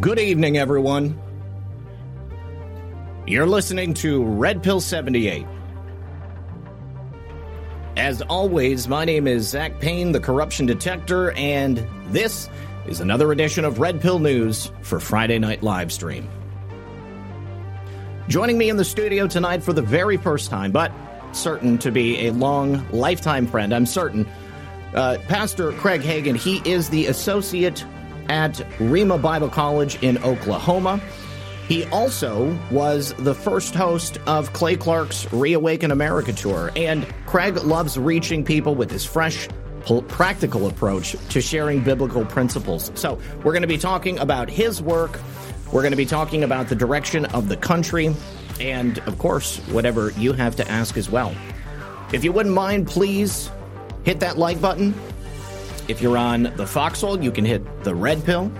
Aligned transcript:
Good 0.00 0.18
evening, 0.18 0.56
everyone. 0.56 1.20
You're 3.26 3.44
listening 3.44 3.92
to 3.94 4.24
Red 4.24 4.62
Pill 4.62 4.80
78. 4.80 5.46
As 7.98 8.22
always, 8.22 8.88
my 8.88 9.04
name 9.04 9.26
is 9.26 9.46
Zak 9.46 9.78
Paine, 9.78 10.12
the 10.12 10.20
corruption 10.20 10.64
detector, 10.64 11.32
and 11.32 11.86
this 12.06 12.48
is 12.86 13.00
another 13.00 13.30
edition 13.30 13.66
of 13.66 13.78
Red 13.78 14.00
Pill 14.00 14.18
News 14.18 14.72
for 14.80 15.00
Friday 15.00 15.38
Night 15.38 15.60
Livestream. 15.60 16.26
Joining 18.26 18.56
me 18.56 18.70
in 18.70 18.78
the 18.78 18.86
studio 18.86 19.26
tonight 19.26 19.62
for 19.62 19.74
the 19.74 19.82
very 19.82 20.16
first 20.16 20.48
time, 20.48 20.72
but 20.72 20.90
certain 21.32 21.76
to 21.76 21.92
be 21.92 22.26
a 22.26 22.32
long 22.32 22.88
lifetime 22.90 23.46
friend, 23.46 23.74
I'm 23.74 23.84
certain, 23.84 24.26
uh, 24.94 25.18
Pastor 25.28 25.72
Craig 25.72 26.00
Hagin. 26.00 26.36
He 26.36 26.62
is 26.64 26.88
the 26.88 27.04
associate 27.04 27.84
at 28.30 28.54
Rhema 28.78 29.20
Bible 29.20 29.48
College 29.48 30.00
in 30.02 30.16
Oklahoma. 30.18 31.00
He 31.68 31.84
also 31.86 32.56
was 32.70 33.12
the 33.14 33.34
first 33.34 33.74
host 33.74 34.18
of 34.26 34.52
Clay 34.52 34.76
Clark's 34.76 35.30
Reawaken 35.32 35.90
America 35.90 36.32
tour, 36.32 36.70
and 36.76 37.06
Craig 37.26 37.56
loves 37.56 37.98
reaching 37.98 38.44
people 38.44 38.74
with 38.74 38.90
his 38.90 39.04
fresh, 39.04 39.48
practical 40.08 40.68
approach 40.68 41.16
to 41.30 41.40
sharing 41.40 41.82
biblical 41.82 42.24
principles. 42.24 42.92
So, 42.94 43.18
we're 43.38 43.52
going 43.52 43.62
to 43.62 43.68
be 43.68 43.78
talking 43.78 44.18
about 44.18 44.48
his 44.48 44.80
work, 44.80 45.20
we're 45.72 45.82
going 45.82 45.92
to 45.92 45.96
be 45.96 46.06
talking 46.06 46.44
about 46.44 46.68
the 46.68 46.74
direction 46.74 47.24
of 47.26 47.48
the 47.48 47.56
country, 47.56 48.14
and 48.60 48.98
of 49.00 49.18
course, 49.18 49.58
whatever 49.68 50.10
you 50.12 50.32
have 50.34 50.54
to 50.56 50.68
ask 50.70 50.96
as 50.96 51.10
well. 51.10 51.34
If 52.12 52.24
you 52.24 52.32
wouldn't 52.32 52.54
mind, 52.54 52.86
please 52.86 53.50
hit 54.04 54.20
that 54.20 54.38
like 54.38 54.60
button 54.60 54.94
if 55.90 56.00
you're 56.00 56.16
on 56.16 56.44
the 56.56 56.66
Foxhole, 56.66 57.22
you 57.22 57.30
can 57.30 57.44
hit 57.44 57.84
the 57.84 57.94
red 57.94 58.24
pill. 58.24 58.50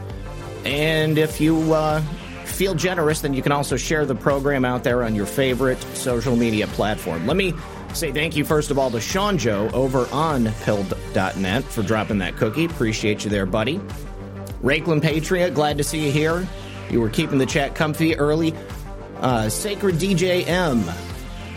And 0.65 1.17
if 1.17 1.41
you 1.41 1.73
uh, 1.73 2.03
feel 2.45 2.75
generous, 2.75 3.21
then 3.21 3.33
you 3.33 3.43
can 3.43 3.53
also 3.53 3.77
share 3.77 4.05
the 4.05 4.15
program 4.15 4.65
out 4.65 4.85
there 4.85 5.03
on 5.03 5.15
your 5.15 5.27
favorite 5.27 5.81
social 5.95 6.37
media 6.37 6.67
platform. 6.69 7.27
Let 7.27 7.37
me 7.37 7.55
say 7.95 8.13
thank 8.13 8.37
you, 8.37 8.45
first 8.45 8.71
of 8.71 8.79
all, 8.79 8.91
to 8.91 9.01
Sean 9.01 9.39
Joe 9.39 9.71
over 9.73 10.07
on 10.13 10.53
pilled.net 10.65 11.65
for 11.65 11.83
dropping 11.83 12.19
that 12.19 12.37
cookie. 12.37 12.67
Appreciate 12.67 13.25
you 13.25 13.31
there, 13.31 13.47
buddy. 13.47 13.81
Rakeland 14.63 15.03
Patriot, 15.03 15.55
glad 15.55 15.79
to 15.79 15.85
see 15.85 16.05
you 16.05 16.13
here. 16.13 16.47
You 16.91 17.01
were 17.01 17.09
keeping 17.09 17.39
the 17.39 17.47
chat 17.47 17.75
comfy 17.75 18.17
early. 18.17 18.53
Uh, 19.21 19.49
Sacred 19.49 19.97
DJ 19.97 20.47
M, 20.47 20.85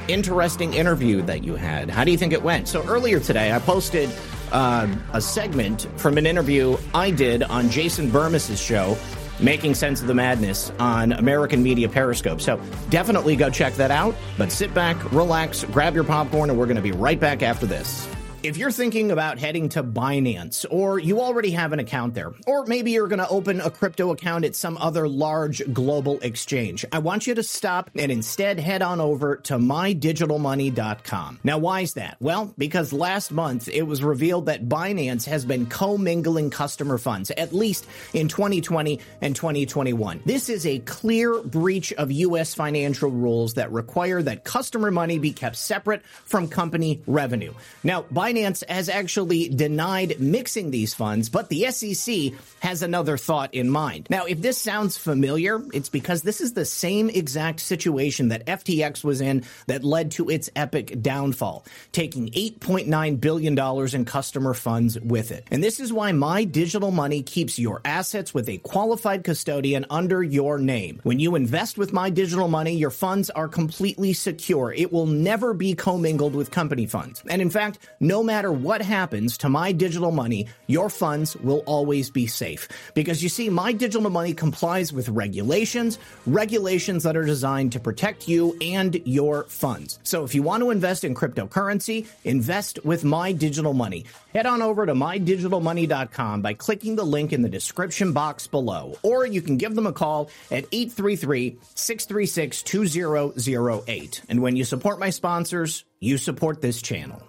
interesting 0.08 0.74
interview 0.74 1.22
that 1.24 1.44
you 1.44 1.56
had. 1.56 1.90
How 1.90 2.04
do 2.04 2.12
you 2.12 2.18
think 2.18 2.32
it 2.32 2.44
went? 2.44 2.68
So 2.68 2.84
earlier 2.86 3.20
today, 3.20 3.52
I 3.52 3.60
posted 3.60 4.10
uh, 4.54 4.88
a 5.14 5.20
segment 5.20 5.88
from 5.98 6.18
an 6.18 6.26
interview 6.26 6.78
I 6.94 7.12
did 7.12 7.44
on 7.44 7.70
Jason 7.70 8.10
Bermas's 8.10 8.60
show, 8.60 8.98
Making 9.40 9.74
Sense 9.74 10.02
of 10.02 10.08
the 10.08 10.14
Madness, 10.14 10.72
on 10.80 11.12
American 11.12 11.62
Media 11.62 11.90
Periscope. 11.90 12.40
So 12.40 12.62
definitely 12.90 13.36
go 13.36 13.50
check 13.50 13.74
that 13.74 13.92
out. 13.92 14.16
But 14.38 14.52
sit 14.52 14.74
back, 14.74 15.12
relax, 15.12 15.66
grab 15.66 15.96
your 15.96 16.04
popcorn, 16.04 16.50
and 16.50 16.58
we're 16.58 16.68
going 16.68 16.78
to 16.78 16.82
be 16.82 16.92
right 16.92 17.20
back 17.20 17.44
after 17.44 17.66
this. 17.66 18.08
If 18.44 18.58
you're 18.58 18.72
thinking 18.72 19.12
about 19.12 19.40
heading 19.40 19.70
to 19.70 19.82
Binance, 19.82 20.66
or 20.70 21.00
you 21.00 21.22
already 21.22 21.52
have 21.52 21.72
an 21.72 21.80
account 21.80 22.14
there, 22.14 22.34
or 22.46 22.66
maybe 22.66 22.92
you're 22.92 23.08
going 23.08 23.20
to 23.20 23.30
open 23.30 23.62
a 23.62 23.72
crypto 23.72 24.12
account 24.12 24.44
at 24.44 24.54
some 24.54 24.78
other 24.82 25.08
large 25.08 25.62
global 25.72 26.20
exchange, 26.20 26.84
I 26.92 27.00
want 27.00 27.26
you 27.26 27.36
to 27.36 27.44
stop 27.44 27.90
and 27.96 28.12
instead 28.12 28.60
head 28.60 28.82
on 28.82 29.00
over 29.00 29.38
to 29.38 29.54
mydigitalmoney.com. 29.54 31.40
Now, 31.42 31.58
why 31.58 31.82
is 31.82 31.94
that? 31.94 32.18
Well, 32.20 32.54
because 32.58 32.92
last 32.92 33.32
month 33.32 33.70
it 33.70 33.84
was 33.84 34.04
revealed 34.04 34.48
that 34.48 34.68
Binance 34.68 35.24
has 35.24 35.46
been 35.46 35.66
commingling 35.66 36.50
customer 36.50 36.98
funds, 36.98 37.32
at 37.32 37.54
least 37.54 37.88
in 38.14 38.28
2020 38.28 39.00
and 39.22 39.34
2021. 39.38 40.20
This 40.26 40.50
is 40.50 40.66
a 40.66 40.80
clear 40.80 41.42
breach 41.44 41.94
of 41.94 42.12
U.S. 42.12 42.54
financial 42.54 43.10
rules 43.10 43.54
that 43.54 43.72
require 43.72 44.22
that 44.22 44.44
customer 44.44 44.92
money 44.92 45.18
be 45.18 45.32
kept 45.32 45.56
separate 45.56 46.04
from 46.26 46.50
company 46.50 47.02
revenue. 47.08 47.54
Now, 47.86 48.02
Binance 48.02 48.33
Binance 48.34 48.68
has 48.68 48.90
actually 48.90 49.50
denied 49.50 50.20
mixing 50.20 50.72
these 50.72 50.94
funds, 50.94 51.30
but 51.30 51.50
the 51.50 51.70
SEC 51.72 52.34
has 52.62 52.82
another 52.82 53.18
thought 53.18 53.54
in 53.54 53.70
mind. 53.70 54.08
Now, 54.10 54.26
if 54.26 54.42
this 54.42 54.60
sounds 54.60 54.98
familiar, 54.98 55.62
it's 55.74 55.90
because 55.90 56.24
this 56.24 56.42
is 56.42 56.54
the 56.54 56.66
same 56.66 57.10
exact 57.10 57.60
situation 57.60 58.30
that 58.30 58.46
FTX 58.48 59.04
was 59.04 59.22
in 59.22 59.44
that 59.68 59.84
led 59.84 60.12
to 60.12 60.30
its 60.30 60.50
epic 60.56 61.02
downfall, 61.02 61.66
taking 61.92 62.30
$8.9 62.30 63.22
billion 63.22 63.96
in 63.96 64.06
customer 64.06 64.54
funds 64.54 65.00
with 65.00 65.32
it. 65.32 65.46
And 65.52 65.64
this 65.64 65.80
is 65.80 65.94
why 65.94 66.12
My 66.12 66.44
Digital 66.44 66.92
Money 66.92 67.22
keeps 67.22 67.60
your 67.60 67.82
assets 67.86 68.34
with 68.34 68.50
a 68.50 68.58
qualified 68.60 69.24
custodian 69.24 69.86
under 69.90 70.24
your 70.24 70.58
name. 70.58 71.00
When 71.04 71.20
you 71.20 71.36
invest 71.36 71.78
with 71.78 71.94
My 71.94 72.10
Digital 72.10 72.48
Money, 72.48 72.76
your 72.76 72.90
funds 72.90 73.30
are 73.30 73.48
completely 73.48 74.14
secure. 74.14 74.74
It 74.74 74.92
will 74.92 75.06
never 75.08 75.54
be 75.54 75.76
commingled 75.76 76.34
with 76.34 76.50
company 76.50 76.88
funds. 76.88 77.22
And 77.30 77.42
in 77.42 77.50
fact, 77.50 77.78
no 78.00 78.23
matter 78.24 78.52
what 78.52 78.82
happens 78.82 79.38
to 79.40 79.50
my 79.50 79.72
digital 79.72 80.12
money, 80.12 80.48
your 80.68 80.90
funds 80.90 81.36
will 81.38 81.64
always 81.66 82.10
be 82.10 82.28
safe. 82.28 82.68
Because 82.94 83.22
you 83.22 83.30
see, 83.30 83.50
my 83.50 83.72
digital 83.72 84.10
money 84.10 84.34
complies 84.34 84.92
with 84.94 85.10
regulations, 85.10 86.00
regulations 86.26 87.04
that 87.04 87.18
are 87.18 87.26
designed 87.26 87.72
to 87.74 87.80
protect 87.80 88.28
you 88.28 88.58
and 88.62 89.02
your 89.06 89.44
funds. 89.46 90.00
So 90.04 90.24
if 90.24 90.34
you 90.34 90.44
want 90.44 90.62
to 90.64 90.72
invest 90.72 91.04
in 91.04 91.16
cryptocurrency, 91.16 92.08
invest 92.24 92.84
with 92.84 93.04
my 93.04 93.32
digital 93.32 93.74
money. 93.74 94.06
Head 94.34 94.46
on 94.46 94.62
over 94.62 94.86
to 94.86 94.94
mydigitalmoney.com 94.94 96.42
by 96.42 96.54
clicking 96.54 96.96
the 96.96 97.06
link 97.06 97.34
in 97.34 97.42
the 97.42 97.50
description 97.50 98.14
box 98.14 98.48
below, 98.48 98.98
or 99.04 99.26
you 99.26 99.42
can 99.42 99.58
give 99.58 99.76
them 99.76 99.88
a 99.88 99.94
call 99.94 100.30
at 100.50 100.66
833 100.72 101.58
636 101.76 102.64
2008. 102.64 104.22
And 104.30 104.42
when 104.42 104.56
you 104.56 104.64
support 104.64 105.00
my 105.00 105.10
sponsors, 105.10 105.86
you 106.00 106.18
support 106.18 106.62
this 106.62 106.82
channel. 106.82 107.22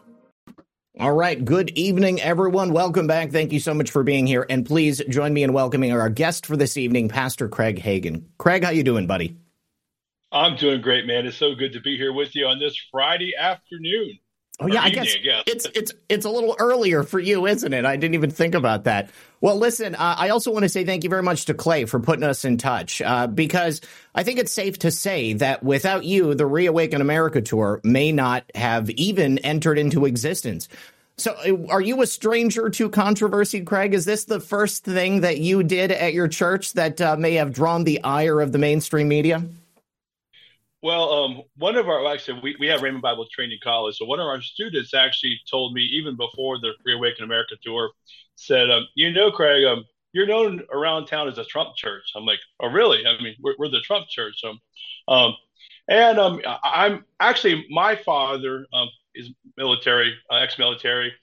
All 1.01 1.13
right. 1.13 1.45
Good 1.45 1.71
evening, 1.71 2.21
everyone. 2.21 2.73
Welcome 2.73 3.09
back. 3.09 3.33
Thank 3.33 3.53
you 3.53 3.59
so 3.59 3.75
much 3.75 3.91
for 3.91 4.05
being 4.05 4.29
here. 4.29 4.47
And 4.49 4.65
please 4.65 5.03
join 5.09 5.35
me 5.35 5.43
in 5.43 5.53
welcoming 5.53 5.91
our 5.91 6.09
guest 6.09 6.47
for 6.47 6.57
this 6.57 6.77
evening, 6.77 7.09
Pastor 7.09 7.49
Craig 7.49 7.83
Hagin. 7.83 8.23
Craig, 8.39 8.63
how 8.63 8.71
you 8.71 8.85
doing, 8.85 9.09
buddy? 9.09 9.37
I'm 10.31 10.55
doing 10.55 10.81
great, 10.83 11.05
man. 11.05 11.27
It's 11.27 11.37
so 11.37 11.57
good 11.57 11.73
to 11.73 11.81
be 11.81 11.97
here 11.97 12.13
with 12.13 12.37
you 12.37 12.47
on 12.47 12.61
this 12.61 12.81
Friday 12.93 13.35
afternoon. 13.37 14.21
Oh 14.61 14.69
yeah, 14.69 14.83
I 14.83 14.91
guess, 14.91 15.13
it's 15.47 15.67
it's 15.75 15.93
it's 16.09 16.25
a 16.25 16.31
little 16.31 16.55
earlier 16.61 17.03
for 17.03 17.19
you, 17.19 17.47
isn't 17.47 17.73
it? 17.73 17.85
I 17.85 17.97
didn't 17.97 18.15
even 18.15 18.31
think 18.31 18.55
about 18.55 18.85
that. 18.85 19.11
Well, 19.41 19.59
listen, 19.59 19.97
uh, 19.97 20.15
I 20.17 20.29
also 20.29 20.53
want 20.53 20.63
to 20.63 20.69
say 20.69 20.85
thank 20.85 21.03
you 21.03 21.11
very 21.11 21.25
much 21.25 21.47
to 21.47 21.55
Clay 21.55 21.87
for 21.87 21.99
putting 21.99 22.23
us 22.23 22.45
in 22.45 22.57
touch 22.57 23.03
uh, 23.03 23.27
because 23.27 23.81
I 24.15 24.23
think 24.23 24.39
it's 24.39 24.53
safe 24.53 24.79
to 24.81 24.93
say 24.93 25.33
that 25.35 25.65
without 25.65 26.05
you, 26.05 26.35
the 26.35 26.47
Reawaken 26.47 27.01
America 27.01 27.43
tour 27.43 27.81
may 27.83 28.13
not 28.13 28.45
have 28.55 28.91
even 28.91 29.39
entered 29.39 29.77
into 29.77 30.07
existence. 30.07 30.69
So, 31.17 31.67
are 31.69 31.81
you 31.81 32.03
a 32.03 32.07
stranger 32.07 32.71
to 32.71 32.89
controversy, 32.91 33.63
Craig? 33.63 33.93
Is 33.93 34.05
this 34.05 34.25
the 34.25 34.41
first 34.41 34.85
thing 34.85 35.21
that 35.23 35.39
you 35.39 35.65
did 35.65 35.91
at 35.91 36.13
your 36.13 36.29
church 36.29 36.73
that 36.75 37.01
uh, 37.01 37.17
may 37.17 37.35
have 37.35 37.53
drawn 37.53 37.85
the 37.85 38.03
ire 38.03 38.41
of 38.41 38.53
the 38.53 38.59
mainstream 38.59 39.09
media? 39.09 39.45
Well, 40.85 41.11
um, 41.13 41.43
one 41.57 41.77
of 41.77 41.89
our 41.89 42.07
actually 42.13 42.41
we, 42.43 42.57
we 42.61 42.67
have 42.69 42.83
Rhema 42.83 43.01
Bible 43.01 43.27
Training 43.33 43.59
College, 43.65 43.97
so 43.97 44.05
one 44.05 44.21
of 44.21 44.27
our 44.27 44.43
students 44.43 44.95
actually 44.95 45.41
told 45.51 45.75
me 45.75 45.83
even 45.83 46.17
before 46.17 46.59
the 46.61 46.73
Reawaken 46.85 47.25
America 47.25 47.57
tour, 47.63 47.91
said, 48.37 48.71
um, 48.71 48.87
"You 48.95 49.11
know, 49.13 49.33
Craig, 49.33 49.65
um, 49.65 49.85
you're 50.13 50.27
known 50.27 50.63
around 50.73 51.07
town 51.07 51.29
as 51.29 51.39
a 51.39 51.45
Trump 51.47 51.77
church." 51.77 52.13
I'm 52.17 52.27
like, 52.27 52.41
"Oh, 52.61 52.69
really? 52.69 53.07
I 53.07 53.21
mean, 53.23 53.35
we're, 53.43 53.55
we're 53.59 53.71
the 53.71 53.81
Trump 53.81 54.09
church." 54.11 54.43
So, 54.43 54.55
um, 55.09 55.35
and 55.89 56.19
um, 56.19 56.41
I'm 56.65 57.07
actually 57.21 57.67
my 57.71 57.97
father 57.97 58.67
um, 58.75 58.89
is 59.15 59.31
military, 59.57 60.15
uh, 60.31 60.37
ex-military, 60.37 61.15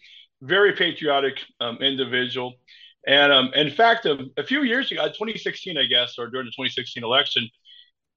very 0.42 0.74
patriotic 0.74 1.40
um, 1.60 1.78
individual, 1.78 2.56
And 3.08 3.32
um, 3.32 3.54
in 3.56 3.72
fact, 3.72 4.06
um, 4.08 4.32
a 4.38 4.44
few 4.44 4.64
years 4.64 4.92
ago, 4.92 5.08
2016, 5.08 5.78
I 5.78 5.86
guess, 5.86 6.18
or 6.20 6.28
during 6.30 6.46
the 6.48 6.52
2016 6.52 7.04
election, 7.04 7.50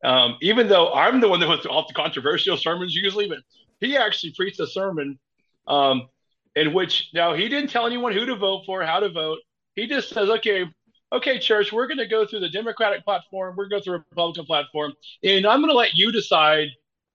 um, 0.04 0.36
even 0.42 0.68
though 0.68 0.92
I'm 0.92 1.20
the 1.20 1.28
one 1.28 1.40
that 1.40 1.48
was 1.48 1.66
off 1.66 1.88
the 1.88 1.94
controversial 1.94 2.56
sermons 2.56 2.94
usually, 2.94 3.28
but 3.28 3.38
he 3.80 3.96
actually 3.96 4.32
preached 4.36 4.60
a 4.60 4.66
sermon 4.66 5.18
um, 5.66 6.08
in 6.54 6.72
which 6.72 7.10
now 7.14 7.34
he 7.34 7.48
didn't 7.48 7.70
tell 7.70 7.86
anyone 7.86 8.12
who 8.12 8.26
to 8.26 8.36
vote 8.36 8.64
for, 8.66 8.84
how 8.84 9.00
to 9.00 9.08
vote. 9.08 9.38
He 9.74 9.86
just 9.86 10.10
says, 10.10 10.28
okay, 10.28 10.66
okay, 11.12 11.38
church, 11.38 11.72
we're 11.72 11.86
going 11.86 11.98
to 11.98 12.06
go 12.06 12.26
through 12.26 12.40
the 12.40 12.48
Democratic 12.48 13.04
platform, 13.04 13.56
we're 13.56 13.68
going 13.68 13.80
to 13.82 13.90
go 13.90 13.92
through 13.92 13.98
the 13.98 14.04
Republican 14.10 14.44
platform, 14.44 14.92
and 15.22 15.46
I'm 15.46 15.60
going 15.60 15.70
to 15.70 15.76
let 15.76 15.94
you 15.94 16.12
decide 16.12 16.68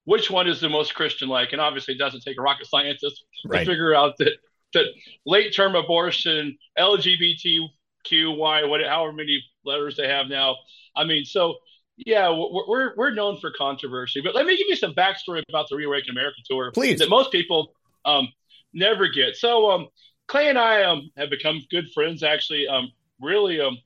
which 0.06 0.32
one 0.32 0.48
is 0.48 0.60
the 0.60 0.70
most 0.70 0.96
Christian 0.96 1.30
like. 1.30 1.52
And 1.52 1.62
obviously, 1.62 1.94
it 1.94 1.98
doesn't 1.98 2.22
take 2.22 2.40
a 2.40 2.42
rocket 2.42 2.66
scientist 2.68 3.24
right. 3.46 3.60
to 3.60 3.66
figure 3.66 3.94
out 3.94 4.18
that 4.18 4.34
that 4.74 4.86
late 5.26 5.56
term 5.56 5.76
abortion, 5.76 6.58
LGBTQY, 6.78 8.70
what, 8.70 8.82
however 8.84 9.14
many 9.14 9.44
letters 9.64 9.98
they 9.98 10.08
have 10.08 10.28
now. 10.28 10.56
I 10.96 11.04
mean, 11.04 11.26
so 11.26 11.58
yeah, 12.06 12.30
we're, 12.30 12.96
we're 12.96 13.14
known 13.14 13.40
for 13.40 13.52
controversy, 13.52 14.22
but 14.22 14.34
let 14.34 14.46
me 14.46 14.56
give 14.56 14.68
you 14.68 14.76
some 14.76 14.94
backstory 14.94 15.44
about 15.50 15.68
the 15.70 15.76
Reawaken 15.76 16.12
America 16.12 16.38
tour, 16.46 16.72
please, 16.72 17.00
that 17.00 17.10
most 17.10 17.32
people 17.32 17.74
um, 18.06 18.30
never 18.74 19.08
get. 19.08 19.36
So, 19.36 19.70
um, 19.70 19.88
Clay 20.28 20.48
and 20.48 20.58
I 20.58 20.84
um, 20.84 21.10
have 21.18 21.30
become 21.30 21.60
good 21.70 21.92
friends, 21.94 22.24
actually, 22.24 22.68
um, 22.68 22.92
really 23.20 23.60
um, 23.60 23.78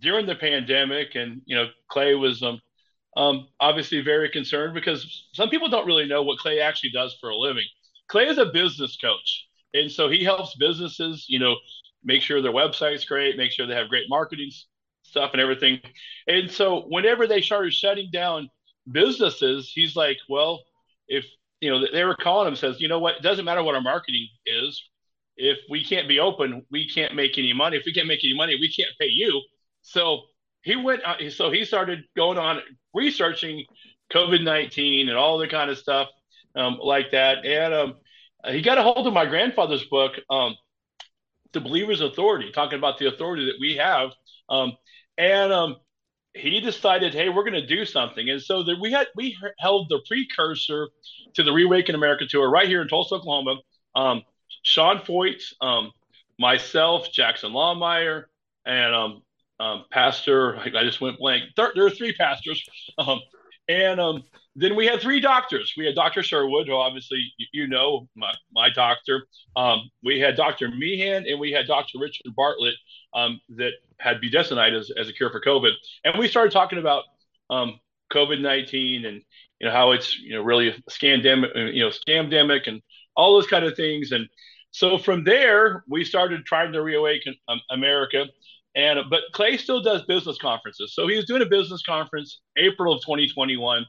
during 0.00 0.26
the 0.26 0.36
pandemic, 0.36 1.14
and 1.16 1.42
you 1.46 1.56
know, 1.56 1.66
Clay 1.88 2.14
was 2.14 2.42
um, 2.42 2.60
um, 3.16 3.48
obviously 3.58 4.02
very 4.02 4.28
concerned 4.28 4.74
because 4.74 5.26
some 5.32 5.48
people 5.48 5.68
don't 5.68 5.86
really 5.86 6.06
know 6.06 6.22
what 6.22 6.38
Clay 6.38 6.60
actually 6.60 6.90
does 6.90 7.16
for 7.20 7.30
a 7.30 7.36
living. 7.36 7.64
Clay 8.06 8.26
is 8.26 8.38
a 8.38 8.46
business 8.46 8.96
coach, 8.96 9.48
and 9.74 9.90
so 9.90 10.08
he 10.08 10.22
helps 10.22 10.54
businesses, 10.56 11.26
you 11.28 11.40
know, 11.40 11.56
make 12.04 12.22
sure 12.22 12.40
their 12.40 12.52
website's 12.52 13.04
great, 13.04 13.36
make 13.36 13.50
sure 13.50 13.66
they 13.66 13.74
have 13.74 13.88
great 13.88 14.08
marketing 14.08 14.50
stuff 15.08 15.30
and 15.32 15.40
everything. 15.40 15.80
And 16.26 16.50
so 16.50 16.82
whenever 16.88 17.26
they 17.26 17.40
started 17.40 17.72
shutting 17.72 18.10
down 18.12 18.50
businesses, 18.90 19.70
he's 19.74 19.96
like, 19.96 20.18
well, 20.28 20.62
if 21.08 21.24
you 21.60 21.70
know 21.70 21.84
they 21.90 22.04
were 22.04 22.16
calling 22.16 22.48
him, 22.48 22.56
says, 22.56 22.80
you 22.80 22.88
know 22.88 22.98
what, 22.98 23.16
it 23.16 23.22
doesn't 23.22 23.44
matter 23.44 23.62
what 23.62 23.74
our 23.74 23.80
marketing 23.80 24.28
is. 24.46 24.82
If 25.36 25.58
we 25.70 25.84
can't 25.84 26.08
be 26.08 26.18
open, 26.18 26.64
we 26.70 26.88
can't 26.88 27.14
make 27.14 27.38
any 27.38 27.52
money. 27.52 27.76
If 27.76 27.84
we 27.86 27.92
can't 27.92 28.08
make 28.08 28.24
any 28.24 28.34
money, 28.34 28.56
we 28.60 28.72
can't 28.72 28.90
pay 29.00 29.06
you. 29.06 29.40
So 29.82 30.22
he 30.62 30.76
went. 30.76 31.02
Uh, 31.04 31.30
so 31.30 31.50
he 31.50 31.64
started 31.64 32.04
going 32.16 32.38
on 32.38 32.60
researching 32.92 33.64
COVID 34.12 34.42
nineteen 34.42 35.08
and 35.08 35.16
all 35.16 35.38
the 35.38 35.48
kind 35.48 35.70
of 35.70 35.78
stuff 35.78 36.08
um, 36.56 36.78
like 36.82 37.12
that. 37.12 37.44
And 37.44 37.72
um, 37.72 37.94
he 38.46 38.62
got 38.62 38.78
a 38.78 38.82
hold 38.82 39.06
of 39.06 39.12
my 39.12 39.26
grandfather's 39.26 39.84
book, 39.84 40.12
um, 40.28 40.56
"The 41.52 41.60
Believer's 41.60 42.00
Authority," 42.00 42.50
talking 42.52 42.78
about 42.78 42.98
the 42.98 43.06
authority 43.06 43.46
that 43.46 43.60
we 43.60 43.76
have. 43.76 44.10
And 45.18 45.52
um, 45.52 45.76
he 46.32 46.60
decided, 46.60 47.12
hey, 47.12 47.28
we're 47.28 47.42
going 47.42 47.60
to 47.60 47.66
do 47.66 47.84
something. 47.84 48.30
And 48.30 48.40
so 48.40 48.64
we 48.80 48.92
had 48.92 49.08
we 49.16 49.36
held 49.58 49.88
the 49.88 50.00
precursor 50.06 50.88
to 51.34 51.42
the 51.42 51.52
Reawaken 51.52 51.94
America 51.94 52.24
tour 52.26 52.48
right 52.48 52.68
here 52.68 52.80
in 52.80 52.88
Tulsa, 52.88 53.16
Oklahoma. 53.16 53.56
Um, 53.94 54.22
Sean 54.62 54.98
Feucht, 54.98 55.52
um, 55.60 55.90
myself, 56.38 57.10
Jackson 57.12 57.52
Lahmeyer, 57.52 58.24
and 58.64 58.94
um, 58.94 59.22
um, 59.60 59.84
Pastor. 59.90 60.58
I 60.58 60.84
just 60.84 61.00
went 61.00 61.18
blank. 61.18 61.44
There, 61.56 61.72
there 61.74 61.86
are 61.86 61.90
three 61.90 62.12
pastors, 62.12 62.62
um, 62.98 63.20
and 63.68 64.00
then 64.60 64.74
we 64.74 64.86
had 64.86 65.00
three 65.00 65.20
doctors. 65.20 65.74
We 65.76 65.86
had 65.86 65.94
Dr. 65.94 66.22
Sherwood, 66.22 66.66
who 66.66 66.74
obviously 66.74 67.32
you 67.52 67.68
know, 67.68 68.08
my, 68.16 68.32
my 68.52 68.70
doctor. 68.70 69.26
Um, 69.56 69.90
we 70.02 70.18
had 70.18 70.36
Dr. 70.36 70.68
Meehan, 70.68 71.26
and 71.28 71.38
we 71.38 71.52
had 71.52 71.66
Dr. 71.66 71.98
Richard 72.00 72.34
Bartlett 72.34 72.74
um, 73.14 73.40
that 73.50 73.72
had 74.00 74.20
budesonide 74.20 74.76
as, 74.76 74.90
as 74.98 75.08
a 75.08 75.12
cure 75.12 75.30
for 75.30 75.40
COVID. 75.40 75.72
And 76.04 76.18
we 76.18 76.28
started 76.28 76.52
talking 76.52 76.78
about 76.78 77.04
um, 77.50 77.78
COVID 78.12 78.40
nineteen 78.40 79.04
and 79.04 79.22
you 79.60 79.66
know 79.66 79.72
how 79.72 79.92
it's 79.92 80.18
you 80.18 80.34
know 80.34 80.42
really 80.42 80.68
a 80.68 80.72
scandemic, 80.90 81.74
you 81.74 81.82
know, 81.82 81.90
scamdemic, 81.90 82.66
and 82.66 82.82
all 83.16 83.34
those 83.34 83.46
kind 83.46 83.64
of 83.64 83.76
things. 83.76 84.12
And 84.12 84.28
so 84.72 84.98
from 84.98 85.24
there, 85.24 85.84
we 85.88 86.04
started 86.04 86.44
trying 86.44 86.72
to 86.72 86.82
reawaken 86.82 87.34
um, 87.48 87.60
America. 87.70 88.26
And 88.74 89.00
but 89.10 89.22
Clay 89.32 89.56
still 89.56 89.82
does 89.82 90.02
business 90.02 90.38
conferences. 90.38 90.94
So 90.94 91.08
he 91.08 91.16
was 91.16 91.24
doing 91.24 91.42
a 91.42 91.46
business 91.46 91.82
conference 91.82 92.40
April 92.56 92.92
of 92.92 93.00
2021, 93.02 93.84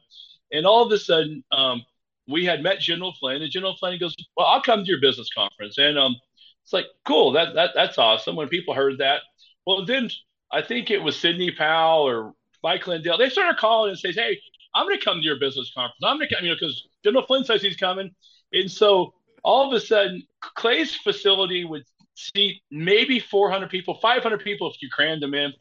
and 0.51 0.65
all 0.65 0.85
of 0.85 0.91
a 0.91 0.97
sudden, 0.97 1.43
um, 1.51 1.83
we 2.27 2.45
had 2.45 2.61
met 2.61 2.79
General 2.79 3.13
Flynn, 3.19 3.41
and 3.41 3.51
General 3.51 3.75
Flynn 3.75 3.99
goes, 3.99 4.15
"Well, 4.37 4.47
I'll 4.47 4.61
come 4.61 4.83
to 4.83 4.89
your 4.89 5.01
business 5.01 5.29
conference." 5.33 5.77
And 5.77 5.97
um, 5.97 6.15
it's 6.63 6.73
like, 6.73 6.85
cool, 7.05 7.31
that 7.33 7.55
that 7.55 7.71
that's 7.75 7.97
awesome. 7.97 8.35
When 8.35 8.47
people 8.47 8.73
heard 8.73 8.99
that, 8.99 9.21
well, 9.65 9.85
then 9.85 10.09
I 10.51 10.61
think 10.61 10.91
it 10.91 10.99
was 11.01 11.17
Sidney 11.17 11.51
Powell 11.51 12.07
or 12.07 12.33
Mike 12.63 12.85
Lindell. 12.87 13.17
They 13.17 13.29
started 13.29 13.57
calling 13.57 13.91
and 13.91 13.99
says, 13.99 14.15
"Hey, 14.15 14.39
I'm 14.73 14.85
going 14.85 14.99
to 14.99 15.03
come 15.05 15.17
to 15.17 15.25
your 15.25 15.39
business 15.39 15.71
conference. 15.73 16.03
I'm 16.03 16.17
going 16.17 16.29
to, 16.29 16.35
come, 16.35 16.45
you 16.45 16.51
know, 16.51 16.57
because 16.59 16.87
General 17.03 17.25
Flynn 17.25 17.43
says 17.43 17.61
he's 17.61 17.77
coming." 17.77 18.11
And 18.53 18.69
so 18.69 19.13
all 19.43 19.67
of 19.67 19.73
a 19.73 19.79
sudden, 19.83 20.23
Clay's 20.41 20.95
facility 20.95 21.65
would 21.65 21.83
seat 22.15 22.61
maybe 22.69 23.19
400 23.19 23.69
people, 23.69 23.95
500 24.01 24.43
people 24.43 24.69
if 24.69 24.81
you 24.81 24.89
crammed 24.89 25.21
them 25.21 25.33
in. 25.33 25.53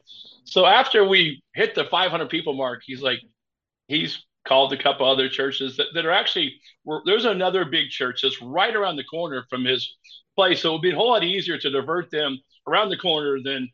So 0.43 0.65
after 0.65 1.07
we 1.07 1.41
hit 1.53 1.75
the 1.75 1.85
500 1.85 2.29
people 2.29 2.53
mark, 2.53 2.81
he's 2.85 3.01
like, 3.01 3.19
he's 3.87 4.23
called 4.47 4.73
a 4.73 4.81
couple 4.81 5.05
other 5.05 5.29
churches 5.29 5.77
that, 5.77 5.87
that 5.93 6.05
are 6.05 6.11
actually, 6.11 6.55
there's 7.05 7.25
another 7.25 7.65
big 7.65 7.89
church 7.89 8.21
that's 8.23 8.41
right 8.41 8.75
around 8.75 8.95
the 8.95 9.03
corner 9.03 9.45
from 9.49 9.65
his 9.65 9.97
place. 10.35 10.61
So 10.61 10.69
it 10.69 10.73
would 10.73 10.81
be 10.81 10.91
a 10.91 10.95
whole 10.95 11.11
lot 11.11 11.23
easier 11.23 11.57
to 11.57 11.69
divert 11.69 12.09
them 12.11 12.39
around 12.67 12.89
the 12.89 12.97
corner 12.97 13.39
than 13.43 13.69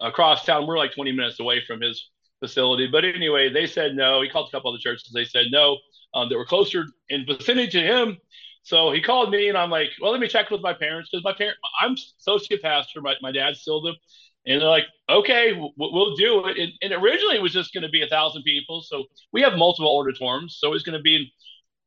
across 0.00 0.44
town. 0.44 0.66
We're 0.66 0.78
like 0.78 0.94
20 0.94 1.12
minutes 1.12 1.40
away 1.40 1.62
from 1.66 1.80
his 1.80 2.10
facility. 2.40 2.86
But 2.86 3.04
anyway, 3.04 3.50
they 3.52 3.66
said 3.66 3.94
no. 3.94 4.22
He 4.22 4.28
called 4.28 4.48
a 4.48 4.50
couple 4.50 4.70
other 4.70 4.80
churches. 4.80 5.10
They 5.12 5.24
said 5.24 5.46
no. 5.50 5.78
Um, 6.14 6.30
that 6.30 6.36
were 6.36 6.46
closer 6.46 6.86
in 7.10 7.26
vicinity 7.26 7.68
to 7.72 7.82
him. 7.82 8.16
So 8.62 8.90
he 8.90 9.02
called 9.02 9.30
me, 9.30 9.48
and 9.48 9.58
I'm 9.58 9.70
like, 9.70 9.90
well, 10.00 10.12
let 10.12 10.20
me 10.20 10.28
check 10.28 10.50
with 10.50 10.62
my 10.62 10.72
parents 10.72 11.10
because 11.10 11.22
my 11.22 11.34
parent, 11.34 11.58
I'm 11.80 11.94
associate 12.18 12.62
pastor. 12.62 13.02
My, 13.02 13.14
my 13.20 13.32
dad's 13.32 13.60
still 13.60 13.82
the, 13.82 13.94
and 14.46 14.60
they're 14.60 14.68
like, 14.68 14.84
okay, 15.08 15.52
we'll, 15.52 15.72
we'll 15.76 16.16
do 16.16 16.46
it. 16.46 16.58
And, 16.58 16.72
and, 16.82 16.92
originally 16.92 17.36
it 17.36 17.42
was 17.42 17.52
just 17.52 17.74
going 17.74 17.82
to 17.82 17.88
be 17.88 18.02
a 18.02 18.06
thousand 18.06 18.42
people. 18.42 18.82
So 18.82 19.04
we 19.32 19.42
have 19.42 19.54
multiple 19.54 19.98
auditoriums. 19.98 20.56
So 20.60 20.72
it's 20.72 20.84
going 20.84 20.98
to 20.98 21.02
be 21.02 21.16
in 21.16 21.26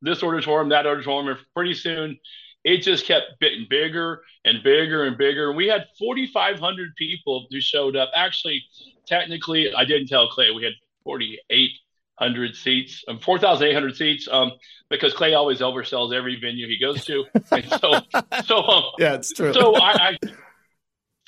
this 0.01 0.21
auditorium, 0.23 0.69
that 0.69 0.85
auditorium. 0.85 1.29
And 1.29 1.39
pretty 1.55 1.73
soon 1.73 2.19
it 2.63 2.81
just 2.81 3.05
kept 3.05 3.39
getting 3.39 3.67
bigger 3.69 4.21
and 4.43 4.61
bigger 4.63 5.05
and 5.05 5.17
bigger. 5.17 5.49
And 5.49 5.57
we 5.57 5.67
had 5.67 5.85
4,500 5.97 6.95
people 6.97 7.47
who 7.49 7.61
showed 7.61 7.95
up. 7.95 8.09
Actually, 8.13 8.63
technically, 9.07 9.73
I 9.73 9.85
didn't 9.85 10.07
tell 10.07 10.29
Clay 10.29 10.51
we 10.51 10.63
had 10.63 10.73
48 11.03 11.71
hundred 12.19 12.53
seats, 12.53 13.03
um, 13.07 13.17
four 13.17 13.39
thousand 13.39 13.67
eight 13.67 13.73
hundred 13.73 13.95
seats, 13.95 14.27
um, 14.29 14.51
because 14.89 15.13
Clay 15.13 15.33
always 15.33 15.61
oversells 15.61 16.13
every 16.13 16.37
venue 16.39 16.67
he 16.67 16.77
goes 16.77 17.05
to. 17.05 17.23
And 17.51 17.65
so, 17.69 17.93
so 18.45 18.57
um, 18.57 18.83
yeah, 18.99 19.13
it's 19.13 19.31
true. 19.31 19.53
So 19.53 19.73
I, 19.75 20.09
I 20.09 20.17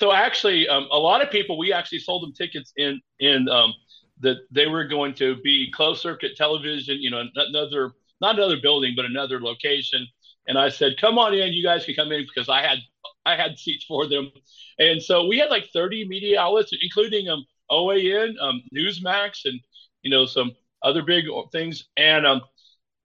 so 0.02 0.10
actually, 0.10 0.66
um, 0.66 0.88
a 0.90 0.98
lot 0.98 1.22
of 1.22 1.30
people 1.30 1.56
we 1.56 1.72
actually 1.72 2.00
sold 2.00 2.24
them 2.24 2.32
tickets 2.32 2.72
in 2.76 3.00
in 3.20 3.48
um, 3.48 3.72
that 4.18 4.38
they 4.50 4.66
were 4.66 4.82
going 4.82 5.14
to 5.14 5.36
be 5.44 5.70
closed 5.70 6.02
circuit 6.02 6.32
television. 6.36 6.96
You 6.98 7.08
know, 7.12 7.22
another 7.36 7.92
not 8.20 8.34
another 8.34 8.56
building, 8.60 8.94
but 8.96 9.04
another 9.04 9.40
location. 9.40 10.04
And 10.48 10.58
I 10.58 10.70
said, 10.70 10.96
"Come 11.00 11.18
on 11.18 11.34
in, 11.34 11.52
you 11.52 11.62
guys 11.62 11.84
can 11.84 11.94
come 11.94 12.10
in 12.10 12.26
because 12.26 12.48
I 12.48 12.62
had 12.62 12.78
I 13.24 13.36
had 13.36 13.56
seats 13.56 13.84
for 13.84 14.08
them." 14.08 14.32
And 14.80 15.00
so 15.00 15.28
we 15.28 15.38
had 15.38 15.50
like 15.50 15.68
30 15.72 16.08
media 16.08 16.40
outlets, 16.40 16.72
including 16.82 17.28
um, 17.28 17.44
OAN, 17.70 18.34
um, 18.40 18.60
Newsmax, 18.74 19.44
and 19.44 19.60
you 20.02 20.10
know 20.10 20.26
some 20.26 20.50
other 20.82 21.02
big 21.02 21.26
things. 21.52 21.84
And 21.96 22.26
um, 22.26 22.40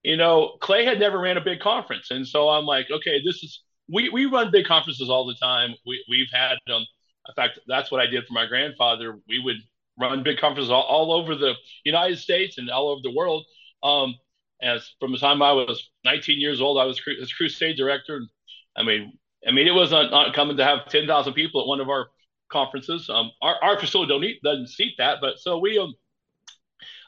you 0.01 0.17
know, 0.17 0.57
Clay 0.61 0.83
had 0.83 0.99
never 0.99 1.19
ran 1.19 1.37
a 1.37 1.41
big 1.41 1.59
conference, 1.59 2.09
and 2.09 2.27
so 2.27 2.49
I'm 2.49 2.65
like, 2.65 2.87
okay, 2.89 3.21
this 3.23 3.43
is 3.43 3.61
we 3.89 4.09
we 4.09 4.25
run 4.25 4.51
big 4.51 4.65
conferences 4.65 5.09
all 5.09 5.25
the 5.25 5.35
time. 5.35 5.75
We 5.85 6.03
we've 6.09 6.29
had 6.31 6.57
um, 6.73 6.85
in 7.27 7.33
fact, 7.35 7.59
that's 7.67 7.91
what 7.91 8.01
I 8.01 8.07
did 8.07 8.25
for 8.25 8.33
my 8.33 8.45
grandfather. 8.45 9.19
We 9.27 9.39
would 9.39 9.57
run 9.99 10.23
big 10.23 10.37
conferences 10.37 10.71
all, 10.71 10.83
all 10.83 11.11
over 11.11 11.35
the 11.35 11.53
United 11.83 12.19
States 12.19 12.57
and 12.57 12.69
all 12.69 12.89
over 12.89 13.01
the 13.03 13.13
world. 13.13 13.45
Um, 13.83 14.15
as 14.61 14.89
from 14.99 15.11
the 15.11 15.17
time 15.17 15.41
I 15.41 15.51
was 15.51 15.89
19 16.05 16.39
years 16.39 16.61
old, 16.61 16.79
I 16.79 16.85
was 16.85 16.99
his 17.19 17.33
crusade 17.33 17.77
director. 17.77 18.21
I 18.75 18.83
mean, 18.83 19.13
I 19.47 19.51
mean, 19.51 19.67
it 19.67 19.73
was 19.73 19.91
not, 19.91 20.11
not 20.11 20.33
coming 20.33 20.57
to 20.57 20.63
have 20.63 20.87
10,000 20.89 21.33
people 21.33 21.61
at 21.61 21.67
one 21.67 21.79
of 21.79 21.89
our 21.89 22.07
conferences. 22.49 23.09
Um, 23.09 23.31
our, 23.41 23.55
our 23.61 23.79
facility 23.79 24.09
don't 24.09 24.23
eat, 24.23 24.41
doesn't 24.43 24.69
seat 24.69 24.95
that, 24.97 25.17
but 25.21 25.39
so 25.39 25.59
we 25.59 25.77
um, 25.77 25.93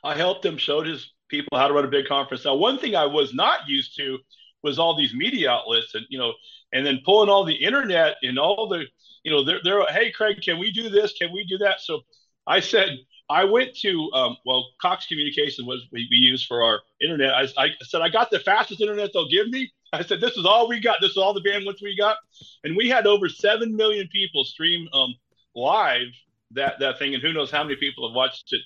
I 0.03 0.15
helped 0.15 0.45
him, 0.45 0.57
showed 0.57 0.87
his 0.87 1.13
people 1.27 1.57
how 1.57 1.67
to 1.67 1.73
run 1.73 1.85
a 1.85 1.89
big 1.89 2.07
conference. 2.07 2.45
Now, 2.45 2.55
one 2.55 2.79
thing 2.79 2.95
I 2.95 3.05
was 3.05 3.33
not 3.33 3.67
used 3.67 3.95
to 3.97 4.19
was 4.63 4.79
all 4.79 4.95
these 4.95 5.13
media 5.13 5.51
outlets 5.51 5.95
and, 5.95 6.05
you 6.09 6.19
know, 6.19 6.33
and 6.73 6.85
then 6.85 6.99
pulling 7.05 7.29
all 7.29 7.45
the 7.45 7.55
internet 7.55 8.15
and 8.21 8.37
all 8.37 8.67
the, 8.67 8.85
you 9.23 9.31
know, 9.31 9.43
they're, 9.43 9.59
they're 9.63 9.85
hey, 9.87 10.11
Craig, 10.11 10.41
can 10.43 10.59
we 10.59 10.71
do 10.71 10.89
this? 10.89 11.13
Can 11.13 11.31
we 11.33 11.45
do 11.45 11.57
that? 11.59 11.81
So 11.81 12.01
I 12.47 12.59
said, 12.59 12.97
I 13.29 13.43
went 13.43 13.75
to, 13.81 14.11
um, 14.13 14.37
well, 14.45 14.65
Cox 14.81 15.05
Communication 15.05 15.65
was 15.65 15.85
we, 15.91 16.07
we 16.09 16.17
use 16.17 16.43
for 16.43 16.63
our 16.63 16.79
internet. 17.01 17.33
I, 17.33 17.47
I 17.57 17.69
said, 17.83 18.01
I 18.01 18.09
got 18.09 18.31
the 18.31 18.39
fastest 18.39 18.81
internet 18.81 19.11
they'll 19.13 19.29
give 19.29 19.49
me. 19.49 19.71
I 19.93 20.03
said, 20.03 20.21
this 20.21 20.37
is 20.37 20.45
all 20.45 20.67
we 20.67 20.79
got. 20.79 20.97
This 21.01 21.11
is 21.11 21.17
all 21.17 21.33
the 21.33 21.41
bandwidth 21.41 21.81
we 21.81 21.95
got. 21.97 22.17
And 22.63 22.75
we 22.75 22.89
had 22.89 23.07
over 23.07 23.29
7 23.29 23.75
million 23.75 24.07
people 24.11 24.43
stream 24.43 24.87
um, 24.93 25.13
live 25.55 26.07
that 26.51 26.79
that 26.79 26.97
thing, 26.97 27.13
and 27.13 27.21
who 27.21 27.33
knows 27.33 27.51
how 27.51 27.63
many 27.63 27.75
people 27.75 28.07
have 28.07 28.15
watched 28.15 28.53
it 28.53 28.61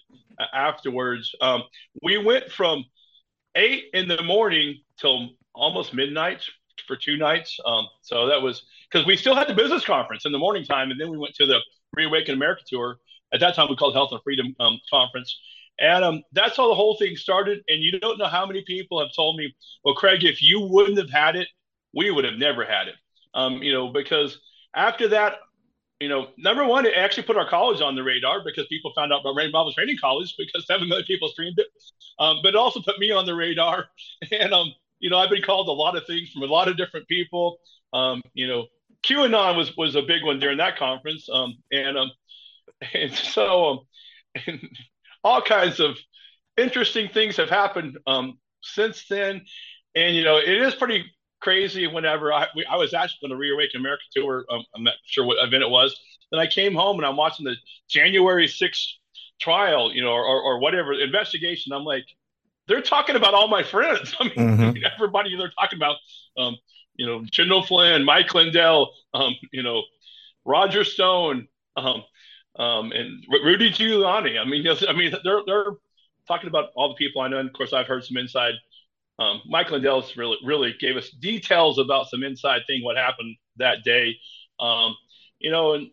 afterwards. 0.54 1.34
Um, 1.42 1.64
we 2.02 2.18
went 2.18 2.52
from 2.52 2.86
eight 3.56 3.86
in 3.94 4.08
the 4.08 4.22
morning 4.24 4.80
till 4.98 5.30
almost 5.54 5.94
midnight 5.94 6.44
for 6.88 6.96
two 6.96 7.18
nights. 7.18 7.60
Um, 7.65 7.88
so 8.01 8.27
that 8.27 8.42
was 8.42 8.63
because 8.92 9.06
we 9.06 9.18
still 9.18 9.36
had 9.36 9.48
the 9.48 9.53
business 9.53 9.86
conference 9.86 10.25
in 10.25 10.32
the 10.32 10.38
morning 10.38 10.63
time, 10.65 10.92
and 10.92 11.00
then 11.00 11.10
we 11.10 11.18
went 11.18 11.36
to 11.36 11.46
the 11.46 11.60
Reawaken 11.96 12.36
America 12.36 12.63
tour. 12.68 12.98
At 13.34 13.39
that 13.39 13.56
time, 13.56 13.68
we 13.70 13.75
called 13.75 13.94
Health 13.94 14.12
and 14.12 14.22
Freedom 14.24 14.56
um, 14.60 14.80
Conference. 14.89 15.36
And 15.80 16.03
um, 16.03 16.24
that's 16.34 16.56
how 16.56 16.68
the 16.68 16.75
whole 16.75 16.98
thing 16.98 17.15
started. 17.15 17.63
And 17.68 17.82
you 17.82 18.00
don't 18.00 18.20
know 18.20 18.27
how 18.27 18.46
many 18.46 18.63
people 18.65 19.00
have 19.00 19.13
told 19.15 19.38
me, 19.38 19.56
well, 19.84 19.96
Craig, 19.96 20.24
if 20.24 20.42
you 20.42 20.62
wouldn't 20.62 20.98
have 21.00 21.10
had 21.10 21.36
it, 21.36 21.48
we 21.96 22.12
would 22.12 22.25
have 22.25 22.36
never 22.36 22.63
had 22.63 22.88
it. 22.88 22.96
Um, 23.34 23.63
you 23.63 23.74
know, 23.74 23.88
because 23.88 24.39
after 24.75 25.08
that, 25.10 25.38
you 26.00 26.10
know, 26.10 26.27
number 26.38 26.65
one, 26.65 26.86
it 26.86 26.94
actually 26.96 27.24
put 27.24 27.38
our 27.38 27.50
college 27.50 27.82
on 27.82 27.96
the 27.96 28.03
radar 28.03 28.44
because 28.44 28.68
people 28.68 28.92
found 28.96 29.13
out 29.13 29.22
about 29.22 29.36
Rhema 29.36 29.53
Bible 29.53 29.74
Training 29.74 29.98
College 30.00 30.36
because 30.38 30.68
seven 30.68 30.89
million 30.89 31.06
people 31.06 31.30
streamed 31.30 31.58
it. 31.58 31.68
Um, 32.20 32.38
but 32.44 32.50
it 32.50 32.56
also 32.56 32.82
put 32.82 33.00
me 33.00 33.12
on 33.12 33.25
the 33.25 33.34
radar. 33.34 33.86
And, 34.32 34.53
um, 34.53 34.74
you 35.04 35.10
know, 35.10 35.18
I've 35.18 35.30
been 35.30 35.42
called 35.42 35.68
a 35.68 35.74
lot 35.74 35.98
of 35.98 36.08
things 36.08 36.32
from 36.32 36.44
a 36.44 36.46
lot 36.46 36.70
of 36.70 36.78
different 36.78 37.10
people. 37.10 37.58
Um, 37.92 38.22
you 38.34 38.48
know, 38.48 38.68
QAnon 39.06 39.58
was 39.58 39.76
was 39.76 39.96
a 39.96 40.02
big 40.02 40.24
one 40.24 40.40
during 40.40 40.58
that 40.60 40.78
conference. 40.78 41.28
Um, 41.30 41.58
and 41.74 41.98
um, 41.98 42.12
and 42.94 43.14
so 43.14 43.66
um, 43.66 43.80
and 44.48 44.62
all 45.22 45.42
kinds 45.42 45.82
of 45.82 45.98
interesting 46.56 47.10
things 47.10 47.36
have 47.36 47.50
happened 47.50 47.98
um, 48.08 48.40
since 48.62 49.06
then. 49.10 49.42
And 49.94 50.16
you 50.16 50.24
know, 50.24 50.38
it 50.38 50.62
is 50.62 50.74
pretty 50.74 51.04
crazy. 51.42 51.86
Whenever 51.86 52.32
I 52.32 52.48
we, 52.56 52.66
I 52.66 52.78
was 52.78 52.94
actually 52.94 53.26
on 53.26 53.30
the 53.32 53.36
Reawaken 53.36 53.82
America 53.82 54.04
tour, 54.16 54.46
um, 54.50 54.64
I'm 54.74 54.86
not 54.86 54.96
sure 55.06 55.26
what 55.26 55.46
event 55.46 55.64
it 55.64 55.70
was. 55.70 56.00
Then 56.32 56.40
I 56.40 56.48
came 56.48 56.74
home 56.76 56.96
and 56.96 57.06
I'm 57.06 57.18
watching 57.18 57.46
the 57.46 57.58
January 57.90 58.48
6th 58.48 58.88
trial, 59.42 59.94
you 59.94 60.02
know, 60.02 60.14
or, 60.14 60.24
or 60.24 60.60
whatever 60.60 60.94
investigation. 60.94 61.74
I'm 61.74 61.84
like, 61.84 62.06
they're 62.67 62.82
talking 62.82 63.15
about 63.15 63.34
all 63.34 63.48
my 63.48 63.63
friends. 63.63 64.15
I 64.20 64.24
mean, 64.24 64.34
mm-hmm. 64.36 64.84
everybody 64.96 65.36
they're 65.36 65.51
talking 65.58 65.77
about, 65.77 65.98
um, 66.38 66.55
you 66.96 67.05
know, 67.05 67.24
General 67.32 67.63
Flynn, 67.63 68.03
Mike 68.03 68.34
Lindell, 68.34 68.93
um, 69.13 69.36
you 69.51 69.63
know, 69.63 69.82
Roger 70.46 70.84
Stone, 70.84 71.48
um, 71.75 72.03
um, 72.58 72.91
and 72.91 73.24
Rudy 73.29 73.72
Giuliani. 73.72 74.39
I 74.39 74.46
mean, 74.46 74.65
I 74.88 74.93
mean, 74.93 75.13
they're 75.24 75.41
they're 75.46 75.72
talking 76.27 76.48
about 76.48 76.70
all 76.75 76.89
the 76.89 76.96
people 76.96 77.22
I 77.22 77.27
know. 77.27 77.39
And 77.39 77.50
of 77.50 77.53
course, 77.53 77.74
I've 77.74 77.88
heard 77.88 78.03
some 78.03 78.17
inside. 78.17 78.53
Um, 79.20 79.41
Mike 79.46 79.72
Lindell's 79.72 80.17
really 80.17 80.38
really 80.43 80.75
gave 80.79 80.98
us 80.98 81.10
details 81.10 81.77
about 81.77 82.10
some 82.10 82.24
inside 82.24 82.62
thing 82.67 82.84
what 82.84 82.98
happened 82.98 83.36
that 83.58 83.84
day. 83.84 84.15
Um, 84.60 84.96
you 85.39 85.51
know, 85.51 85.74
and 85.74 85.89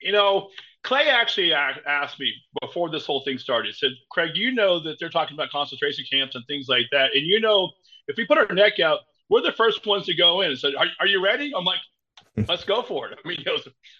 you 0.00 0.12
know, 0.12 0.50
Clay 0.84 1.08
actually 1.08 1.52
asked 1.52 2.20
me 2.20 2.32
before 2.60 2.90
this 2.90 3.04
whole 3.04 3.22
thing 3.22 3.38
started. 3.38 3.74
Said, 3.74 3.92
"Craig, 4.10 4.36
you 4.36 4.52
know 4.52 4.80
that 4.80 4.98
they're 4.98 5.10
talking 5.10 5.34
about 5.34 5.50
concentration 5.50 6.04
camps 6.10 6.34
and 6.34 6.44
things 6.46 6.66
like 6.68 6.86
that, 6.92 7.14
and 7.14 7.26
you 7.26 7.40
know, 7.40 7.70
if 8.06 8.16
we 8.16 8.26
put 8.26 8.38
our 8.38 8.54
neck 8.54 8.78
out, 8.80 9.00
we're 9.28 9.42
the 9.42 9.52
first 9.52 9.84
ones 9.86 10.06
to 10.06 10.14
go 10.14 10.40
in." 10.40 10.50
And 10.50 10.58
said, 10.58 10.74
"Are, 10.76 10.86
are 11.00 11.06
you 11.06 11.22
ready?" 11.22 11.52
I'm 11.56 11.64
like, 11.64 11.80
"Let's 12.48 12.64
go 12.64 12.82
for 12.82 13.08
it." 13.08 13.18
I 13.24 13.28
mean, 13.28 13.44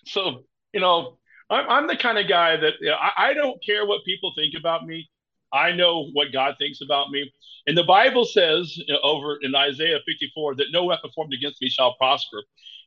so 0.07 0.45
you 0.73 0.81
know, 0.81 1.19
I'm, 1.51 1.69
I'm 1.69 1.87
the 1.87 1.97
kind 1.97 2.19
of 2.19 2.29
guy 2.29 2.57
that 2.57 2.75
you 2.81 2.91
know, 2.91 2.97
I, 2.97 3.31
I 3.31 3.35
don't 3.35 3.63
care 3.65 3.87
what 3.87 4.05
people 4.05 4.33
think 4.37 4.55
about 4.59 4.87
me. 4.87 5.09
I 5.53 5.73
know 5.73 6.11
what 6.13 6.33
God 6.33 6.57
thinks 6.59 6.81
about 6.83 7.11
me. 7.11 7.33
And 7.67 7.77
the 7.77 7.85
Bible 7.85 8.25
says 8.25 8.77
you 8.77 8.93
know, 8.93 9.01
over 9.03 9.39
in 9.43 9.55
Isaiah 9.55 9.99
54 10.07 10.57
that 10.57 10.67
no 10.73 10.85
weapon 10.85 11.11
formed 11.15 11.33
against 11.33 11.61
me 11.61 11.69
shall 11.69 11.95
prosper. 11.95 12.43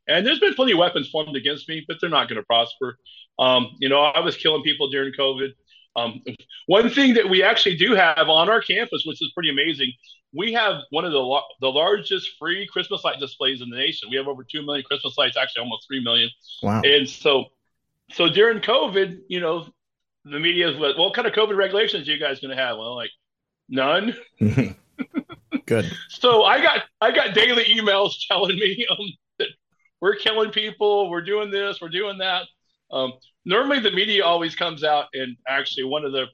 And 0.07 0.25
there's 0.25 0.39
been 0.39 0.53
plenty 0.53 0.73
of 0.73 0.79
weapons 0.79 1.09
formed 1.09 1.35
against 1.35 1.69
me, 1.69 1.85
but 1.87 1.97
they're 2.01 2.09
not 2.09 2.27
going 2.27 2.39
to 2.41 2.45
prosper. 2.45 2.97
Um, 3.39 3.75
you 3.79 3.89
know, 3.89 4.01
I 4.01 4.19
was 4.19 4.35
killing 4.35 4.63
people 4.63 4.89
during 4.89 5.13
COVID. 5.13 5.49
Um, 5.95 6.21
one 6.67 6.89
thing 6.89 7.15
that 7.15 7.29
we 7.29 7.43
actually 7.43 7.77
do 7.77 7.93
have 7.95 8.29
on 8.29 8.49
our 8.49 8.61
campus, 8.61 9.03
which 9.05 9.21
is 9.21 9.31
pretty 9.33 9.49
amazing, 9.49 9.91
we 10.33 10.53
have 10.53 10.81
one 10.89 11.03
of 11.03 11.11
the 11.11 11.39
the 11.59 11.69
largest 11.69 12.29
free 12.39 12.67
Christmas 12.71 13.03
light 13.03 13.19
displays 13.19 13.61
in 13.61 13.69
the 13.69 13.75
nation. 13.75 14.09
We 14.09 14.15
have 14.15 14.27
over 14.27 14.45
two 14.49 14.65
million 14.65 14.85
Christmas 14.85 15.17
lights, 15.17 15.35
actually 15.35 15.63
almost 15.63 15.85
three 15.87 16.01
million. 16.01 16.29
Wow! 16.63 16.81
And 16.85 17.09
so, 17.09 17.45
so 18.11 18.29
during 18.29 18.59
COVID, 18.61 19.19
you 19.27 19.41
know, 19.41 19.67
the 20.23 20.39
media 20.39 20.69
is 20.69 20.77
what, 20.77 20.97
what 20.97 21.13
kind 21.13 21.27
of 21.27 21.33
COVID 21.33 21.57
regulations 21.57 22.07
are 22.07 22.11
you 22.11 22.19
guys 22.19 22.39
going 22.39 22.55
to 22.55 22.61
have? 22.61 22.77
Well, 22.77 22.95
like 22.95 23.11
none. 23.67 24.15
Good. 25.65 25.91
so 26.09 26.43
I 26.43 26.61
got 26.61 26.83
I 26.99 27.11
got 27.11 27.33
daily 27.33 27.65
emails 27.65 28.13
telling 28.27 28.57
me 28.57 28.85
um, 28.89 29.05
we're 30.01 30.15
killing 30.15 30.51
people, 30.51 31.09
we're 31.09 31.21
doing 31.21 31.51
this, 31.51 31.79
we're 31.79 31.89
doing 31.89 32.17
that. 32.17 32.47
Um, 32.91 33.13
normally, 33.45 33.79
the 33.79 33.91
media 33.91 34.25
always 34.25 34.55
comes 34.55 34.83
out 34.83 35.05
and 35.13 35.37
actually 35.47 35.83
one 35.83 36.03
of 36.03 36.11
the 36.11 36.25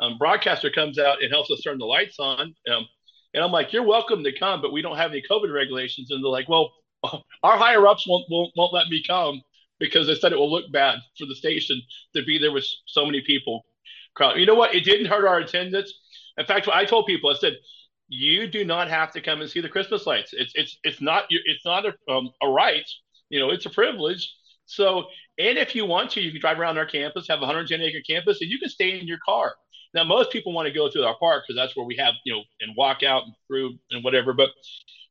um, 0.00 0.16
broadcaster 0.18 0.70
comes 0.70 0.98
out 0.98 1.22
and 1.22 1.30
helps 1.30 1.50
us 1.50 1.60
turn 1.60 1.78
the 1.78 1.84
lights 1.84 2.18
on. 2.18 2.54
Um, 2.72 2.86
and 3.34 3.44
I'm 3.44 3.52
like, 3.52 3.72
you're 3.72 3.86
welcome 3.86 4.24
to 4.24 4.36
come, 4.36 4.60
but 4.60 4.72
we 4.72 4.82
don't 4.82 4.96
have 4.96 5.10
any 5.10 5.22
COVID 5.30 5.52
regulations. 5.52 6.10
And 6.10 6.24
they're 6.24 6.30
like, 6.30 6.48
well, 6.48 6.72
our 7.42 7.56
higher 7.56 7.86
ups 7.86 8.06
won't, 8.08 8.24
won't, 8.30 8.52
won't 8.56 8.72
let 8.72 8.88
me 8.88 9.04
come 9.06 9.42
because 9.78 10.06
they 10.06 10.14
said 10.14 10.32
it 10.32 10.38
will 10.38 10.50
look 10.50 10.70
bad 10.72 10.98
for 11.18 11.26
the 11.26 11.34
station 11.34 11.80
to 12.14 12.22
be 12.24 12.38
there 12.38 12.52
with 12.52 12.66
so 12.86 13.04
many 13.04 13.20
people. 13.20 13.64
You 14.36 14.44
know 14.44 14.54
what? 14.54 14.74
It 14.74 14.84
didn't 14.84 15.06
hurt 15.06 15.26
our 15.26 15.38
attendance. 15.38 15.94
In 16.36 16.44
fact, 16.44 16.68
I 16.70 16.84
told 16.84 17.06
people, 17.06 17.30
I 17.30 17.34
said, 17.34 17.56
you 18.08 18.48
do 18.48 18.64
not 18.64 18.88
have 18.88 19.12
to 19.12 19.20
come 19.20 19.40
and 19.40 19.48
see 19.48 19.60
the 19.60 19.68
Christmas 19.68 20.04
lights. 20.04 20.34
It's 20.34 20.52
it's 20.56 20.78
it's 20.82 21.00
not 21.00 21.24
it's 21.30 21.64
not 21.64 21.86
a, 21.86 21.94
um, 22.12 22.30
a 22.42 22.48
right. 22.48 22.84
You 23.30 23.40
know, 23.40 23.50
it's 23.50 23.66
a 23.66 23.70
privilege. 23.70 24.34
So, 24.66 25.06
and 25.38 25.58
if 25.58 25.74
you 25.74 25.86
want 25.86 26.10
to, 26.12 26.20
you 26.20 26.30
can 26.30 26.40
drive 26.40 26.60
around 26.60 26.78
our 26.78 26.86
campus, 26.86 27.26
have 27.28 27.38
a 27.38 27.42
110 27.42 27.80
acre 27.80 27.98
campus, 28.06 28.40
and 28.40 28.50
you 28.50 28.58
can 28.58 28.68
stay 28.68 29.00
in 29.00 29.06
your 29.06 29.18
car. 29.24 29.54
Now, 29.94 30.04
most 30.04 30.30
people 30.30 30.52
want 30.52 30.68
to 30.68 30.74
go 30.74 30.90
through 30.90 31.04
our 31.04 31.16
park 31.18 31.44
because 31.46 31.60
that's 31.60 31.76
where 31.76 31.86
we 31.86 31.96
have, 31.96 32.14
you 32.24 32.32
know, 32.32 32.42
and 32.60 32.76
walk 32.76 33.02
out 33.02 33.24
and 33.24 33.34
through 33.48 33.78
and 33.90 34.04
whatever. 34.04 34.32
But, 34.32 34.50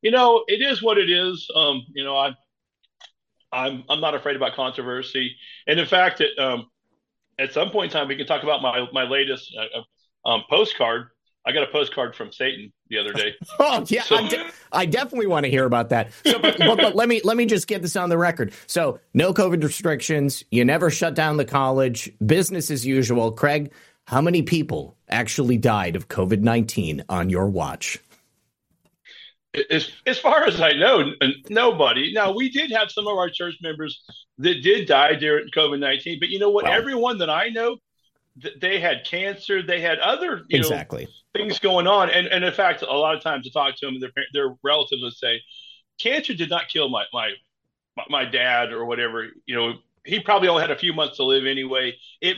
you 0.01 0.11
know, 0.11 0.43
it 0.47 0.61
is 0.61 0.81
what 0.81 0.97
it 0.97 1.09
is. 1.09 1.49
Um, 1.53 1.81
you 1.93 2.03
know, 2.03 2.15
I, 2.15 2.33
I'm 3.51 3.83
I'm 3.89 3.99
not 3.99 4.15
afraid 4.15 4.35
about 4.35 4.53
controversy, 4.53 5.35
and 5.67 5.79
in 5.79 5.85
fact, 5.87 6.21
it, 6.21 6.37
um, 6.37 6.69
at 7.39 7.53
some 7.53 7.71
point 7.71 7.91
in 7.91 7.97
time, 7.97 8.07
we 8.07 8.15
can 8.15 8.27
talk 8.27 8.43
about 8.43 8.61
my 8.61 8.87
my 8.93 9.03
latest 9.03 9.55
uh, 9.57 9.79
uh 9.79 10.29
um, 10.29 10.43
postcard. 10.49 11.07
I 11.49 11.51
got 11.51 11.63
a 11.63 11.71
postcard 11.71 12.15
from 12.15 12.31
Satan 12.31 12.71
the 12.89 12.99
other 12.99 13.11
day. 13.11 13.33
oh 13.59 13.83
yeah, 13.87 14.03
so, 14.03 14.27
de- 14.27 14.51
I 14.71 14.85
definitely 14.85 15.25
want 15.25 15.45
to 15.45 15.49
hear 15.49 15.65
about 15.65 15.89
that. 15.89 16.11
So, 16.29 16.37
but, 16.37 16.59
but, 16.59 16.77
but, 16.77 16.95
let 16.95 17.09
me 17.09 17.21
let 17.23 17.37
me 17.37 17.47
just 17.47 17.67
get 17.67 17.81
this 17.81 17.95
on 17.95 18.09
the 18.09 18.17
record. 18.17 18.53
So, 18.67 18.99
no 19.15 19.33
COVID 19.33 19.63
restrictions. 19.63 20.43
You 20.51 20.63
never 20.63 20.91
shut 20.91 21.15
down 21.15 21.37
the 21.37 21.45
college. 21.45 22.11
Business 22.23 22.69
as 22.69 22.85
usual. 22.85 23.31
Craig, 23.31 23.71
how 24.05 24.21
many 24.21 24.43
people 24.43 24.95
actually 25.09 25.57
died 25.57 25.95
of 25.95 26.07
COVID 26.07 26.41
nineteen 26.41 27.03
on 27.09 27.31
your 27.31 27.47
watch? 27.47 27.97
As, 29.71 29.89
as 30.05 30.19
far 30.19 30.43
as 30.43 30.61
I 30.61 30.73
know, 30.73 31.11
nobody. 31.49 32.13
Now, 32.13 32.35
we 32.35 32.49
did 32.51 32.69
have 32.71 32.91
some 32.91 33.07
of 33.07 33.17
our 33.17 33.31
church 33.31 33.55
members 33.63 34.03
that 34.37 34.61
did 34.61 34.87
die 34.87 35.15
during 35.15 35.49
COVID 35.49 35.79
19, 35.79 36.19
but 36.19 36.29
you 36.29 36.37
know 36.37 36.51
what? 36.51 36.65
Wow. 36.65 36.73
Everyone 36.73 37.17
that 37.17 37.31
I 37.31 37.49
know, 37.49 37.77
they 38.61 38.79
had 38.79 39.05
cancer, 39.05 39.61
they 39.61 39.81
had 39.81 39.99
other 39.99 40.43
you 40.49 40.59
exactly. 40.59 41.05
know, 41.05 41.11
things 41.35 41.59
going 41.59 41.87
on. 41.87 42.09
And, 42.09 42.27
and 42.27 42.43
in 42.43 42.53
fact, 42.53 42.81
a 42.81 42.85
lot 42.85 43.15
of 43.15 43.21
times 43.21 43.45
to 43.45 43.51
talk 43.51 43.75
to 43.77 43.85
them, 43.85 43.95
and 43.95 44.03
their, 44.03 44.11
their 44.33 44.55
relatives 44.63 45.01
would 45.03 45.13
say, 45.13 45.41
cancer 45.99 46.33
did 46.33 46.49
not 46.49 46.69
kill 46.69 46.89
my, 46.89 47.05
my, 47.13 47.31
my 48.09 48.25
dad 48.25 48.71
or 48.71 48.85
whatever. 48.85 49.27
You 49.45 49.55
know, 49.55 49.73
he 50.05 50.19
probably 50.19 50.47
only 50.47 50.61
had 50.61 50.71
a 50.71 50.77
few 50.77 50.93
months 50.93 51.17
to 51.17 51.23
live 51.23 51.45
anyway. 51.45 51.95
It, 52.21 52.37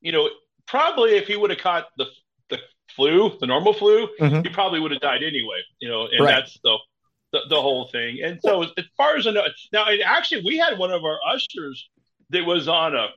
you 0.00 0.12
know, 0.12 0.30
probably 0.66 1.16
if 1.16 1.26
he 1.26 1.36
would 1.36 1.50
have 1.50 1.58
caught 1.58 1.86
the 1.96 2.06
the 2.48 2.58
flu, 2.94 3.36
the 3.40 3.46
normal 3.46 3.72
flu, 3.72 4.08
mm-hmm. 4.20 4.42
he 4.42 4.48
probably 4.48 4.80
would 4.80 4.92
have 4.92 5.00
died 5.00 5.22
anyway. 5.22 5.60
You 5.80 5.88
know, 5.88 6.06
and 6.06 6.24
right. 6.24 6.36
that's 6.36 6.58
the, 6.62 6.78
the, 7.32 7.40
the 7.50 7.60
whole 7.60 7.88
thing. 7.88 8.20
And 8.22 8.40
so 8.40 8.62
as 8.62 8.84
far 8.96 9.16
as 9.16 9.26
I 9.26 9.32
know, 9.32 9.44
now 9.72 9.86
actually 10.04 10.42
we 10.44 10.56
had 10.56 10.78
one 10.78 10.92
of 10.92 11.04
our 11.04 11.18
ushers 11.28 11.90
that 12.30 12.46
was 12.46 12.68
on 12.68 12.94
a 12.94 13.08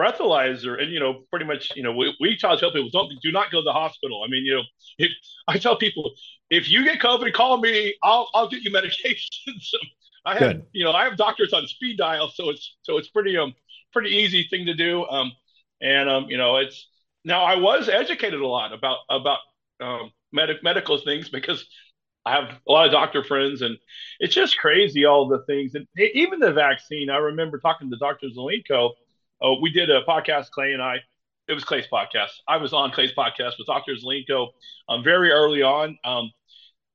breathalyzer, 0.00 0.80
and 0.80 0.92
you 0.92 1.00
know, 1.00 1.24
pretty 1.30 1.44
much, 1.44 1.72
you 1.76 1.82
know, 1.82 1.92
we, 1.92 2.14
we 2.20 2.36
tell, 2.36 2.56
tell 2.58 2.72
people 2.72 2.90
don't 2.90 3.12
do 3.22 3.32
not 3.32 3.50
go 3.50 3.60
to 3.60 3.64
the 3.64 3.72
hospital. 3.72 4.22
I 4.24 4.30
mean, 4.30 4.44
you 4.44 4.56
know, 4.56 4.62
if, 4.98 5.10
I 5.48 5.58
tell 5.58 5.76
people 5.76 6.12
if 6.48 6.68
you 6.68 6.84
get 6.84 7.00
COVID, 7.00 7.32
call 7.32 7.58
me. 7.58 7.94
I'll 8.02 8.28
I'll 8.34 8.48
get 8.48 8.62
you 8.62 8.70
medications. 8.78 9.70
I 10.24 10.34
have, 10.34 10.40
Good. 10.40 10.66
you 10.72 10.84
know, 10.84 10.92
I 10.92 11.04
have 11.04 11.16
doctors 11.16 11.52
on 11.52 11.66
speed 11.66 11.98
dial, 11.98 12.30
so 12.34 12.50
it's 12.50 12.76
so 12.82 12.98
it's 12.98 13.08
pretty 13.08 13.36
um 13.36 13.54
pretty 13.92 14.10
easy 14.10 14.46
thing 14.50 14.66
to 14.66 14.74
do. 14.74 15.06
Um, 15.06 15.32
and 15.80 16.08
um, 16.08 16.26
you 16.28 16.38
know, 16.38 16.56
it's 16.56 16.88
now 17.24 17.44
I 17.44 17.56
was 17.56 17.88
educated 17.88 18.40
a 18.40 18.46
lot 18.46 18.72
about 18.72 18.98
about 19.08 19.38
um, 19.80 20.12
med- 20.32 20.62
medical 20.62 20.98
things 20.98 21.28
because 21.28 21.64
I 22.26 22.32
have 22.32 22.58
a 22.68 22.72
lot 22.72 22.86
of 22.86 22.92
doctor 22.92 23.24
friends, 23.24 23.62
and 23.62 23.78
it's 24.18 24.34
just 24.34 24.58
crazy 24.58 25.06
all 25.06 25.28
the 25.28 25.42
things. 25.46 25.74
And 25.74 25.86
even 25.96 26.38
the 26.38 26.52
vaccine, 26.52 27.08
I 27.08 27.16
remember 27.16 27.58
talking 27.58 27.90
to 27.90 27.96
Dr. 27.96 28.26
Zelenko. 28.28 28.90
Uh, 29.42 29.54
we 29.60 29.70
did 29.70 29.90
a 29.90 30.02
podcast, 30.02 30.50
Clay 30.50 30.72
and 30.72 30.82
I. 30.82 30.96
It 31.48 31.54
was 31.54 31.64
Clay's 31.64 31.86
podcast. 31.92 32.30
I 32.46 32.58
was 32.58 32.72
on 32.72 32.92
Clay's 32.92 33.12
podcast 33.12 33.52
with 33.58 33.66
Dr. 33.66 33.94
Zelenko 33.94 34.48
um, 34.88 35.02
very 35.02 35.30
early 35.30 35.62
on. 35.62 35.98
Um, 36.04 36.30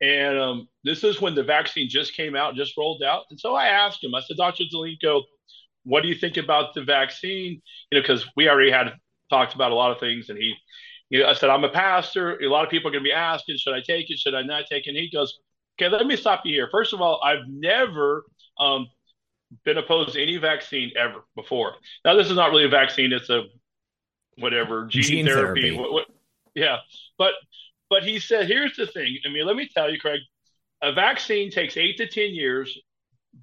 and 0.02 0.38
um, 0.38 0.68
this 0.84 1.04
is 1.04 1.20
when 1.20 1.36
the 1.36 1.44
vaccine 1.44 1.90
just 1.90 2.14
came 2.16 2.36
out, 2.36 2.56
just 2.56 2.78
rolled 2.78 3.02
out. 3.04 3.24
And 3.32 3.40
so 3.40 3.56
I 3.56 3.68
asked 3.68 4.04
him, 4.04 4.14
I 4.14 4.22
said, 4.22 4.38
Dr. 4.38 4.64
Zelenko, 4.74 5.24
what 5.84 6.04
do 6.04 6.10
you 6.10 6.16
think 6.16 6.38
about 6.38 6.74
the 6.74 6.84
vaccine? 6.84 7.62
You 7.92 7.98
know, 7.98 8.02
because 8.02 8.26
we 8.36 8.48
already 8.50 8.72
had 8.72 8.94
talked 9.30 9.56
about 9.56 9.72
a 9.72 9.76
lot 9.76 9.92
of 9.92 10.00
things, 10.00 10.30
and 10.30 10.38
he, 10.38 10.54
you 11.10 11.20
know, 11.20 11.28
I 11.28 11.34
said, 11.34 11.50
I'm 11.50 11.64
a 11.64 11.70
pastor. 11.70 12.40
A 12.42 12.48
lot 12.48 12.64
of 12.64 12.70
people 12.70 12.90
are 12.90 12.92
going 12.92 13.04
to 13.04 13.08
be 13.08 13.14
asking, 13.14 13.58
should 13.58 13.74
I 13.74 13.82
take 13.82 14.10
it? 14.10 14.20
Should 14.20 14.36
I 14.36 14.42
not 14.42 14.66
take 14.70 14.86
it? 14.88 14.92
And 14.92 14.98
he 14.98 15.10
goes, 15.10 15.38
okay, 15.80 15.90
let 15.90 16.06
me 16.06 16.16
stop 16.16 16.42
you 16.46 16.54
here. 16.54 16.70
First 16.72 16.94
of 16.94 17.02
all, 17.02 17.22
I've 17.24 17.48
never 17.48 18.26
um, 18.60 18.88
been 19.64 19.78
opposed 19.78 20.14
to 20.14 20.22
any 20.22 20.38
vaccine 20.38 20.92
ever 20.98 21.24
before. 21.36 21.76
Now, 22.04 22.16
this 22.16 22.30
is 22.30 22.36
not 22.36 22.52
really 22.52 22.66
a 22.66 22.70
vaccine; 22.70 23.14
it's 23.14 23.30
a 23.30 23.44
whatever 24.38 24.86
gene, 24.86 25.04
gene 25.04 25.26
therapy. 25.26 25.62
therapy. 25.62 25.78
What, 25.80 25.92
what, 25.92 26.06
yeah, 26.54 26.78
but 27.18 27.34
but 27.90 28.04
he 28.04 28.20
said, 28.20 28.48
here's 28.48 28.76
the 28.76 28.88
thing. 28.88 29.18
I 29.26 29.30
mean, 29.32 29.46
let 29.46 29.56
me 29.56 29.70
tell 29.74 29.92
you, 29.92 30.00
Craig, 30.00 30.22
a 30.82 30.92
vaccine 30.92 31.52
takes 31.52 31.78
eight 31.78 31.98
to 31.98 32.08
ten 32.08 32.34
years 32.34 32.78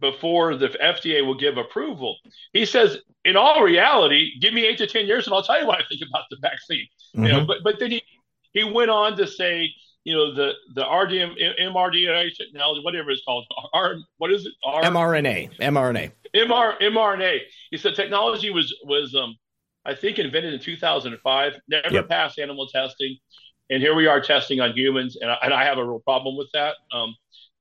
before 0.01 0.57
the 0.57 0.69
FDA 0.69 1.25
will 1.25 1.37
give 1.37 1.59
approval. 1.59 2.17
He 2.53 2.65
says, 2.65 2.99
in 3.25 3.37
all 3.37 3.63
reality, 3.63 4.39
give 4.41 4.55
me 4.55 4.65
eight 4.65 4.79
to 4.79 4.87
ten 4.87 5.07
years, 5.07 5.27
and 5.27 5.35
I'll 5.35 5.43
tell 5.43 5.61
you 5.61 5.67
what 5.67 5.81
I 5.81 5.85
think 5.89 6.03
about 6.09 6.25
the 6.31 6.39
vaccine. 6.41 6.87
Mm-hmm. 7.17 7.25
You 7.25 7.33
know, 7.33 7.47
but 7.47 7.59
but 7.63 7.79
then 7.79 7.91
he 7.91 8.03
he 8.53 8.65
went 8.65 8.91
on 8.91 9.17
to 9.17 9.27
say, 9.27 9.71
you 10.05 10.15
know, 10.15 10.35
the 10.35 10.53
the 10.75 10.83
RDM 10.83 11.37
mRNA 11.61 12.37
technology, 12.37 12.81
whatever 12.83 13.11
it's 13.11 13.23
called, 13.25 13.47
R, 13.73 13.97
what 14.19 14.33
is 14.33 14.47
it? 14.47 14.53
R, 14.65 14.83
mRNA, 14.83 15.57
mRNA, 15.59 16.13
MR, 16.35 16.81
mRNA. 16.81 17.39
He 17.71 17.77
said 17.77 17.95
technology 17.95 18.51
was 18.51 18.75
was 18.85 19.15
um 19.15 19.37
I 19.85 19.95
think 19.95 20.19
invented 20.19 20.55
in 20.55 20.61
2005, 20.61 21.53
never 21.69 21.95
yep. 21.95 22.09
passed 22.09 22.39
animal 22.39 22.67
testing, 22.69 23.17
and 23.71 23.83
here 23.83 23.95
we 23.95 24.07
are 24.07 24.21
testing 24.21 24.61
on 24.61 24.73
humans, 24.73 25.17
and 25.21 25.31
I, 25.31 25.39
and 25.43 25.55
I 25.55 25.65
have 25.65 25.79
a 25.79 25.85
real 25.85 26.01
problem 26.01 26.37
with 26.37 26.51
that. 26.53 26.75
Um, 26.93 27.15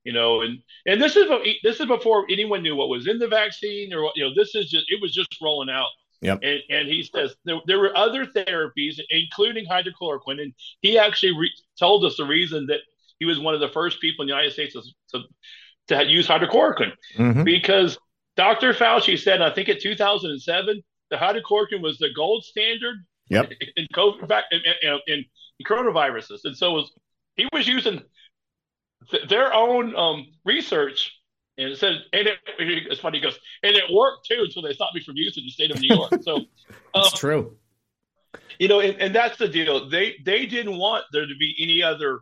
you 0.04 0.12
know, 0.12 0.40
and 0.40 0.58
and 0.86 1.00
this 1.00 1.16
is 1.16 1.28
this 1.62 1.78
is 1.78 1.86
before 1.86 2.26
anyone 2.28 2.62
knew 2.62 2.74
what 2.74 2.88
was 2.88 3.06
in 3.06 3.18
the 3.18 3.28
vaccine 3.28 3.92
or 3.94 4.10
you 4.16 4.24
know 4.24 4.34
this 4.34 4.54
is 4.54 4.68
just 4.68 4.86
it 4.88 5.00
was 5.00 5.12
just 5.12 5.36
rolling 5.40 5.70
out. 5.70 5.88
Yep. 6.22 6.38
And, 6.42 6.60
and 6.70 6.88
he 6.88 7.02
says 7.02 7.34
there, 7.44 7.60
there 7.66 7.78
were 7.78 7.96
other 7.96 8.24
therapies, 8.24 9.00
including 9.10 9.66
hydrochloroquine, 9.66 10.40
and 10.40 10.54
he 10.80 10.96
actually 10.98 11.36
re- 11.36 11.52
told 11.78 12.04
us 12.04 12.16
the 12.16 12.24
reason 12.24 12.66
that 12.66 12.80
he 13.18 13.26
was 13.26 13.38
one 13.38 13.54
of 13.54 13.60
the 13.60 13.68
first 13.68 14.00
people 14.00 14.22
in 14.22 14.28
the 14.28 14.34
United 14.34 14.52
States 14.52 14.74
to 14.74 14.82
to, 15.10 15.24
to 15.88 16.04
use 16.08 16.28
hydrochloroquine 16.28 16.92
mm-hmm. 17.16 17.42
because 17.42 17.98
Dr. 18.36 18.72
Fauci 18.72 19.18
said, 19.18 19.42
I 19.42 19.50
think 19.52 19.68
in 19.68 19.78
2007, 19.80 20.82
the 21.10 21.16
hydrochloroquine 21.16 21.82
was 21.82 21.98
the 21.98 22.08
gold 22.14 22.44
standard 22.44 22.96
yep. 23.28 23.50
in 23.76 23.86
COVID 23.94 24.42
in, 24.52 24.60
in, 24.82 24.98
in 25.06 25.24
coronaviruses, 25.66 26.40
and 26.44 26.56
so 26.56 26.72
was 26.72 26.92
he 27.36 27.48
was 27.52 27.66
using 27.66 28.02
th- 29.10 29.28
their 29.28 29.52
own 29.52 29.94
um, 29.96 30.26
research. 30.44 31.18
And 31.58 31.68
it 31.68 31.78
says, 31.78 31.96
and 32.12 32.26
it, 32.26 32.38
it's 32.58 33.00
funny, 33.00 33.20
goes, 33.20 33.38
and 33.62 33.74
it 33.74 33.84
worked 33.92 34.26
too 34.26 34.42
until 34.44 34.62
they 34.62 34.72
stopped 34.72 34.94
me 34.94 35.02
from 35.02 35.16
using 35.16 35.44
the 35.44 35.50
state 35.50 35.70
of 35.70 35.80
New 35.80 35.94
York. 35.94 36.12
So 36.22 36.36
it's 36.94 37.12
um, 37.12 37.18
true. 37.18 37.56
You 38.58 38.68
know, 38.68 38.80
and, 38.80 39.00
and, 39.00 39.14
that's 39.14 39.38
the 39.38 39.48
deal. 39.48 39.88
They 39.88 40.16
they 40.24 40.46
didn't 40.46 40.76
want 40.76 41.04
there 41.12 41.26
to 41.26 41.34
be 41.38 41.54
any 41.60 41.82
other, 41.82 42.20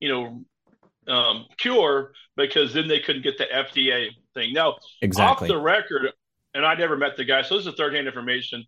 you 0.00 0.08
know, 0.08 1.12
um, 1.12 1.46
cure 1.56 2.12
because 2.36 2.72
then 2.72 2.88
they 2.88 3.00
couldn't 3.00 3.22
get 3.22 3.38
the 3.38 3.46
FDA 3.46 4.10
thing. 4.34 4.52
Now, 4.52 4.76
exactly. 5.00 5.48
off 5.48 5.54
the 5.54 5.60
record, 5.60 6.12
and 6.54 6.64
I 6.64 6.74
never 6.74 6.96
met 6.96 7.16
the 7.16 7.24
guy, 7.24 7.42
so 7.42 7.56
this 7.56 7.66
is 7.66 7.74
third 7.74 7.94
hand 7.94 8.06
information. 8.06 8.64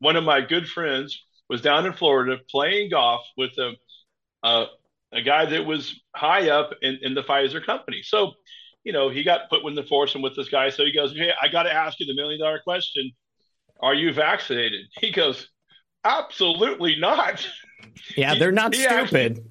One 0.00 0.16
of 0.16 0.24
my 0.24 0.40
good 0.40 0.66
friends 0.68 1.22
was 1.48 1.60
down 1.62 1.86
in 1.86 1.92
Florida 1.92 2.38
playing 2.50 2.90
golf 2.90 3.24
with 3.36 3.52
a, 3.58 3.72
a 4.42 4.66
a 5.12 5.22
guy 5.22 5.46
that 5.46 5.64
was 5.64 5.98
high 6.14 6.50
up 6.50 6.70
in, 6.82 6.98
in 7.02 7.14
the 7.14 7.22
Pfizer 7.22 7.64
company. 7.64 8.02
So, 8.02 8.32
you 8.86 8.92
know, 8.92 9.08
he 9.08 9.24
got 9.24 9.50
put 9.50 9.64
in 9.64 9.74
the 9.74 9.82
foursome 9.82 10.22
with 10.22 10.36
this 10.36 10.48
guy. 10.48 10.70
So 10.70 10.84
he 10.84 10.92
goes, 10.92 11.12
Hey, 11.12 11.32
I 11.42 11.48
got 11.48 11.64
to 11.64 11.72
ask 11.72 11.98
you 11.98 12.06
the 12.06 12.14
million 12.14 12.38
dollar 12.38 12.60
question. 12.60 13.10
Are 13.80 13.94
you 13.94 14.12
vaccinated? 14.14 14.86
He 15.00 15.10
goes, 15.10 15.48
Absolutely 16.04 16.96
not. 16.96 17.46
Yeah, 18.16 18.34
they're 18.34 18.52
not 18.52 18.74
he, 18.74 18.82
stupid. 18.82 19.44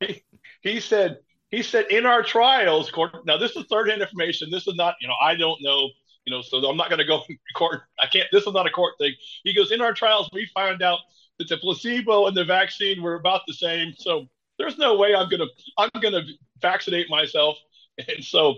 He, 0.00 0.22
he 0.62 0.80
said, 0.80 1.18
he 1.50 1.62
said 1.62 1.86
in 1.90 2.06
our 2.06 2.22
trials, 2.22 2.90
court. 2.90 3.26
Now 3.26 3.36
this 3.36 3.56
is 3.56 3.64
third 3.70 3.88
hand 3.88 4.00
information. 4.00 4.50
This 4.50 4.66
is 4.66 4.74
not, 4.74 4.94
you 5.00 5.08
know, 5.08 5.14
I 5.20 5.34
don't 5.34 5.60
know, 5.60 5.88
you 6.24 6.32
know, 6.32 6.40
so 6.40 6.58
I'm 6.58 6.76
not 6.76 6.88
going 6.88 6.98
to 6.98 7.06
go 7.06 7.22
court. 7.54 7.82
I 8.00 8.06
can't. 8.06 8.28
This 8.32 8.46
is 8.46 8.52
not 8.52 8.66
a 8.66 8.70
court 8.70 8.94
thing. 8.98 9.12
He 9.44 9.54
goes 9.54 9.70
in 9.70 9.80
our 9.80 9.92
trials, 9.92 10.30
we 10.32 10.48
found 10.54 10.82
out 10.82 11.00
that 11.38 11.48
the 11.48 11.56
placebo 11.58 12.26
and 12.26 12.36
the 12.36 12.44
vaccine 12.44 13.02
were 13.02 13.14
about 13.14 13.42
the 13.46 13.54
same. 13.54 13.92
So 13.98 14.26
there's 14.58 14.78
no 14.78 14.96
way 14.96 15.14
I'm 15.14 15.28
gonna 15.28 15.48
I'm 15.78 15.90
gonna 16.00 16.22
vaccinate 16.60 17.10
myself. 17.10 17.56
And 18.08 18.24
so 18.24 18.56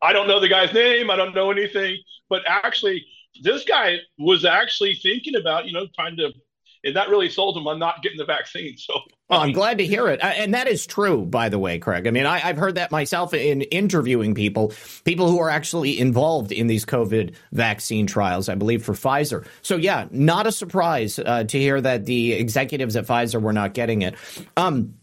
I 0.00 0.12
don't 0.12 0.26
know 0.26 0.40
the 0.40 0.48
guy's 0.48 0.72
name. 0.72 1.10
I 1.10 1.16
don't 1.16 1.34
know 1.34 1.50
anything. 1.50 1.98
But 2.30 2.42
actually, 2.46 3.06
this 3.42 3.64
guy 3.64 3.98
was 4.18 4.44
actually 4.44 4.94
thinking 4.94 5.36
about 5.36 5.66
you 5.66 5.72
know 5.72 5.86
trying 5.94 6.16
to 6.16 6.32
and 6.84 6.96
that 6.96 7.08
really 7.08 7.28
sold 7.28 7.56
him 7.56 7.66
on 7.66 7.78
not 7.78 8.02
getting 8.02 8.18
the 8.18 8.24
vaccine. 8.24 8.76
So, 8.76 8.94
well, 9.28 9.40
I'm 9.40 9.52
glad 9.52 9.78
to 9.78 9.86
hear 9.86 10.08
it, 10.08 10.20
and 10.22 10.54
that 10.54 10.68
is 10.68 10.86
true, 10.86 11.26
by 11.26 11.48
the 11.48 11.58
way, 11.58 11.78
Craig. 11.78 12.06
I 12.06 12.10
mean, 12.10 12.26
I, 12.26 12.38
have 12.38 12.56
heard 12.56 12.76
that 12.76 12.90
myself 12.90 13.34
in 13.34 13.62
interviewing 13.62 14.34
people, 14.34 14.72
people 15.04 15.30
who 15.30 15.38
are 15.40 15.50
actually 15.50 15.98
involved 15.98 16.52
in 16.52 16.66
these 16.66 16.84
COVID 16.84 17.34
vaccine 17.52 18.06
trials. 18.06 18.48
I 18.48 18.54
believe 18.54 18.84
for 18.84 18.94
Pfizer. 18.94 19.46
So, 19.62 19.76
yeah, 19.76 20.06
not 20.10 20.46
a 20.46 20.52
surprise 20.52 21.18
uh, 21.18 21.44
to 21.44 21.58
hear 21.58 21.80
that 21.80 22.06
the 22.06 22.32
executives 22.32 22.96
at 22.96 23.06
Pfizer 23.06 23.40
were 23.40 23.52
not 23.52 23.74
getting 23.74 24.02
it. 24.02 24.14
Um, 24.56 24.94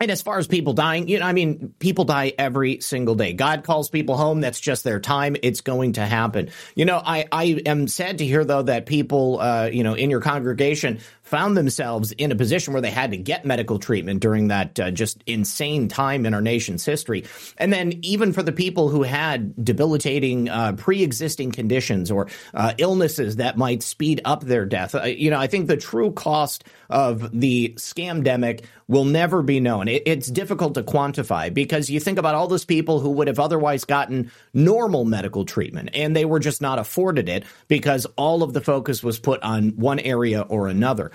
and 0.00 0.10
as 0.10 0.22
far 0.22 0.38
as 0.38 0.46
people 0.46 0.74
dying, 0.74 1.08
you 1.08 1.18
know, 1.18 1.26
I 1.26 1.32
mean, 1.32 1.74
people 1.80 2.04
die 2.04 2.32
every 2.38 2.80
single 2.80 3.16
day. 3.16 3.32
God 3.32 3.64
calls 3.64 3.90
people 3.90 4.16
home. 4.16 4.40
That's 4.40 4.60
just 4.60 4.84
their 4.84 5.00
time. 5.00 5.36
It's 5.42 5.60
going 5.60 5.94
to 5.94 6.06
happen. 6.06 6.50
You 6.76 6.84
know, 6.84 7.02
I, 7.04 7.26
I 7.32 7.44
am 7.66 7.88
sad 7.88 8.18
to 8.18 8.24
hear 8.24 8.44
though 8.44 8.62
that 8.62 8.86
people, 8.86 9.40
uh, 9.40 9.70
you 9.72 9.82
know, 9.82 9.94
in 9.94 10.08
your 10.10 10.20
congregation 10.20 11.00
found 11.28 11.56
themselves 11.56 12.12
in 12.12 12.32
a 12.32 12.34
position 12.34 12.72
where 12.72 12.82
they 12.82 12.90
had 12.90 13.10
to 13.10 13.16
get 13.16 13.44
medical 13.44 13.78
treatment 13.78 14.20
during 14.20 14.48
that 14.48 14.80
uh, 14.80 14.90
just 14.90 15.22
insane 15.26 15.88
time 15.88 16.26
in 16.26 16.34
our 16.34 16.40
nation's 16.40 16.84
history. 16.84 17.24
And 17.58 17.72
then 17.72 17.98
even 18.02 18.32
for 18.32 18.42
the 18.42 18.52
people 18.52 18.88
who 18.88 19.02
had 19.02 19.62
debilitating 19.62 20.48
uh, 20.48 20.72
pre-existing 20.72 21.52
conditions 21.52 22.10
or 22.10 22.28
uh, 22.54 22.72
illnesses 22.78 23.36
that 23.36 23.58
might 23.58 23.82
speed 23.82 24.22
up 24.24 24.42
their 24.42 24.64
death, 24.64 24.94
uh, 24.94 25.04
you 25.04 25.30
know, 25.30 25.38
I 25.38 25.46
think 25.46 25.66
the 25.66 25.76
true 25.76 26.12
cost 26.12 26.64
of 26.88 27.38
the 27.38 27.74
scamdemic 27.76 28.64
will 28.88 29.04
never 29.04 29.42
be 29.42 29.60
known. 29.60 29.86
It, 29.86 30.02
it's 30.06 30.28
difficult 30.28 30.74
to 30.74 30.82
quantify 30.82 31.52
because 31.52 31.90
you 31.90 32.00
think 32.00 32.18
about 32.18 32.34
all 32.34 32.48
those 32.48 32.64
people 32.64 33.00
who 33.00 33.10
would 33.10 33.28
have 33.28 33.38
otherwise 33.38 33.84
gotten 33.84 34.30
normal 34.54 35.04
medical 35.04 35.44
treatment 35.44 35.90
and 35.92 36.16
they 36.16 36.24
were 36.24 36.40
just 36.40 36.62
not 36.62 36.78
afforded 36.78 37.28
it 37.28 37.44
because 37.68 38.06
all 38.16 38.42
of 38.42 38.54
the 38.54 38.62
focus 38.62 39.02
was 39.02 39.18
put 39.18 39.42
on 39.42 39.70
one 39.76 39.98
area 39.98 40.40
or 40.40 40.68
another. 40.68 41.12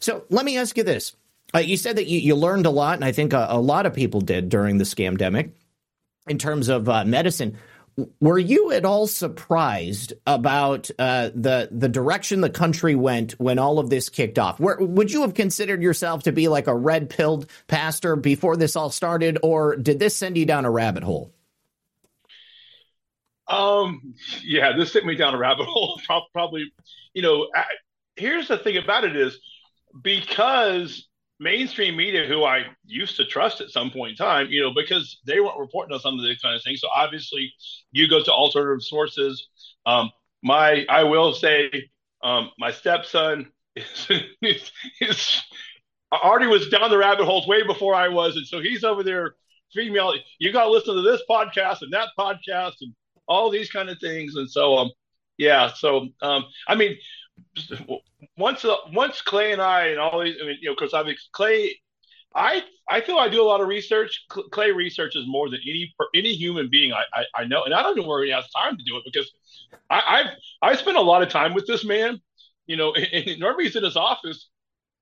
So 0.00 0.24
let 0.30 0.44
me 0.44 0.58
ask 0.58 0.76
you 0.76 0.84
this. 0.84 1.14
Uh, 1.54 1.60
you 1.60 1.76
said 1.76 1.96
that 1.96 2.06
you, 2.06 2.18
you, 2.18 2.34
learned 2.34 2.66
a 2.66 2.70
lot, 2.70 2.96
and 2.96 3.04
I 3.04 3.12
think 3.12 3.32
a, 3.32 3.46
a, 3.50 3.58
lot 3.58 3.86
of 3.86 3.94
people 3.94 4.20
did 4.20 4.50
during 4.50 4.76
the 4.76 4.84
scamdemic 4.84 5.52
in 6.28 6.36
terms 6.36 6.68
of 6.68 6.88
uh, 6.88 7.04
medicine. 7.04 7.56
Were 8.20 8.38
you 8.38 8.70
at 8.70 8.84
all 8.84 9.06
surprised 9.06 10.12
about 10.26 10.90
uh, 10.98 11.30
the 11.34 11.68
the 11.72 11.88
direction 11.88 12.42
the 12.42 12.50
country 12.50 12.94
went 12.94 13.32
when 13.40 13.58
all 13.58 13.78
of 13.78 13.90
this 13.90 14.08
kicked 14.08 14.38
off? 14.38 14.60
Where, 14.60 14.76
would 14.78 15.10
you 15.10 15.22
have 15.22 15.34
considered 15.34 15.82
yourself 15.82 16.24
to 16.24 16.32
be 16.32 16.48
like 16.48 16.66
a 16.66 16.76
red 16.76 17.08
pilled 17.08 17.50
pastor 17.66 18.14
before 18.14 18.56
this 18.56 18.76
all 18.76 18.90
started, 18.90 19.38
or 19.42 19.74
did 19.74 19.98
this 19.98 20.16
send 20.16 20.36
you 20.36 20.44
down 20.44 20.66
a 20.66 20.70
rabbit 20.70 21.02
hole? 21.02 21.32
Um, 23.48 24.14
yeah, 24.44 24.76
this 24.76 24.92
sent 24.92 25.06
me 25.06 25.16
down 25.16 25.34
a 25.34 25.38
rabbit 25.38 25.66
hole. 25.68 26.00
Probably, 26.32 26.70
you 27.14 27.22
know, 27.22 27.48
here's 28.18 28.48
the 28.48 28.58
thing 28.58 28.76
about 28.76 29.04
it 29.04 29.16
is 29.16 29.38
because 30.02 31.08
mainstream 31.40 31.96
media, 31.96 32.26
who 32.26 32.44
I 32.44 32.64
used 32.84 33.16
to 33.16 33.24
trust 33.24 33.60
at 33.60 33.70
some 33.70 33.90
point 33.90 34.10
in 34.12 34.16
time, 34.16 34.48
you 34.50 34.60
know, 34.62 34.72
because 34.74 35.20
they 35.26 35.40
weren't 35.40 35.58
reporting 35.58 35.94
on 35.94 36.00
some 36.00 36.18
of 36.18 36.24
these 36.24 36.40
kind 36.40 36.56
of 36.56 36.62
things. 36.62 36.80
So 36.80 36.88
obviously, 36.94 37.52
you 37.92 38.08
go 38.08 38.22
to 38.22 38.32
alternative 38.32 38.82
sources. 38.82 39.48
Um, 39.86 40.10
my, 40.42 40.84
I 40.88 41.04
will 41.04 41.32
say, 41.32 41.90
um, 42.22 42.50
my 42.58 42.70
stepson 42.72 43.52
is, 43.76 44.08
is, 44.42 44.72
is 45.00 45.42
already 46.12 46.46
was 46.46 46.68
down 46.68 46.90
the 46.90 46.98
rabbit 46.98 47.24
holes 47.24 47.46
way 47.46 47.62
before 47.62 47.94
I 47.94 48.08
was, 48.08 48.36
and 48.36 48.46
so 48.46 48.60
he's 48.60 48.84
over 48.84 49.02
there 49.02 49.34
female. 49.72 50.14
You 50.38 50.52
got 50.52 50.64
to 50.64 50.70
listen 50.70 50.94
to 50.96 51.02
this 51.02 51.22
podcast 51.28 51.82
and 51.82 51.92
that 51.92 52.08
podcast 52.18 52.74
and 52.80 52.94
all 53.26 53.50
these 53.50 53.70
kind 53.70 53.90
of 53.90 53.98
things, 54.00 54.34
and 54.36 54.50
so 54.50 54.76
um, 54.76 54.90
yeah. 55.36 55.72
So 55.74 56.08
um, 56.22 56.44
I 56.66 56.74
mean, 56.74 56.96
once 58.36 58.64
uh, 58.64 58.76
once 58.92 59.22
Clay 59.22 59.52
and 59.52 59.62
I 59.62 59.88
and 59.88 59.98
all 59.98 60.22
these, 60.22 60.36
I 60.42 60.46
mean, 60.46 60.58
you 60.60 60.70
know, 60.70 60.74
because 60.78 60.94
I 60.94 61.02
mean, 61.02 61.16
Clay, 61.32 61.78
I 62.34 62.62
I 62.88 63.00
feel 63.00 63.18
I 63.18 63.28
do 63.28 63.42
a 63.42 63.44
lot 63.44 63.60
of 63.60 63.68
research. 63.68 64.24
Clay 64.28 64.72
researches 64.72 65.24
more 65.26 65.48
than 65.50 65.60
any 65.62 65.92
any 66.14 66.34
human 66.34 66.68
being 66.70 66.92
I, 66.92 67.02
I, 67.12 67.42
I 67.42 67.44
know, 67.44 67.64
and 67.64 67.74
I 67.74 67.82
don't 67.82 67.96
know 67.96 68.06
where 68.06 68.24
he 68.24 68.30
has 68.30 68.48
time 68.50 68.76
to 68.76 68.84
do 68.84 68.96
it 68.96 69.02
because 69.04 69.30
I, 69.90 70.02
I've 70.06 70.26
I 70.62 70.76
spent 70.76 70.96
a 70.96 71.02
lot 71.02 71.22
of 71.22 71.28
time 71.28 71.54
with 71.54 71.66
this 71.66 71.84
man. 71.84 72.20
You 72.66 72.76
know, 72.76 72.92
and, 72.94 73.28
and 73.28 73.40
normally 73.40 73.64
he's 73.64 73.76
in 73.76 73.84
his 73.84 73.96
office 73.96 74.48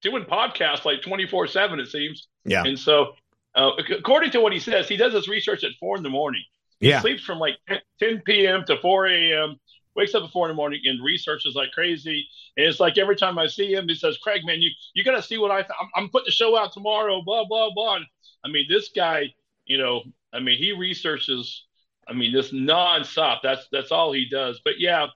doing 0.03 0.25
podcasts 0.25 0.85
like 0.85 1.03
twenty 1.03 1.27
four 1.27 1.47
seven. 1.47 1.81
It 1.81 1.89
seems. 1.89 2.29
Yeah. 2.45 2.65
And 2.65 2.79
so, 2.79 3.15
uh, 3.55 3.73
according 3.91 4.31
to 4.33 4.41
what 4.41 4.53
he 4.53 4.61
says, 4.61 4.89
he 4.89 4.97
does 4.97 5.13
his 5.13 5.29
research 5.29 5.65
at 5.65 5.73
four 5.81 5.97
in 5.97 6.03
the 6.03 6.11
morning. 6.11 6.43
He 6.79 6.91
yeah. 6.91 7.01
sleeps 7.01 7.25
from 7.25 7.39
like 7.39 7.55
10 8.01 8.21
p.m. 8.27 8.63
to 8.67 8.77
4 8.77 9.07
a.m 9.07 9.57
wakes 9.97 10.15
up 10.15 10.25
at 10.25 10.31
four 10.31 10.47
in 10.47 10.51
the 10.51 10.55
morning 10.55 10.81
and 10.85 11.03
researches 11.03 11.55
like 11.55 11.73
crazy. 11.73 12.29
And 12.57 12.67
it's 12.67 12.81
like 12.81 12.99
every 12.99 13.17
time 13.17 13.39
I 13.39 13.47
see 13.47 13.73
him, 13.73 13.89
he 13.89 13.95
says, 13.95 14.19
"Craig, 14.19 14.43
man, 14.45 14.61
you 14.61 14.71
you 14.95 15.05
got 15.05 15.17
to 15.17 15.23
see 15.23 15.39
what 15.39 15.51
I 15.51 15.59
I'm, 15.59 15.89
I'm 15.95 16.09
putting 16.09 16.27
the 16.27 16.33
show 16.33 16.57
out 16.57 16.73
tomorrow." 16.73 17.23
Blah 17.23 17.47
blah 17.47 17.71
blah. 17.75 17.99
I 18.45 18.49
mean, 18.49 18.67
this 18.69 18.91
guy, 18.95 19.35
you 19.65 19.79
know, 19.79 20.03
I 20.33 20.41
mean, 20.41 20.59
he 20.59 20.73
researches. 20.73 21.65
I 22.09 22.13
mean, 22.13 22.33
this 22.33 22.53
nonstop. 22.53 23.39
That's 23.43 23.67
that's 23.73 23.91
all 23.91 24.13
he 24.13 24.29
does. 24.29 24.61
But 24.65 24.75
yeah, 24.79 25.07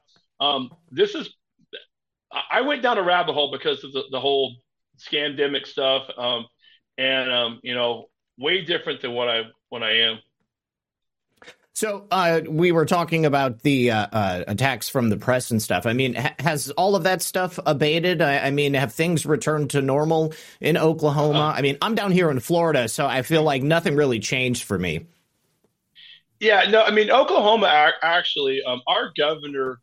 um, 0.41 0.71
this 0.91 1.15
is. 1.15 1.29
I 2.51 2.61
went 2.61 2.83
down 2.83 2.97
a 2.97 3.03
rabbit 3.03 3.33
hole 3.33 3.51
because 3.51 3.83
of 3.83 3.93
the, 3.93 4.05
the 4.13 4.21
whole 4.21 4.55
scandemic 4.99 5.67
stuff, 5.67 6.09
um, 6.17 6.47
and 6.97 7.33
um, 7.33 7.61
you 7.63 7.75
know, 7.75 8.07
way 8.39 8.65
different 8.65 9.01
than 9.01 9.13
what 9.13 9.29
I 9.29 9.43
what 9.69 9.83
I 9.83 9.93
am. 9.99 10.19
So 11.75 12.07
uh, 12.11 12.43
we 12.49 12.73
were 12.73 12.85
talking 12.85 13.25
about 13.25 13.61
the 13.61 13.93
uh, 13.93 14.07
uh, 14.13 14.45
attacks 14.49 14.89
from 14.89 15.09
the 15.09 15.17
press 15.17 15.51
and 15.51 15.63
stuff. 15.63 15.87
I 15.87 15.93
mean, 15.93 16.15
ha- 16.15 16.35
has 16.39 16.71
all 16.73 16.97
of 16.97 17.05
that 17.05 17.23
stuff 17.23 17.59
abated? 17.65 18.21
I-, 18.21 18.39
I, 18.39 18.51
mean, 18.51 18.75
have 18.75 18.93
things 18.93 19.25
returned 19.25 19.71
to 19.71 19.81
normal 19.81 20.35
in 20.61 20.77
Oklahoma? 20.77 21.39
Uh-huh. 21.39 21.59
I 21.59 21.63
mean, 21.63 21.79
I'm 21.81 21.95
down 21.95 22.13
here 22.13 22.31
in 22.31 22.41
Florida, 22.41 22.89
so 22.89 23.07
I 23.07 23.23
feel 23.23 23.43
like 23.43 23.63
nothing 23.63 23.97
really 23.97 24.19
changed 24.19 24.65
for 24.65 24.79
me. 24.79 25.07
Yeah, 26.41 26.65
no, 26.71 26.83
I 26.83 26.91
mean, 26.91 27.11
Oklahoma 27.11 27.93
actually, 28.03 28.63
um, 28.63 28.81
our 28.87 29.13
governor 29.17 29.79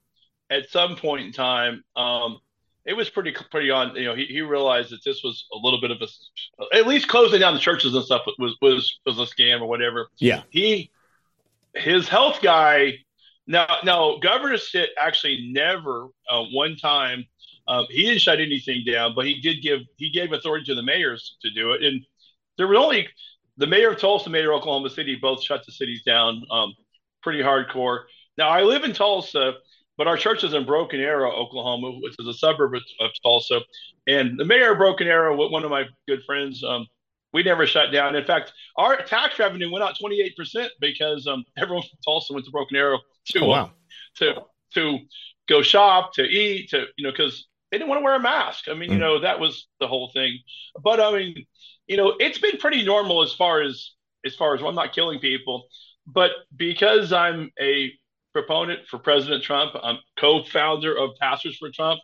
at 0.49 0.69
some 0.69 0.95
point 0.95 1.27
in 1.27 1.31
time, 1.31 1.83
um, 1.95 2.39
it 2.83 2.93
was 2.93 3.09
pretty 3.09 3.35
pretty 3.51 3.69
on. 3.69 3.95
You 3.95 4.05
know, 4.05 4.15
he, 4.15 4.25
he 4.25 4.41
realized 4.41 4.89
that 4.91 5.03
this 5.05 5.21
was 5.23 5.45
a 5.53 5.57
little 5.57 5.79
bit 5.79 5.91
of 5.91 6.01
a, 6.01 6.75
at 6.75 6.87
least 6.87 7.09
closing 7.09 7.41
down 7.41 7.53
the 7.53 7.59
churches 7.59 7.93
and 7.93 8.03
stuff 8.03 8.23
was 8.39 8.57
was 8.61 8.99
was 9.05 9.19
a 9.19 9.25
scam 9.25 9.61
or 9.61 9.67
whatever. 9.67 10.07
Yeah, 10.17 10.43
he 10.49 10.89
his 11.79 12.07
health 12.07 12.39
guy. 12.41 12.93
Now, 13.45 13.77
now 13.83 14.17
Governor 14.17 14.57
Stitt 14.57 14.89
actually 14.99 15.51
never 15.51 16.07
uh, 16.29 16.43
one 16.51 16.75
time 16.75 17.25
um, 17.67 17.85
he 17.89 18.03
didn't 18.03 18.21
shut 18.21 18.39
anything 18.39 18.83
down, 18.85 19.13
but 19.15 19.25
he 19.25 19.41
did 19.41 19.61
give 19.61 19.81
he 19.97 20.09
gave 20.09 20.31
authority 20.31 20.65
to 20.65 20.75
the 20.75 20.83
mayors 20.83 21.37
to 21.41 21.51
do 21.51 21.73
it. 21.73 21.83
And 21.83 22.05
there 22.57 22.67
were 22.67 22.75
only 22.75 23.07
the 23.57 23.67
mayor 23.67 23.91
of 23.91 23.99
Tulsa, 23.99 24.29
mayor 24.29 24.51
of 24.51 24.59
Oklahoma 24.59 24.89
City, 24.89 25.17
both 25.21 25.43
shut 25.43 25.65
the 25.65 25.71
cities 25.71 26.01
down 26.05 26.41
um, 26.51 26.73
pretty 27.21 27.41
hardcore. 27.41 28.03
Now 28.37 28.49
I 28.49 28.63
live 28.63 28.83
in 28.83 28.93
Tulsa, 28.93 29.53
but 29.97 30.07
our 30.07 30.15
church 30.15 30.43
is 30.43 30.53
in 30.53 30.65
Broken 30.65 30.99
Arrow, 30.99 31.31
Oklahoma, 31.31 31.99
which 32.01 32.15
is 32.19 32.27
a 32.27 32.33
suburb 32.33 32.75
of, 32.75 32.83
of 33.01 33.11
Tulsa. 33.21 33.59
And 34.07 34.39
the 34.39 34.45
mayor 34.45 34.71
of 34.71 34.77
Broken 34.77 35.07
Arrow, 35.07 35.35
one 35.49 35.63
of 35.63 35.71
my 35.71 35.85
good 36.07 36.23
friends, 36.25 36.63
um, 36.63 36.87
we 37.37 37.43
never 37.43 37.67
shut 37.67 37.91
down. 37.91 38.15
In 38.15 38.25
fact, 38.25 38.51
our 38.77 38.97
tax 39.03 39.37
revenue 39.37 39.71
went 39.71 39.83
up 39.83 39.93
28% 39.95 40.69
because 40.81 41.27
um, 41.27 41.45
everyone 41.57 41.83
from 41.83 41.99
Tulsa 42.03 42.33
went 42.33 42.45
to 42.47 42.51
Broken 42.51 42.75
Arrow 42.75 42.99
to, 43.27 43.39
oh, 43.41 43.47
wow. 43.47 43.63
uh, 43.63 43.69
to, 44.15 44.41
to 44.73 44.97
go 45.47 45.61
shop, 45.61 46.13
to 46.13 46.23
eat, 46.23 46.71
to, 46.71 46.85
you 46.97 47.03
know, 47.03 47.11
because 47.11 47.45
they 47.71 47.77
didn't 47.77 47.89
want 47.89 47.99
to 48.01 48.03
wear 48.03 48.15
a 48.15 48.19
mask. 48.19 48.69
I 48.69 48.73
mean, 48.73 48.89
mm. 48.89 48.93
you 48.93 48.97
know, 48.97 49.19
that 49.19 49.39
was 49.39 49.67
the 49.79 49.87
whole 49.87 50.09
thing. 50.15 50.39
But 50.81 50.99
I 50.99 51.11
mean, 51.11 51.45
you 51.85 51.95
know, 51.95 52.15
it's 52.19 52.39
been 52.39 52.57
pretty 52.57 52.83
normal 52.83 53.21
as 53.21 53.33
far 53.33 53.61
as, 53.61 53.91
as 54.25 54.33
far 54.33 54.55
as 54.55 54.61
well, 54.61 54.69
I'm 54.69 54.75
not 54.75 54.93
killing 54.93 55.19
people, 55.19 55.67
but 56.07 56.31
because 56.55 57.13
I'm 57.13 57.51
a 57.61 57.91
proponent 58.33 58.87
for 58.87 58.97
President 58.97 59.43
Trump, 59.43 59.73
I'm 59.81 59.99
co-founder 60.19 60.97
of 60.97 61.11
Pastors 61.21 61.57
for 61.57 61.69
Trump. 61.69 61.99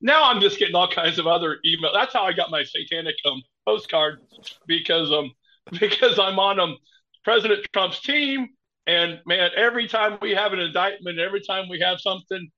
Now 0.00 0.30
I'm 0.30 0.40
just 0.40 0.60
getting 0.60 0.76
all 0.76 0.88
kinds 0.88 1.18
of 1.18 1.26
other 1.26 1.58
emails. 1.66 1.92
That's 1.92 2.12
how 2.12 2.22
I 2.22 2.32
got 2.32 2.52
my 2.52 2.62
satanic 2.62 3.16
um, 3.24 3.42
postcard 3.66 4.20
because 4.66 5.12
um 5.12 5.30
because 5.80 6.18
I'm 6.18 6.38
on 6.38 6.60
um 6.60 6.76
President 7.24 7.66
Trump's 7.72 8.00
team. 8.00 8.48
And 8.86 9.20
man, 9.26 9.50
every 9.56 9.88
time 9.88 10.18
we 10.22 10.30
have 10.30 10.52
an 10.52 10.60
indictment, 10.60 11.18
every 11.18 11.40
time 11.40 11.68
we 11.68 11.80
have 11.80 12.00
something, 12.00 12.48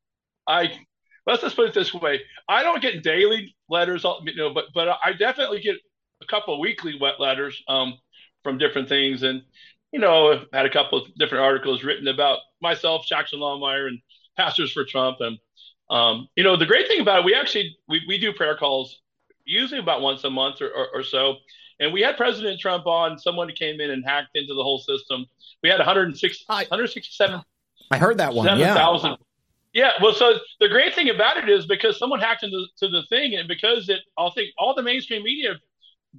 I 0.46 0.70
let's 1.26 1.42
just 1.42 1.56
put 1.56 1.68
it 1.68 1.74
this 1.74 1.94
way: 1.94 2.20
I 2.48 2.62
don't 2.62 2.82
get 2.82 3.02
daily 3.02 3.56
letters, 3.70 4.04
you 4.24 4.36
know, 4.36 4.52
but 4.52 4.66
but 4.74 4.98
I 5.02 5.14
definitely 5.14 5.60
get 5.60 5.76
a 6.22 6.26
couple 6.26 6.60
weekly 6.60 6.98
wet 7.00 7.18
letters 7.18 7.62
um, 7.66 7.94
from 8.44 8.58
different 8.58 8.90
things, 8.90 9.22
and 9.22 9.42
you 9.92 10.00
know, 10.00 10.44
had 10.52 10.66
a 10.66 10.70
couple 10.70 10.98
of 11.02 11.14
different 11.14 11.44
articles 11.44 11.82
written 11.82 12.08
about 12.08 12.40
myself, 12.60 13.06
Jackson 13.06 13.38
Lahmeyer, 13.40 13.88
and 13.88 13.98
Pastors 14.36 14.72
for 14.72 14.84
Trump, 14.84 15.18
and 15.20 15.38
um, 15.90 16.28
you 16.36 16.44
know, 16.44 16.56
the 16.56 16.66
great 16.66 16.88
thing 16.88 17.00
about 17.00 17.20
it, 17.20 17.24
we 17.24 17.34
actually 17.34 17.76
we, 17.88 18.02
we 18.06 18.18
do 18.18 18.34
prayer 18.34 18.56
calls 18.56 19.00
usually 19.48 19.80
about 19.80 20.00
once 20.00 20.24
a 20.24 20.30
month 20.30 20.60
or, 20.60 20.68
or, 20.68 20.88
or 20.94 21.02
so. 21.02 21.36
And 21.80 21.92
we 21.92 22.00
had 22.00 22.16
President 22.16 22.60
Trump 22.60 22.86
on. 22.86 23.18
Someone 23.18 23.50
came 23.52 23.80
in 23.80 23.90
and 23.90 24.04
hacked 24.04 24.30
into 24.34 24.54
the 24.54 24.62
whole 24.62 24.78
system. 24.78 25.26
We 25.62 25.68
had 25.68 25.78
106, 25.78 26.44
167. 26.46 27.40
I 27.90 27.98
heard 27.98 28.18
that 28.18 28.34
one. 28.34 28.46
7, 28.46 28.58
yeah. 28.58 28.98
000. 28.98 29.16
Yeah. 29.72 29.90
Well, 30.02 30.12
so 30.12 30.38
the 30.60 30.68
great 30.68 30.94
thing 30.94 31.10
about 31.10 31.36
it 31.36 31.48
is 31.48 31.66
because 31.66 31.98
someone 31.98 32.20
hacked 32.20 32.42
into 32.42 32.66
to 32.78 32.88
the 32.88 33.02
thing, 33.08 33.36
and 33.36 33.46
because 33.46 33.88
it, 33.88 34.00
I 34.18 34.28
think 34.34 34.50
all 34.58 34.74
the 34.74 34.82
mainstream 34.82 35.22
media 35.22 35.54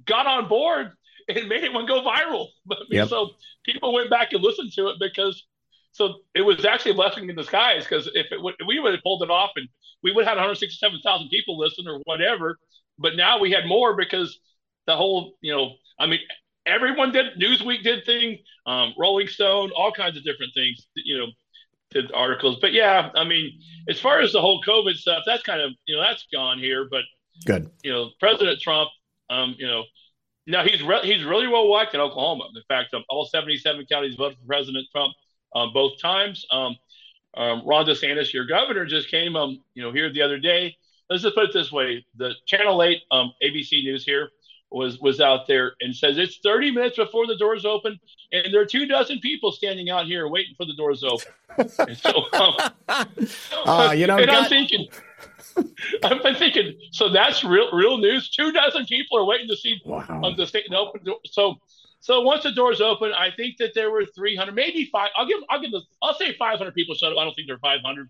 got 0.06 0.26
on 0.26 0.48
board 0.48 0.92
and 1.28 1.48
made 1.48 1.64
it 1.64 1.72
one 1.72 1.86
go 1.86 2.02
viral. 2.02 2.48
Yep. 2.90 3.08
So 3.08 3.30
people 3.64 3.92
went 3.92 4.10
back 4.10 4.32
and 4.32 4.42
listened 4.42 4.72
to 4.74 4.88
it 4.88 4.96
because 4.98 5.44
so 5.92 6.20
it 6.34 6.42
was 6.42 6.64
actually 6.64 6.92
a 6.92 6.94
blessing 6.94 7.28
in 7.28 7.36
disguise 7.36 7.84
because 7.84 8.06
if, 8.14 8.26
it 8.30 8.38
if 8.40 8.66
we 8.66 8.78
would 8.78 8.94
have 8.94 9.02
pulled 9.02 9.22
it 9.22 9.30
off 9.30 9.50
and 9.56 9.68
we 10.02 10.12
would 10.12 10.24
have 10.24 10.36
had 10.36 10.42
167,000 10.42 11.28
people 11.28 11.58
listen 11.58 11.86
or 11.86 12.00
whatever, 12.04 12.58
but 13.00 13.16
now 13.16 13.38
we 13.40 13.50
had 13.50 13.66
more 13.66 13.96
because 13.96 14.38
the 14.86 14.96
whole, 14.96 15.34
you 15.40 15.52
know, 15.52 15.72
I 15.98 16.06
mean, 16.06 16.20
everyone 16.66 17.12
did. 17.12 17.38
Newsweek 17.40 17.82
did 17.82 18.04
thing, 18.04 18.38
um, 18.66 18.94
Rolling 18.98 19.26
Stone, 19.26 19.70
all 19.74 19.90
kinds 19.90 20.16
of 20.16 20.24
different 20.24 20.52
things, 20.54 20.86
you 20.94 21.18
know, 21.18 21.26
did 21.90 22.12
articles. 22.12 22.58
But 22.60 22.72
yeah, 22.72 23.10
I 23.14 23.24
mean, 23.24 23.58
as 23.88 23.98
far 23.98 24.20
as 24.20 24.32
the 24.32 24.40
whole 24.40 24.62
COVID 24.62 24.94
stuff, 24.94 25.22
that's 25.26 25.42
kind 25.42 25.60
of, 25.60 25.72
you 25.86 25.96
know, 25.96 26.02
that's 26.02 26.26
gone 26.32 26.58
here. 26.58 26.86
But 26.88 27.02
good, 27.46 27.70
you 27.82 27.90
know, 27.90 28.10
President 28.20 28.60
Trump, 28.60 28.90
um, 29.30 29.54
you 29.58 29.66
know, 29.66 29.84
now 30.46 30.64
he's 30.64 30.82
re- 30.82 31.02
he's 31.02 31.24
really 31.24 31.48
well 31.48 31.70
liked 31.70 31.94
in 31.94 32.00
Oklahoma. 32.00 32.48
In 32.54 32.62
fact, 32.68 32.92
um, 32.94 33.04
all 33.08 33.24
77 33.24 33.86
counties 33.90 34.16
voted 34.16 34.38
for 34.38 34.46
President 34.46 34.86
Trump 34.92 35.14
um, 35.54 35.72
both 35.72 36.00
times. 36.00 36.44
Um, 36.50 36.76
um, 37.36 37.62
Ron 37.64 37.86
DeSantis, 37.86 38.32
your 38.32 38.44
governor, 38.44 38.84
just 38.84 39.08
came, 39.08 39.36
um, 39.36 39.62
you 39.74 39.82
know, 39.82 39.92
here 39.92 40.12
the 40.12 40.22
other 40.22 40.38
day 40.38 40.76
let's 41.10 41.22
just 41.22 41.34
put 41.34 41.44
it 41.44 41.52
this 41.52 41.70
way: 41.70 42.04
the 42.16 42.32
Channel 42.46 42.82
Eight, 42.82 43.02
um, 43.10 43.32
ABC 43.42 43.82
News 43.82 44.04
here 44.04 44.30
was 44.70 45.00
was 45.00 45.20
out 45.20 45.46
there 45.48 45.74
and 45.80 45.94
says 45.94 46.16
it's 46.16 46.38
30 46.38 46.70
minutes 46.70 46.96
before 46.96 47.26
the 47.26 47.36
doors 47.36 47.64
open, 47.64 47.98
and 48.32 48.54
there 48.54 48.60
are 48.60 48.66
two 48.66 48.86
dozen 48.86 49.18
people 49.18 49.52
standing 49.52 49.90
out 49.90 50.06
here 50.06 50.28
waiting 50.28 50.54
for 50.56 50.64
the 50.64 50.74
doors 50.74 51.02
open. 51.04 51.26
and 51.58 51.98
so, 51.98 52.12
um, 52.32 52.54
uh, 53.66 53.94
you 53.96 54.06
know, 54.06 54.18
and 54.18 54.30
I'm 54.30 54.48
thinking. 54.48 54.86
Been 56.02 56.34
thinking, 56.36 56.78
so 56.92 57.08
that's 57.08 57.42
real, 57.42 57.70
real 57.72 57.98
news. 57.98 58.30
Two 58.30 58.52
dozen 58.52 58.86
people 58.86 59.18
are 59.18 59.24
waiting 59.24 59.48
to 59.48 59.56
see 59.56 59.80
wow. 59.84 60.04
um, 60.22 60.34
the 60.36 60.46
state 60.46 60.72
open. 60.72 61.02
Door. 61.04 61.18
So, 61.26 61.56
so 61.98 62.20
once 62.20 62.44
the 62.44 62.52
doors 62.52 62.80
open, 62.80 63.12
I 63.12 63.30
think 63.36 63.56
that 63.58 63.72
there 63.74 63.90
were 63.90 64.04
300, 64.14 64.54
maybe 64.54 64.88
five. 64.92 65.10
I'll 65.16 65.26
give, 65.26 65.40
I'll 65.50 65.60
give, 65.60 65.72
the, 65.72 65.82
I'll 66.02 66.14
say 66.14 66.36
500 66.36 66.72
people 66.74 66.94
showed 66.94 67.12
up. 67.12 67.18
I 67.18 67.24
don't 67.24 67.34
think 67.34 67.48
there 67.48 67.56
are 67.56 67.58
500. 67.58 68.08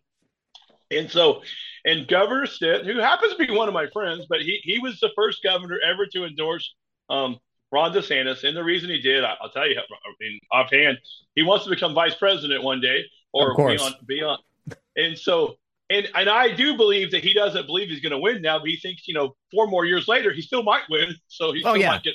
And 0.90 1.10
so, 1.10 1.42
and 1.84 2.06
Governor 2.06 2.46
Stitt, 2.46 2.84
who 2.84 2.98
happens 2.98 3.32
to 3.32 3.38
be 3.38 3.52
one 3.52 3.68
of 3.68 3.74
my 3.74 3.86
friends, 3.92 4.26
but 4.28 4.40
he, 4.40 4.60
he 4.62 4.78
was 4.78 4.98
the 5.00 5.10
first 5.14 5.42
governor 5.42 5.78
ever 5.84 6.06
to 6.06 6.24
endorse 6.24 6.74
um, 7.08 7.38
Ron 7.72 7.92
DeSantis. 7.92 8.44
And 8.44 8.56
the 8.56 8.64
reason 8.64 8.90
he 8.90 9.00
did, 9.00 9.24
I, 9.24 9.36
will 9.40 9.50
tell 9.50 9.68
you, 9.68 9.78
I 9.78 9.84
mean, 10.20 10.40
offhand, 10.52 10.98
he 11.34 11.42
wants 11.42 11.64
to 11.64 11.70
become 11.70 11.94
vice 11.94 12.14
president 12.14 12.62
one 12.62 12.80
day 12.80 13.04
or 13.32 13.56
be 13.56 13.78
on, 13.78 13.92
be 14.06 14.22
on. 14.22 14.38
And 14.96 15.16
so, 15.16 15.56
and, 15.88 16.08
and 16.14 16.28
I 16.28 16.54
do 16.54 16.76
believe 16.76 17.12
that 17.12 17.24
he 17.24 17.32
doesn't 17.32 17.66
believe 17.66 17.88
he's 17.88 18.00
going 18.00 18.12
to 18.12 18.18
win 18.18 18.42
now, 18.42 18.58
but 18.58 18.68
he 18.68 18.76
thinks, 18.76 19.06
you 19.08 19.14
know, 19.14 19.34
four 19.52 19.66
more 19.66 19.84
years 19.84 20.08
later, 20.08 20.32
he 20.32 20.42
still 20.42 20.62
might 20.62 20.82
win. 20.90 21.14
So 21.28 21.52
he 21.52 21.60
oh, 21.64 21.72
still 21.72 21.76
yeah. 21.78 21.90
might 21.92 22.02
get 22.02 22.14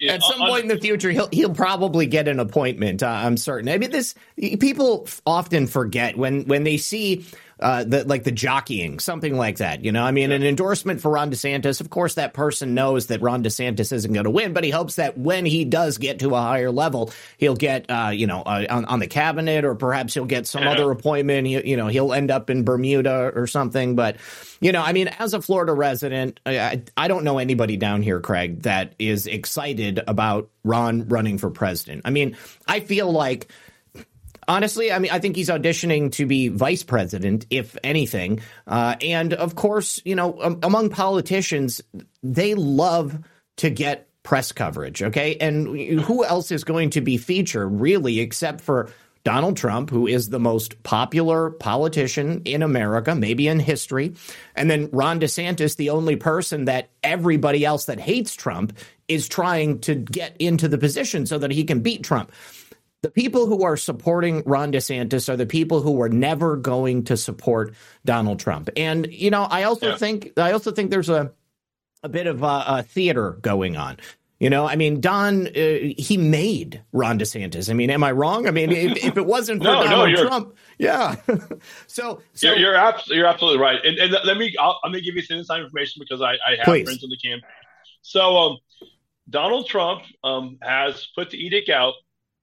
yeah, 0.00 0.14
At 0.14 0.22
some 0.22 0.38
point 0.38 0.62
in 0.62 0.68
the 0.68 0.78
future, 0.78 1.10
he'll 1.10 1.28
he'll 1.30 1.54
probably 1.54 2.06
get 2.06 2.26
an 2.26 2.40
appointment. 2.40 3.02
Uh, 3.02 3.08
I'm 3.08 3.36
certain. 3.36 3.68
I 3.68 3.76
mean, 3.76 3.90
this 3.90 4.14
people 4.38 5.06
often 5.26 5.66
forget 5.66 6.16
when 6.16 6.46
when 6.46 6.64
they 6.64 6.78
see 6.78 7.26
uh, 7.60 7.84
the 7.84 8.04
like 8.04 8.24
the 8.24 8.32
jockeying, 8.32 8.98
something 8.98 9.36
like 9.36 9.58
that. 9.58 9.84
You 9.84 9.92
know, 9.92 10.02
I 10.02 10.10
mean, 10.10 10.30
yeah. 10.30 10.36
an 10.36 10.42
endorsement 10.42 11.00
for 11.00 11.10
Ron 11.10 11.30
DeSantis. 11.30 11.80
Of 11.80 11.90
course, 11.90 12.14
that 12.14 12.34
person 12.34 12.74
knows 12.74 13.06
that 13.06 13.20
Ron 13.20 13.42
DeSantis 13.42 13.92
isn't 13.92 14.12
going 14.12 14.24
to 14.24 14.30
win, 14.30 14.52
but 14.52 14.64
he 14.64 14.70
hopes 14.70 14.96
that 14.96 15.18
when 15.18 15.44
he 15.44 15.64
does 15.64 15.98
get 15.98 16.20
to 16.20 16.34
a 16.34 16.40
higher 16.40 16.70
level, 16.70 17.12
he'll 17.38 17.56
get 17.56 17.86
uh, 17.90 18.10
you 18.12 18.26
know 18.26 18.42
uh, 18.42 18.66
on, 18.68 18.84
on 18.86 18.98
the 18.98 19.06
cabinet, 19.06 19.64
or 19.64 19.74
perhaps 19.74 20.14
he'll 20.14 20.24
get 20.24 20.46
some 20.46 20.62
yeah. 20.62 20.72
other 20.72 20.90
appointment. 20.90 21.46
He, 21.46 21.68
you 21.68 21.76
know, 21.76 21.88
he'll 21.88 22.12
end 22.12 22.30
up 22.30 22.50
in 22.50 22.64
Bermuda 22.64 23.32
or 23.34 23.46
something. 23.46 23.94
But 23.94 24.16
you 24.60 24.72
know, 24.72 24.82
I 24.82 24.92
mean, 24.92 25.08
as 25.08 25.34
a 25.34 25.42
Florida 25.42 25.72
resident, 25.72 26.40
I, 26.44 26.82
I 26.96 27.08
don't 27.08 27.24
know 27.24 27.38
anybody 27.38 27.76
down 27.76 28.02
here, 28.02 28.20
Craig, 28.20 28.62
that 28.62 28.94
is 28.98 29.26
excited 29.26 30.00
about 30.06 30.50
Ron 30.64 31.08
running 31.08 31.38
for 31.38 31.50
president. 31.50 32.02
I 32.04 32.10
mean, 32.10 32.36
I 32.66 32.80
feel 32.80 33.10
like 33.10 33.50
honestly, 34.50 34.90
I 34.90 34.98
mean, 34.98 35.12
I 35.12 35.20
think 35.20 35.36
he's 35.36 35.48
auditioning 35.48 36.10
to 36.12 36.26
be 36.26 36.48
vice 36.48 36.82
president, 36.82 37.46
if 37.50 37.76
anything. 37.84 38.40
Uh, 38.66 38.96
and 39.00 39.32
of 39.32 39.54
course, 39.54 40.02
you 40.04 40.16
know, 40.16 40.42
um, 40.42 40.58
among 40.62 40.90
politicians, 40.90 41.80
they 42.22 42.54
love 42.54 43.16
to 43.58 43.70
get 43.70 44.08
press 44.24 44.52
coverage. 44.52 45.02
Okay. 45.02 45.36
And 45.40 46.00
who 46.00 46.24
else 46.24 46.50
is 46.50 46.64
going 46.64 46.90
to 46.90 47.00
be 47.00 47.16
featured 47.16 47.80
really, 47.80 48.20
except 48.20 48.60
for 48.60 48.90
Donald 49.22 49.56
Trump, 49.56 49.90
who 49.90 50.06
is 50.06 50.30
the 50.30 50.40
most 50.40 50.82
popular 50.82 51.50
politician 51.50 52.42
in 52.44 52.62
America, 52.62 53.14
maybe 53.14 53.48
in 53.48 53.60
history, 53.60 54.14
and 54.56 54.70
then 54.70 54.88
Ron 54.92 55.20
DeSantis, 55.20 55.76
the 55.76 55.90
only 55.90 56.16
person 56.16 56.64
that 56.64 56.88
everybody 57.02 57.64
else 57.64 57.84
that 57.84 58.00
hates 58.00 58.34
Trump 58.34 58.76
is 59.08 59.28
trying 59.28 59.78
to 59.80 59.94
get 59.94 60.34
into 60.38 60.68
the 60.68 60.78
position 60.78 61.26
so 61.26 61.38
that 61.38 61.50
he 61.50 61.64
can 61.64 61.80
beat 61.80 62.02
Trump. 62.02 62.32
The 63.02 63.10
people 63.10 63.46
who 63.46 63.64
are 63.64 63.76
supporting 63.76 64.42
Ron 64.44 64.72
DeSantis 64.72 65.28
are 65.28 65.36
the 65.36 65.46
people 65.46 65.80
who 65.80 66.00
are 66.02 66.08
never 66.08 66.56
going 66.56 67.04
to 67.04 67.16
support 67.16 67.74
Donald 68.04 68.40
Trump. 68.40 68.68
And 68.76 69.10
you 69.10 69.30
know, 69.30 69.44
I 69.44 69.62
also 69.62 69.90
yeah. 69.90 69.96
think 69.96 70.32
I 70.36 70.52
also 70.52 70.70
think 70.70 70.90
there's 70.90 71.08
a 71.08 71.32
a 72.02 72.08
bit 72.08 72.26
of 72.26 72.42
a, 72.42 72.64
a 72.66 72.82
theater 72.82 73.38
going 73.40 73.76
on. 73.76 73.96
You 74.40 74.48
know, 74.48 74.66
I 74.66 74.74
mean, 74.76 75.02
Don, 75.02 75.48
uh, 75.48 75.50
he 75.98 76.16
made 76.16 76.82
Ron 76.92 77.18
DeSantis. 77.18 77.68
I 77.68 77.74
mean, 77.74 77.90
am 77.90 78.02
I 78.02 78.10
wrong? 78.12 78.48
I 78.48 78.50
mean, 78.50 78.72
if, 78.72 79.04
if 79.04 79.16
it 79.18 79.26
wasn't 79.26 79.60
for 79.60 79.64
no, 79.68 79.84
Donald 79.84 80.12
no, 80.12 80.26
Trump, 80.26 80.56
yeah. 80.78 81.16
so, 81.86 82.22
so 82.32 82.46
you're, 82.46 82.56
you're, 82.56 82.74
absolutely, 82.74 83.18
you're 83.18 83.26
absolutely 83.26 83.60
right. 83.60 83.84
And, 83.84 83.98
and 83.98 84.16
let 84.24 84.38
me, 84.38 84.54
I'll, 84.58 84.80
let 84.82 84.92
me 84.92 85.02
give 85.02 85.14
you 85.14 85.20
some 85.20 85.36
inside 85.36 85.60
information 85.60 86.00
because 86.00 86.22
I, 86.22 86.32
I 86.32 86.56
have 86.56 86.64
Please. 86.64 86.84
friends 86.84 87.04
in 87.04 87.10
the 87.10 87.18
camp. 87.18 87.42
So, 88.00 88.38
um, 88.38 88.58
Donald 89.28 89.68
Trump 89.68 90.04
um, 90.24 90.56
has 90.62 91.06
put 91.14 91.28
the 91.28 91.36
edict 91.36 91.68
out, 91.68 91.92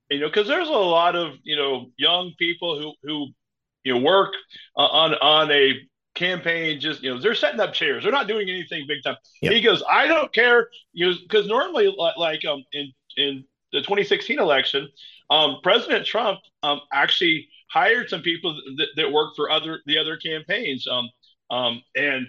you 0.10 0.20
know, 0.20 0.28
because 0.28 0.48
there's 0.48 0.70
a 0.70 0.72
lot 0.72 1.15
of 1.15 1.34
you 1.43 1.56
know 1.56 1.91
young 1.98 2.34
people 2.38 2.80
who 2.80 2.93
who 3.04 3.28
you 3.84 3.93
know 3.93 4.02
work 4.02 4.34
uh, 4.78 4.82
on 4.82 5.13
on 5.15 5.52
a 5.52 5.74
campaign 6.15 6.80
just 6.80 7.04
you 7.04 7.13
know 7.13 7.20
they're 7.20 7.36
setting 7.36 7.60
up 7.60 7.74
chairs. 7.74 8.04
They're 8.04 8.12
not 8.12 8.28
doing 8.28 8.50
anything 8.50 8.86
big 8.88 9.04
time. 9.04 9.17
Yep. 9.41 9.54
he 9.54 9.62
goes 9.62 9.84
i 9.89 10.08
don't 10.08 10.34
care 10.34 10.67
you 10.91 11.13
because 11.22 11.48
know, 11.48 11.60
normally 11.60 11.96
like 12.17 12.43
um 12.46 12.63
in 12.74 12.91
in 13.17 13.43
the 13.72 13.82
2016 13.82 14.39
election 14.39 14.88
um 15.30 15.58
president 15.62 16.08
trump 16.08 16.39
um 16.63 16.82
actually 16.91 17.48
hired 17.70 18.10
some 18.10 18.22
people 18.22 18.60
that, 18.78 18.88
that 18.96 19.12
worked 19.12 19.36
for 19.36 19.52
other 19.52 19.80
the 19.86 20.00
other 20.00 20.17
campaigns 20.17 20.88
um 20.88 21.08
um 21.52 21.82
and 21.96 22.28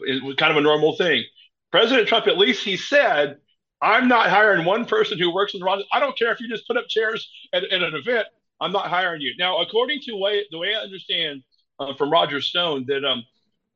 it 0.00 0.22
was 0.22 0.36
kind 0.36 0.50
of 0.50 0.56
a 0.58 0.60
normal 0.60 0.96
thing. 0.96 1.24
President 1.70 2.08
trump 2.08 2.26
at 2.26 2.38
least 2.38 2.64
he 2.64 2.76
said 2.76 3.38
i'm 3.82 4.08
not 4.08 4.30
hiring 4.30 4.64
one 4.64 4.84
person 4.84 5.18
who 5.18 5.32
works 5.34 5.54
in 5.54 5.60
the 5.60 5.84
i 5.92 6.00
don't 6.00 6.16
care 6.18 6.32
if 6.32 6.40
you 6.40 6.48
just 6.48 6.66
put 6.66 6.76
up 6.76 6.88
chairs 6.88 7.28
at, 7.52 7.64
at 7.64 7.82
an 7.82 7.94
event. 7.94 8.26
I'm 8.60 8.72
not 8.72 8.86
hiring 8.86 9.20
you. 9.20 9.34
Now 9.38 9.60
according 9.60 10.00
to 10.02 10.16
way 10.16 10.46
the 10.50 10.58
way 10.58 10.74
i 10.74 10.78
understand 10.78 11.42
uh, 11.78 11.94
from 11.94 12.10
Roger 12.10 12.40
Stone 12.40 12.86
that 12.88 13.04
um 13.04 13.24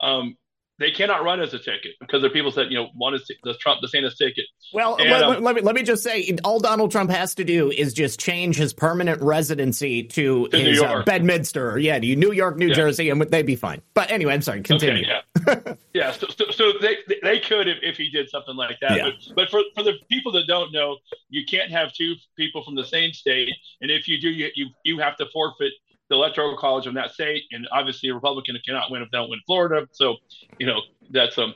um 0.01 0.37
they 0.79 0.91
cannot 0.91 1.25
run 1.25 1.41
as 1.41 1.55
a 1.55 1.59
ticket 1.59 1.93
because 2.01 2.21
the 2.21 2.29
people 2.29 2.51
said, 2.51 2.67
you 2.71 2.77
know, 2.77 2.89
one 2.95 3.15
is 3.15 3.31
the 3.43 3.55
Trump, 3.55 3.81
DeSantis 3.83 4.17
ticket. 4.17 4.45
Well, 4.75 4.97
and, 4.97 5.11
let, 5.11 5.23
um, 5.23 5.43
let, 5.43 5.55
me 5.55 5.62
let 5.62 5.75
me 5.75 5.83
just 5.83 6.03
say, 6.03 6.37
all 6.45 6.61
Donald 6.61 6.91
Trump 6.91 7.11
has 7.11 7.35
to 7.37 7.45
do 7.45 7.71
is 7.71 7.95
just 7.95 8.21
change 8.21 8.57
his 8.57 8.75
permanent 8.75 9.23
residency 9.23 10.03
to, 10.05 10.49
to 10.49 10.59
his 10.59 10.81
uh, 10.81 11.03
Bedminster, 11.05 11.79
yeah, 11.79 11.99
to 11.99 12.17
New 12.17 12.33
York, 12.33 12.59
New 12.59 12.69
yeah. 12.69 12.75
Jersey, 12.75 13.09
and 13.09 13.23
they'd 13.23 13.47
be 13.47 13.57
fine. 13.57 13.81
But 13.95 14.11
anyway, 14.11 14.35
I'm 14.35 14.43
sorry, 14.43 14.61
continue. 14.62 15.05
Okay, 15.07 15.62
yeah, 15.65 15.75
yeah. 15.95 16.12
So, 16.12 16.27
so, 16.29 16.51
so, 16.51 16.73
they 16.81 16.97
they 17.23 17.41
could 17.41 17.69
if, 17.69 17.79
if 17.83 17.97
he 17.97 18.11
did 18.11 18.29
something 18.29 18.57
like 18.57 18.79
that. 18.81 18.97
Yeah. 18.97 19.11
But, 19.29 19.35
but 19.35 19.51
for 19.51 19.62
for 19.75 19.83
the 19.83 19.95
people 20.11 20.33
that 20.33 20.47
don't 20.47 20.73
know, 20.73 20.99
you 21.31 21.47
can't 21.47 21.71
have 21.71 21.93
two 21.95 22.17
people 22.37 22.62
from 22.62 22.75
the 22.75 22.85
same 22.85 23.12
state, 23.12 23.49
and 23.81 23.91
if 23.91 24.09
you 24.09 24.21
do, 24.21 24.29
you 24.29 24.51
you, 24.55 24.67
you 24.85 24.99
have 24.99 25.17
to 25.17 25.27
forfeit 25.33 25.73
the 26.09 26.14
electoral 26.14 26.57
college 26.57 26.87
of 26.87 26.95
that 26.95 27.12
state, 27.12 27.45
and 27.51 27.66
obviously 27.73 28.09
a 28.09 28.14
Republican 28.14 28.57
cannot 28.64 28.90
win 28.90 29.03
if 29.03 29.11
they 29.11 29.19
don't 29.19 29.31
win 29.31 29.40
Florida. 29.47 29.87
So, 29.92 30.16
you 30.59 30.66
know, 30.66 30.81
that's 31.11 31.37
um. 31.38 31.55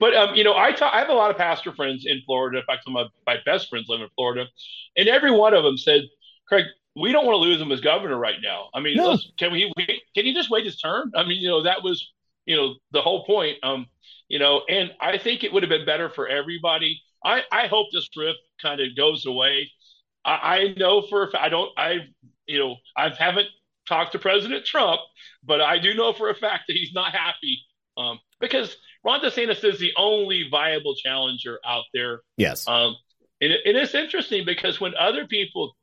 But 0.00 0.14
um, 0.14 0.34
you 0.34 0.44
know, 0.44 0.56
I 0.56 0.72
talk, 0.72 0.94
I 0.94 1.00
have 1.00 1.08
a 1.08 1.14
lot 1.14 1.30
of 1.30 1.36
pastor 1.36 1.72
friends 1.72 2.04
in 2.06 2.20
Florida. 2.24 2.58
In 2.58 2.64
fact, 2.64 2.84
some 2.84 2.96
of 2.96 3.08
my, 3.26 3.34
my 3.34 3.40
best 3.44 3.68
friends 3.68 3.86
live 3.88 4.00
in 4.00 4.08
Florida, 4.14 4.46
and 4.96 5.08
every 5.08 5.32
one 5.32 5.54
of 5.54 5.64
them 5.64 5.76
said, 5.76 6.02
"Craig, 6.46 6.66
we 6.94 7.12
don't 7.12 7.26
want 7.26 7.34
to 7.34 7.40
lose 7.40 7.60
him 7.60 7.72
as 7.72 7.80
governor 7.80 8.18
right 8.18 8.38
now. 8.42 8.68
I 8.74 8.80
mean, 8.80 8.96
no. 8.96 9.18
can 9.38 9.52
we? 9.52 9.72
Can 10.14 10.24
he 10.24 10.34
just 10.34 10.50
wait 10.50 10.64
his 10.64 10.78
turn? 10.78 11.12
I 11.16 11.24
mean, 11.24 11.40
you 11.40 11.48
know, 11.48 11.62
that 11.62 11.82
was 11.82 12.12
you 12.46 12.56
know 12.56 12.74
the 12.92 13.02
whole 13.02 13.24
point. 13.24 13.58
Um, 13.62 13.86
you 14.28 14.38
know, 14.38 14.62
and 14.68 14.90
I 15.00 15.18
think 15.18 15.44
it 15.44 15.52
would 15.52 15.62
have 15.62 15.70
been 15.70 15.86
better 15.86 16.08
for 16.08 16.28
everybody. 16.28 17.00
I 17.24 17.42
I 17.50 17.66
hope 17.66 17.88
this 17.92 18.08
rift 18.16 18.38
kind 18.60 18.80
of 18.80 18.96
goes 18.96 19.26
away. 19.26 19.70
I, 20.24 20.32
I 20.32 20.74
know 20.76 21.02
for 21.02 21.30
I 21.36 21.48
don't 21.48 21.70
I 21.76 21.98
you 22.46 22.58
know 22.58 22.76
I 22.96 23.10
haven't 23.10 23.48
talk 23.88 24.12
to 24.12 24.18
President 24.18 24.64
Trump, 24.64 25.00
but 25.42 25.60
I 25.60 25.78
do 25.78 25.94
know 25.94 26.12
for 26.12 26.30
a 26.30 26.34
fact 26.34 26.64
that 26.68 26.76
he's 26.76 26.92
not 26.92 27.12
happy 27.12 27.58
um, 27.96 28.18
because 28.40 28.76
Ron 29.04 29.20
DeSantis 29.20 29.64
is 29.64 29.78
the 29.78 29.92
only 29.96 30.48
viable 30.50 30.94
challenger 30.94 31.58
out 31.64 31.84
there. 31.94 32.20
Yes. 32.36 32.68
Um, 32.68 32.96
and, 33.40 33.52
it, 33.52 33.60
and 33.64 33.76
it's 33.76 33.94
interesting 33.94 34.44
because 34.44 34.80
when 34.80 34.94
other 34.94 35.26
people, 35.26 35.76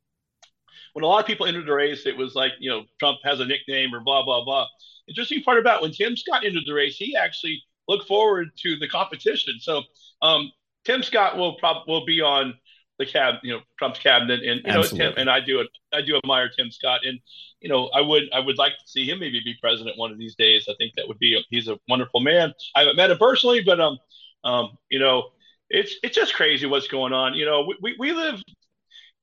when 0.94 1.04
a 1.04 1.08
lot 1.08 1.20
of 1.20 1.26
people 1.26 1.46
entered 1.46 1.68
the 1.68 1.74
race, 1.74 2.06
it 2.06 2.16
was 2.16 2.36
like, 2.36 2.52
you 2.60 2.70
know, 2.70 2.84
Trump 3.00 3.20
has 3.24 3.40
a 3.40 3.46
nickname 3.46 3.94
or 3.94 4.00
blah, 4.00 4.24
blah, 4.24 4.44
blah. 4.44 4.68
Interesting 5.08 5.44
part 5.44 5.60
about 5.60 5.82
when 5.82 5.92
Tim 5.92 6.16
Scott 6.16 6.46
entered 6.46 6.64
the 6.66 6.74
race, 6.74 6.96
he 6.96 7.16
actually 7.16 7.62
looked 7.88 8.08
forward 8.08 8.50
to 8.58 8.78
the 8.78 8.88
competition. 8.88 9.56
So 9.60 9.84
um, 10.22 10.52
Tim 10.86 11.04
Scott 11.04 11.38
will 11.38 11.56
probably 11.56 11.84
will 11.88 12.06
be 12.06 12.22
on 12.22 12.54
the 12.98 13.06
cab, 13.06 13.36
you 13.44 13.54
know, 13.54 13.62
Trump's 13.78 14.00
cabinet, 14.00 14.42
and 14.44 14.62
you 14.64 14.72
Absolutely. 14.72 15.00
know, 15.00 15.10
Tim, 15.12 15.20
and 15.20 15.30
I 15.30 15.40
do 15.40 15.60
it. 15.60 15.68
I 15.94 16.02
do 16.02 16.18
admire 16.18 16.50
Tim 16.50 16.72
Scott, 16.72 17.02
and 17.06 17.20
you 17.60 17.70
know, 17.70 17.90
I 17.94 18.02
would 18.02 18.24
I 18.34 18.40
would 18.40 18.58
like 18.58 18.74
to 18.74 18.88
see 18.88 19.10
him 19.10 19.20
maybe 19.20 19.42
be 19.44 19.56
president 19.60 19.98
one 19.98 20.12
of 20.12 20.18
these 20.18 20.36
days. 20.36 20.68
I 20.70 20.74
think 20.78 20.94
that 20.96 21.08
would 21.08 21.20
be 21.20 21.36
a, 21.36 21.40
he's 21.50 21.68
a 21.68 21.78
wonderful 21.90 22.22
man. 22.22 22.54
I 22.76 22.82
haven't 22.82 22.96
met 22.96 23.12
him 23.12 23.18
personally, 23.18 23.62
but 23.66 23.80
um, 23.80 23.98
um, 24.44 24.78
you 24.90 25.00
know, 25.00 25.30
it's 25.70 25.96
it's 26.04 26.16
just 26.16 26.36
crazy 26.36 26.66
what's 26.66 26.88
going 26.88 27.14
on. 27.14 27.34
You 27.34 27.46
know, 27.46 27.66
we 27.68 27.78
we, 27.82 27.96
we 28.00 28.12
live. 28.14 28.42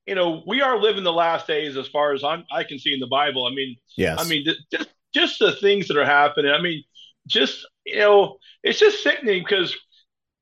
You 0.05 0.15
know, 0.15 0.43
we 0.45 0.61
are 0.61 0.77
living 0.77 1.05
the 1.05 1.13
last 1.13 1.47
days 1.47 1.77
as 1.77 1.87
far 1.87 2.11
as 2.11 2.25
I'm, 2.25 2.43
I 2.51 2.65
can 2.65 2.77
see 2.77 2.93
in 2.93 2.99
the 2.99 3.07
Bible. 3.07 3.45
I 3.45 3.51
mean, 3.55 3.77
yes. 3.95 4.19
I 4.19 4.27
mean, 4.27 4.45
just 4.69 4.89
just 5.13 5.39
the 5.39 5.53
things 5.53 5.87
that 5.87 5.97
are 5.97 6.05
happening. 6.05 6.51
I 6.51 6.61
mean, 6.61 6.83
just 7.25 7.65
you 7.85 7.99
know, 7.99 8.37
it's 8.63 8.79
just 8.79 9.01
sickening 9.01 9.43
because 9.43 9.75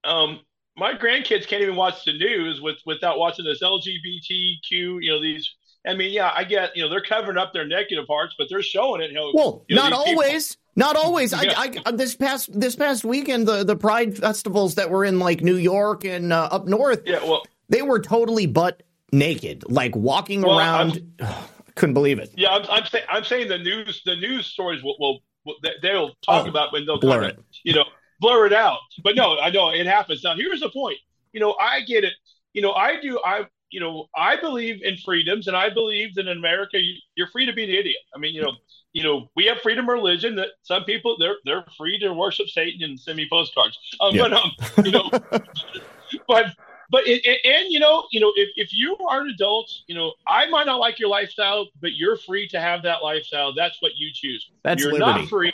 um, 0.04 0.40
my 0.78 0.94
grandkids 0.94 1.48
can't 1.48 1.62
even 1.62 1.76
watch 1.76 2.06
the 2.06 2.14
news 2.14 2.62
with 2.62 2.78
without 2.86 3.18
watching 3.18 3.46
this 3.46 3.62
LGBTQ, 3.62 4.70
you 4.72 5.12
know, 5.12 5.22
these. 5.22 5.50
I 5.86 5.96
mean, 5.96 6.14
yeah, 6.14 6.32
I 6.36 6.44
get, 6.44 6.76
you 6.76 6.84
know, 6.84 6.90
they're 6.90 7.02
covering 7.02 7.38
up 7.38 7.54
their 7.54 7.66
negative 7.66 8.06
parts, 8.06 8.36
but 8.38 8.48
they're 8.50 8.62
showing 8.62 9.02
it. 9.02 9.10
You 9.10 9.16
know, 9.16 9.32
well, 9.34 9.66
you 9.68 9.76
know, 9.76 9.90
not 9.90 9.94
always. 9.94 10.50
People. 10.50 10.62
Not 10.74 10.96
always. 10.96 11.34
Yeah. 11.34 11.54
I, 11.58 11.74
I, 11.86 11.92
this 11.92 12.16
past 12.16 12.58
this 12.58 12.78
past 12.78 13.04
weekend, 13.04 13.46
the 13.46 13.66
the 13.66 13.76
Pride 13.76 14.18
festivals 14.18 14.76
that 14.76 14.90
were 14.90 15.04
in 15.04 15.20
like 15.20 15.42
New 15.42 15.58
York 15.58 16.06
and 16.06 16.32
uh, 16.32 16.48
up 16.50 16.66
north, 16.66 17.02
yeah, 17.06 17.22
well, 17.24 17.44
they 17.68 17.82
were 17.82 18.00
totally 18.00 18.46
butt 18.46 18.82
naked, 19.12 19.64
like 19.70 19.96
walking 19.96 20.42
well, 20.42 20.58
around. 20.58 21.02
couldn't 21.76 21.94
believe 21.94 22.20
it. 22.20 22.32
Yeah, 22.36 22.50
I'm, 22.50 22.66
I'm, 22.70 22.86
say, 22.86 23.04
I'm 23.10 23.24
saying 23.24 23.48
the 23.48 23.58
news 23.58 24.02
the 24.06 24.16
news 24.16 24.46
stories 24.46 24.84
will, 24.84 24.96
will, 25.00 25.20
will 25.46 25.56
they'll 25.82 26.10
talk 26.26 26.46
oh, 26.46 26.50
about 26.50 26.72
when 26.72 26.86
they'll 26.86 27.00
blur 27.00 27.24
it. 27.24 27.40
You 27.64 27.76
know, 27.76 27.86
blur 28.22 28.46
it 28.46 28.54
out. 28.54 28.80
But 29.04 29.16
no, 29.16 29.38
I 29.40 29.50
know 29.50 29.72
it 29.72 29.86
happens. 29.86 30.24
Now, 30.24 30.36
here's 30.36 30.62
the 30.62 30.70
point. 30.70 31.00
You 31.34 31.42
know, 31.42 31.56
I 31.60 31.82
get 31.82 32.06
it. 32.06 32.14
You 32.54 32.62
know, 32.62 32.72
I 32.72 33.02
do. 33.02 33.20
I 33.26 33.48
you 33.72 33.80
know, 33.80 34.10
I 34.16 34.36
believe 34.36 34.82
in 34.84 34.98
freedoms, 34.98 35.48
and 35.48 35.56
I 35.56 35.70
believe 35.70 36.16
that 36.16 36.28
in 36.28 36.38
America, 36.38 36.78
you, 36.78 36.96
you're 37.16 37.28
free 37.28 37.46
to 37.46 37.54
be 37.54 37.64
an 37.64 37.70
idiot. 37.70 37.98
I 38.14 38.20
mean, 38.20 38.36
you 38.36 38.42
know, 38.42 38.52
you 38.92 39.02
know, 39.02 39.30
we 39.36 39.46
have 39.46 39.60
freedom 39.62 39.86
of 39.86 39.94
religion. 39.94 40.36
That 40.36 40.50
some 40.62 40.84
people 40.84 41.16
they're 41.18 41.38
they're 41.46 41.66
free 41.78 41.98
to 42.00 42.14
worship 42.14 42.50
Satan 42.50 42.84
and 42.84 43.00
send 43.00 43.18
me 43.18 43.28
postcards. 43.32 43.80
Um, 44.02 44.14
yeah. 44.14 44.24
But 44.24 44.34
um, 44.34 44.86
you 44.86 44.92
know, 44.92 45.10
but 46.28 46.48
but 46.92 47.08
it, 47.08 47.22
it, 47.24 47.40
and 47.46 47.72
you 47.72 47.80
know, 47.80 48.06
you 48.12 48.20
know, 48.20 48.34
if, 48.36 48.50
if 48.58 48.74
you 48.74 48.98
are 49.10 49.22
an 49.22 49.30
adult, 49.30 49.72
you 49.88 49.96
know, 49.96 50.12
I 50.28 50.48
might 50.48 50.66
not 50.66 50.80
like 50.80 51.00
your 51.00 51.10
lifestyle, 51.10 51.68
but 51.80 51.94
you're 51.94 52.18
free 52.18 52.50
to 52.50 52.60
have 52.60 52.84
that 52.84 53.02
lifestyle. 53.02 53.54
That's 53.54 53.82
what 53.82 53.94
you 53.96 54.12
choose. 54.14 54.52
That's 54.64 54.84
you're 54.84 54.92
liberty. 54.92 55.22
not 55.22 55.30
free. 55.30 55.54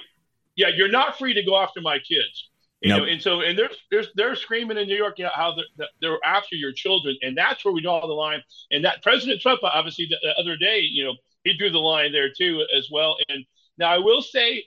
Yeah, 0.55 0.69
you're 0.75 0.89
not 0.89 1.19
free 1.19 1.35
to 1.35 1.43
go 1.43 1.55
after 1.55 1.81
my 1.81 1.99
kids. 1.99 2.46
You 2.81 2.89
nope. 2.89 2.99
know, 2.99 3.05
and 3.05 3.21
so 3.21 3.41
and 3.41 3.57
they're, 3.57 3.71
they're 3.89 4.03
they're 4.15 4.35
screaming 4.35 4.77
in 4.77 4.87
New 4.87 4.95
York 4.95 5.17
you 5.17 5.25
know, 5.25 5.31
how 5.33 5.55
they're, 5.55 5.87
they're 5.99 6.19
after 6.23 6.55
your 6.55 6.71
children, 6.71 7.17
and 7.23 7.35
that's 7.35 7.65
where 7.65 7.73
we 7.73 7.81
draw 7.81 8.05
the 8.05 8.13
line. 8.13 8.41
And 8.69 8.85
that 8.85 9.01
President 9.01 9.41
Trump, 9.41 9.61
obviously, 9.63 10.05
the, 10.09 10.17
the 10.21 10.39
other 10.39 10.57
day, 10.57 10.81
you 10.81 11.03
know, 11.03 11.15
he 11.43 11.57
drew 11.57 11.71
the 11.71 11.79
line 11.79 12.11
there 12.11 12.29
too 12.31 12.63
as 12.75 12.89
well. 12.91 13.17
And 13.29 13.45
now 13.79 13.89
I 13.89 13.97
will 13.97 14.21
say, 14.21 14.65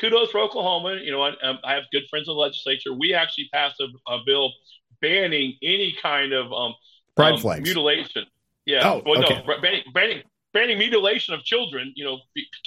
kudos 0.00 0.30
for 0.30 0.40
Oklahoma. 0.40 0.96
You 1.00 1.12
know, 1.12 1.22
I, 1.22 1.30
um, 1.42 1.58
I 1.62 1.74
have 1.74 1.84
good 1.92 2.02
friends 2.10 2.28
in 2.28 2.34
the 2.34 2.40
legislature. 2.40 2.92
We 2.92 3.14
actually 3.14 3.48
passed 3.52 3.80
a, 3.80 3.86
a 4.12 4.18
bill 4.26 4.52
banning 5.00 5.56
any 5.62 5.96
kind 6.02 6.32
of 6.32 6.52
um, 6.52 6.74
pride 7.16 7.34
um, 7.34 7.40
flags 7.40 7.62
mutilation. 7.62 8.26
Yeah. 8.66 8.80
Oh, 8.84 9.02
well, 9.06 9.22
okay. 9.22 9.44
no, 9.46 9.60
banning, 9.60 9.82
banning 9.92 10.22
banning 10.54 10.78
mutilation 10.78 11.34
of 11.34 11.44
children. 11.44 11.92
You 11.94 12.04
know, 12.04 12.18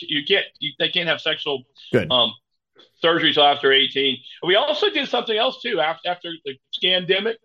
you 0.02 0.24
can't 0.28 0.46
you, 0.60 0.72
they 0.78 0.90
can't 0.90 1.08
have 1.08 1.20
sexual 1.20 1.64
good. 1.92 2.12
um 2.12 2.32
surgery 2.96 3.34
till 3.34 3.44
after 3.44 3.72
18. 3.72 4.18
We 4.44 4.56
also 4.56 4.90
did 4.90 5.08
something 5.08 5.38
else 5.38 5.62
too 5.62 5.80
after, 5.80 6.10
after 6.10 6.32
the 6.46 6.58
scandemic. 6.74 7.36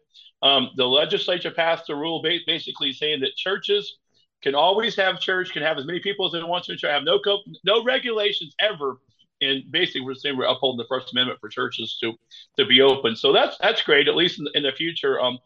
Um, 0.42 0.70
the 0.76 0.86
legislature 0.86 1.52
passed 1.52 1.88
a 1.88 1.94
rule 1.94 2.22
basically 2.46 2.92
saying 2.92 3.20
that 3.20 3.36
churches 3.36 3.98
can 4.42 4.54
always 4.54 4.96
have 4.96 5.20
church, 5.20 5.52
can 5.52 5.62
have 5.62 5.78
as 5.78 5.86
many 5.86 6.00
people 6.00 6.26
as 6.26 6.32
they 6.32 6.42
want 6.42 6.64
to, 6.64 6.76
have 6.88 7.04
no 7.04 7.18
co- 7.18 7.42
no 7.64 7.84
regulations 7.84 8.54
ever. 8.60 8.98
And 9.40 9.62
basically, 9.70 10.02
we're 10.02 10.14
saying 10.14 10.36
we're 10.36 10.44
upholding 10.44 10.78
the 10.78 10.88
First 10.88 11.12
Amendment 11.12 11.40
for 11.40 11.48
churches 11.48 11.96
to 12.02 12.14
to 12.58 12.66
be 12.66 12.80
open. 12.80 13.16
So 13.16 13.32
that's 13.32 13.56
that's 13.58 13.82
great. 13.82 14.08
At 14.08 14.16
least 14.16 14.40
in, 14.40 14.46
in 14.54 14.62
the 14.64 14.72
future, 14.72 15.20
um, 15.20 15.38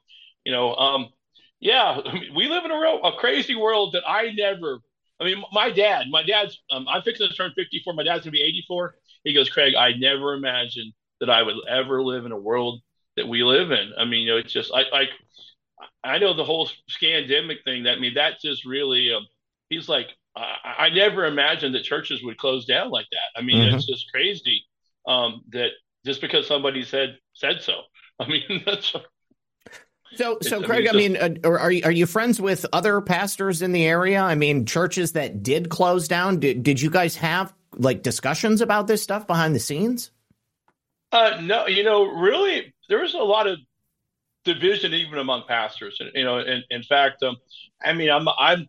you 0.45 0.53
know, 0.53 0.75
um, 0.77 1.09
yeah, 1.61 2.01
we 2.35 2.49
live 2.49 2.65
in 2.65 2.71
a 2.71 2.79
real 2.79 3.05
a 3.05 3.13
crazy 3.19 3.55
world 3.55 3.93
that 3.93 4.03
I 4.07 4.33
never 4.35 4.81
I 5.21 5.25
mean, 5.25 5.43
my 5.53 5.71
dad, 5.71 6.07
my 6.11 6.23
dad's, 6.23 6.61
um, 6.71 6.87
I'm 6.89 7.03
fixing 7.03 7.29
to 7.29 7.35
turn 7.35 7.53
54. 7.57 7.95
My 7.95 8.03
dad's 8.03 8.25
gonna 8.25 8.33
be 8.33 8.43
84. 8.43 8.95
He 9.25 9.33
goes, 9.33 9.49
Craig, 9.49 9.75
I 9.75 9.93
never 9.93 10.35
imagined 10.35 10.93
that 11.21 11.31
I 11.31 11.43
would 11.43 11.57
ever 11.69 12.03
live 12.03 12.27
in 12.27 12.33
a 12.33 12.39
world 12.39 12.81
that 13.17 13.27
we 13.27 13.43
live 13.43 13.71
in. 13.71 13.93
I 13.99 14.05
mean, 14.05 14.27
you 14.27 14.33
know, 14.33 14.37
it's 14.37 14.53
just 14.53 14.71
like, 14.71 14.87
like 14.93 15.11
I 16.05 16.19
know 16.19 16.35
the 16.35 16.45
whole 16.45 16.69
scandemic 16.91 17.65
thing. 17.65 17.85
That 17.85 17.97
I 17.97 18.01
mean, 18.01 18.15
that 18.15 18.41
just 18.41 18.65
really. 18.65 19.13
Um, 19.13 19.27
he's 19.69 19.89
like, 19.89 20.09
I, 20.37 20.75
I, 20.79 20.89
never 20.91 21.25
imagined 21.25 21.75
that 21.75 21.85
churches 21.85 22.23
would 22.23 22.39
close 22.39 22.65
down 22.67 22.91
like 22.91 23.07
that. 23.11 23.41
I 23.41 23.43
mean, 23.43 23.57
mm-hmm. 23.57 23.77
it's 23.77 23.87
just 23.87 24.11
crazy 24.13 24.65
um, 25.07 25.43
that 25.51 25.71
just 26.05 26.21
because 26.21 26.47
somebody 26.47 26.85
said 26.85 27.19
said 27.33 27.63
so. 27.63 27.83
I 28.21 28.29
mean, 28.29 28.63
that's. 28.65 28.95
So, 30.15 30.39
so 30.41 30.63
Craig, 30.63 30.89
I 30.89 30.93
mean, 30.93 31.17
I 31.17 31.29
mean 31.29 31.41
uh, 31.45 31.51
are 31.51 31.71
you, 31.71 31.83
are 31.85 31.91
you 31.91 32.07
friends 32.07 32.41
with 32.41 32.65
other 32.73 33.01
pastors 33.01 33.61
in 33.61 33.73
the 33.73 33.85
area? 33.85 34.21
I 34.21 34.35
mean, 34.35 34.65
churches 34.65 35.13
that 35.13 35.43
did 35.43 35.69
close 35.69 36.09
down. 36.09 36.41
Did, 36.41 36.63
did 36.63 36.81
you 36.81 36.91
guys 36.91 37.17
have 37.17 37.53
like 37.75 38.03
discussions 38.03 38.61
about 38.61 38.87
this 38.87 39.03
stuff 39.03 39.27
behind 39.27 39.55
the 39.55 39.61
scenes? 39.61 40.11
Uh, 41.13 41.41
no, 41.43 41.67
you 41.67 41.85
know, 41.85 42.05
really, 42.05 42.73
there 42.89 43.01
was 43.01 43.15
a 43.15 43.19
lot 43.19 43.47
of 43.47 43.59
division 44.45 44.95
even 44.95 45.19
among 45.19 45.45
pastors. 45.47 45.97
And, 46.01 46.11
you 46.15 46.25
know, 46.25 46.39
in, 46.39 46.63
in 46.71 46.83
fact, 46.83 47.23
um, 47.23 47.37
I 47.85 47.93
mean, 47.93 48.11
I'm, 48.11 48.29
I'm, 48.39 48.69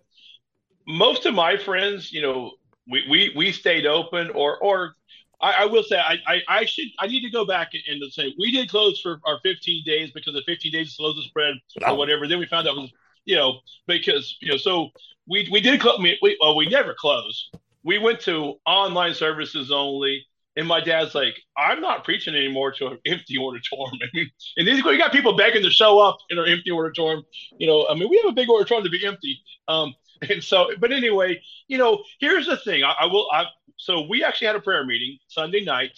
most 0.87 1.25
of 1.25 1.33
my 1.33 1.57
friends, 1.57 2.11
you 2.11 2.21
know, 2.21 2.51
we, 2.89 3.03
we, 3.09 3.33
we 3.35 3.51
stayed 3.51 3.85
open 3.85 4.29
or, 4.31 4.57
or 4.57 4.95
I, 5.41 5.51
I 5.51 5.65
will 5.65 5.83
say 5.83 5.97
I, 5.97 6.17
I, 6.27 6.41
I, 6.47 6.65
should 6.65 6.87
I 6.99 7.07
need 7.07 7.21
to 7.21 7.29
go 7.29 7.45
back 7.45 7.69
and, 7.73 8.01
and, 8.01 8.11
say 8.11 8.33
we 8.39 8.51
did 8.51 8.69
close 8.69 8.99
for 8.99 9.19
our 9.25 9.39
15 9.43 9.83
days 9.85 10.11
because 10.11 10.33
the 10.33 10.41
15 10.45 10.71
days 10.71 10.95
slows 10.95 11.15
the 11.15 11.23
spread 11.23 11.55
or 11.85 11.95
whatever. 11.95 12.27
Then 12.27 12.39
we 12.39 12.47
found 12.47 12.67
out 12.67 12.75
was 12.75 12.91
you 13.25 13.35
know 13.35 13.59
because 13.85 14.37
you 14.41 14.49
know 14.49 14.57
so 14.57 14.89
we 15.27 15.47
we 15.51 15.61
did 15.61 15.79
close. 15.79 15.99
We, 15.99 16.37
well, 16.41 16.55
we 16.55 16.67
never 16.67 16.95
closed. 16.97 17.55
We 17.83 17.97
went 17.97 18.19
to 18.21 18.55
online 18.65 19.13
services 19.13 19.71
only. 19.71 20.25
And 20.57 20.67
my 20.67 20.81
dad's 20.81 21.13
like, 21.13 21.35
I'm 21.55 21.81
not 21.81 22.03
preaching 22.03 22.33
anymore 22.33 22.71
to 22.71 22.87
an 22.87 22.97
empty 23.05 23.37
auditorium. 23.37 23.99
I 24.01 24.07
mean, 24.15 24.27
and 24.57 24.67
these 24.67 24.83
you 24.83 24.97
got 24.97 25.11
people 25.11 25.37
begging 25.37 25.61
to 25.61 25.69
show 25.69 25.99
up 25.99 26.17
in 26.31 26.39
our 26.39 26.47
empty 26.47 26.71
auditorium. 26.71 27.23
You 27.59 27.67
know, 27.67 27.87
I 27.87 27.93
mean, 27.93 28.09
we 28.09 28.17
have 28.17 28.31
a 28.31 28.33
big 28.33 28.49
auditorium 28.49 28.83
to 28.83 28.89
be 28.89 29.05
empty. 29.05 29.39
Um, 29.67 29.93
and 30.29 30.43
so, 30.43 30.69
but 30.79 30.91
anyway, 30.91 31.41
you 31.67 31.77
know, 31.77 32.03
here's 32.19 32.47
the 32.47 32.57
thing. 32.57 32.83
I, 32.83 32.93
I 33.01 33.05
will. 33.05 33.27
I, 33.31 33.45
so 33.77 34.01
we 34.01 34.23
actually 34.23 34.47
had 34.47 34.55
a 34.55 34.61
prayer 34.61 34.85
meeting 34.85 35.17
Sunday 35.27 35.63
night 35.63 35.97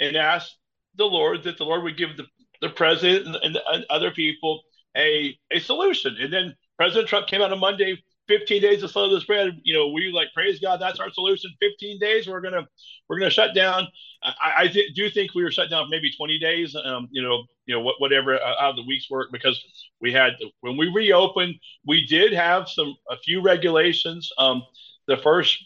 and 0.00 0.16
asked 0.16 0.56
the 0.96 1.04
Lord 1.04 1.44
that 1.44 1.58
the 1.58 1.64
Lord 1.64 1.82
would 1.82 1.96
give 1.96 2.16
the, 2.16 2.26
the 2.60 2.70
president 2.70 3.26
and, 3.26 3.36
and, 3.36 3.58
and 3.72 3.84
other 3.90 4.10
people 4.10 4.62
a 4.96 5.38
a 5.50 5.60
solution. 5.60 6.16
And 6.20 6.32
then 6.32 6.56
President 6.76 7.08
Trump 7.08 7.26
came 7.26 7.42
out 7.42 7.52
on 7.52 7.58
Monday 7.58 8.02
15 8.28 8.62
days 8.62 8.80
to 8.82 8.88
slow 8.88 9.12
the 9.12 9.20
spread. 9.20 9.58
You 9.64 9.74
know, 9.74 9.88
we 9.88 10.12
like 10.12 10.28
praise 10.34 10.60
God. 10.60 10.80
That's 10.80 11.00
our 11.00 11.10
solution. 11.10 11.50
15 11.60 11.98
days, 11.98 12.28
we're 12.28 12.40
gonna 12.40 12.66
we're 13.08 13.18
gonna 13.18 13.30
shut 13.30 13.54
down. 13.54 13.88
I, 14.22 14.52
I 14.58 14.68
th- 14.68 14.94
do 14.94 15.08
think 15.10 15.34
we 15.34 15.42
were 15.42 15.50
shut 15.50 15.70
down 15.70 15.86
for 15.86 15.90
maybe 15.90 16.10
20 16.10 16.38
days. 16.38 16.76
Um, 16.76 17.08
you 17.10 17.22
know, 17.22 17.44
you 17.66 17.74
know, 17.74 17.92
whatever 17.98 18.34
uh, 18.34 18.54
out 18.60 18.70
of 18.70 18.76
the 18.76 18.84
week's 18.86 19.10
work 19.10 19.28
because 19.32 19.62
we 20.00 20.12
had 20.12 20.32
when 20.60 20.76
we 20.76 20.90
reopened, 20.94 21.54
we 21.86 22.06
did 22.06 22.32
have 22.32 22.68
some 22.68 22.94
a 23.10 23.16
few 23.18 23.40
regulations. 23.42 24.30
Um, 24.38 24.62
the 25.06 25.16
first 25.16 25.64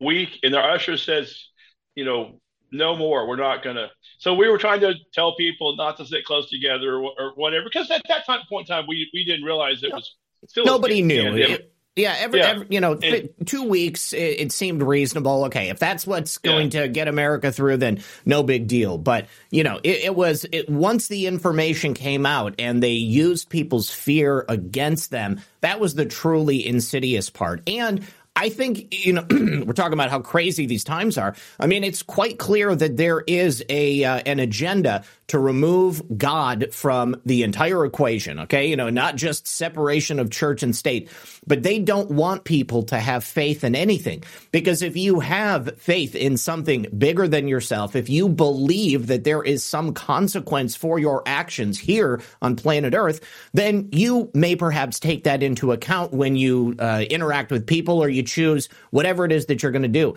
week, 0.00 0.40
and 0.42 0.54
our 0.54 0.70
usher 0.70 0.96
says, 0.96 1.48
you 1.94 2.04
know, 2.04 2.40
no 2.72 2.96
more. 2.96 3.26
We're 3.26 3.36
not 3.36 3.62
gonna. 3.62 3.90
So 4.18 4.34
we 4.34 4.48
were 4.48 4.58
trying 4.58 4.80
to 4.80 4.94
tell 5.12 5.36
people 5.36 5.76
not 5.76 5.96
to 5.98 6.06
sit 6.06 6.24
close 6.24 6.50
together 6.50 6.96
or, 6.96 7.12
or 7.18 7.32
whatever 7.36 7.64
because 7.64 7.90
at 7.90 8.02
that 8.08 8.26
time 8.26 8.40
point 8.48 8.68
in 8.68 8.76
time 8.76 8.84
we 8.88 9.08
we 9.14 9.24
didn't 9.24 9.44
realize 9.44 9.82
it 9.82 9.92
was 9.92 10.16
still 10.46 10.64
nobody 10.64 11.02
knew. 11.02 11.58
Yeah, 11.96 12.14
every, 12.18 12.38
yeah. 12.38 12.46
every 12.50 12.66
you 12.70 12.80
know, 12.80 12.94
th- 12.94 13.32
two 13.44 13.64
weeks 13.64 14.12
it, 14.12 14.40
it, 14.40 14.52
seemed 14.52 14.80
reasonable. 14.82 15.46
Okay, 15.46 15.70
if 15.70 15.80
that's 15.80 16.06
what's 16.06 16.38
going 16.38 16.70
yeah. 16.70 16.82
to 16.82 16.88
get 16.88 17.08
America 17.08 17.50
through, 17.50 17.78
then 17.78 18.02
no 18.24 18.44
big 18.44 18.68
deal. 18.68 18.96
But 18.96 19.26
you 19.50 19.64
know, 19.64 19.80
it, 19.82 20.04
it 20.04 20.14
was 20.14 20.46
it, 20.52 20.70
once 20.70 21.08
the 21.08 21.26
information 21.26 21.94
came 21.94 22.26
out 22.26 22.54
and 22.60 22.80
they 22.80 22.92
used 22.92 23.48
people's 23.50 23.90
fear 23.90 24.44
against 24.48 25.10
them. 25.10 25.40
That 25.62 25.80
was 25.80 25.94
the 25.94 26.06
truly 26.06 26.64
insidious 26.64 27.28
part. 27.28 27.68
And 27.68 28.06
I 28.36 28.48
think, 28.48 29.04
you 29.04 29.12
know, 29.12 29.26
we're 29.30 29.72
talking 29.72 29.92
about 29.92 30.10
how 30.10 30.20
crazy 30.20 30.66
these 30.66 30.84
times 30.84 31.18
are. 31.18 31.34
I 31.58 31.66
mean, 31.66 31.84
it's 31.84 32.02
quite 32.02 32.38
clear 32.38 32.74
that 32.74 32.96
there 32.96 33.20
is 33.26 33.64
a 33.68 34.04
uh, 34.04 34.22
an 34.24 34.38
agenda 34.38 35.04
to 35.30 35.38
remove 35.38 36.02
God 36.18 36.72
from 36.72 37.14
the 37.24 37.44
entire 37.44 37.84
equation, 37.84 38.40
okay? 38.40 38.66
You 38.66 38.74
know, 38.74 38.90
not 38.90 39.14
just 39.14 39.46
separation 39.46 40.18
of 40.18 40.28
church 40.28 40.64
and 40.64 40.74
state, 40.74 41.08
but 41.46 41.62
they 41.62 41.78
don't 41.78 42.10
want 42.10 42.42
people 42.42 42.82
to 42.84 42.98
have 42.98 43.22
faith 43.22 43.62
in 43.62 43.76
anything. 43.76 44.24
Because 44.50 44.82
if 44.82 44.96
you 44.96 45.20
have 45.20 45.78
faith 45.78 46.16
in 46.16 46.36
something 46.36 46.86
bigger 46.98 47.28
than 47.28 47.46
yourself, 47.46 47.94
if 47.94 48.08
you 48.08 48.28
believe 48.28 49.06
that 49.06 49.22
there 49.22 49.42
is 49.42 49.62
some 49.62 49.94
consequence 49.94 50.74
for 50.74 50.98
your 50.98 51.22
actions 51.26 51.78
here 51.78 52.20
on 52.42 52.56
planet 52.56 52.92
Earth, 52.92 53.20
then 53.52 53.88
you 53.92 54.32
may 54.34 54.56
perhaps 54.56 54.98
take 54.98 55.22
that 55.24 55.44
into 55.44 55.70
account 55.70 56.12
when 56.12 56.34
you 56.34 56.74
uh, 56.80 57.04
interact 57.08 57.52
with 57.52 57.68
people 57.68 58.02
or 58.02 58.08
you 58.08 58.19
choose 58.22 58.68
whatever 58.90 59.24
it 59.24 59.32
is 59.32 59.46
that 59.46 59.62
you're 59.62 59.72
going 59.72 59.82
to 59.82 59.88
do 59.88 60.16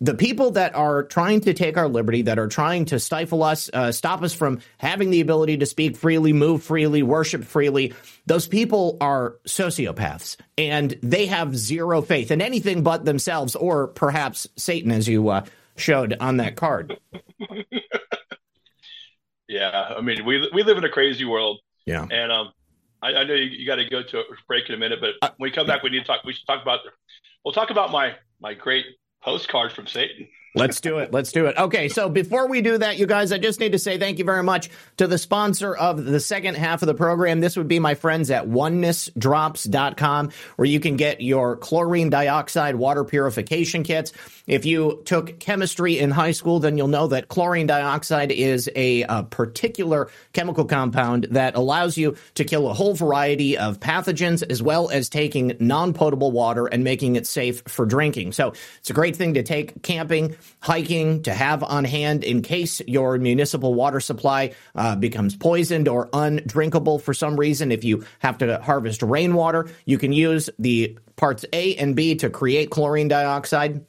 the 0.00 0.14
people 0.14 0.50
that 0.52 0.74
are 0.74 1.04
trying 1.04 1.40
to 1.40 1.54
take 1.54 1.76
our 1.76 1.88
liberty, 1.88 2.22
that 2.22 2.38
are 2.38 2.48
trying 2.48 2.84
to 2.86 2.98
stifle 2.98 3.42
us, 3.42 3.70
uh, 3.72 3.92
stop 3.92 4.22
us 4.22 4.34
from 4.34 4.60
having 4.78 5.10
the 5.10 5.20
ability 5.20 5.58
to 5.58 5.66
speak 5.66 5.96
freely, 5.96 6.32
move 6.32 6.62
freely, 6.62 7.02
worship 7.02 7.44
freely, 7.44 7.94
those 8.26 8.46
people 8.46 8.96
are 9.00 9.36
sociopaths 9.46 10.36
and 10.58 10.98
they 11.02 11.26
have 11.26 11.56
zero 11.56 12.02
faith 12.02 12.30
in 12.30 12.42
anything 12.42 12.82
but 12.82 13.04
themselves 13.04 13.54
or 13.54 13.88
perhaps 13.88 14.46
Satan, 14.56 14.90
as 14.90 15.08
you 15.08 15.28
uh, 15.28 15.44
showed 15.76 16.16
on 16.20 16.38
that 16.38 16.56
card. 16.56 16.98
yeah, 19.48 19.94
I 19.96 20.00
mean, 20.00 20.24
we 20.24 20.48
we 20.52 20.62
live 20.62 20.78
in 20.78 20.84
a 20.84 20.90
crazy 20.90 21.24
world. 21.24 21.60
Yeah, 21.86 22.06
and 22.10 22.32
um, 22.32 22.52
I, 23.02 23.14
I 23.14 23.24
know 23.24 23.34
you, 23.34 23.44
you 23.44 23.66
got 23.66 23.76
to 23.76 23.88
go 23.88 24.02
to 24.02 24.18
a 24.18 24.24
break 24.48 24.68
in 24.68 24.74
a 24.74 24.78
minute, 24.78 25.00
but 25.00 25.14
uh, 25.22 25.30
when 25.36 25.50
we 25.50 25.54
come 25.54 25.66
back, 25.66 25.82
we 25.82 25.90
need 25.90 26.00
to 26.00 26.04
talk. 26.04 26.24
We 26.24 26.32
should 26.32 26.46
talk 26.46 26.62
about. 26.62 26.80
We'll 27.44 27.52
talk 27.52 27.70
about 27.70 27.90
my 27.90 28.14
my 28.40 28.54
great 28.54 28.86
postcard 29.22 29.72
from 29.72 29.86
Satan. 29.86 30.28
Let's 30.56 30.80
do 30.80 30.98
it. 30.98 31.12
Let's 31.12 31.32
do 31.32 31.46
it. 31.46 31.56
Okay, 31.58 31.88
so 31.88 32.08
before 32.08 32.46
we 32.46 32.62
do 32.62 32.78
that, 32.78 32.96
you 32.96 33.06
guys, 33.06 33.32
I 33.32 33.38
just 33.38 33.58
need 33.58 33.72
to 33.72 33.78
say 33.78 33.98
thank 33.98 34.20
you 34.20 34.24
very 34.24 34.44
much 34.44 34.70
to 34.98 35.08
the 35.08 35.18
sponsor 35.18 35.74
of 35.74 36.04
the 36.04 36.20
second 36.20 36.56
half 36.56 36.80
of 36.80 36.86
the 36.86 36.94
program. 36.94 37.40
This 37.40 37.56
would 37.56 37.66
be 37.66 37.80
my 37.80 37.96
friends 37.96 38.30
at 38.30 38.46
onenessdrops.com, 38.46 40.30
where 40.54 40.66
you 40.66 40.78
can 40.78 40.96
get 40.96 41.20
your 41.20 41.56
chlorine 41.56 42.08
dioxide 42.08 42.76
water 42.76 43.02
purification 43.02 43.82
kits. 43.82 44.12
If 44.46 44.64
you 44.64 45.02
took 45.04 45.40
chemistry 45.40 45.98
in 45.98 46.12
high 46.12 46.30
school, 46.30 46.60
then 46.60 46.78
you'll 46.78 46.86
know 46.86 47.08
that 47.08 47.26
chlorine 47.26 47.66
dioxide 47.66 48.30
is 48.30 48.70
a, 48.76 49.02
a 49.02 49.24
particular 49.24 50.08
chemical 50.34 50.66
compound 50.66 51.28
that 51.32 51.56
allows 51.56 51.98
you 51.98 52.16
to 52.36 52.44
kill 52.44 52.70
a 52.70 52.74
whole 52.74 52.94
variety 52.94 53.58
of 53.58 53.80
pathogens, 53.80 54.48
as 54.48 54.62
well 54.62 54.88
as 54.88 55.08
taking 55.08 55.56
non 55.58 55.94
potable 55.94 56.30
water 56.30 56.66
and 56.66 56.84
making 56.84 57.16
it 57.16 57.26
safe 57.26 57.62
for 57.66 57.86
drinking. 57.86 58.30
So 58.30 58.52
it's 58.78 58.90
a 58.90 58.94
great 58.94 59.16
thing 59.16 59.34
to 59.34 59.42
take 59.42 59.82
camping 59.82 60.36
hiking 60.60 61.22
to 61.22 61.32
have 61.32 61.62
on 61.62 61.84
hand 61.84 62.24
in 62.24 62.42
case 62.42 62.80
your 62.86 63.18
municipal 63.18 63.74
water 63.74 64.00
supply 64.00 64.52
uh, 64.74 64.96
becomes 64.96 65.36
poisoned 65.36 65.88
or 65.88 66.08
undrinkable 66.12 66.98
for 66.98 67.14
some 67.14 67.38
reason. 67.38 67.72
If 67.72 67.84
you 67.84 68.04
have 68.20 68.38
to 68.38 68.60
harvest 68.60 69.02
rainwater, 69.02 69.68
you 69.84 69.98
can 69.98 70.12
use 70.12 70.50
the 70.58 70.98
parts 71.16 71.44
A 71.52 71.76
and 71.76 71.94
B 71.94 72.16
to 72.16 72.30
create 72.30 72.70
chlorine 72.70 73.08
dioxide 73.08 73.84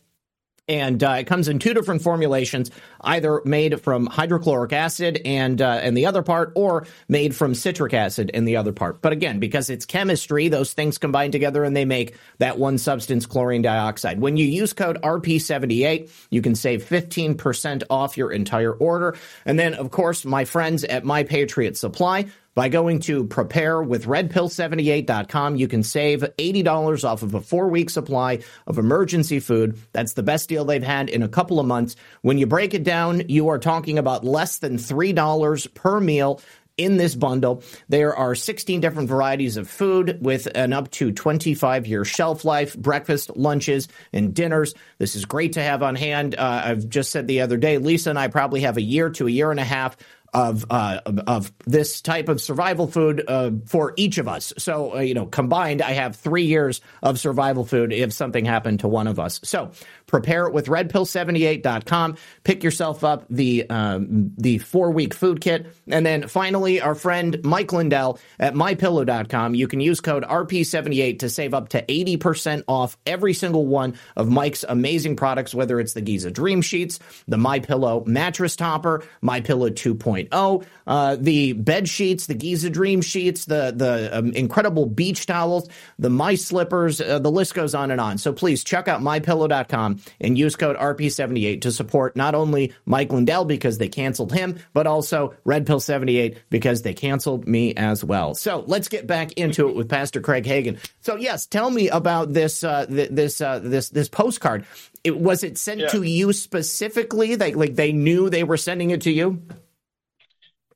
and 0.68 1.04
uh, 1.04 1.18
it 1.20 1.26
comes 1.26 1.48
in 1.48 1.60
two 1.60 1.74
different 1.74 2.02
formulations, 2.02 2.72
either 3.02 3.42
made 3.46 3.82
from 3.82 4.08
hydrochloric 4.08 4.74
acid 4.74 5.22
and 5.24 5.62
uh, 5.62 5.80
and 5.82 5.96
the 5.96 6.08
other 6.08 6.24
part, 6.24 6.52
or 6.56 6.88
made 7.08 7.36
from 7.36 7.54
citric 7.54 7.94
acid 7.94 8.30
in 8.32 8.46
the 8.46 8.58
other 8.58 8.72
part. 8.72 9.02
But 9.02 9.14
again, 9.14 9.40
because 9.40 9.70
it's 9.70 9.86
chemistry, 9.86 10.48
those 10.48 10.74
things 10.74 10.98
combine 10.98 11.32
together 11.32 11.64
and 11.64 11.76
they 11.76 11.86
make 11.86 12.16
that 12.40 12.58
one 12.58 12.78
substance, 12.78 13.26
chlorine 13.26 13.62
dioxide. 13.62 14.20
When 14.20 14.38
you 14.38 14.46
use 14.46 14.74
code 14.74 15.02
RP78, 15.02 16.10
you 16.30 16.42
can 16.42 16.56
save 16.56 16.84
15% 16.84 17.84
off 17.90 18.18
your 18.18 18.32
entire 18.32 18.74
order. 18.74 19.16
And 19.46 19.60
then, 19.60 19.76
of 19.76 19.92
course, 19.92 20.26
my 20.26 20.46
friends 20.46 20.84
at 20.84 21.04
My 21.04 21.24
Patriot 21.24 21.78
Supply 21.78 22.26
by 22.56 22.70
going 22.70 23.02
to 23.02 23.26
preparewithredpill78.com, 23.26 25.58
you 25.58 25.68
can 25.68 25.84
save 25.84 26.22
$80 26.22 27.04
off 27.04 27.22
of 27.22 27.36
a 27.36 27.42
four 27.42 27.68
week 27.68 27.90
supply 27.90 28.40
of 28.66 28.78
emergency 28.78 29.42
food. 29.42 29.78
That's 29.92 30.14
the 30.14 30.24
best 30.24 30.48
deal 30.50 30.64
they've 30.66 30.82
had 30.82 31.10
in 31.10 31.22
a 31.22 31.28
couple 31.28 31.60
of 31.60 31.68
months. 31.68 31.98
When 32.22 32.38
you 32.38 32.48
break 32.48 32.74
it 32.74 32.84
down, 32.84 33.24
you 33.28 33.50
are 33.50 33.60
talking 33.60 34.00
about 34.00 34.24
less 34.24 34.60
than 34.60 34.78
$3 34.78 35.74
per 35.74 36.00
meal 36.00 36.40
in 36.78 36.98
this 36.98 37.16
bundle. 37.16 37.64
There 37.88 38.16
are 38.16 38.36
16 38.36 38.82
different 38.82 39.10
varieties 39.10 39.58
of 39.58 39.70
food 39.70 40.18
with 40.22 40.48
an 40.56 40.74
up 40.74 40.92
to 40.92 41.12
25 41.12 41.88
year 41.88 42.06
shelf 42.06 42.46
life, 42.46 42.78
breakfast, 42.78 43.36
lunches, 43.36 43.88
and 44.12 44.34
dinners. 44.34 44.74
This 44.98 45.16
is 45.16 45.26
great 45.26 45.54
to 45.54 45.64
have 45.64 45.84
on 45.84 45.96
hand. 45.96 46.36
Uh, 46.36 46.62
I've 46.66 46.88
just 46.88 47.12
said 47.12 47.28
the 47.28 47.42
other 47.42 47.58
day, 47.58 47.78
Lisa 47.78 48.10
and 48.10 48.20
I 48.20 48.28
probably 48.28 48.62
have 48.62 48.78
a 48.78 48.82
year 48.82 49.10
to 49.12 49.28
a 49.28 49.32
year 49.32 49.52
and 49.52 49.60
a 49.60 49.66
half 49.66 49.98
of 50.36 50.66
uh, 50.70 51.00
of 51.28 51.52
this 51.66 52.02
type 52.02 52.28
of 52.28 52.42
survival 52.42 52.88
food 52.88 53.24
uh, 53.28 53.52
for 53.66 53.94
each 53.96 54.18
of 54.18 54.28
us. 54.28 54.54
So 54.58 54.98
uh, 54.98 55.00
you 55.00 55.14
know, 55.14 55.26
combined, 55.26 55.82
I 55.82 55.94
have 55.94 56.18
three 56.18 56.44
years 56.44 56.82
of 57.02 57.18
survival 57.18 57.66
food 57.66 57.94
if 57.94 58.12
something 58.12 58.44
happened 58.44 58.82
to 58.82 58.90
one 58.90 59.08
of 59.08 59.18
us. 59.18 59.40
So 59.44 59.72
prepare 60.08 60.46
it 60.48 60.54
with 60.54 60.68
redpill78.com. 60.68 62.18
Pick 62.44 62.64
yourself 62.64 63.06
up 63.06 63.26
the 63.30 63.68
um, 63.70 64.34
the 64.38 64.58
four 64.58 64.92
week 64.92 65.14
food 65.14 65.40
kit, 65.40 65.68
and 65.88 66.06
then 66.06 66.28
finally, 66.28 66.82
our 66.82 66.96
friend 66.96 67.40
Mike 67.44 67.72
Lindell 67.72 68.20
at 68.38 68.56
mypillow.com. 68.56 69.56
You 69.56 69.70
can 69.70 69.80
use 69.80 70.02
code 70.02 70.24
RP78 70.24 71.20
to 71.20 71.30
save 71.30 71.54
up 71.54 71.70
to 71.70 71.82
80% 71.82 72.64
off 72.68 72.98
every 73.06 73.34
single 73.34 73.66
one 73.66 73.96
of 74.18 74.30
Mike's 74.30 74.66
amazing 74.68 75.16
products, 75.16 75.56
whether 75.56 75.80
it's 75.80 75.94
the 75.94 76.02
Giza 76.02 76.30
Dream 76.30 76.62
Sheets, 76.62 77.00
the 77.26 77.38
My 77.38 77.60
Pillow 77.60 78.04
mattress 78.06 78.58
topper, 78.58 79.04
My 79.22 79.40
Pillow 79.40 79.70
2.0, 79.70 80.25
uh, 80.32 81.16
the 81.20 81.54
bed 81.54 81.90
sheets, 81.90 82.28
the 82.28 82.34
Giza 82.34 82.70
Dream 82.70 83.02
Sheets, 83.02 83.46
the 83.46 83.74
the 83.76 84.18
um, 84.18 84.32
incredible 84.32 84.86
beach 84.86 85.26
towels, 85.26 85.70
the 86.00 86.10
My 86.10 86.36
Slippers. 86.36 87.02
Uh, 87.02 87.20
the 87.20 87.32
list 87.32 87.54
goes 87.54 87.76
on 87.76 87.92
and 87.92 88.00
on. 88.00 88.18
So 88.18 88.34
please 88.34 88.64
check 88.64 88.88
out 88.88 89.02
mypillow.com 89.02 90.00
and 90.20 90.38
use 90.38 90.56
code 90.56 90.78
RP78 90.78 91.62
to 91.62 91.72
support 91.72 92.16
not 92.16 92.36
only 92.36 92.74
Mike 92.86 93.12
Lindell 93.12 93.46
because 93.46 93.78
they 93.78 93.90
canceled 93.90 94.32
him, 94.32 94.60
but 94.74 94.88
also 94.88 95.34
Red 95.44 95.66
Pill 95.66 95.80
78 95.80 96.38
because 96.50 96.82
they 96.82 96.94
canceled 96.94 97.48
me 97.48 97.74
as 97.76 98.04
well. 98.04 98.34
So 98.36 98.64
let's 98.68 98.88
get 98.88 99.08
back 99.08 99.34
into 99.34 99.70
it 99.70 99.76
with 99.76 99.90
Pastor 99.90 100.22
Craig 100.22 100.46
Hagin. 100.46 100.78
So 101.02 101.16
yes, 101.16 101.46
tell 101.46 101.70
me 101.70 101.90
about 101.90 102.34
this 102.34 102.64
uh, 102.64 102.86
th- 102.86 103.10
this 103.12 103.42
uh, 103.42 103.60
this 103.60 103.90
this 103.90 104.10
postcard. 104.10 104.66
It, 105.04 105.18
was 105.18 105.44
it 105.44 105.58
sent 105.58 105.82
yeah. 105.82 105.88
to 105.90 106.02
you 106.04 106.34
specifically? 106.34 107.36
Like 107.36 107.56
like 107.56 107.76
they 107.76 107.92
knew 107.92 108.30
they 108.30 108.44
were 108.44 108.58
sending 108.58 108.92
it 108.92 109.02
to 109.02 109.12
you? 109.12 109.42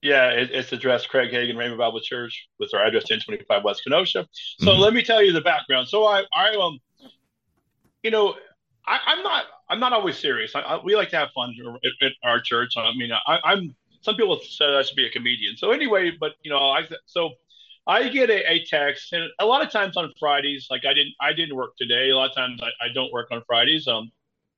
Yeah, 0.01 0.29
it, 0.29 0.51
it's 0.51 0.71
addressed 0.71 1.09
Craig 1.09 1.31
Hagin, 1.31 1.55
Rhema 1.55 1.77
Bible 1.77 1.99
Church, 1.99 2.47
with 2.57 2.73
our 2.73 2.85
address 2.85 3.03
1025 3.03 3.63
West 3.63 3.83
Kenosha. 3.83 4.27
So 4.59 4.67
mm-hmm. 4.67 4.81
let 4.81 4.93
me 4.93 5.03
tell 5.03 5.21
you 5.21 5.33
the 5.33 5.41
background. 5.41 5.89
So 5.89 6.05
I, 6.05 6.23
I 6.33 6.55
um, 6.55 6.79
you 8.03 8.11
know, 8.11 8.35
I, 8.87 8.99
am 9.07 9.23
not 9.23 9.45
I'm 9.69 9.79
not 9.79 9.93
always 9.93 10.17
serious. 10.17 10.55
I, 10.55 10.61
I, 10.61 10.83
we 10.83 10.95
like 10.95 11.09
to 11.09 11.17
have 11.17 11.29
fun 11.35 11.53
at, 11.83 12.07
at 12.07 12.13
our 12.23 12.39
church. 12.39 12.73
I 12.77 12.91
mean, 12.95 13.11
I, 13.11 13.39
am 13.45 13.75
some 14.01 14.15
people 14.15 14.39
said 14.41 14.73
I 14.73 14.81
should 14.81 14.95
be 14.95 15.05
a 15.05 15.11
comedian. 15.11 15.57
So 15.57 15.71
anyway, 15.71 16.11
but 16.17 16.33
you 16.41 16.49
know, 16.49 16.59
I 16.59 16.87
so 17.05 17.31
I 17.85 18.07
get 18.09 18.29
a, 18.29 18.51
a, 18.51 18.65
text, 18.65 19.13
and 19.13 19.29
a 19.39 19.45
lot 19.45 19.63
of 19.63 19.71
times 19.71 19.97
on 19.97 20.11
Fridays, 20.19 20.67
like 20.69 20.85
I 20.85 20.93
didn't 20.93 21.13
I 21.21 21.33
didn't 21.33 21.55
work 21.55 21.75
today. 21.77 22.09
A 22.09 22.15
lot 22.15 22.29
of 22.29 22.35
times 22.35 22.61
I, 22.61 22.85
I 22.85 22.93
don't 22.93 23.11
work 23.11 23.29
on 23.31 23.43
Fridays. 23.45 23.87
Um, 23.87 24.11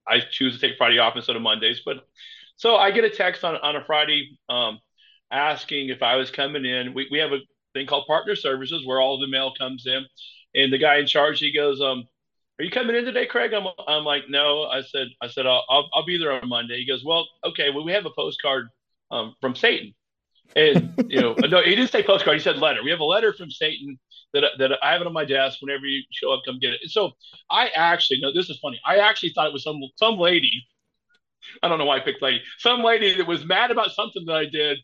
I 0.08 0.20
choose 0.20 0.60
to 0.60 0.68
take 0.68 0.78
Friday 0.78 1.00
off 1.00 1.16
instead 1.16 1.36
of 1.36 1.42
Mondays. 1.42 1.82
But 1.84 2.06
so 2.56 2.76
I 2.76 2.92
get 2.92 3.04
a 3.04 3.10
text 3.10 3.44
on 3.44 3.56
on 3.58 3.76
a 3.76 3.84
Friday, 3.84 4.38
um, 4.50 4.80
asking 5.32 5.90
if 5.90 6.04
I 6.04 6.16
was 6.16 6.32
coming 6.32 6.66
in. 6.66 6.94
We 6.94 7.08
we 7.12 7.20
have 7.20 7.32
a 7.32 7.40
thing 7.74 7.88
called 7.88 8.08
partner 8.08 8.36
services 8.36 8.86
where 8.86 9.00
all 9.00 9.20
the 9.20 9.28
mail 9.28 9.54
comes 9.58 9.86
in, 9.86 10.06
and 10.56 10.72
the 10.72 10.78
guy 10.78 10.98
in 10.98 11.08
charge 11.08 11.40
he 11.40 11.54
goes, 11.54 11.82
um, 11.82 12.06
are 12.60 12.64
you 12.64 12.70
coming 12.70 12.96
in 12.96 13.06
today, 13.06 13.26
Craig? 13.26 13.54
I'm, 13.54 13.66
I'm 13.88 14.04
like, 14.04 14.26
no. 14.30 14.66
I 14.66 14.84
said, 14.84 15.08
I 15.20 15.30
said, 15.30 15.48
I'll, 15.48 15.66
I'll, 15.68 15.90
I'll 15.96 16.06
be 16.06 16.20
there 16.20 16.32
on 16.34 16.48
Monday. 16.48 16.78
He 16.78 16.86
goes, 16.86 17.04
well, 17.04 17.28
okay. 17.44 17.72
Well, 17.72 17.84
we 17.84 17.92
have 17.92 18.06
a 18.06 18.12
postcard 18.16 18.68
um, 19.10 19.34
from 19.42 19.56
Satan, 19.56 19.96
and 20.56 20.94
you 21.08 21.22
know, 21.22 21.34
no, 21.40 21.64
he 21.64 21.76
didn't 21.76 21.90
say 21.92 22.04
postcard. 22.04 22.38
He 22.38 22.44
said 22.44 22.58
letter. 22.58 22.84
We 22.84 22.92
have 22.92 23.00
a 23.00 23.06
letter 23.06 23.34
from 23.34 23.50
Satan 23.50 23.98
that 24.34 24.44
that 24.60 24.74
I 24.84 24.92
have 24.92 25.02
it 25.02 25.08
on 25.08 25.14
my 25.14 25.26
desk. 25.26 25.58
Whenever 25.60 25.86
you 25.86 26.04
show 26.12 26.32
up, 26.32 26.42
come 26.46 26.60
get 26.60 26.74
it. 26.74 26.82
And 26.84 26.92
so 26.92 27.14
I 27.50 27.70
actually, 27.70 28.20
no, 28.22 28.32
this 28.32 28.50
is 28.50 28.60
funny. 28.62 28.80
I 28.86 28.98
actually 28.98 29.32
thought 29.34 29.48
it 29.48 29.54
was 29.54 29.64
some 29.64 29.80
some 29.96 30.20
lady. 30.20 30.52
I 31.64 31.68
don't 31.68 31.80
know 31.80 31.86
why 31.86 31.98
I 31.98 32.02
picked 32.02 32.22
lady. 32.22 32.42
Some 32.60 32.84
lady 32.84 33.18
that 33.18 33.26
was 33.26 33.44
mad 33.44 33.72
about 33.72 33.92
something 33.92 34.24
that 34.28 34.36
I 34.36 34.46
did. 34.46 34.78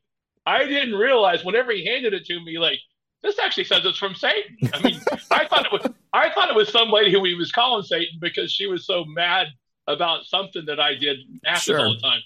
I 0.48 0.66
didn't 0.66 0.96
realize 0.96 1.44
whenever 1.44 1.74
he 1.74 1.86
handed 1.86 2.14
it 2.14 2.26
to 2.26 2.40
me, 2.40 2.58
like 2.58 2.80
this 3.22 3.38
actually 3.38 3.66
says 3.66 3.86
it's 3.86 3.98
from 3.98 4.16
Satan. 4.16 4.58
I 4.74 4.82
mean, 4.82 5.00
I 5.32 5.46
thought 5.46 5.66
it 5.66 5.72
was 5.72 5.92
I 6.14 6.32
thought 6.34 6.50
it 6.50 6.56
was 6.56 6.70
some 6.70 6.90
lady 6.90 7.12
who 7.12 7.24
he 7.26 7.36
was 7.36 7.52
calling 7.52 7.84
Satan 7.84 8.18
because 8.22 8.52
she 8.52 8.66
was 8.66 8.88
so 8.88 9.04
mad 9.06 9.48
about 9.88 10.26
something 10.26 10.66
that 10.66 10.80
I 10.80 10.96
did 10.96 11.18
after 11.46 11.74
sure. 11.74 11.80
all 11.80 11.94
the 11.94 12.00
time. 12.00 12.22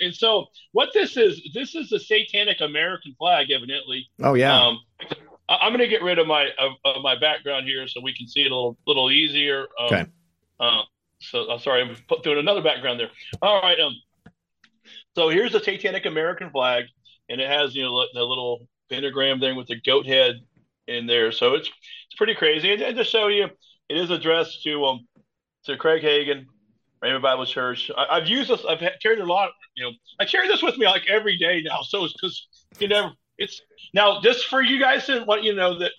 And 0.00 0.14
so, 0.14 0.46
what 0.72 0.90
this 0.94 1.16
is, 1.16 1.42
this 1.52 1.74
is 1.74 1.90
the 1.90 1.98
satanic 1.98 2.60
American 2.60 3.14
flag, 3.18 3.50
evidently. 3.50 4.08
Oh 4.22 4.34
yeah. 4.34 4.56
Um, 4.56 4.78
I'm 5.48 5.72
going 5.72 5.80
to 5.80 5.88
get 5.88 6.02
rid 6.02 6.18
of 6.18 6.28
my 6.28 6.48
of, 6.58 6.72
of, 6.84 7.02
my 7.02 7.18
background 7.18 7.66
here 7.66 7.86
so 7.88 8.00
we 8.00 8.14
can 8.14 8.28
see 8.28 8.42
it 8.42 8.52
a 8.52 8.54
little 8.54 8.78
little 8.86 9.10
easier. 9.10 9.66
Um, 9.80 9.86
okay. 9.86 10.06
Uh, 10.60 10.82
so 11.20 11.50
I'm 11.50 11.58
sorry, 11.58 11.82
I'm 11.82 11.96
doing 12.22 12.38
another 12.38 12.62
background 12.62 13.00
there. 13.00 13.10
All 13.42 13.60
right. 13.60 13.78
Um. 13.80 13.94
So 15.16 15.28
here's 15.28 15.52
the 15.52 15.60
satanic 15.60 16.06
American 16.06 16.50
flag, 16.50 16.84
and 17.30 17.40
it 17.40 17.48
has 17.48 17.74
you 17.74 17.82
know 17.82 18.04
the 18.12 18.22
little 18.22 18.68
pentagram 18.90 19.40
thing 19.40 19.56
with 19.56 19.68
the 19.68 19.80
goat 19.80 20.04
head 20.04 20.34
in 20.86 21.06
there. 21.06 21.32
So 21.32 21.54
it's 21.54 21.68
it's 21.68 22.16
pretty 22.18 22.34
crazy. 22.34 22.72
And, 22.72 22.82
and 22.82 22.96
to 22.96 23.04
show 23.04 23.28
you, 23.28 23.44
it 23.88 23.96
is 23.96 24.10
addressed 24.10 24.62
to 24.64 24.84
um 24.84 25.06
to 25.64 25.76
Craig 25.76 26.02
Hagin, 26.02 26.44
Rhema 27.02 27.22
Bible 27.22 27.46
Church. 27.46 27.90
I, 27.96 28.18
have 28.18 28.28
used 28.28 28.50
this. 28.50 28.64
I've 28.68 28.82
carried 29.00 29.20
a 29.20 29.24
lot. 29.24 29.50
You 29.76 29.84
know, 29.84 29.92
I 30.18 30.24
carry 30.26 30.48
this 30.48 30.62
with 30.62 30.76
me 30.76 30.86
like 30.86 31.08
every 31.08 31.38
day 31.38 31.62
now. 31.62 31.80
So 31.82 32.04
it's 32.04 32.12
because 32.12 32.48
you 32.78 32.88
know 32.88 33.12
it's 33.38 33.62
now 33.94 34.20
just 34.20 34.46
for 34.46 34.60
you 34.60 34.80
guys 34.80 35.06
to 35.06 35.24
want 35.24 35.44
you 35.44 35.54
know 35.54 35.78
that 35.78 35.92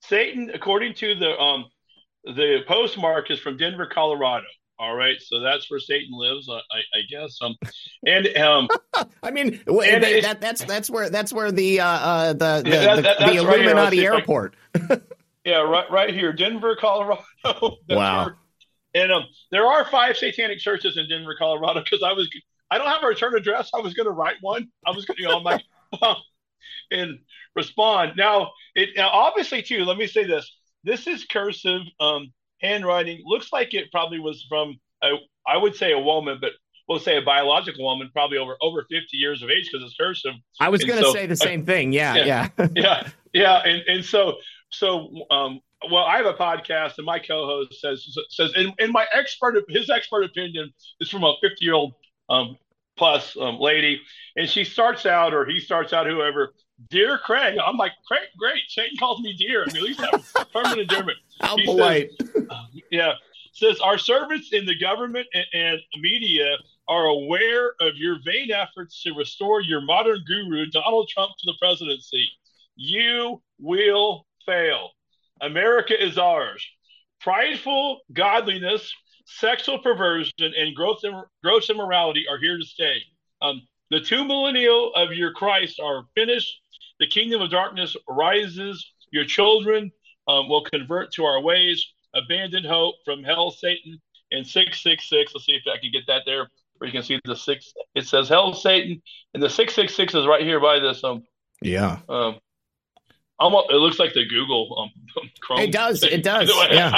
Satan, 0.00 0.50
according 0.52 0.94
to 0.94 1.14
the 1.14 1.38
um 1.38 1.66
the 2.24 2.60
postmark, 2.66 3.30
is 3.30 3.38
from 3.38 3.56
Denver, 3.56 3.86
Colorado. 3.86 4.46
All 4.78 4.96
right, 4.96 5.16
so 5.20 5.40
that's 5.40 5.70
where 5.70 5.78
Satan 5.78 6.08
lives, 6.10 6.48
I, 6.48 6.58
I 6.58 7.02
guess. 7.08 7.38
Um, 7.40 7.56
and 8.04 8.26
um, 8.36 8.68
I 9.22 9.30
mean, 9.30 9.60
and 9.66 10.02
they, 10.02 10.20
that, 10.22 10.40
that's 10.40 10.64
that's 10.64 10.90
where 10.90 11.08
that's 11.08 11.32
where 11.32 11.52
the 11.52 11.80
uh, 11.80 11.86
uh 11.86 12.32
the 12.32 12.62
the, 12.64 12.70
yeah, 12.70 13.00
that, 13.00 13.18
the, 13.20 13.26
the 13.26 13.36
Illuminati 13.36 13.98
right 13.98 14.18
airport. 14.18 14.56
yeah, 15.44 15.58
right, 15.58 15.90
right 15.90 16.12
here, 16.12 16.32
Denver, 16.32 16.76
Colorado. 16.76 17.22
wow. 17.88 18.30
And 18.94 19.12
um, 19.12 19.24
there 19.50 19.66
are 19.66 19.84
five 19.84 20.16
satanic 20.16 20.58
churches 20.58 20.98
in 20.98 21.08
Denver, 21.08 21.34
Colorado. 21.38 21.82
Because 21.82 22.02
I 22.02 22.12
was, 22.12 22.28
I 22.70 22.78
don't 22.78 22.88
have 22.88 23.02
a 23.02 23.06
return 23.06 23.34
address. 23.34 23.70
I 23.74 23.80
was 23.80 23.94
going 23.94 24.06
to 24.06 24.12
write 24.12 24.36
one. 24.40 24.68
I 24.86 24.90
was 24.90 25.04
going 25.06 25.16
to, 25.16 25.22
you 25.22 25.28
know, 25.28 25.38
I'm 25.38 25.44
like, 25.44 25.62
and 26.90 27.18
respond. 27.54 28.12
Now, 28.16 28.50
it 28.74 28.90
now 28.96 29.08
obviously 29.08 29.62
too. 29.62 29.84
Let 29.84 29.96
me 29.96 30.06
say 30.06 30.24
this. 30.24 30.50
This 30.84 31.06
is 31.06 31.24
cursive. 31.24 31.82
Um, 32.00 32.32
handwriting 32.62 33.22
looks 33.24 33.52
like 33.52 33.74
it 33.74 33.90
probably 33.90 34.18
was 34.18 34.44
from 34.48 34.78
a, 35.02 35.12
I 35.46 35.56
would 35.56 35.74
say 35.74 35.92
a 35.92 35.98
woman, 35.98 36.38
but 36.40 36.52
we'll 36.88 36.98
say 36.98 37.16
a 37.16 37.22
biological 37.22 37.84
woman, 37.84 38.10
probably 38.12 38.38
over 38.38 38.56
over 38.60 38.86
50 38.90 39.16
years 39.16 39.42
of 39.42 39.50
age 39.50 39.70
because 39.70 39.84
it's 39.86 39.96
cursive. 39.98 40.34
I 40.60 40.68
was 40.68 40.84
going 40.84 40.98
to 40.98 41.06
so, 41.06 41.12
say 41.12 41.26
the 41.26 41.36
same 41.36 41.64
thing. 41.64 41.92
Yeah, 41.92 42.14
yeah, 42.14 42.48
yeah, 42.56 42.68
yeah, 42.74 43.08
yeah. 43.32 43.62
And 43.64 43.82
and 43.86 44.04
so 44.04 44.36
so 44.70 45.10
um, 45.30 45.60
well, 45.90 46.04
I 46.04 46.16
have 46.16 46.26
a 46.26 46.34
podcast, 46.34 46.98
and 46.98 47.06
my 47.06 47.18
co-host 47.18 47.80
says 47.80 48.06
says 48.30 48.52
in, 48.56 48.72
in 48.78 48.92
my 48.92 49.06
expert 49.12 49.64
his 49.68 49.90
expert 49.90 50.24
opinion 50.24 50.72
is 51.00 51.08
from 51.08 51.24
a 51.24 51.34
50 51.40 51.64
year 51.64 51.74
old 51.74 51.94
um, 52.28 52.56
plus 52.96 53.36
um, 53.40 53.58
lady, 53.58 54.00
and 54.36 54.48
she 54.48 54.64
starts 54.64 55.06
out 55.06 55.34
or 55.34 55.44
he 55.44 55.60
starts 55.60 55.92
out 55.92 56.06
whoever 56.06 56.52
Dear 56.90 57.18
Craig, 57.18 57.58
I'm 57.64 57.76
like, 57.76 57.92
Craig, 58.06 58.28
great. 58.38 58.62
Satan 58.68 58.96
calls 58.98 59.20
me 59.20 59.34
dear. 59.34 59.64
I 59.64 59.72
mean, 59.72 59.76
at 59.76 59.82
least 59.82 60.00
have 60.34 60.52
permanent 60.52 60.80
endearment. 60.80 61.18
How 61.40 61.56
he 61.56 61.64
polite. 61.64 62.10
Says, 62.20 62.46
yeah. 62.90 63.12
Says 63.52 63.78
our 63.80 63.98
servants 63.98 64.52
in 64.52 64.64
the 64.64 64.78
government 64.78 65.26
and, 65.34 65.44
and, 65.52 65.80
media 66.00 66.56
are 66.88 67.06
aware 67.06 67.74
of 67.80 67.96
your 67.96 68.18
vain 68.24 68.50
efforts 68.50 69.02
to 69.02 69.12
restore 69.12 69.60
your 69.60 69.82
modern 69.82 70.20
guru, 70.26 70.66
Donald 70.66 71.08
Trump, 71.08 71.32
to 71.38 71.46
the 71.46 71.54
presidency. 71.60 72.28
You 72.76 73.42
will 73.60 74.26
fail. 74.46 74.90
America 75.42 76.02
is 76.02 76.16
ours. 76.16 76.66
Prideful 77.20 78.00
godliness, 78.12 78.92
sexual 79.26 79.78
perversion, 79.78 80.32
and 80.40 80.74
gross, 80.74 81.04
gross 81.42 81.68
immorality 81.68 82.24
are 82.28 82.38
here 82.38 82.58
to 82.58 82.64
stay. 82.64 82.96
Um, 83.42 83.62
the 83.92 84.00
two 84.00 84.24
millennial 84.24 84.92
of 84.94 85.12
your 85.12 85.32
Christ 85.32 85.78
are 85.80 86.04
finished 86.14 86.60
the 86.98 87.06
kingdom 87.06 87.42
of 87.42 87.50
darkness 87.50 87.96
rises. 88.08 88.92
Your 89.10 89.24
children 89.24 89.90
um, 90.28 90.48
will 90.48 90.64
convert 90.64 91.12
to 91.14 91.24
our 91.24 91.40
ways. 91.40 91.84
Abandon 92.14 92.64
hope 92.64 92.94
from 93.04 93.24
hell, 93.24 93.50
Satan, 93.50 94.00
and 94.30 94.46
666. 94.46 95.32
Let's 95.34 95.46
see 95.46 95.52
if 95.52 95.62
I 95.66 95.78
can 95.80 95.90
get 95.90 96.06
that 96.06 96.22
there 96.26 96.48
where 96.78 96.86
you 96.86 96.92
can 96.92 97.02
see 97.02 97.20
the 97.24 97.36
six. 97.36 97.72
It 97.94 98.06
says 98.06 98.28
hell, 98.28 98.54
Satan, 98.54 99.02
and 99.34 99.42
the 99.42 99.50
666 99.50 100.14
is 100.14 100.26
right 100.26 100.42
here 100.42 100.60
by 100.60 100.78
this. 100.78 101.02
Um, 101.02 101.24
yeah. 101.60 101.98
Um, 102.08 102.38
almost, 103.38 103.70
it 103.70 103.76
looks 103.76 103.98
like 103.98 104.14
the 104.14 104.24
Google 104.24 104.78
um, 104.78 105.28
Chrome. 105.40 105.60
It 105.60 105.72
does. 105.72 106.00
Thing. 106.00 106.12
It 106.12 106.22
does. 106.24 106.50
yeah. 106.70 106.96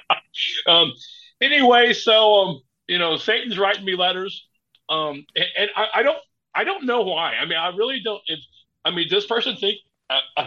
um, 0.66 0.92
anyway, 1.40 1.92
so 1.92 2.34
um, 2.34 2.60
you 2.88 2.98
know, 2.98 3.16
Satan's 3.16 3.58
writing 3.58 3.84
me 3.84 3.96
letters. 3.96 4.46
Um, 4.88 5.26
and, 5.34 5.46
and 5.58 5.70
I, 5.76 5.86
I, 5.94 6.02
don't, 6.02 6.18
I 6.54 6.64
don't 6.64 6.86
know 6.86 7.02
why. 7.02 7.34
I 7.34 7.44
mean, 7.44 7.58
I 7.58 7.68
really 7.68 8.00
don't. 8.00 8.22
If 8.26 8.40
I 8.84 8.90
mean, 8.90 9.08
does 9.08 9.26
person 9.26 9.56
think 9.56 9.78
uh, 10.08 10.20
uh, 10.36 10.46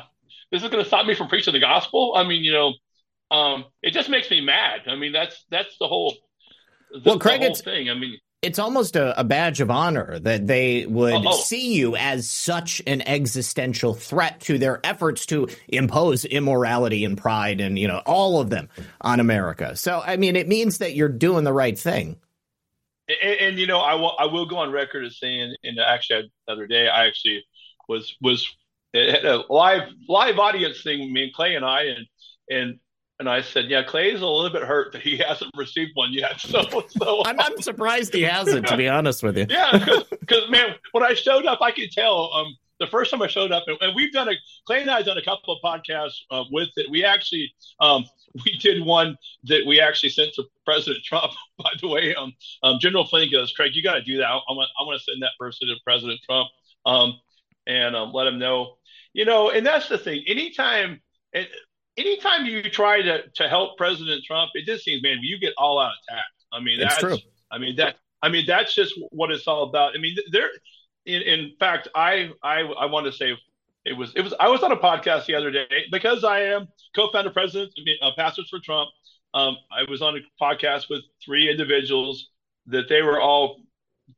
this 0.51 0.63
is 0.63 0.69
going 0.69 0.83
to 0.83 0.87
stop 0.87 1.05
me 1.05 1.13
from 1.13 1.27
preaching 1.27 1.53
the 1.53 1.59
gospel? 1.59 2.13
I 2.15 2.23
mean, 2.23 2.43
you 2.43 2.53
know, 2.53 2.73
um, 3.31 3.65
it 3.81 3.91
just 3.91 4.09
makes 4.09 4.31
me 4.31 4.41
mad. 4.41 4.81
I 4.87 4.95
mean, 4.95 5.11
that's 5.11 5.45
that's 5.51 5.77
the 5.79 5.87
whole. 5.87 6.15
The, 6.91 7.01
well, 7.05 7.19
Craig, 7.19 7.41
the 7.41 7.47
whole 7.47 7.55
thing. 7.55 7.89
I 7.89 7.93
mean, 7.93 8.17
it's 8.41 8.57
almost 8.57 8.95
a, 8.95 9.19
a, 9.19 9.23
badge 9.23 9.59
of 9.59 9.69
honor 9.69 10.17
that 10.19 10.47
they 10.47 10.85
would 10.85 11.13
oh, 11.13 11.23
oh. 11.27 11.31
see 11.35 11.75
you 11.75 11.95
as 11.97 12.29
such 12.29 12.81
an 12.87 13.01
existential 13.01 13.93
threat 13.93 14.39
to 14.41 14.57
their 14.57 14.79
efforts 14.85 15.25
to 15.27 15.49
impose 15.67 16.23
immorality 16.23 17.03
and 17.03 17.17
pride 17.17 17.59
and 17.59 17.77
you 17.77 17.87
know 17.87 18.01
all 18.05 18.39
of 18.39 18.49
them 18.49 18.69
on 19.01 19.19
America. 19.19 19.75
So 19.75 20.01
I 20.03 20.15
mean, 20.15 20.35
it 20.35 20.47
means 20.47 20.77
that 20.77 20.95
you're 20.95 21.09
doing 21.09 21.43
the 21.43 21.53
right 21.53 21.77
thing. 21.77 22.15
And, 23.09 23.39
and 23.39 23.59
you 23.59 23.67
know, 23.67 23.79
I 23.79 23.95
will 23.95 24.15
I 24.19 24.25
will 24.25 24.45
go 24.45 24.57
on 24.57 24.71
record 24.71 25.05
as 25.05 25.19
saying, 25.19 25.55
and 25.63 25.79
actually 25.79 26.31
the 26.47 26.53
other 26.53 26.67
day 26.67 26.87
I 26.87 27.07
actually 27.07 27.43
was 27.87 28.15
was 28.21 28.47
a 28.95 29.43
live 29.49 29.89
live 30.07 30.39
audience 30.39 30.81
thing. 30.81 31.11
Me 31.11 31.23
and 31.23 31.33
Clay 31.33 31.55
and 31.55 31.65
I 31.65 31.83
and 31.83 32.07
and 32.49 32.79
and 33.19 33.29
I 33.29 33.41
said, 33.41 33.65
"Yeah, 33.65 33.83
Clay's 33.83 34.21
a 34.21 34.25
little 34.25 34.49
bit 34.49 34.63
hurt 34.63 34.93
that 34.93 35.01
he 35.01 35.17
hasn't 35.27 35.51
received 35.57 35.91
one 35.95 36.13
yet." 36.13 36.39
So, 36.49 36.83
so 36.87 37.23
I'm, 37.25 37.39
I'm 37.39 37.61
surprised 37.61 38.13
he 38.13 38.23
hasn't, 38.23 38.67
to 38.67 38.77
be 38.77 38.87
honest 38.87 39.23
with 39.23 39.37
you. 39.37 39.45
yeah, 39.49 39.71
because 40.09 40.49
man, 40.49 40.75
when 40.93 41.03
I 41.03 41.13
showed 41.13 41.45
up, 41.45 41.59
I 41.61 41.71
could 41.71 41.91
tell. 41.91 42.33
Um, 42.33 42.55
the 42.79 42.87
first 42.87 43.11
time 43.11 43.21
I 43.21 43.27
showed 43.27 43.51
up, 43.51 43.65
and, 43.67 43.77
and 43.81 43.93
we've 43.93 44.13
done 44.13 44.29
a 44.29 44.33
Clay 44.65 44.81
and 44.81 44.89
I 44.89 44.97
have 44.97 45.05
done 45.05 45.17
a 45.17 45.21
couple 45.21 45.53
of 45.53 45.59
podcasts 45.61 46.19
uh, 46.31 46.45
with 46.49 46.69
it. 46.77 46.89
We 46.89 47.03
actually 47.03 47.53
um, 47.81 48.05
we 48.45 48.57
did 48.57 48.85
one 48.85 49.17
that 49.45 49.65
we 49.65 49.79
actually 49.79 50.09
sent 50.09 50.33
to 50.35 50.43
President 50.65 51.03
Trump. 51.03 51.33
By 51.57 51.71
the 51.81 51.87
way, 51.87 52.15
um, 52.15 52.33
um 52.63 52.79
General 52.79 53.05
Flynn 53.05 53.31
goes, 53.31 53.51
"Craig, 53.53 53.75
you 53.75 53.83
got 53.83 53.95
to 53.95 54.03
do 54.03 54.17
that. 54.17 54.27
I 54.27 54.35
want 54.49 54.69
I 54.79 54.83
want 54.83 54.99
to 54.99 55.03
send 55.03 55.21
that 55.21 55.31
person 55.39 55.67
to 55.67 55.75
President 55.83 56.19
Trump, 56.25 56.49
um, 56.85 57.19
and 57.67 57.95
um, 57.95 58.11
let 58.13 58.27
him 58.27 58.39
know." 58.39 58.75
You 59.13 59.25
know, 59.25 59.49
and 59.49 59.65
that's 59.65 59.89
the 59.89 59.97
thing. 59.97 60.23
Anytime. 60.27 61.01
It, 61.31 61.49
anytime 61.99 62.45
you 62.45 62.63
try 62.63 63.01
to, 63.01 63.27
to 63.35 63.49
help 63.49 63.77
President 63.77 64.23
Trump, 64.23 64.51
it 64.55 64.65
just 64.65 64.83
seems, 64.83 65.03
man, 65.03 65.17
you 65.21 65.37
get 65.37 65.53
all 65.57 65.79
out 65.79 65.91
attack. 66.07 66.25
I 66.51 66.59
mean, 66.59 66.79
that's 66.79 66.97
true. 66.97 67.17
I 67.51 67.57
mean 67.57 67.75
that. 67.75 67.95
I 68.21 68.29
mean 68.29 68.45
that's 68.45 68.73
just 68.73 68.93
what 69.11 69.31
it's 69.31 69.47
all 69.47 69.63
about. 69.63 69.95
I 69.95 69.99
mean, 69.99 70.15
there. 70.31 70.49
In, 71.05 71.21
in 71.21 71.51
fact, 71.59 71.87
I 71.95 72.31
I 72.43 72.61
I 72.61 72.85
want 72.85 73.05
to 73.05 73.11
say 73.11 73.35
it 73.85 73.93
was 73.93 74.13
it 74.15 74.21
was 74.21 74.33
I 74.39 74.47
was 74.49 74.63
on 74.63 74.71
a 74.71 74.77
podcast 74.77 75.25
the 75.25 75.35
other 75.35 75.51
day 75.51 75.85
because 75.91 76.23
I 76.23 76.41
am 76.41 76.67
co-founder 76.95 77.31
president 77.31 77.71
of 78.01 78.13
Pastors 78.15 78.49
for 78.49 78.59
Trump. 78.59 78.89
Um, 79.33 79.57
I 79.71 79.89
was 79.89 80.01
on 80.01 80.17
a 80.17 80.43
podcast 80.43 80.89
with 80.89 81.01
three 81.23 81.49
individuals 81.49 82.29
that 82.67 82.89
they 82.89 83.01
were 83.01 83.21
all 83.21 83.61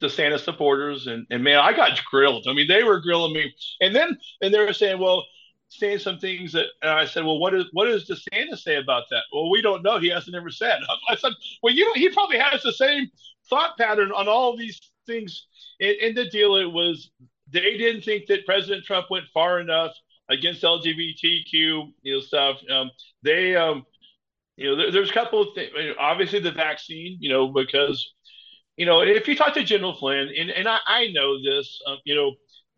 DeSantis 0.02 0.44
supporters, 0.44 1.08
and 1.08 1.26
and 1.30 1.44
man, 1.44 1.60
I 1.60 1.74
got 1.74 2.00
grilled. 2.10 2.48
I 2.48 2.54
mean, 2.54 2.68
they 2.68 2.84
were 2.84 3.00
grilling 3.00 3.34
me, 3.34 3.54
and 3.82 3.96
then 3.96 4.18
and 4.42 4.54
they 4.54 4.60
were 4.60 4.74
saying, 4.74 5.00
well, 5.00 5.26
saying 5.70 6.00
some 6.00 6.18
things 6.18 6.52
that 6.54 6.66
and 6.82 6.92
I 6.92 7.06
said, 7.06 7.24
well, 7.24 7.40
what 7.40 7.54
is 7.54 7.66
what 7.72 7.86
does 7.86 8.08
DeSantis 8.10 8.60
say 8.60 8.78
about 8.78 9.04
that? 9.12 9.24
Well, 9.34 9.50
we 9.50 9.62
don't 9.62 9.84
know. 9.84 10.00
He 10.00 10.10
hasn't 10.10 10.36
ever 10.36 10.50
said. 10.50 10.80
I 11.10 11.16
said, 11.16 11.34
well, 11.62 11.74
you 11.74 11.86
know, 11.86 11.94
he 11.94 12.10
probably 12.10 12.38
has 12.38 12.62
the 12.64 12.74
same 12.74 13.10
thought 13.50 13.78
pattern 13.78 14.12
on 14.12 14.28
all 14.28 14.58
these 14.58 14.80
things. 15.06 15.48
In, 15.80 16.14
the 16.14 16.30
deal, 16.30 16.58
it 16.58 16.72
was 16.72 17.10
they 17.52 17.78
didn't 17.78 18.04
think 18.04 18.28
that 18.28 18.46
President 18.46 18.86
Trump 18.86 19.08
went 19.10 19.26
far 19.34 19.60
enough 19.60 19.94
against 20.30 20.64
LGBTQ 20.64 21.52
you 21.52 21.92
know 22.06 22.20
stuff. 22.20 22.58
Um, 22.70 22.92
they 23.24 23.56
um, 23.56 23.86
you 24.58 24.70
know, 24.70 24.76
there, 24.76 24.92
there's 24.92 25.10
a 25.10 25.14
couple 25.14 25.42
of 25.42 25.56
things. 25.56 25.72
Obviously, 26.00 26.40
the 26.40 26.52
vaccine, 26.52 27.18
you 27.20 27.30
know, 27.30 27.48
because 27.48 28.14
you 28.78 28.86
know, 28.86 29.02
if 29.02 29.28
you 29.28 29.36
talk 29.36 29.54
to 29.54 29.64
General 29.64 29.96
Flynn, 29.96 30.30
and, 30.38 30.50
and 30.50 30.68
I, 30.68 30.80
I 30.88 31.08
know 31.12 31.42
this, 31.44 31.80
uh, 31.88 31.98
you 32.06 32.16
know, 32.16 32.34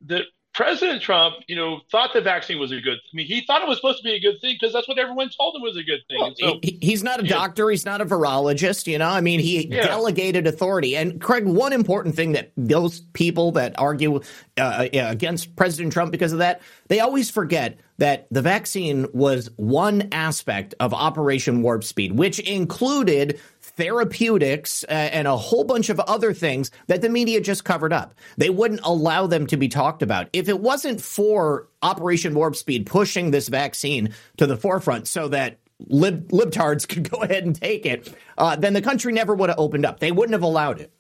that 0.08 0.24
President 0.54 1.02
Trump, 1.02 1.38
you 1.48 1.56
know, 1.56 1.82
thought 1.92 2.12
the 2.14 2.22
vaccine 2.22 2.60
was 2.60 2.72
a 2.72 2.80
good. 2.80 2.98
I 2.98 3.16
mean, 3.16 3.26
he 3.26 3.42
thought 3.42 3.64
it 3.64 3.68
was 3.68 3.80
supposed 3.80 3.98
to 3.98 4.04
be 4.04 4.14
a 4.14 4.20
good 4.20 4.40
thing 4.40 4.56
because 4.60 4.72
that's 4.72 4.88
what 4.88 5.00
everyone 5.00 5.32
told 5.36 5.56
him 5.56 5.64
was 5.64 5.76
a 5.76 5.84
good 5.84 6.02
thing. 6.08 6.20
Well, 6.20 6.36
so, 6.38 6.60
he, 6.62 6.78
he's 6.80 7.02
not 7.02 7.20
a 7.20 7.24
doctor. 7.24 7.72
He's 7.72 7.86
not 7.86 8.02
a 8.02 8.06
virologist. 8.06 8.86
You 8.86 9.00
know, 9.00 9.10
I 9.10 9.20
mean, 9.20 9.40
he 9.40 9.68
yeah. 9.68 9.88
delegated 9.88 10.46
authority. 10.46 10.96
And 10.96 11.20
Craig, 11.20 11.46
one 11.46 11.74
important 11.74 12.16
thing 12.16 12.34
that 12.34 12.52
those 12.56 13.00
people 13.14 13.52
that 13.54 13.74
argue 13.80 14.22
uh, 14.58 14.88
against 14.94 15.56
President 15.56 15.92
Trump 15.92 16.12
because 16.12 16.34
of 16.34 16.40
that, 16.40 16.62
they 16.88 17.00
always 17.00 17.32
forget 17.32 17.80
that 17.98 18.28
the 18.30 18.42
vaccine 18.42 19.08
was 19.12 19.50
one 19.56 20.08
aspect 20.12 20.76
of 20.80 20.94
Operation 20.94 21.64
Warp 21.64 21.84
Speed, 21.84 22.12
which 22.12 22.40
included 22.40 23.40
therapeutics, 23.76 24.84
uh, 24.84 24.92
and 24.92 25.28
a 25.28 25.36
whole 25.36 25.64
bunch 25.64 25.90
of 25.90 26.00
other 26.02 26.34
things 26.34 26.72
that 26.88 27.02
the 27.02 27.10
media 27.10 27.42
just 27.42 27.66
covered 27.66 27.94
up. 27.94 28.14
They 28.38 28.50
wouldn't 28.50 28.82
allow 28.84 29.28
them 29.28 29.48
to 29.48 29.58
be 29.58 29.68
talked 29.68 30.02
about. 30.02 30.30
If 30.34 30.48
it 30.50 30.60
wasn't 30.60 31.02
for 31.02 31.68
Operation 31.82 32.34
Warp 32.34 32.56
Speed 32.56 32.86
pushing 32.86 33.32
this 33.32 33.48
vaccine 33.48 34.14
to 34.38 34.46
the 34.46 34.58
forefront 34.58 35.08
so 35.08 35.28
that 35.30 35.60
lib- 35.80 36.30
libtards 36.30 36.88
could 36.88 37.10
go 37.10 37.22
ahead 37.24 37.46
and 37.46 37.60
take 37.60 37.86
it, 37.86 38.14
uh, 38.38 38.56
then 38.56 38.74
the 38.74 38.82
country 38.82 39.14
never 39.14 39.34
would 39.34 39.50
have 39.50 39.60
opened 39.60 39.86
up. 39.86 40.00
They 40.00 40.12
wouldn't 40.12 40.34
have 40.34 40.44
allowed 40.44 40.80
it. 40.80 40.92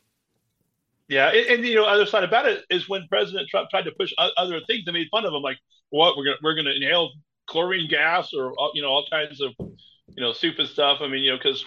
Yeah, 1.07 1.29
and, 1.29 1.47
and, 1.47 1.65
you 1.65 1.75
know, 1.75 1.85
other 1.85 2.05
side 2.05 2.23
about 2.23 2.47
it 2.47 2.63
is 2.69 2.87
when 2.89 3.07
President 3.07 3.49
Trump 3.49 3.69
tried 3.69 3.83
to 3.83 3.91
push 3.91 4.13
other 4.17 4.61
things, 4.65 4.85
they 4.85 4.91
made 4.91 5.09
fun 5.11 5.25
of 5.25 5.33
him, 5.33 5.41
like, 5.41 5.57
"What 5.89 6.17
we're 6.17 6.23
gonna 6.23 6.37
we're 6.41 6.55
gonna 6.55 6.71
inhale 6.71 7.11
chlorine 7.45 7.89
gas 7.89 8.33
or 8.33 8.53
you 8.73 8.81
know 8.81 8.87
all 8.87 9.05
kinds 9.09 9.41
of 9.41 9.51
you 9.59 10.23
know 10.23 10.31
stupid 10.31 10.69
stuff." 10.69 10.99
I 11.01 11.07
mean, 11.07 11.21
you 11.23 11.31
know, 11.31 11.37
because 11.37 11.65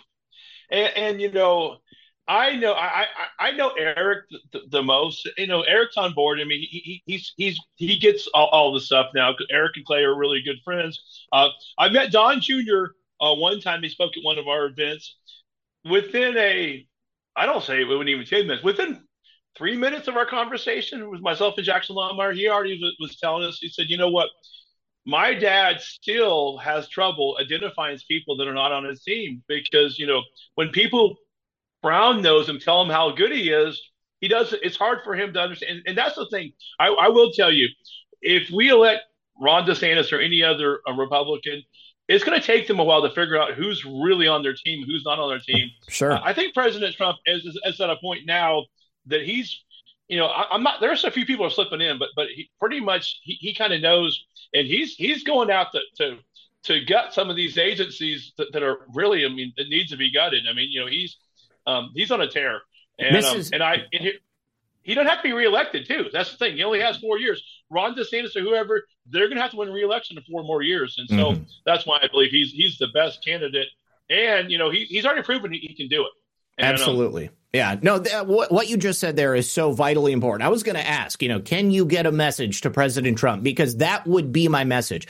and, 0.71 0.97
and 0.97 1.21
you 1.21 1.31
know, 1.33 1.79
I 2.29 2.57
know 2.57 2.73
I, 2.73 3.07
I, 3.39 3.49
I 3.49 3.51
know 3.53 3.71
Eric 3.79 4.25
the, 4.53 4.62
the, 4.71 4.83
most. 4.83 5.29
You 5.39 5.47
know, 5.47 5.62
Eric's 5.62 5.97
on 5.97 6.12
board. 6.12 6.41
I 6.41 6.45
mean, 6.45 6.61
he, 6.61 6.79
he 6.79 7.03
he's 7.07 7.33
he's 7.37 7.61
he 7.77 7.99
gets 7.99 8.27
all, 8.35 8.49
all 8.49 8.73
the 8.73 8.81
stuff 8.81 9.07
now. 9.14 9.35
Eric 9.51 9.73
and 9.77 9.85
Clay 9.85 10.03
are 10.03 10.17
really 10.17 10.43
good 10.43 10.57
friends. 10.64 11.27
Uh, 11.33 11.49
I 11.79 11.89
met 11.89 12.11
Don 12.11 12.41
Jr. 12.41 12.87
Uh, 13.21 13.35
one 13.35 13.61
time. 13.61 13.83
He 13.83 13.89
spoke 13.89 14.17
at 14.17 14.25
one 14.25 14.39
of 14.39 14.49
our 14.49 14.67
events. 14.67 15.17
Within 15.89 16.37
a, 16.37 16.85
I 17.37 17.47
don't 17.47 17.62
say 17.62 17.81
it 17.81 17.85
wouldn't 17.85 18.09
even 18.09 18.27
ten 18.27 18.49
minutes. 18.49 18.64
Within 18.64 19.05
three 19.57 19.77
minutes 19.77 20.09
of 20.09 20.17
our 20.17 20.27
conversation 20.27 21.09
with 21.11 21.21
myself 21.21 21.55
and 21.57 21.64
Jackson 21.64 21.95
Lahmeyer, 21.95 22.35
he 22.35 22.49
already 22.49 22.81
was, 22.83 22.97
was 22.99 23.17
telling 23.19 23.45
us. 23.45 23.59
He 23.61 23.69
said, 23.69 23.87
"You 23.89 23.99
know 23.99 24.11
what? 24.11 24.31
My 25.07 25.32
dad 25.32 25.80
still 25.80 26.59
has 26.59 26.88
trouble 26.88 27.38
identifying 27.40 27.98
people 28.09 28.36
that 28.36 28.48
are 28.48 28.54
not 28.54 28.72
on 28.72 28.84
his 28.84 29.02
team 29.02 29.42
because 29.48 29.98
you 29.98 30.07
know 30.07 30.22
when 30.57 30.68
people 30.68 31.16
brown 31.82 32.20
nose 32.20 32.48
him 32.48 32.59
tell 32.59 32.82
him 32.82 32.90
how 32.90 33.11
good 33.11 33.32
he 33.32 33.50
is 33.50 33.80
he 34.20 34.28
does 34.28 34.52
it's 34.62 34.76
hard 34.76 34.98
for 35.04 35.14
him 35.14 35.32
to 35.32 35.40
understand. 35.40 35.78
And, 35.78 35.88
and 35.88 35.98
that's 35.98 36.16
the 36.16 36.26
thing. 36.30 36.52
I, 36.80 36.88
I, 36.88 37.09
will 37.09 37.30
tell 37.32 37.52
you 37.52 37.68
if 38.20 38.50
we 38.50 38.70
elect 38.70 39.02
ron 39.40 39.66
desantis 39.66 40.12
or 40.12 40.18
any 40.18 40.42
other 40.42 40.80
uh, 40.88 40.92
republican 40.94 41.62
it's 42.09 42.24
going 42.24 42.40
to 42.40 42.44
take 42.44 42.66
them 42.66 42.78
a 42.78 42.84
while 42.84 43.02
to 43.02 43.11
figure 43.14 43.36
out 43.36 43.54
who's 43.54 43.84
really 43.84 44.26
on 44.26 44.42
their 44.42 44.54
team 44.54 44.84
who's 44.86 45.04
not 45.04 45.18
on 45.18 45.28
their 45.28 45.40
team. 45.40 45.68
Sure. 45.88 46.12
I 46.12 46.32
think 46.32 46.54
president 46.54 46.96
trump 46.96 47.18
is, 47.26 47.44
is 47.64 47.80
at 47.80 47.90
a 47.90 47.96
point 47.96 48.26
now 48.26 48.64
that 49.07 49.22
he's 49.22 49.64
you 50.09 50.18
know, 50.18 50.26
I, 50.26 50.54
am 50.54 50.62
not. 50.62 50.80
There's 50.80 51.04
a 51.04 51.11
few 51.11 51.26
people 51.26 51.46
are 51.46 51.50
slipping 51.50 51.80
in, 51.80 51.98
but 51.98 52.09
but 52.14 52.28
he 52.28 52.50
pretty 52.61 52.80
much 52.80 53.20
he, 53.22 53.34
he 53.34 53.54
kind 53.54 53.72
of 53.72 53.80
knows, 53.80 54.24
and 54.54 54.66
he's 54.66 54.94
he's 54.94 55.24
going 55.24 55.50
out 55.50 55.72
to 55.72 55.80
to 55.98 56.18
to 56.64 56.84
gut 56.84 57.14
some 57.14 57.30
of 57.30 57.36
these 57.36 57.59
agencies 57.59 58.32
that, 58.38 58.52
that 58.52 58.62
are 58.62 58.86
really, 58.94 59.24
I 59.24 59.28
mean, 59.28 59.52
that 59.57 59.68
needs 59.68 59.90
to 59.90 59.96
be 59.96 60.12
gutted. 60.12 60.44
I 60.48 60.52
mean, 60.52 60.68
you 60.70 60.80
know, 60.80 60.86
he's 60.86 61.16
um, 61.66 61.90
he's 61.94 62.11
on 62.11 62.20
a 62.20 62.28
tear, 62.28 62.61
and 62.98 63.16
um, 63.16 63.42
and 63.52 63.62
I 63.62 63.82
and 63.92 64.02
he, 64.02 64.12
he 64.82 64.94
doesn't 64.94 65.09
have 65.09 65.18
to 65.18 65.24
be 65.24 65.32
reelected 65.32 65.86
too. 65.86 66.07
That's 66.12 66.30
the 66.30 66.36
thing. 66.36 66.57
He 66.57 66.62
only 66.62 66.80
has 66.80 66.98
four 66.98 67.18
years. 67.18 67.42
Ron 67.70 67.96
DeSantis 67.96 68.36
or 68.36 68.40
whoever, 68.40 68.86
they're 69.07 69.26
going 69.26 69.36
to 69.36 69.42
have 69.42 69.50
to 69.50 69.57
win 69.57 69.70
reelection 69.70 70.16
in 70.16 70.22
four 70.24 70.44
more 70.44 70.62
years, 70.62 70.96
and 70.98 71.09
so 71.09 71.32
mm-hmm. 71.32 71.42
that's 71.64 71.84
why 71.84 71.98
I 72.02 72.09
believe 72.09 72.30
he's 72.30 72.52
he's 72.52 72.78
the 72.78 72.88
best 72.88 73.24
candidate. 73.24 73.68
And 74.09 74.52
you 74.52 74.59
know, 74.59 74.70
he, 74.70 74.84
he's 74.84 75.04
already 75.04 75.22
proven 75.22 75.52
he, 75.52 75.59
he 75.59 75.74
can 75.74 75.88
do 75.88 76.02
it. 76.02 76.12
And, 76.59 76.68
um, 76.68 76.72
Absolutely. 76.74 77.28
Um, 77.28 77.34
yeah, 77.57 77.76
no, 77.80 77.98
th- 77.98 78.14
uh, 78.14 78.24
what, 78.24 78.52
what 78.52 78.68
you 78.68 78.76
just 78.76 79.00
said 79.00 79.16
there 79.16 79.34
is 79.34 79.50
so 79.50 79.72
vitally 79.72 80.12
important. 80.12 80.46
I 80.46 80.50
was 80.50 80.62
going 80.62 80.76
to 80.76 80.86
ask, 80.86 81.22
you 81.22 81.28
know, 81.30 81.40
can 81.40 81.70
you 81.70 81.86
get 81.86 82.04
a 82.04 82.12
message 82.12 82.61
to 82.61 82.70
President 82.70 83.16
Trump? 83.16 83.42
Because 83.42 83.78
that 83.78 84.07
would 84.07 84.30
be 84.30 84.46
my 84.48 84.64
message. 84.64 85.09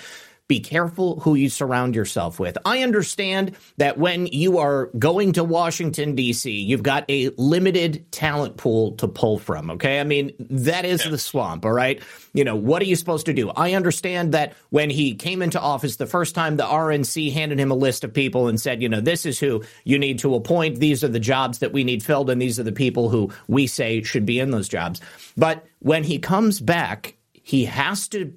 Be 0.49 0.61
careful 0.61 1.19
who 1.21 1.35
you 1.35 1.49
surround 1.49 1.97
yourself 1.97 2.39
with. 2.39 2.57
I 2.65 2.83
understand 2.83 3.57
that 3.79 3.99
when 3.99 4.27
you 4.27 4.59
are 4.59 4.91
going 4.97 5.33
to 5.33 5.43
Washington, 5.43 6.15
D.C., 6.15 6.51
you've 6.51 6.85
got 6.85 7.05
a 7.09 7.31
limited 7.37 8.11
talent 8.13 8.57
pool 8.57 8.93
to 8.93 9.09
pull 9.09 9.39
from. 9.39 9.73
Okay. 9.73 9.99
I 9.99 10.05
mean, 10.05 10.33
that 10.39 10.85
is 10.85 11.05
yeah. 11.05 11.11
the 11.11 11.19
swamp. 11.19 11.65
All 11.65 11.73
right. 11.73 12.01
You 12.33 12.45
know, 12.45 12.55
what 12.55 12.81
are 12.81 12.85
you 12.85 12.95
supposed 12.95 13.27
to 13.27 13.33
do? 13.33 13.51
I 13.51 13.73
understand 13.73 14.33
that 14.33 14.55
when 14.71 14.89
he 14.89 15.15
came 15.15 15.43
into 15.43 15.61
office 15.61 15.97
the 15.97 16.07
first 16.07 16.37
time, 16.37 16.57
the 16.57 16.65
RNC 16.65 17.33
handed 17.33 17.59
him 17.59 17.73
a 17.73 17.77
list 17.77 18.05
of 18.05 18.15
people 18.15 18.47
and 18.47 18.61
said, 18.61 18.81
you 18.81 18.89
know, 18.89 19.01
this 19.01 19.27
is 19.27 19.41
who 19.41 19.65
you 19.85 19.99
need 19.99 20.21
to 20.21 20.35
appoint. 20.37 20.79
These 20.79 21.03
are 21.03 21.09
the 21.09 21.19
jobs 21.19 21.59
that 21.59 21.73
we 21.73 21.83
need 21.83 22.05
filled, 22.05 22.31
and 22.31 22.41
these 22.41 22.61
are 22.61 22.63
the 22.63 22.73
people 22.73 23.09
who 23.09 23.33
we 23.49 23.67
say 23.67 24.03
should 24.03 24.27
be 24.27 24.39
in 24.39 24.51
those 24.53 24.69
jobs. 24.69 25.01
But 25.37 25.67
when 25.81 26.05
he 26.05 26.19
comes 26.19 26.61
back, 26.61 27.17
he 27.33 27.65
has 27.65 28.09
to 28.09 28.33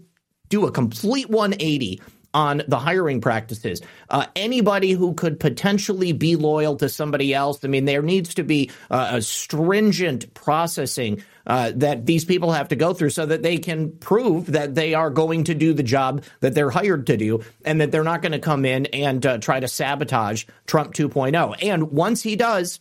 do 0.50 0.66
a 0.66 0.72
complete 0.72 1.30
180 1.30 2.02
on 2.34 2.62
the 2.68 2.78
hiring 2.78 3.22
practices. 3.22 3.82
Uh, 4.10 4.26
anybody 4.36 4.91
who 4.91 5.14
could 5.14 5.39
potentially 5.39 6.12
be 6.12 6.36
loyal 6.36 6.76
to 6.76 6.89
somebody 6.89 7.34
else, 7.34 7.64
I 7.64 7.68
mean, 7.68 7.86
there 7.86 8.02
needs 8.02 8.36
to 8.36 8.43
be 8.43 8.70
uh, 8.91 9.12
a 9.14 9.22
stringent 9.22 10.34
processing 10.34 11.24
uh, 11.47 11.72
that 11.76 12.06
these 12.06 12.26
people 12.26 12.52
have 12.52 12.68
to 12.68 12.76
go 12.76 12.93
through 12.93 13.10
so 13.10 13.26
that 13.26 13.41
they 13.41 13.58
can 13.58 13.91
prove 13.91 14.47
that 14.47 14.76
they 14.76 14.93
are 14.93 15.10
going 15.10 15.45
to 15.45 15.56
do 15.56 15.74
the 15.74 15.82
job 15.82 16.24
that 16.41 16.54
they're 16.54 16.70
hired 16.70 17.08
to 17.08 17.18
do 17.18 17.43
and 17.66 17.82
that 17.82 17.91
they're 17.91 18.04
not 18.04 18.22
going 18.22 18.34
to 18.34 18.39
come 18.39 18.66
in 18.66 18.86
and 18.88 19.26
uh, 19.26 19.39
try 19.39 19.60
to 19.60 19.68
sabotage 19.68 20.45
Trump 20.68 20.93
2.0. 20.93 21.56
And 21.64 21.91
once 21.91 22.22
he 22.22 22.36
does, 22.36 22.80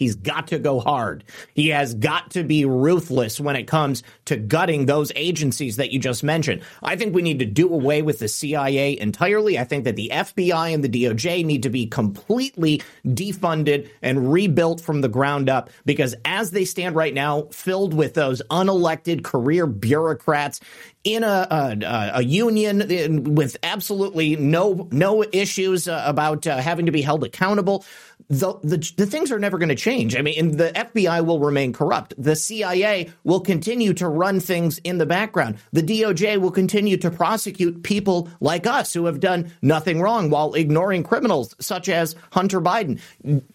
He's 0.00 0.16
got 0.16 0.46
to 0.46 0.58
go 0.58 0.80
hard. 0.80 1.24
He 1.52 1.68
has 1.68 1.92
got 1.92 2.30
to 2.30 2.42
be 2.42 2.64
ruthless 2.64 3.38
when 3.38 3.54
it 3.54 3.64
comes 3.64 4.02
to 4.24 4.38
gutting 4.38 4.86
those 4.86 5.12
agencies 5.14 5.76
that 5.76 5.92
you 5.92 5.98
just 5.98 6.24
mentioned. 6.24 6.62
I 6.82 6.96
think 6.96 7.14
we 7.14 7.20
need 7.20 7.40
to 7.40 7.44
do 7.44 7.68
away 7.70 8.00
with 8.00 8.18
the 8.18 8.26
CIA 8.26 8.98
entirely. 8.98 9.58
I 9.58 9.64
think 9.64 9.84
that 9.84 9.96
the 9.96 10.10
FBI 10.10 10.72
and 10.72 10.82
the 10.82 10.88
DOJ 10.88 11.44
need 11.44 11.64
to 11.64 11.68
be 11.68 11.86
completely 11.86 12.82
defunded 13.04 13.90
and 14.00 14.32
rebuilt 14.32 14.80
from 14.80 15.02
the 15.02 15.08
ground 15.10 15.50
up 15.50 15.68
because 15.84 16.14
as 16.24 16.50
they 16.50 16.64
stand 16.64 16.96
right 16.96 17.12
now, 17.12 17.42
filled 17.52 17.92
with 17.92 18.14
those 18.14 18.40
unelected 18.50 19.22
career 19.22 19.66
bureaucrats 19.66 20.60
in 21.04 21.24
a, 21.24 21.46
a, 21.50 22.10
a 22.16 22.22
union 22.22 23.34
with 23.34 23.56
absolutely 23.62 24.36
no 24.36 24.86
no 24.92 25.24
issues 25.32 25.88
uh, 25.88 26.02
about 26.06 26.46
uh, 26.46 26.58
having 26.58 26.86
to 26.86 26.92
be 26.92 27.00
held 27.00 27.24
accountable 27.24 27.84
the, 28.30 28.54
the, 28.62 28.92
the 28.96 29.06
things 29.06 29.32
are 29.32 29.40
never 29.40 29.58
going 29.58 29.70
to 29.70 29.74
change. 29.74 30.16
I 30.16 30.22
mean, 30.22 30.56
the 30.56 30.70
FBI 30.70 31.24
will 31.26 31.40
remain 31.40 31.72
corrupt. 31.72 32.14
The 32.16 32.36
CIA 32.36 33.10
will 33.24 33.40
continue 33.40 33.92
to 33.94 34.08
run 34.08 34.38
things 34.38 34.78
in 34.78 34.98
the 34.98 35.06
background. 35.06 35.58
The 35.72 35.82
DOJ 35.82 36.40
will 36.40 36.52
continue 36.52 36.96
to 36.98 37.10
prosecute 37.10 37.82
people 37.82 38.28
like 38.40 38.68
us 38.68 38.94
who 38.94 39.06
have 39.06 39.18
done 39.18 39.52
nothing 39.62 40.00
wrong 40.00 40.30
while 40.30 40.54
ignoring 40.54 41.02
criminals 41.02 41.56
such 41.58 41.88
as 41.88 42.14
Hunter 42.30 42.60
Biden. 42.60 43.00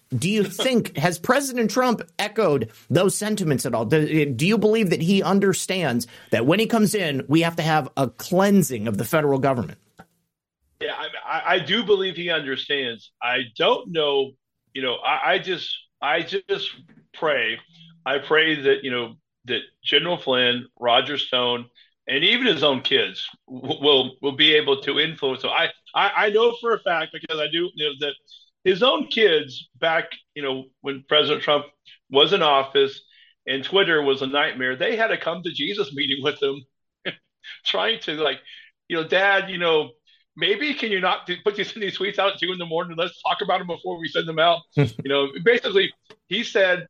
Do 0.09 0.29
you 0.29 0.43
think, 0.43 0.97
has 0.97 1.19
President 1.19 1.71
Trump 1.71 2.01
echoed 2.19 2.69
those 2.89 3.17
sentiments 3.17 3.65
at 3.65 3.73
all? 3.73 3.85
Do, 3.85 4.25
do, 4.25 4.45
you 4.45 4.57
believe 4.57 4.89
that 4.89 5.01
he 5.01 5.23
understands 5.23 6.05
that 6.31 6.45
when 6.45 6.59
he 6.59 6.67
comes 6.67 6.93
in, 6.93 7.23
we 7.29 7.41
have 7.41 7.55
to 7.55 7.63
have 7.63 7.89
a 7.95 8.09
cleansing 8.09 8.89
of 8.89 8.97
the 8.97 9.05
federal 9.05 9.39
government? 9.39 9.77
Yeah, 10.81 10.95
I, 11.25 11.55
I 11.55 11.59
do 11.59 11.85
believe 11.85 12.17
he 12.17 12.29
understands. 12.29 13.11
I 13.21 13.43
don't 13.57 13.91
know 13.91 14.31
you 14.75 14.83
know, 14.83 14.95
I, 14.97 15.33
I 15.33 15.39
just 15.39 15.75
I 16.01 16.21
just 16.21 16.69
pray. 17.13 17.57
I 18.05 18.19
pray 18.19 18.61
that 18.61 18.83
you 18.83 18.91
know 18.91 19.15
that 19.45 19.61
General 19.83 20.17
Flynn, 20.17 20.67
Roger 20.79 21.17
Stone, 21.17 21.65
and 22.07 22.23
even 22.23 22.45
his 22.47 22.63
own 22.63 22.81
kids 22.81 23.27
will 23.47 24.17
will 24.21 24.35
be 24.35 24.53
able 24.55 24.81
to 24.81 24.99
influence. 24.99 25.41
So 25.41 25.49
I, 25.49 25.69
I 25.95 26.11
I 26.27 26.29
know 26.29 26.55
for 26.61 26.73
a 26.73 26.79
fact 26.79 27.13
because 27.13 27.39
I 27.39 27.47
do 27.47 27.71
you 27.73 27.89
know 27.89 27.93
that 28.01 28.13
his 28.63 28.83
own 28.83 29.07
kids 29.07 29.69
back 29.79 30.05
you 30.35 30.43
know 30.43 30.65
when 30.81 31.03
President 31.07 31.43
Trump 31.43 31.65
was 32.11 32.33
in 32.33 32.43
office 32.43 33.01
and 33.47 33.63
Twitter 33.63 34.01
was 34.01 34.21
a 34.21 34.27
nightmare. 34.27 34.75
They 34.75 34.95
had 34.95 35.11
a 35.11 35.17
come 35.17 35.43
to 35.43 35.51
Jesus 35.51 35.93
meeting 35.93 36.23
with 36.23 36.41
him, 36.41 36.65
trying 37.65 37.99
to 38.01 38.13
like, 38.15 38.39
you 38.87 38.97
know, 38.97 39.07
Dad, 39.07 39.49
you 39.49 39.57
know, 39.57 39.91
maybe 40.35 40.73
can 40.73 40.91
you 40.91 40.99
not 40.99 41.29
put 41.43 41.55
these, 41.55 41.73
these 41.75 41.97
tweets 41.97 42.19
out 42.19 42.33
at 42.33 42.39
two 42.39 42.51
in 42.51 42.57
the 42.57 42.65
morning? 42.65 42.97
Let's 42.97 43.21
talk 43.21 43.41
about 43.41 43.59
them 43.59 43.67
before 43.67 43.99
we 43.99 44.07
send 44.07 44.27
them 44.27 44.39
out. 44.39 44.61
you 44.75 44.89
know, 45.05 45.27
basically, 45.43 45.93
he 46.27 46.43
said, 46.43 46.87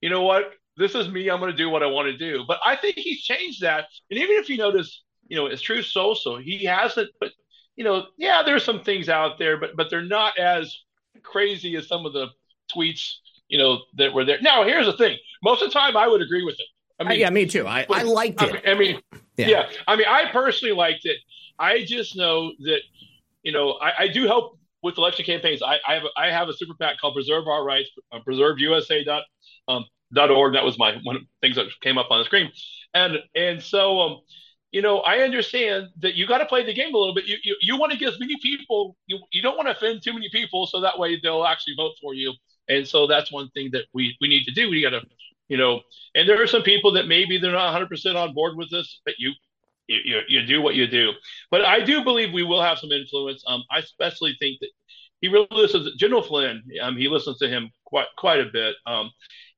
you 0.00 0.10
know 0.10 0.22
what? 0.22 0.52
This 0.76 0.94
is 0.94 1.08
me. 1.08 1.30
I'm 1.30 1.38
going 1.38 1.52
to 1.52 1.56
do 1.56 1.70
what 1.70 1.82
I 1.82 1.86
want 1.86 2.08
to 2.08 2.16
do. 2.16 2.44
But 2.46 2.58
I 2.64 2.76
think 2.76 2.96
he's 2.96 3.22
changed 3.22 3.62
that. 3.62 3.86
And 4.10 4.18
even 4.18 4.36
if 4.36 4.48
you 4.48 4.56
notice, 4.56 5.02
you 5.28 5.36
know, 5.36 5.46
it's 5.46 5.62
true 5.62 5.82
social, 5.82 6.36
he 6.36 6.64
hasn't. 6.64 7.10
But 7.20 7.30
you 7.76 7.84
know, 7.84 8.06
yeah, 8.18 8.42
there's 8.44 8.64
some 8.64 8.82
things 8.82 9.08
out 9.08 9.38
there, 9.38 9.56
but 9.58 9.76
but 9.76 9.88
they're 9.90 10.02
not 10.02 10.38
as 10.38 10.76
crazy 11.22 11.76
as 11.76 11.88
some 11.88 12.06
of 12.06 12.12
the 12.12 12.28
tweets, 12.74 13.14
you 13.48 13.58
know, 13.58 13.82
that 13.94 14.12
were 14.12 14.24
there. 14.24 14.40
Now, 14.40 14.64
here's 14.64 14.86
the 14.86 14.96
thing: 14.96 15.16
most 15.42 15.62
of 15.62 15.68
the 15.68 15.78
time, 15.78 15.96
I 15.96 16.06
would 16.06 16.22
agree 16.22 16.44
with 16.44 16.56
it. 16.58 16.66
I 17.00 17.04
mean, 17.04 17.20
yeah, 17.20 17.30
me 17.30 17.46
too. 17.46 17.66
I, 17.66 17.86
I 17.90 18.02
liked 18.02 18.40
it. 18.42 18.62
I 18.66 18.74
mean, 18.74 19.00
yeah. 19.36 19.48
yeah. 19.48 19.68
I 19.86 19.96
mean, 19.96 20.06
I 20.08 20.30
personally 20.30 20.74
liked 20.74 21.04
it. 21.04 21.18
I 21.58 21.84
just 21.84 22.16
know 22.16 22.52
that, 22.60 22.80
you 23.42 23.52
know, 23.52 23.72
I, 23.72 24.04
I 24.04 24.08
do 24.08 24.26
help 24.26 24.58
with 24.82 24.98
election 24.98 25.24
campaigns. 25.24 25.62
I, 25.62 25.78
I, 25.86 25.94
have 25.94 26.04
a, 26.04 26.20
I 26.20 26.30
have 26.30 26.48
a 26.48 26.52
super 26.52 26.74
PAC 26.74 27.00
called 27.00 27.14
Preserve 27.14 27.48
Our 27.48 27.64
Rights, 27.64 27.90
uh, 28.12 28.18
preserveusa 28.26 29.04
dot 29.04 29.24
um, 29.66 29.84
dot 30.12 30.30
org. 30.30 30.54
That 30.54 30.64
was 30.64 30.78
my 30.78 30.98
one 31.02 31.16
of 31.16 31.22
the 31.22 31.28
things 31.40 31.56
that 31.56 31.66
came 31.82 31.98
up 31.98 32.08
on 32.10 32.20
the 32.20 32.24
screen, 32.24 32.52
and 32.92 33.18
and 33.34 33.62
so 33.62 34.00
um, 34.00 34.20
you 34.74 34.82
know, 34.82 34.98
I 34.98 35.18
understand 35.18 35.88
that 36.00 36.14
you 36.14 36.26
got 36.26 36.38
to 36.38 36.46
play 36.46 36.66
the 36.66 36.74
game 36.74 36.94
a 36.94 36.98
little 36.98 37.14
bit. 37.14 37.26
You 37.26 37.36
you, 37.44 37.56
you 37.60 37.76
want 37.78 37.92
to 37.92 37.98
get 37.98 38.12
as 38.12 38.18
many 38.20 38.36
people. 38.42 38.96
You 39.06 39.20
you 39.32 39.40
don't 39.40 39.56
want 39.56 39.68
to 39.68 39.76
offend 39.76 40.02
too 40.02 40.12
many 40.12 40.28
people, 40.30 40.66
so 40.66 40.80
that 40.80 40.98
way 40.98 41.18
they'll 41.22 41.44
actually 41.44 41.74
vote 41.76 41.92
for 42.00 42.12
you. 42.12 42.32
And 42.68 42.86
so 42.86 43.06
that's 43.06 43.30
one 43.30 43.48
thing 43.50 43.70
that 43.72 43.84
we 43.94 44.16
we 44.20 44.28
need 44.28 44.44
to 44.44 44.52
do. 44.52 44.68
We 44.68 44.82
got 44.82 44.90
to 44.90 45.02
you 45.48 45.56
know, 45.56 45.80
and 46.14 46.28
there 46.28 46.42
are 46.42 46.46
some 46.46 46.62
people 46.62 46.92
that 46.92 47.06
maybe 47.06 47.38
they're 47.38 47.52
not 47.52 47.74
100% 47.74 48.14
on 48.16 48.34
board 48.34 48.56
with 48.56 48.70
this, 48.70 49.00
but 49.04 49.14
you 49.18 49.32
you, 49.86 50.20
you, 50.28 50.46
do 50.46 50.62
what 50.62 50.74
you 50.74 50.86
do. 50.86 51.12
But 51.50 51.62
I 51.62 51.80
do 51.80 52.02
believe 52.02 52.32
we 52.32 52.42
will 52.42 52.62
have 52.62 52.78
some 52.78 52.90
influence. 52.90 53.44
Um, 53.46 53.62
I 53.70 53.80
especially 53.80 54.34
think 54.40 54.58
that 54.60 54.70
he 55.20 55.28
really 55.28 55.46
listens 55.50 55.94
General 55.96 56.22
Flynn. 56.22 56.62
Um, 56.80 56.96
he 56.96 57.08
listens 57.08 57.38
to 57.38 57.48
him 57.48 57.70
quite 57.84 58.06
quite 58.16 58.40
a 58.40 58.50
bit. 58.50 58.74
Um, 58.86 59.10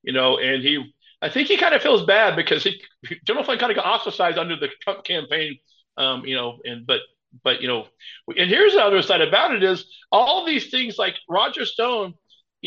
you 0.03 0.13
know, 0.13 0.39
and 0.39 0.63
he, 0.63 0.93
I 1.23 1.29
think 1.29 1.49
he 1.49 1.57
kind 1.57 1.75
of 1.75 1.83
feels 1.83 2.05
bad 2.05 2.37
because 2.37 2.65
he, 2.65 2.81
General 3.25 3.45
Flynn 3.45 3.59
kind 3.59 3.71
of 3.71 3.77
got 3.77 3.87
ostracized 3.87 4.39
under 4.39 4.57
the 4.57 4.69
Trump 4.81 5.05
campaign. 5.05 5.59
Um, 5.97 6.25
you 6.27 6.37
know, 6.37 6.59
and 6.65 6.87
but 6.87 7.01
but 7.43 7.63
you 7.63 7.69
know, 7.69 7.87
and 8.37 8.51
here's 8.51 8.75
the 8.75 8.83
other 8.83 9.03
side 9.03 9.21
about 9.21 9.55
it 9.55 9.63
is 9.63 9.85
all 10.13 10.45
these 10.45 10.71
things 10.71 10.99
like 10.99 11.15
Roger 11.29 11.65
Stone 11.65 12.15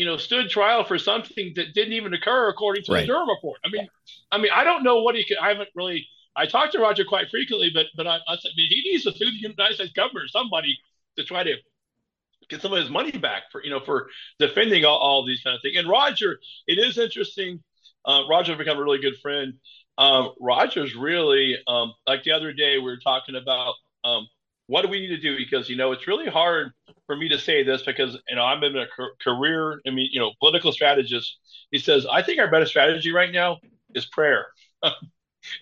you 0.00 0.06
know, 0.06 0.16
stood 0.16 0.48
trial 0.48 0.82
for 0.82 0.98
something 0.98 1.52
that 1.56 1.74
didn't 1.74 1.92
even 1.92 2.14
occur 2.14 2.48
according 2.48 2.82
to 2.84 2.92
right. 2.92 3.02
the 3.02 3.08
Durham 3.08 3.28
report. 3.28 3.60
I 3.62 3.68
mean, 3.68 3.86
I 4.32 4.38
mean, 4.38 4.50
I 4.50 4.64
don't 4.64 4.82
know 4.82 5.02
what 5.02 5.14
he 5.14 5.26
could. 5.26 5.36
I 5.36 5.48
haven't 5.48 5.68
really 5.74 6.06
I 6.34 6.46
talked 6.46 6.72
to 6.72 6.78
Roger 6.78 7.04
quite 7.04 7.28
frequently, 7.28 7.70
but 7.74 7.88
but 7.94 8.06
I, 8.06 8.16
I, 8.26 8.36
mean, 8.56 8.68
he 8.70 8.80
needs 8.82 9.04
to 9.04 9.12
sue 9.12 9.26
the 9.26 9.36
United 9.36 9.74
States 9.74 9.92
government, 9.92 10.24
or 10.24 10.28
somebody, 10.28 10.78
to 11.18 11.24
try 11.24 11.42
to 11.42 11.54
get 12.48 12.62
some 12.62 12.72
of 12.72 12.78
his 12.78 12.88
money 12.88 13.10
back 13.10 13.42
for 13.52 13.62
you 13.62 13.68
know 13.68 13.80
for 13.80 14.08
defending 14.38 14.86
all, 14.86 14.96
all 14.96 15.26
these 15.26 15.42
kind 15.42 15.54
of 15.54 15.60
things. 15.60 15.76
And 15.76 15.86
Roger, 15.86 16.40
it 16.66 16.78
is 16.78 16.96
interesting. 16.96 17.62
Uh, 18.06 18.22
Roger's 18.26 18.56
become 18.56 18.78
a 18.78 18.82
really 18.82 19.02
good 19.02 19.18
friend. 19.20 19.52
Um, 19.98 20.32
Roger's 20.40 20.96
really 20.96 21.58
um, 21.66 21.92
like 22.06 22.24
the 22.24 22.32
other 22.32 22.54
day 22.54 22.78
we 22.78 22.84
were 22.84 22.96
talking 22.96 23.36
about 23.36 23.74
um, 24.04 24.26
what 24.66 24.80
do 24.80 24.88
we 24.88 25.00
need 25.00 25.08
to 25.08 25.20
do 25.20 25.36
because 25.36 25.68
you 25.68 25.76
know 25.76 25.92
it's 25.92 26.08
really 26.08 26.30
hard 26.30 26.72
for 27.10 27.16
me 27.16 27.28
to 27.28 27.40
say 27.40 27.64
this 27.64 27.82
because 27.82 28.16
you 28.28 28.36
know 28.36 28.44
I'm 28.44 28.62
in 28.62 28.76
a 28.76 28.86
career. 29.20 29.80
I 29.84 29.90
mean, 29.90 30.08
you 30.12 30.20
know, 30.20 30.30
political 30.38 30.70
strategist. 30.70 31.38
He 31.72 31.78
says 31.78 32.06
I 32.06 32.22
think 32.22 32.38
our 32.38 32.48
best 32.48 32.70
strategy 32.70 33.10
right 33.12 33.32
now 33.32 33.58
is 33.94 34.06
prayer. 34.06 34.46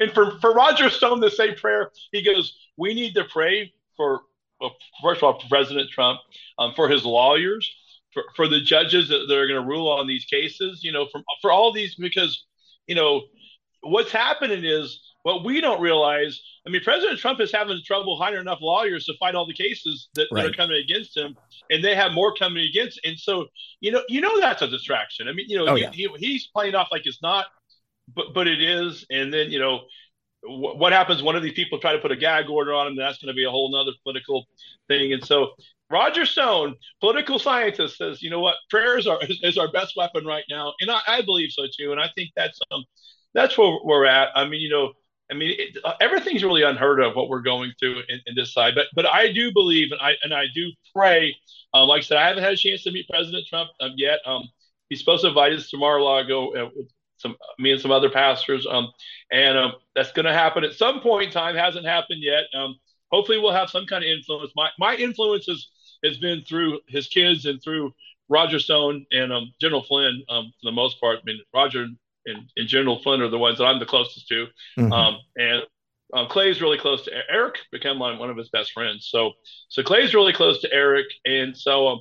And 0.01 0.13
for, 0.13 0.39
for 0.41 0.53
Roger 0.53 0.91
Stone 0.91 1.21
to 1.21 1.31
say 1.31 1.55
prayer, 1.55 1.91
he 2.13 2.23
goes, 2.23 2.59
We 2.77 2.95
need 2.95 3.15
to 3.15 3.25
pray 3.25 3.73
for, 3.97 4.23
well, 4.61 4.75
first 5.03 5.19
of 5.19 5.25
all, 5.25 5.43
President 5.49 5.89
Trump, 5.91 6.19
um, 6.59 6.73
for 6.75 6.89
his 6.89 7.05
lawyers, 7.05 7.73
for, 8.13 8.25
for 8.35 8.49
the 8.49 8.61
judges 8.61 9.09
that, 9.09 9.27
that 9.29 9.39
are 9.39 9.47
going 9.47 9.63
to 9.63 9.69
rule 9.69 9.89
on 9.89 10.07
these 10.07 10.25
cases, 10.25 10.83
you 10.83 10.93
know, 10.93 11.07
for, 11.13 11.23
for 11.41 11.53
all 11.53 11.73
these, 11.73 11.95
because, 11.95 12.45
you 12.87 12.95
know, 12.95 13.23
what's 13.83 14.11
happening 14.11 14.65
is 14.65 15.08
what 15.23 15.45
we 15.45 15.61
don't 15.61 15.81
realize. 15.81 16.41
I 16.67 16.71
mean, 16.71 16.83
President 16.83 17.19
Trump 17.19 17.41
is 17.41 17.53
having 17.53 17.79
trouble 17.85 18.17
hiring 18.17 18.41
enough 18.41 18.61
lawyers 18.61 19.05
to 19.07 19.15
fight 19.19 19.35
all 19.35 19.47
the 19.47 19.55
cases 19.55 20.09
that, 20.15 20.29
right. 20.31 20.43
that, 20.43 20.51
are 20.51 20.55
coming 20.55 20.83
against 20.83 21.17
him, 21.17 21.37
and 21.71 21.83
they 21.83 21.95
have 21.95 22.13
more 22.13 22.35
coming 22.35 22.65
against. 22.65 23.01
And 23.05 23.19
so, 23.19 23.47
you 23.81 23.93
know, 23.93 24.03
you 24.09 24.21
know 24.21 24.41
that's 24.41 24.63
a 24.63 24.69
distraction. 24.69 25.29
I 25.29 25.33
mean, 25.33 25.47
you 25.49 25.59
know, 25.59 25.67
oh, 25.69 25.75
yeah. 25.75 25.91
he, 25.91 26.09
he's 26.19 26.47
playing 26.47 26.75
off 26.75 26.89
like 26.93 27.03
it's 27.05 27.23
not 27.23 27.47
but 28.15 28.35
but 28.35 28.47
it 28.47 28.61
is. 28.61 29.05
And 29.11 29.33
then 29.33 29.51
you 29.51 29.59
know 29.59 29.83
what 30.43 30.93
happens? 30.93 31.23
One 31.23 31.37
of 31.37 31.43
these 31.43 31.55
people 31.55 31.79
try 31.79 31.93
to 31.93 31.99
put 31.99 32.13
a 32.13 32.17
gag 32.17 32.49
order 32.49 32.73
on 32.73 32.87
him. 32.87 32.97
That's 32.97 33.19
going 33.19 33.33
to 33.33 33.37
be 33.37 33.45
a 33.45 33.51
whole 33.51 33.71
nother 33.71 33.93
political 34.03 34.47
thing. 34.87 35.13
And 35.13 35.25
so 35.25 35.51
Roger 35.91 36.25
Stone, 36.25 36.77
political 37.01 37.39
scientist, 37.39 37.97
says, 37.97 38.23
you 38.23 38.31
know 38.31 38.41
what, 38.41 38.57
prayers 38.71 39.07
are 39.07 39.19
is, 39.23 39.41
is 39.43 39.59
our 39.59 39.71
best 39.71 39.95
weapon 39.97 40.25
right 40.25 40.45
now, 40.51 40.75
and 40.81 40.91
I, 40.91 41.01
I, 41.07 41.23
believe 41.23 41.51
so 41.51 41.65
too. 41.79 41.93
And 41.93 42.01
I 42.01 42.09
think 42.15 42.31
that's 42.37 42.59
um 42.71 42.85
that's 43.35 43.59
where 43.59 43.79
we're 43.85 44.07
at. 44.07 44.29
I 44.35 44.47
mean, 44.47 44.61
you 44.61 44.71
know. 44.71 44.93
I 45.31 45.35
mean, 45.35 45.55
it, 45.59 45.77
uh, 45.85 45.95
everything's 46.01 46.43
really 46.43 46.63
unheard 46.63 47.01
of 47.01 47.15
what 47.15 47.29
we're 47.29 47.43
going 47.43 47.73
through 47.79 48.03
in, 48.09 48.21
in, 48.27 48.35
this 48.35 48.53
side, 48.55 48.75
but 48.75 48.87
but 48.95 49.07
I 49.07 49.33
do 49.33 49.53
believe 49.53 49.93
and 49.93 50.01
I 50.01 50.15
and 50.23 50.33
I 50.33 50.45
do 50.55 50.71
pray. 50.95 51.37
Um, 51.75 51.89
like 51.89 51.99
I 51.99 52.03
said, 52.03 52.19
I 52.19 52.29
haven't 52.29 52.45
had 52.45 52.55
a 52.55 52.57
chance 52.57 52.83
to 52.85 52.91
meet 52.91 53.09
President 53.09 53.47
Trump 53.47 53.71
um, 53.81 53.93
yet. 53.97 54.21
Um, 54.25 54.49
he's 54.89 55.01
supposed 55.01 55.23
to 55.23 55.29
invite 55.29 55.53
us 55.53 55.69
to 55.71 55.77
Mar-a-Lago 55.77 56.55
uh, 56.55 56.71
some 57.19 57.37
me 57.59 57.73
and 57.73 57.81
some 57.81 57.91
other 57.91 58.11
pastors. 58.11 58.67
Um, 58.69 58.91
and 59.31 59.59
um, 59.59 59.73
that's 59.95 60.13
going 60.13 60.27
to 60.27 60.33
happen 60.33 60.65
at 60.65 60.75
some 60.75 61.01
point 61.01 61.27
in 61.27 61.33
time. 61.33 61.57
Hasn't 61.57 61.85
happened 61.85 62.23
yet. 62.23 62.45
Um, 62.55 62.77
hopefully, 63.11 63.39
we'll 63.39 63.53
have 63.53 63.71
some 63.71 63.87
kind 63.87 64.05
of 64.05 64.11
influence. 64.11 64.53
My 64.57 64.71
my 64.79 64.97
influence 64.97 65.47
has, 65.47 65.69
has 66.05 66.17
been 66.19 66.43
through 66.49 66.81
his 66.89 67.09
kids 67.09 67.45
and 67.45 67.63
through 67.63 67.93
Roger 68.29 68.59
Stone 68.59 69.05
and 69.13 69.33
um, 69.33 69.53
General 69.61 69.83
Flynn 69.83 70.23
for 70.29 70.45
the 70.63 70.73
most 70.73 71.01
part. 71.01 71.19
I 71.19 71.23
mean, 71.25 71.41
Roger 71.55 71.87
and, 72.29 72.51
and 72.57 72.69
General 72.69 73.01
Flynn 73.03 73.23
are 73.23 73.29
the 73.29 73.39
ones 73.39 73.59
that 73.59 73.65
I'm 73.65 73.79
the 73.79 73.87
closest 73.87 74.29
to. 74.29 74.47
Mm-hmm. 74.79 74.93
Um, 74.93 75.19
and 75.37 75.63
um, 76.15 76.29
Clay's 76.29 76.63
really 76.63 76.79
close 76.79 77.05
to 77.05 77.13
Eric, 77.31 77.57
become 77.71 77.99
one, 77.99 78.19
one 78.19 78.31
of 78.31 78.37
his 78.37 78.49
best 78.49 78.73
friends. 78.73 79.09
So, 79.11 79.33
so 79.69 79.83
Clay's 79.83 80.15
really 80.15 80.33
close 80.33 80.61
to 80.63 80.73
Eric, 80.73 81.07
and 81.25 81.57
so 81.57 81.89
um, 81.89 82.01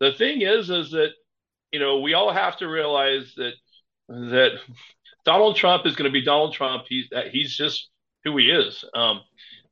the 0.00 0.12
thing 0.12 0.42
is, 0.42 0.70
is 0.70 0.90
that 0.92 1.10
you 1.72 1.80
know 1.80 2.00
we 2.00 2.14
all 2.14 2.32
have 2.32 2.56
to 2.58 2.68
realize 2.68 3.32
that 3.36 3.52
that 4.08 4.58
Donald 5.24 5.56
Trump 5.56 5.86
is 5.86 5.96
going 5.96 6.10
to 6.10 6.12
be 6.12 6.24
Donald 6.24 6.52
Trump. 6.52 6.84
He's 6.88 7.08
he's 7.30 7.56
just 7.56 7.90
who 8.24 8.36
he 8.36 8.46
is. 8.46 8.84
Um, 8.94 9.20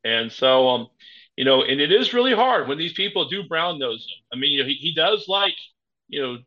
and 0.04 0.30
so, 0.30 0.68
um, 0.68 0.88
you 1.36 1.44
know, 1.44 1.62
and 1.62 1.80
it 1.80 1.92
is 1.92 2.12
really 2.12 2.34
hard 2.34 2.68
when 2.68 2.78
these 2.78 2.92
people 2.92 3.28
do 3.28 3.44
brown 3.48 3.78
nose 3.78 4.06
him. 4.06 4.24
I 4.32 4.40
mean, 4.40 4.52
you 4.52 4.62
know, 4.62 4.68
he, 4.68 4.74
he 4.74 4.94
does 4.94 5.26
like, 5.28 5.54
you 6.08 6.22
know, 6.22 6.38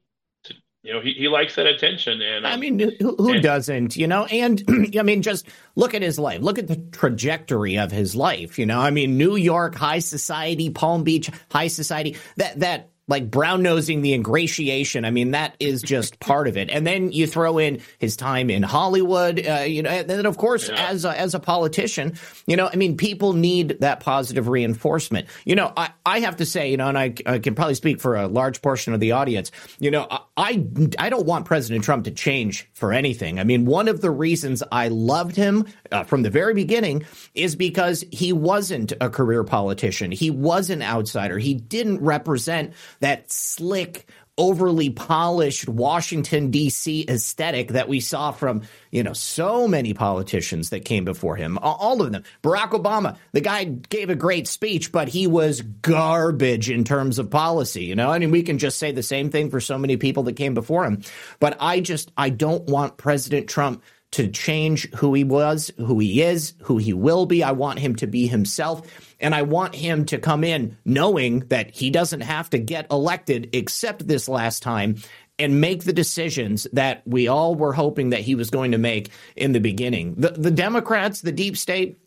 you 0.85 0.93
know, 0.93 1.01
he, 1.01 1.13
he 1.13 1.27
likes 1.27 1.55
that 1.55 1.65
attention. 1.65 2.21
And 2.21 2.45
um, 2.45 2.51
I 2.51 2.57
mean, 2.57 2.77
who, 2.77 3.15
who 3.15 3.33
and, 3.33 3.43
doesn't, 3.43 3.97
you 3.97 4.05
know? 4.05 4.25
And 4.25 4.63
I 4.99 5.01
mean, 5.01 5.23
just 5.23 5.47
look 5.75 5.95
at 5.95 6.03
his 6.03 6.19
life. 6.19 6.41
Look 6.41 6.59
at 6.59 6.67
the 6.67 6.75
trajectory 6.75 7.79
of 7.79 7.91
his 7.91 8.15
life. 8.15 8.59
You 8.59 8.67
know, 8.67 8.79
I 8.79 8.91
mean, 8.91 9.17
New 9.17 9.35
York 9.35 9.73
high 9.73 9.99
society, 9.99 10.69
Palm 10.69 11.03
Beach 11.03 11.31
high 11.51 11.67
society. 11.67 12.17
That 12.37 12.59
that 12.59 12.89
like 13.07 13.29
brown 13.29 13.61
nosing 13.61 14.01
the 14.01 14.13
ingratiation. 14.13 15.05
I 15.05 15.11
mean, 15.11 15.31
that 15.31 15.55
is 15.59 15.81
just 15.81 16.19
part 16.21 16.47
of 16.47 16.57
it. 16.57 16.69
And 16.69 16.85
then 16.85 17.11
you 17.11 17.27
throw 17.27 17.57
in 17.57 17.81
his 17.99 18.15
time 18.15 18.49
in 18.49 18.63
Hollywood, 18.63 19.45
uh, 19.45 19.59
you 19.59 19.83
know, 19.83 19.89
and 19.89 20.09
then 20.09 20.25
of 20.25 20.37
course, 20.37 20.69
yeah. 20.69 20.89
as 20.89 21.05
a, 21.05 21.19
as 21.19 21.35
a 21.35 21.39
politician, 21.39 22.17
you 22.47 22.55
know, 22.55 22.69
I 22.71 22.75
mean, 22.75 22.97
people 22.97 23.33
need 23.33 23.77
that 23.81 23.99
positive 23.99 24.47
reinforcement. 24.47 25.27
You 25.45 25.55
know, 25.55 25.71
I, 25.77 25.91
I 26.05 26.19
have 26.21 26.37
to 26.37 26.45
say, 26.45 26.71
you 26.71 26.77
know, 26.77 26.87
and 26.87 26.97
I, 26.97 27.13
I 27.25 27.39
can 27.39 27.53
probably 27.55 27.75
speak 27.75 28.01
for 28.01 28.15
a 28.15 28.27
large 28.27 28.61
portion 28.61 28.93
of 28.93 28.99
the 28.99 29.11
audience, 29.11 29.51
you 29.79 29.91
know, 29.91 30.07
I, 30.37 30.65
I 30.99 31.09
don't 31.09 31.25
want 31.25 31.45
President 31.45 31.83
Trump 31.83 32.05
to 32.05 32.11
change 32.11 32.67
for 32.73 32.91
anything. 32.91 33.39
I 33.39 33.43
mean, 33.43 33.65
one 33.65 33.87
of 33.87 34.01
the 34.01 34.11
reasons 34.11 34.63
I 34.71 34.87
loved 34.87 35.35
him 35.35 35.65
uh, 35.91 36.03
from 36.03 36.23
the 36.23 36.29
very 36.29 36.53
beginning 36.53 37.05
is 37.35 37.55
because 37.55 38.03
he 38.11 38.33
wasn't 38.33 38.93
a 38.99 39.09
career 39.09 39.43
politician. 39.43 40.11
He 40.11 40.29
was 40.29 40.69
an 40.69 40.81
outsider. 40.81 41.37
He 41.37 41.53
didn't 41.53 42.01
represent 42.01 42.73
that 42.99 43.31
slick, 43.31 44.07
overly 44.37 44.89
polished 44.89 45.67
Washington 45.69 46.51
D.C. 46.51 47.05
aesthetic 47.07 47.69
that 47.69 47.87
we 47.87 47.99
saw 47.99 48.31
from 48.31 48.63
you 48.91 49.03
know 49.03 49.13
so 49.13 49.67
many 49.67 49.93
politicians 49.93 50.69
that 50.69 50.85
came 50.85 51.05
before 51.05 51.35
him. 51.35 51.57
All 51.61 52.01
of 52.01 52.11
them. 52.11 52.23
Barack 52.43 52.71
Obama, 52.71 53.17
the 53.31 53.41
guy 53.41 53.63
gave 53.63 54.09
a 54.09 54.15
great 54.15 54.47
speech, 54.47 54.91
but 54.91 55.07
he 55.07 55.27
was 55.27 55.61
garbage 55.61 56.69
in 56.69 56.83
terms 56.83 57.19
of 57.19 57.29
policy. 57.29 57.85
You 57.85 57.95
know, 57.95 58.11
I 58.11 58.19
mean, 58.19 58.31
we 58.31 58.43
can 58.43 58.57
just 58.57 58.77
say 58.77 58.91
the 58.91 59.03
same 59.03 59.29
thing 59.29 59.49
for 59.49 59.59
so 59.59 59.77
many 59.77 59.97
people 59.97 60.23
that 60.23 60.33
came 60.33 60.53
before 60.53 60.85
him. 60.85 61.01
But 61.39 61.57
I 61.59 61.79
just 61.79 62.11
I 62.17 62.29
don't 62.29 62.65
want 62.65 62.97
President 62.97 63.47
Trump 63.47 63.83
to 64.15 64.29
change 64.29 64.89
who 64.95 65.13
he 65.13 65.25
was, 65.25 65.71
who 65.77 65.99
he 65.99 66.21
is, 66.21 66.53
who 66.61 66.77
he 66.77 66.93
will 66.93 67.25
be. 67.25 67.43
I 67.43 67.51
want 67.51 67.79
him 67.79 67.97
to 67.97 68.07
be 68.07 68.27
himself. 68.27 68.81
And 69.19 69.35
I 69.35 69.41
want 69.41 69.75
him 69.75 70.05
to 70.05 70.17
come 70.17 70.45
in 70.45 70.77
knowing 70.85 71.39
that 71.47 71.71
he 71.71 71.89
doesn't 71.89 72.21
have 72.21 72.49
to 72.51 72.57
get 72.57 72.89
elected 72.89 73.49
except 73.51 74.07
this 74.07 74.29
last 74.29 74.63
time 74.63 74.95
and 75.37 75.59
make 75.59 75.83
the 75.83 75.91
decisions 75.91 76.65
that 76.71 77.01
we 77.05 77.27
all 77.27 77.55
were 77.55 77.73
hoping 77.73 78.11
that 78.11 78.21
he 78.21 78.35
was 78.35 78.49
going 78.49 78.71
to 78.71 78.77
make 78.77 79.09
in 79.35 79.51
the 79.51 79.59
beginning. 79.59 80.15
The, 80.15 80.29
the 80.29 80.51
Democrats, 80.51 81.19
the 81.19 81.33
deep 81.33 81.57
state, 81.57 81.97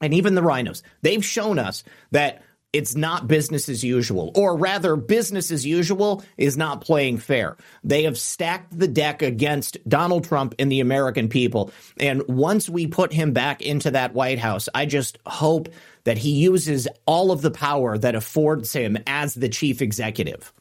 and 0.00 0.14
even 0.14 0.36
the 0.36 0.44
rhinos, 0.44 0.84
they've 1.02 1.24
shown 1.24 1.58
us 1.58 1.82
that 2.12 2.44
it's 2.72 2.94
not 2.94 3.26
business 3.26 3.68
as 3.68 3.82
usual, 3.82 4.30
or 4.34 4.56
rather, 4.56 4.94
business 4.94 5.50
as 5.50 5.66
usual 5.66 6.22
is 6.36 6.56
not 6.56 6.80
playing 6.80 7.18
fair. 7.18 7.56
They 7.82 8.04
have 8.04 8.16
stacked 8.16 8.78
the 8.78 8.86
deck 8.86 9.22
against 9.22 9.76
Donald 9.88 10.24
Trump 10.24 10.54
and 10.58 10.70
the 10.70 10.80
American 10.80 11.28
people. 11.28 11.72
And 11.98 12.22
once 12.28 12.68
we 12.68 12.86
put 12.86 13.12
him 13.12 13.32
back 13.32 13.60
into 13.60 13.90
that 13.90 14.14
White 14.14 14.38
House, 14.38 14.68
I 14.74 14.86
just 14.86 15.18
hope 15.26 15.68
that 16.04 16.18
he 16.18 16.30
uses 16.30 16.86
all 17.06 17.32
of 17.32 17.42
the 17.42 17.50
power 17.50 17.98
that 17.98 18.14
affords 18.14 18.72
him 18.72 18.96
as 19.06 19.34
the 19.34 19.48
chief 19.48 19.82
executive. 19.82 20.52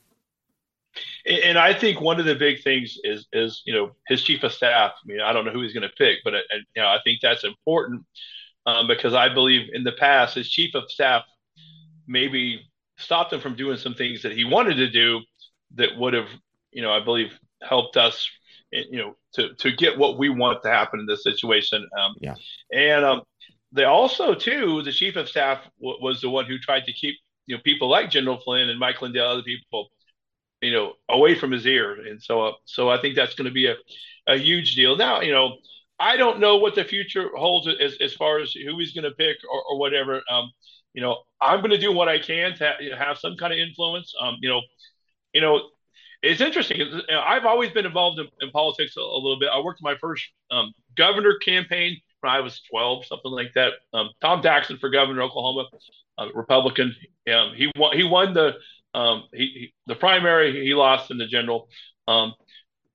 And 1.26 1.60
I 1.60 1.74
think 1.74 2.02
one 2.02 2.20
of 2.20 2.26
the 2.26 2.36
big 2.36 2.64
things 2.64 2.98
is, 3.04 3.28
is 3.32 3.62
you 3.66 3.74
know, 3.74 3.92
his 4.08 4.24
chief 4.24 4.42
of 4.44 4.52
staff. 4.52 4.94
I 5.04 5.08
mean, 5.08 5.22
I 5.22 5.32
don't 5.32 5.46
know 5.46 5.52
who 5.52 5.62
he's 5.62 5.74
going 5.74 5.88
to 5.88 5.96
pick, 5.96 6.20
but 6.24 6.34
uh, 6.34 6.40
you 6.76 6.82
know, 6.82 6.88
I 6.88 6.98
think 7.04 7.20
that's 7.22 7.44
important 7.44 8.04
um, 8.66 8.88
because 8.88 9.14
I 9.14 9.32
believe 9.32 9.70
in 9.72 9.84
the 9.84 9.92
past 9.92 10.36
his 10.36 10.50
chief 10.50 10.74
of 10.74 10.90
staff 10.90 11.24
maybe 12.10 12.62
stopped 12.98 13.32
him 13.32 13.40
from 13.40 13.56
doing 13.56 13.78
some 13.78 13.94
things 13.94 14.24
that 14.24 14.34
he 14.34 14.44
wanted 14.44 14.76
to 14.76 14.90
do 14.90 15.22
that 15.76 15.96
would 15.98 16.14
have, 16.14 16.28
you 16.72 16.82
know, 16.82 16.92
I 16.92 17.00
believe 17.00 17.32
helped 17.62 17.96
us, 17.96 18.30
you 18.72 18.98
know, 18.98 19.16
to 19.36 19.54
to 19.56 19.72
get 19.72 19.98
what 19.98 20.18
we 20.18 20.30
want 20.30 20.62
to 20.64 20.70
happen 20.70 21.00
in 21.00 21.06
this 21.06 21.24
situation. 21.24 21.88
Um, 21.98 22.16
yeah. 22.20 22.36
And 22.74 23.06
um, 23.06 23.22
they 23.72 23.86
also, 23.86 24.34
too, 24.34 24.82
the 24.82 24.92
chief 24.92 25.16
of 25.16 25.30
staff 25.30 25.60
w- 25.80 26.02
was 26.02 26.20
the 26.20 26.30
one 26.30 26.46
who 26.46 26.58
tried 26.58 26.86
to 26.86 26.94
keep, 26.94 27.16
you 27.46 27.56
know, 27.56 27.62
people 27.64 27.88
like 27.88 28.10
General 28.10 28.40
Flynn 28.40 28.70
and 28.70 28.80
Mike 28.80 29.02
Lindell, 29.02 29.30
other 29.30 29.44
people, 29.44 29.90
you 30.62 30.74
know, 30.74 30.94
away 31.08 31.36
from 31.36 31.52
his 31.52 31.66
ear. 31.66 31.94
And 31.94 32.22
so, 32.22 32.42
uh, 32.42 32.52
so 32.66 32.90
I 32.90 33.00
think 33.00 33.16
that's 33.16 33.36
going 33.36 33.46
to 33.46 33.54
be 33.54 33.68
a, 33.68 33.76
a 34.28 34.38
huge 34.38 34.76
deal. 34.76 34.98
Now, 34.98 35.22
you 35.22 35.32
know, 35.32 35.58
I 36.00 36.18
don't 36.18 36.40
know 36.40 36.58
what 36.58 36.76
the 36.76 36.84
future 36.84 37.30
holds 37.36 37.68
as, 37.68 37.98
as 38.02 38.14
far 38.14 38.40
as 38.40 38.54
who 38.54 38.80
he's 38.80 38.94
going 38.94 39.10
to 39.10 39.12
pick 39.12 39.38
or, 39.52 39.62
or 39.70 39.78
whatever. 39.78 40.22
Um, 40.30 40.52
you 40.94 41.02
know, 41.02 41.18
I'm 41.42 41.60
going 41.60 41.72
to 41.72 41.78
do 41.78 41.92
what 41.92 42.08
I 42.08 42.20
can 42.20 42.56
to 42.58 42.96
have 42.98 43.18
some 43.18 43.36
kind 43.38 43.54
of 43.54 43.60
influence. 43.60 44.14
Um, 44.20 44.38
you 44.42 44.50
know, 44.50 44.62
you 45.34 45.42
know, 45.42 45.62
it's 46.22 46.42
interesting. 46.42 46.82
I've 47.10 47.46
always 47.46 47.72
been 47.72 47.86
involved 47.86 48.20
in, 48.20 48.28
in 48.42 48.52
politics 48.52 48.96
a, 48.98 49.02
a, 49.02 49.20
little 49.22 49.40
bit. 49.40 49.50
I 49.54 49.62
worked 49.62 49.82
my 49.82 49.96
first 50.02 50.24
um, 50.52 50.74
governor 50.98 51.38
campaign 51.38 51.98
when 52.20 52.32
I 52.32 52.42
was 52.42 52.62
12, 52.70 53.06
something 53.06 53.32
like 53.32 53.54
that. 53.56 53.74
Um, 53.94 54.10
Tom 54.22 54.42
Daxon 54.42 54.80
for 54.80 54.90
governor, 54.90 55.22
Oklahoma, 55.22 55.68
uh, 56.18 56.28
Republican. 56.34 56.96
Um, 57.34 57.54
he 57.56 57.72
won. 57.76 57.96
He 57.96 58.04
won 58.04 58.34
the 58.34 58.56
um, 58.94 59.24
he, 59.32 59.46
he, 59.46 59.74
the 59.86 59.96
primary. 59.96 60.66
He 60.66 60.74
lost 60.74 61.12
in 61.12 61.18
the 61.18 61.28
general. 61.28 61.70
Um, 62.08 62.34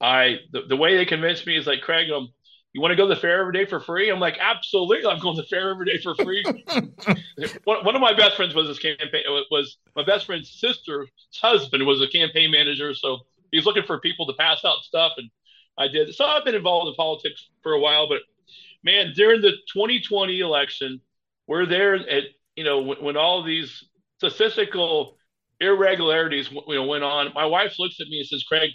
I 0.00 0.40
the, 0.52 0.62
the 0.68 0.76
way 0.76 0.96
they 0.96 1.06
convinced 1.06 1.46
me 1.46 1.56
is 1.56 1.66
like 1.66 1.80
Craig. 1.80 2.10
Um, 2.10 2.28
you 2.74 2.80
want 2.80 2.90
to 2.90 2.96
go 2.96 3.08
to 3.08 3.14
the 3.14 3.20
fair 3.20 3.40
every 3.40 3.52
day 3.52 3.64
for 3.64 3.78
free? 3.78 4.10
I'm 4.10 4.18
like, 4.18 4.36
absolutely. 4.40 5.06
I'm 5.08 5.20
going 5.20 5.36
to 5.36 5.42
the 5.42 5.48
fair 5.48 5.70
every 5.70 5.86
day 5.86 5.98
for 6.02 6.16
free. 6.16 6.42
one, 7.64 7.84
one, 7.84 7.94
of 7.94 8.00
my 8.00 8.12
best 8.12 8.34
friends 8.34 8.52
was 8.52 8.66
this 8.66 8.80
campaign 8.80 9.08
It 9.12 9.46
was 9.48 9.78
my 9.94 10.04
best 10.04 10.26
friend's 10.26 10.50
sister's 10.50 11.08
husband 11.40 11.86
was 11.86 12.02
a 12.02 12.08
campaign 12.08 12.50
manager. 12.50 12.92
So 12.92 13.18
he's 13.52 13.64
looking 13.64 13.84
for 13.84 14.00
people 14.00 14.26
to 14.26 14.32
pass 14.32 14.64
out 14.64 14.82
stuff. 14.82 15.12
And 15.18 15.30
I 15.78 15.86
did. 15.86 16.12
So 16.16 16.24
I've 16.24 16.44
been 16.44 16.56
involved 16.56 16.88
in 16.88 16.94
politics 16.96 17.48
for 17.62 17.72
a 17.72 17.80
while, 17.80 18.08
but 18.08 18.22
man, 18.82 19.12
during 19.14 19.40
the 19.40 19.52
2020 19.72 20.40
election, 20.40 21.00
we're 21.46 21.66
there 21.66 21.94
at, 21.94 22.24
you 22.56 22.64
know, 22.64 22.80
when, 22.80 22.98
when 22.98 23.16
all 23.16 23.44
these 23.44 23.84
statistical 24.18 25.16
irregularities 25.60 26.50
you 26.50 26.74
know, 26.74 26.86
went 26.86 27.04
on, 27.04 27.32
my 27.34 27.46
wife 27.46 27.78
looks 27.78 28.00
at 28.00 28.08
me 28.08 28.18
and 28.18 28.26
says, 28.26 28.42
Craig, 28.42 28.70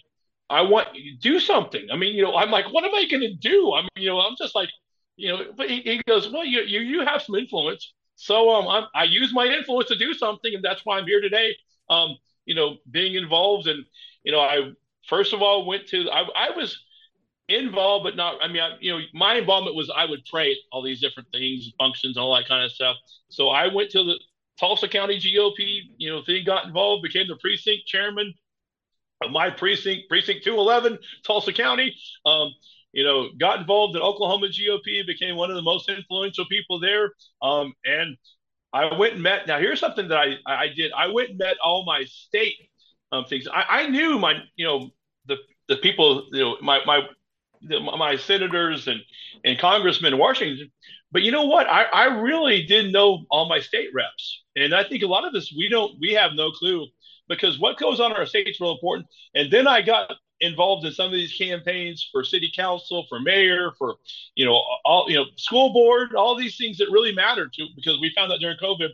I 0.49 0.61
want 0.61 0.87
you 0.95 1.13
to 1.13 1.19
do 1.19 1.39
something. 1.39 1.87
I 1.91 1.95
mean, 1.95 2.15
you 2.15 2.23
know, 2.23 2.35
I'm 2.35 2.51
like, 2.51 2.71
what 2.73 2.83
am 2.83 2.95
I 2.95 3.05
going 3.05 3.21
to 3.21 3.33
do? 3.33 3.73
I 3.73 3.81
mean, 3.81 3.89
you 3.95 4.09
know, 4.09 4.19
I'm 4.19 4.35
just 4.37 4.55
like, 4.55 4.69
you 5.15 5.29
know, 5.29 5.45
but 5.55 5.69
he, 5.69 5.81
he 5.81 6.01
goes, 6.07 6.29
well, 6.31 6.45
you, 6.45 6.61
you, 6.61 6.79
you 6.79 7.05
have 7.05 7.21
some 7.21 7.35
influence. 7.35 7.93
So 8.15 8.49
um, 8.49 8.67
I'm, 8.67 8.85
I 8.95 9.03
use 9.03 9.33
my 9.33 9.45
influence 9.45 9.89
to 9.89 9.97
do 9.97 10.13
something. 10.13 10.53
And 10.53 10.63
that's 10.63 10.81
why 10.85 10.97
I'm 10.97 11.05
here 11.05 11.21
today. 11.21 11.55
Um, 11.89 12.17
you 12.45 12.55
know, 12.55 12.77
being 12.89 13.15
involved 13.15 13.67
and, 13.67 13.85
you 14.23 14.31
know, 14.31 14.39
I, 14.39 14.71
first 15.07 15.33
of 15.33 15.41
all, 15.41 15.65
went 15.65 15.87
to, 15.87 16.09
I, 16.09 16.21
I 16.35 16.49
was 16.55 16.83
involved, 17.47 18.03
but 18.03 18.15
not, 18.15 18.35
I 18.41 18.47
mean, 18.47 18.61
I, 18.61 18.75
you 18.79 18.91
know, 18.91 19.03
my 19.13 19.35
involvement 19.35 19.75
was 19.75 19.91
I 19.95 20.05
would 20.05 20.25
pray 20.25 20.57
all 20.71 20.81
these 20.81 21.01
different 21.01 21.29
things, 21.31 21.71
functions, 21.77 22.17
all 22.17 22.35
that 22.35 22.47
kind 22.47 22.63
of 22.63 22.71
stuff. 22.71 22.95
So 23.29 23.49
I 23.49 23.73
went 23.73 23.91
to 23.91 24.03
the 24.03 24.19
Tulsa 24.59 24.87
County 24.87 25.19
GOP, 25.19 25.81
you 25.97 26.09
know, 26.09 26.21
thing, 26.23 26.43
got 26.45 26.65
involved, 26.65 27.03
became 27.03 27.27
the 27.27 27.37
precinct 27.37 27.85
chairman, 27.87 28.33
my 29.31 29.49
precinct, 29.49 30.09
precinct 30.09 30.43
211, 30.43 30.97
Tulsa 31.25 31.53
County. 31.53 31.95
Um, 32.25 32.51
you 32.91 33.03
know, 33.03 33.29
got 33.39 33.59
involved 33.59 33.95
in 33.95 34.01
Oklahoma 34.01 34.47
GOP, 34.47 35.05
became 35.05 35.35
one 35.35 35.49
of 35.49 35.55
the 35.55 35.61
most 35.61 35.89
influential 35.89 36.45
people 36.47 36.79
there. 36.79 37.11
Um, 37.41 37.73
and 37.85 38.17
I 38.73 38.95
went 38.95 39.13
and 39.13 39.23
met. 39.23 39.47
Now, 39.47 39.59
here's 39.59 39.79
something 39.79 40.07
that 40.07 40.17
I 40.17 40.35
I 40.45 40.67
did. 40.75 40.91
I 40.91 41.07
went 41.07 41.29
and 41.29 41.37
met 41.37 41.57
all 41.63 41.85
my 41.85 42.05
state 42.05 42.55
um, 43.11 43.25
things. 43.25 43.47
I, 43.51 43.81
I 43.81 43.87
knew 43.87 44.19
my, 44.19 44.35
you 44.55 44.65
know, 44.65 44.89
the 45.27 45.37
the 45.67 45.77
people, 45.77 46.27
you 46.31 46.41
know, 46.41 46.57
my 46.61 46.79
my 46.85 47.01
the, 47.61 47.79
my 47.79 48.15
senators 48.15 48.87
and 48.87 49.01
and 49.43 49.59
congressmen 49.59 50.13
in 50.13 50.19
Washington. 50.19 50.71
But 51.11 51.23
you 51.23 51.31
know 51.31 51.45
what? 51.45 51.67
I, 51.67 51.83
I 51.85 52.05
really 52.21 52.63
didn't 52.63 52.91
know 52.91 53.25
all 53.31 53.49
my 53.49 53.59
state 53.59 53.89
reps, 53.93 54.43
and 54.55 54.75
I 54.75 54.83
think 54.83 55.01
a 55.03 55.07
lot 55.07 55.25
of 55.25 55.33
this 55.33 55.53
we 55.55 55.67
don't 55.69 55.93
we 55.99 56.13
have 56.13 56.33
no 56.33 56.51
clue 56.51 56.85
because 57.29 57.59
what 57.59 57.77
goes 57.77 57.99
on 57.99 58.11
in 58.11 58.17
our 58.17 58.25
state 58.25 58.47
is 58.47 58.59
real 58.59 58.71
important. 58.71 59.07
And 59.35 59.51
then 59.51 59.67
I 59.67 59.81
got 59.81 60.11
involved 60.41 60.85
in 60.85 60.93
some 60.93 61.07
of 61.07 61.13
these 61.13 61.33
campaigns 61.33 62.07
for 62.11 62.23
city 62.23 62.51
council, 62.53 63.05
for 63.07 63.19
mayor, 63.19 63.71
for 63.77 63.95
you 64.35 64.45
know 64.45 64.61
all 64.83 65.05
you 65.07 65.15
know 65.15 65.25
school 65.37 65.71
board, 65.71 66.15
all 66.15 66.35
these 66.35 66.57
things 66.57 66.77
that 66.77 66.87
really 66.91 67.13
matter 67.13 67.47
to 67.47 67.67
because 67.75 67.99
we 68.01 68.11
found 68.15 68.31
out 68.31 68.39
during 68.39 68.57
COVID 68.57 68.89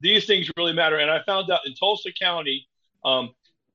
these 0.00 0.26
things 0.26 0.50
really 0.56 0.72
matter. 0.72 0.96
And 0.96 1.10
I 1.10 1.22
found 1.24 1.50
out 1.50 1.66
in 1.66 1.74
Tulsa 1.74 2.10
County, 2.18 2.66
um, 3.04 3.30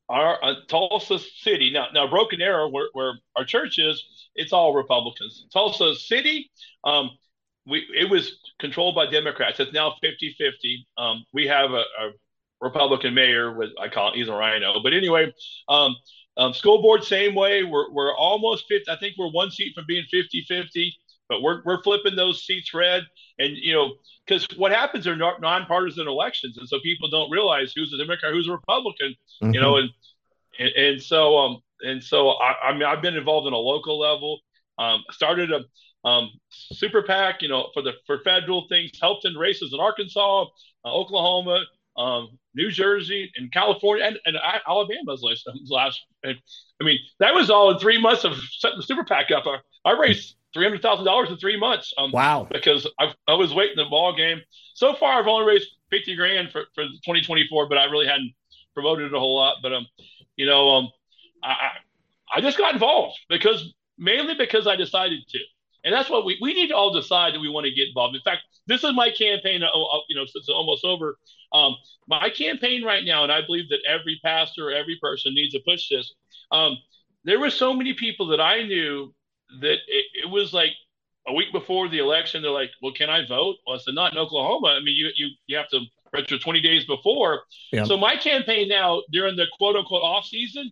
our 0.09 0.43
uh, 0.43 0.55
Tulsa 0.68 1.20
City 1.20 1.72
now 1.72 1.88
now 1.93 2.07
Broken 2.07 2.41
Arrow 2.41 2.70
where, 2.70 2.89
where 2.93 3.13
our 3.36 3.45
church 3.45 3.80
is, 3.80 4.03
it's 4.36 4.53
all 4.53 4.74
Republicans. 4.74 5.45
Tulsa 5.51 5.95
City. 5.95 6.49
Um, 6.84 7.11
we, 7.68 7.84
it 7.97 8.07
was 8.07 8.38
controlled 8.59 8.93
by 8.93 9.07
Democrats. 9.07 9.59
It's 9.59 9.74
now 9.74 9.95
50 9.99 10.36
50. 10.38 10.88
Um, 10.99 11.26
we 11.34 11.47
have 11.47 11.72
a, 11.72 11.82
a 11.82 12.11
Republican 12.62 13.14
mayor 13.14 13.53
with 13.53 13.70
I 13.82 13.89
call 13.89 14.12
it 14.12 14.16
he's 14.16 14.28
a 14.28 14.34
rhino. 14.34 14.82
But 14.82 14.93
anyway, 14.93 15.34
um, 15.68 15.95
um, 16.38 16.53
school 16.53 16.82
board 16.82 17.03
same 17.03 17.36
way. 17.36 17.64
We're 17.64 17.91
we're 17.91 18.16
almost 18.16 18.66
50. 18.68 18.91
I 18.91 18.97
think 18.97 19.16
we're 19.18 19.32
one 19.32 19.51
seat 19.51 19.74
from 19.76 19.86
being 19.88 20.06
50-50, 20.14 20.91
but 21.30 21.41
we're 21.41 21.62
we're 21.64 21.82
flipping 21.84 22.16
those 22.16 22.45
seats 22.45 22.74
red. 22.74 23.03
And 23.39 23.56
you 23.58 23.74
know, 23.74 23.95
because 24.26 24.47
what 24.58 24.72
happens 24.72 25.08
are 25.08 25.16
nonpartisan 25.16 26.08
elections, 26.08 26.58
and 26.58 26.68
so 26.68 26.80
people 26.82 27.10
don't 27.10 27.32
realize 27.32 27.74
who's 27.76 27.93
a 27.93 27.97
Democrat, 27.97 28.32
who's 28.32 28.47
a 28.47 28.51
Republican. 28.51 29.16
Mm-hmm. 29.41 29.53
You 29.53 29.62
know, 29.62 29.78
and, 29.78 29.89
and 30.60 30.70
and 30.70 31.01
so 31.01 31.38
um 31.38 31.62
and 31.82 32.03
so 32.03 32.30
I, 32.30 32.70
I 32.70 32.74
mean, 32.74 32.84
I've 32.84 33.01
been 33.01 33.16
involved 33.16 33.47
in 33.47 33.53
a 33.53 33.58
local 33.58 33.99
level. 33.99 34.39
Um, 34.78 35.03
started 35.12 35.51
a 35.51 35.62
um, 36.06 36.30
super 36.51 37.01
PAC, 37.01 37.41
you 37.41 37.49
know, 37.49 37.70
for 37.74 37.82
the 37.82 37.93
for 38.06 38.20
federal 38.20 38.68
things, 38.68 38.91
helped 39.01 39.26
in 39.26 39.34
races 39.36 39.74
in 39.74 39.80
Arkansas, 39.80 40.43
uh, 40.86 40.93
Oklahoma, 40.93 41.66
um, 41.97 42.38
New 42.56 42.72
Jersey, 42.72 43.32
and 43.36 43.51
California, 43.51 44.06
and, 44.06 44.18
and 44.26 44.38
Alabama's 44.68 45.22
last. 45.22 45.49
last 45.70 46.01
and, 46.24 46.38
I 46.82 46.86
mean, 46.86 46.99
that 47.20 47.34
was 47.34 47.49
all 47.49 47.72
in 47.72 47.80
three 47.80 47.99
months 47.99 48.24
of 48.24 48.34
setting 48.60 48.78
the 48.78 48.84
super 48.84 49.03
PAC 49.03 49.32
up. 49.32 49.45
I, 49.45 49.89
I 49.89 49.99
raised 49.99 50.36
three 50.53 50.66
hundred 50.66 50.82
thousand 50.82 51.06
dollars 51.06 51.30
in 51.30 51.38
three 51.38 51.60
months. 51.60 51.93
Um, 51.97 52.12
wow! 52.12 52.47
Because 52.49 52.88
I, 52.99 53.14
I 53.28 53.34
was 53.34 53.53
waiting 53.53 53.76
the 53.76 53.86
ball 53.89 54.16
game. 54.16 54.41
So 54.74 54.95
far, 54.95 55.20
I've 55.20 55.28
only 55.28 55.45
raised 55.45 55.70
fifty 55.89 56.16
grand 56.16 56.51
for 56.51 56.64
for 56.74 56.86
twenty 57.03 57.22
twenty 57.22 57.45
four, 57.49 57.68
but 57.68 57.78
I 57.78 57.86
really 57.86 58.08
hadn't 58.08 58.34
promoted 58.74 59.08
it 59.08 59.14
a 59.14 59.20
whole 59.20 59.36
lot. 59.36 59.58
But 59.62 59.74
um, 59.74 59.86
you 60.36 60.45
know, 60.45 60.70
um, 60.70 60.89
I 61.43 61.72
I 62.34 62.41
just 62.41 62.58
got 62.58 62.74
involved 62.74 63.18
because 63.30 63.74
mainly 63.97 64.36
because 64.36 64.68
I 64.68 64.76
decided 64.76 65.20
to. 65.30 65.39
And 65.86 65.94
that's 65.94 66.10
what 66.10 66.26
we, 66.26 66.38
we 66.42 66.54
need 66.54 66.70
to 66.70 66.76
all 66.76 66.92
decide 66.92 67.36
that 67.36 67.40
we 67.40 67.48
want 67.48 67.66
to 67.66 67.72
get 67.72 67.88
involved. 67.88 68.16
In 68.16 68.22
fact, 68.24 68.42
this 68.66 68.84
is 68.84 68.94
my 68.94 69.12
campaign, 69.12 69.62
uh, 69.62 69.68
uh, 69.68 70.00
you 70.10 70.16
know, 70.16 70.26
since 70.26 70.48
it's 70.48 70.50
almost 70.50 70.84
over. 70.84 71.18
Um, 71.54 71.76
my 72.08 72.30
campaign 72.32 72.84
right 72.84 73.06
now, 73.06 73.22
and 73.22 73.32
I 73.32 73.42
believe 73.46 73.70
that 73.70 73.80
every 73.88 74.20
pastor, 74.26 74.72
every 74.72 74.98
person 75.00 75.36
needs 75.36 75.54
to 75.54 75.62
push 75.64 75.88
this. 75.90 76.12
Um, 76.52 76.78
there 77.24 77.40
were 77.40 77.52
so 77.52 77.72
many 77.72 77.94
people 77.94 78.28
that 78.28 78.42
I 78.42 78.64
knew 78.64 79.14
that 79.62 79.78
it, 79.88 80.06
it, 80.24 80.30
was 80.30 80.54
like 80.54 80.72
a 81.28 81.34
week 81.34 81.52
before 81.52 81.88
the 81.88 82.00
election. 82.00 82.42
They're 82.42 82.52
like, 82.52 82.72
"Well, 82.82 82.94
can 82.94 83.10
I 83.10 83.26
vote?" 83.28 83.58
Well, 83.66 83.76
I 83.76 83.80
said, 83.80 83.94
"Not 83.94 84.12
in 84.12 84.18
Oklahoma. 84.18 84.70
I 84.70 84.80
mean, 84.80 84.96
you 84.96 85.10
you 85.16 85.30
you 85.46 85.58
have 85.58 85.70
to 85.70 85.82
register 86.12 86.40
20 86.40 86.62
days 86.62 86.86
before." 86.86 87.44
Yeah. 87.72 87.84
So 87.84 87.96
my 87.98 88.16
campaign 88.16 88.68
now 88.68 89.04
during 89.12 89.36
the 89.36 89.46
quote 89.58 89.76
unquote 89.76 90.04
off 90.04 90.26
season, 90.26 90.72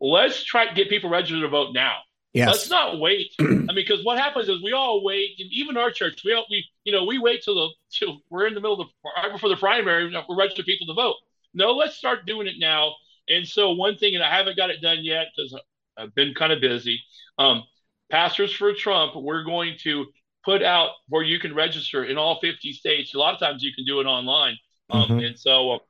let's 0.00 0.44
try 0.44 0.66
to 0.66 0.74
get 0.74 0.90
people 0.90 1.10
registered 1.10 1.40
to 1.40 1.48
vote 1.48 1.72
now. 1.72 1.96
Yes. 2.32 2.48
Let's 2.48 2.70
not 2.70 2.98
wait. 2.98 3.32
I 3.40 3.44
mean, 3.44 3.74
because 3.74 4.04
what 4.04 4.18
happens 4.18 4.48
is 4.48 4.62
we 4.62 4.72
all 4.72 5.04
wait, 5.04 5.32
and 5.38 5.50
even 5.52 5.76
our 5.76 5.90
church, 5.90 6.22
we 6.24 6.32
all, 6.32 6.46
we 6.50 6.64
you 6.84 6.92
know 6.92 7.04
we 7.04 7.18
wait 7.18 7.42
till 7.42 7.54
the 7.54 7.68
till 7.90 8.22
we're 8.30 8.46
in 8.46 8.54
the 8.54 8.60
middle 8.60 8.80
of 8.80 8.88
the 8.88 9.10
right 9.22 9.30
before 9.30 9.50
the 9.50 9.56
primary, 9.56 10.06
we 10.06 10.36
register 10.36 10.62
people 10.62 10.86
to 10.86 10.94
vote. 10.94 11.16
No, 11.52 11.72
let's 11.72 11.96
start 11.96 12.24
doing 12.24 12.46
it 12.46 12.54
now. 12.58 12.94
And 13.28 13.46
so 13.46 13.72
one 13.72 13.96
thing, 13.98 14.14
and 14.14 14.24
I 14.24 14.34
haven't 14.34 14.56
got 14.56 14.70
it 14.70 14.80
done 14.80 14.98
yet 15.02 15.26
because 15.36 15.60
I've 15.96 16.14
been 16.14 16.32
kind 16.34 16.52
of 16.52 16.60
busy. 16.60 17.00
Um, 17.38 17.64
Pastors 18.10 18.52
for 18.52 18.72
Trump, 18.72 19.14
we're 19.14 19.44
going 19.44 19.76
to 19.82 20.06
put 20.44 20.62
out 20.62 20.90
where 21.08 21.22
you 21.22 21.38
can 21.38 21.54
register 21.54 22.04
in 22.04 22.18
all 22.18 22.40
50 22.40 22.72
states. 22.72 23.14
A 23.14 23.18
lot 23.18 23.34
of 23.34 23.40
times 23.40 23.62
you 23.62 23.72
can 23.74 23.84
do 23.84 24.00
it 24.00 24.04
online, 24.04 24.56
um, 24.90 25.02
mm-hmm. 25.02 25.18
and 25.18 25.38
so 25.38 25.80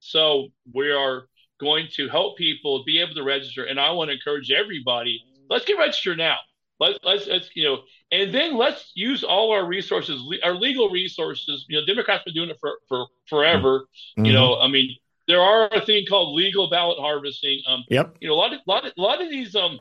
so 0.00 0.48
we 0.74 0.90
are 0.90 1.28
going 1.60 1.86
to 1.94 2.08
help 2.08 2.36
people 2.36 2.82
be 2.84 3.00
able 3.00 3.14
to 3.14 3.22
register. 3.22 3.64
And 3.64 3.78
I 3.78 3.92
want 3.92 4.08
to 4.08 4.14
encourage 4.14 4.50
everybody 4.50 5.22
let's 5.52 5.64
get 5.64 5.78
registered 5.78 6.18
now. 6.18 6.36
Let's, 6.80 6.98
let's, 7.04 7.26
let's, 7.28 7.50
you 7.54 7.64
know, 7.64 7.78
and 8.10 8.34
then 8.34 8.56
let's 8.56 8.90
use 8.94 9.22
all 9.22 9.52
our 9.52 9.64
resources, 9.64 10.20
our 10.42 10.54
legal 10.54 10.88
resources. 10.88 11.64
You 11.68 11.78
know, 11.78 11.86
Democrats 11.86 12.20
have 12.20 12.24
been 12.24 12.34
doing 12.34 12.50
it 12.50 12.56
for, 12.60 12.78
for 12.88 13.06
forever. 13.28 13.80
Mm-hmm. 14.18 14.24
You 14.24 14.32
know, 14.32 14.58
I 14.58 14.66
mean, 14.66 14.96
there 15.28 15.40
are 15.40 15.68
a 15.70 15.84
thing 15.84 16.04
called 16.08 16.34
legal 16.34 16.68
ballot 16.68 16.98
harvesting. 16.98 17.60
Um, 17.68 17.84
yep. 17.88 18.16
You 18.20 18.28
know, 18.28 18.34
a 18.34 18.40
lot 18.42 18.52
of, 18.52 18.60
lot 18.66 18.84
of, 18.84 18.92
a 18.98 19.00
lot 19.00 19.22
of 19.22 19.30
these, 19.30 19.54
um, 19.54 19.78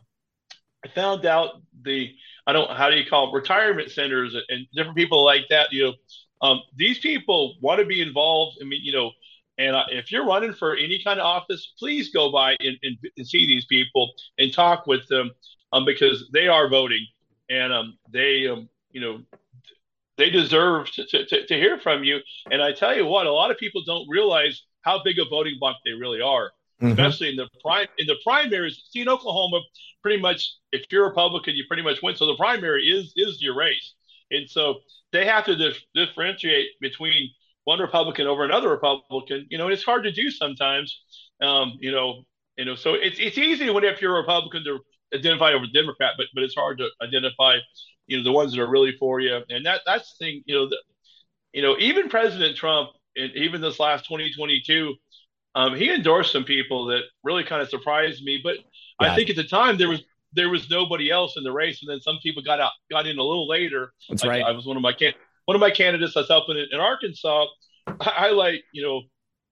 I 0.86 0.90
found 0.90 1.26
out 1.26 1.62
the, 1.82 2.12
I 2.46 2.54
don't, 2.54 2.70
how 2.70 2.90
do 2.90 2.98
you 2.98 3.10
call 3.10 3.30
it, 3.30 3.34
retirement 3.34 3.90
centers 3.90 4.36
and 4.50 4.68
different 4.76 4.98
people 4.98 5.24
like 5.26 5.46
that. 5.50 5.72
You 5.72 5.84
know, 5.84 5.94
um, 6.48 6.62
these 6.76 7.00
people 7.00 7.56
want 7.62 7.80
to 7.80 7.86
be 7.86 8.02
involved. 8.02 8.60
I 8.62 8.66
mean, 8.66 8.82
you 8.84 8.92
know, 8.92 9.12
and 9.58 9.76
uh, 9.76 9.86
if 9.90 10.12
you're 10.12 10.26
running 10.26 10.54
for 10.54 10.76
any 10.76 11.02
kind 11.04 11.20
of 11.20 11.26
office, 11.26 11.74
please 11.80 12.10
go 12.10 12.32
by 12.32 12.56
and, 12.60 12.78
and, 12.84 12.98
and 13.18 13.28
see 13.28 13.48
these 13.48 13.66
people 13.66 14.12
and 14.38 14.54
talk 14.54 14.86
with 14.86 15.08
them 15.08 15.32
um, 15.72 15.86
because 15.86 16.30
they 16.34 16.48
are 16.48 16.70
voting 16.70 17.06
and 17.50 17.74
um, 17.74 17.98
they, 18.12 18.48
um, 18.48 18.70
you 18.92 19.02
know, 19.02 19.22
they 20.18 20.30
deserve 20.30 20.92
to, 20.92 21.06
to, 21.26 21.48
to, 21.48 21.56
hear 21.56 21.80
from 21.80 22.04
you. 22.04 22.20
And 22.52 22.62
I 22.62 22.74
tell 22.74 22.96
you 22.96 23.06
what, 23.06 23.26
a 23.26 23.32
lot 23.32 23.50
of 23.52 23.58
people 23.58 23.82
don't 23.86 24.08
realize 24.10 24.64
how 24.82 25.02
big 25.04 25.20
a 25.20 25.26
voting 25.26 25.56
bloc 25.60 25.78
they 25.84 25.94
really 25.94 26.22
are, 26.22 26.52
mm-hmm. 26.82 26.92
especially 26.92 27.30
in 27.30 27.36
the 27.36 27.50
prime 27.62 27.88
in 27.98 28.08
the 28.08 28.18
primaries. 28.24 28.84
See, 28.92 29.02
in 29.02 29.10
Oklahoma, 29.10 29.62
pretty 30.02 30.22
much 30.22 30.54
if 30.72 30.86
you're 30.92 31.06
a 31.06 31.10
Republican, 31.10 31.56
you 31.56 31.64
pretty 31.68 31.84
much 31.84 32.02
win. 32.04 32.16
So 32.16 32.26
the 32.26 32.36
primary 32.36 32.84
is 32.84 33.14
is 33.16 33.42
your 33.42 33.56
race, 33.56 33.94
and 34.30 34.50
so 34.50 34.82
they 35.12 35.26
have 35.26 35.46
to 35.46 35.56
dif- 35.56 35.84
differentiate 35.96 36.80
between 36.80 37.32
one 37.64 37.80
Republican 37.80 38.28
over 38.28 38.44
another 38.44 38.70
Republican. 38.70 39.48
You 39.50 39.58
know, 39.58 39.70
it's 39.70 39.84
hard 39.84 40.04
to 40.04 40.12
do 40.12 40.30
sometimes. 40.30 41.02
Um, 41.42 41.78
you 41.80 41.92
know, 41.92 42.26
you 42.58 42.66
know, 42.66 42.76
so 42.76 42.94
it's 42.94 43.18
it's 43.20 43.38
easy 43.38 43.70
when 43.70 43.84
if 43.84 44.02
you're 44.02 44.18
a 44.18 44.22
Republican 44.22 44.64
to 44.66 44.80
identify 45.14 45.52
over 45.52 45.66
Democrat, 45.74 46.14
but 46.18 46.28
but 46.34 46.44
it's 46.44 46.56
hard 46.56 46.78
to 46.80 46.88
identify, 47.02 47.58
you 48.08 48.18
know, 48.18 48.24
the 48.24 48.32
ones 48.32 48.54
that 48.54 48.62
are 48.62 48.70
really 48.70 48.96
for 49.00 49.20
you. 49.20 49.42
And 49.50 49.66
that 49.66 49.82
that's 49.86 50.16
the 50.18 50.26
thing, 50.26 50.44
you 50.46 50.56
know, 50.56 50.70
the, 50.70 50.78
you 51.54 51.62
know, 51.62 51.78
even 51.80 52.10
President 52.10 52.56
Trump, 52.56 52.90
and 53.16 53.32
even 53.36 53.62
this 53.62 53.80
last 53.80 54.06
2022, 54.06 54.96
um, 55.56 55.76
he 55.76 55.94
endorsed 55.94 56.32
some 56.32 56.46
people 56.46 56.86
that 56.86 57.02
really 57.24 57.44
kind 57.44 57.62
of 57.62 57.70
surprised 57.70 58.24
me. 58.24 58.40
But 58.44 58.58
yeah. 59.02 59.12
I 59.12 59.16
think 59.16 59.30
at 59.30 59.36
the 59.36 59.44
time 59.44 59.78
there 59.78 59.90
was 59.90 60.02
there 60.34 60.50
was 60.50 60.70
nobody 60.70 61.12
else 61.12 61.36
in 61.38 61.44
the 61.44 61.52
race, 61.52 61.82
and 61.82 61.90
then 61.90 62.00
some 62.02 62.18
people 62.24 62.42
got 62.42 62.60
out 62.60 62.72
got 62.90 63.06
in 63.06 63.18
a 63.18 63.24
little 63.24 63.48
later. 63.48 63.92
That's 64.10 64.24
like, 64.24 64.30
right. 64.30 64.44
I 64.44 64.52
was 64.52 64.66
one 64.66 64.78
of 64.78 64.84
my 64.84 64.94
can 64.94 65.14
one 65.46 65.56
of 65.56 65.62
my 65.62 65.72
candidates 65.72 66.14
that's 66.14 66.30
helping 66.30 66.58
in, 66.58 66.68
in 66.72 66.80
Arkansas. 66.80 67.46
I, 67.88 68.14
I 68.18 68.30
like 68.32 68.64
you 68.74 68.84
know 68.84 69.02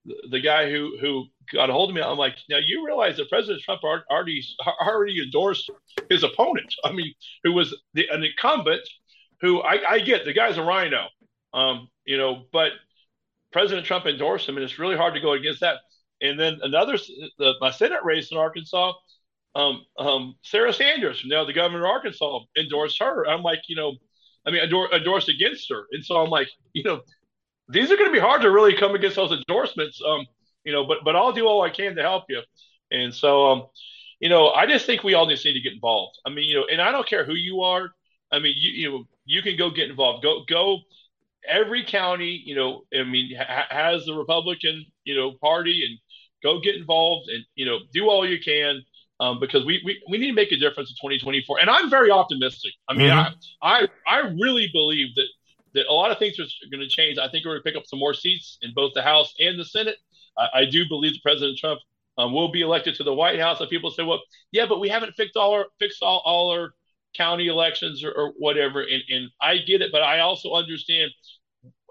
the, 0.06 0.16
the 0.32 0.40
guy 0.40 0.70
who 0.70 0.98
who 1.02 1.26
got 1.54 1.70
a 1.70 1.74
hold 1.74 1.90
of 1.90 1.96
me. 1.96 2.02
I'm 2.02 2.18
like, 2.18 2.36
now 2.50 2.58
you 2.58 2.86
realize 2.86 3.18
that 3.18 3.30
President 3.30 3.64
Trump 3.64 3.82
already 3.84 4.44
already 4.82 5.22
endorsed 5.22 5.70
his 6.10 6.24
opponent. 6.24 6.74
I 6.84 6.92
mean, 6.92 7.14
who 7.44 7.54
was 7.54 7.76
the, 7.94 8.08
an 8.10 8.24
incumbent, 8.24 8.82
who 9.42 9.62
I, 9.62 9.94
I 9.94 10.00
get 10.00 10.26
the 10.26 10.34
guy's 10.34 10.58
a 10.58 10.64
rhino, 10.64 11.08
um, 11.54 11.90
you 12.06 12.18
know, 12.18 12.44
but 12.52 12.72
President 13.52 13.86
Trump 13.86 14.06
endorsed 14.06 14.48
him, 14.48 14.58
and 14.58 14.64
it's 14.64 14.80
really 14.80 14.98
hard 14.98 15.14
to 15.16 15.20
go 15.20 15.34
against 15.34 15.62
that. 15.62 15.78
And 16.22 16.40
then 16.40 16.60
another, 16.62 16.98
the, 17.38 17.54
my 17.62 17.72
Senate 17.72 18.04
race 18.04 18.32
in 18.32 18.38
Arkansas, 18.38 18.94
um, 19.56 19.84
um, 19.98 20.36
Sarah 20.44 20.74
Sanders, 20.74 21.24
now 21.26 21.46
the 21.46 21.54
governor 21.54 21.86
of 21.86 21.92
Arkansas, 21.92 22.40
endorsed 22.58 23.00
her. 23.00 23.28
I'm 23.28 23.42
like, 23.42 23.62
you 23.68 23.76
know, 23.76 23.96
I 24.46 24.52
mean, 24.52 24.62
endor- 24.62 24.94
endorsed 24.94 25.30
against 25.30 25.70
her, 25.70 25.86
and 25.92 26.04
so 26.04 26.18
I'm 26.18 26.30
like, 26.30 26.50
you 26.74 26.84
know, 26.84 27.02
these 27.70 27.92
are 27.92 27.98
going 27.98 28.10
to 28.10 28.14
be 28.14 28.20
hard 28.20 28.42
to 28.42 28.52
really 28.52 28.76
come 28.76 28.96
against 28.96 29.16
those 29.16 29.32
endorsements. 29.32 30.02
Um, 30.06 30.26
you 30.64 30.72
know, 30.72 30.86
but 30.86 31.00
but 31.04 31.16
I'll 31.16 31.34
do 31.34 31.48
all 31.48 31.62
I 31.62 31.70
can 31.70 31.96
to 31.96 32.02
help 32.02 32.26
you. 32.30 32.42
And 32.92 33.14
so, 33.14 33.48
um, 33.48 33.68
you 34.20 34.30
know, 34.30 34.50
I 34.50 34.66
just 34.66 34.86
think 34.86 35.04
we 35.04 35.14
all 35.14 35.28
just 35.28 35.46
need 35.46 35.54
to 35.54 35.62
get 35.62 35.74
involved. 35.74 36.18
I 36.26 36.30
mean, 36.30 36.50
you 36.50 36.56
know, 36.56 36.66
and 36.72 36.82
I 36.82 36.92
don't 36.92 37.08
care 37.08 37.26
who 37.26 37.36
you 37.36 37.62
are. 37.62 37.92
I 38.32 38.40
mean, 38.40 38.54
you 38.58 38.72
you 38.72 38.92
know, 38.92 39.04
you 39.26 39.42
can 39.42 39.58
go 39.58 39.70
get 39.70 39.90
involved. 39.90 40.24
Go 40.24 40.44
go. 40.48 40.80
Every 41.48 41.86
county, 41.86 42.42
you 42.46 42.54
know, 42.54 42.84
I 42.94 43.04
mean, 43.04 43.34
ha- 43.36 43.68
has 43.70 44.06
the 44.06 44.14
Republican, 44.14 44.86
you 45.06 45.16
know, 45.16 45.32
party, 45.42 45.86
and 45.86 45.98
go 46.44 46.60
get 46.60 46.76
involved 46.76 47.30
and 47.30 47.44
you 47.56 47.66
know 47.66 47.80
do 47.94 48.10
all 48.10 48.28
you 48.28 48.40
can 48.40 48.82
um, 49.20 49.40
because 49.40 49.66
we, 49.66 49.82
we 49.86 50.02
we 50.10 50.18
need 50.18 50.28
to 50.28 50.34
make 50.34 50.52
a 50.52 50.58
difference 50.58 50.90
in 50.90 50.96
2024. 50.96 51.60
And 51.60 51.70
I'm 51.70 51.90
very 51.90 52.12
optimistic. 52.12 52.72
I 52.88 52.94
mean, 52.94 53.10
mm-hmm. 53.10 53.34
I, 53.62 53.82
I 53.82 53.88
I 54.08 54.20
really 54.30 54.70
believe 54.72 55.16
that 55.16 55.28
that 55.74 55.86
a 55.88 55.94
lot 55.94 56.12
of 56.12 56.18
things 56.18 56.40
are 56.40 56.46
going 56.72 56.82
to 56.82 56.88
change. 56.88 57.18
I 57.18 57.30
think 57.30 57.46
we're 57.46 57.52
going 57.52 57.64
to 57.64 57.64
pick 57.64 57.76
up 57.76 57.86
some 57.86 58.00
more 58.00 58.14
seats 58.14 58.58
in 58.62 58.74
both 58.74 58.94
the 58.96 59.02
House 59.02 59.34
and 59.40 59.60
the 59.60 59.66
Senate. 59.66 59.98
I, 60.40 60.62
I 60.62 60.66
do 60.66 60.88
believe 60.88 61.14
that 61.14 61.24
President 61.24 61.58
Trump 61.58 61.80
um, 62.18 62.34
will 62.34 62.52
be 62.52 62.62
elected 62.62 62.96
to 62.96 63.04
the 63.04 63.14
White 63.14 63.40
House. 63.40 63.60
And 63.60 63.70
people 63.70 63.92
say, 63.92 64.04
well, 64.04 64.22
yeah, 64.52 64.66
but 64.68 64.80
we 64.80 64.90
haven't 64.90 65.14
fixed 65.16 65.38
all 65.38 65.54
our 65.54 65.66
fixed 65.80 66.02
all, 66.02 66.22
all 66.26 66.52
our 66.52 66.72
county 67.16 67.48
elections 67.48 68.04
or, 68.04 68.12
or 68.12 68.34
whatever. 68.38 68.82
And, 68.82 69.02
and 69.10 69.30
I 69.42 69.58
get 69.58 69.82
it, 69.82 69.92
but 69.92 70.02
I 70.02 70.20
also 70.20 70.54
understand 70.54 71.12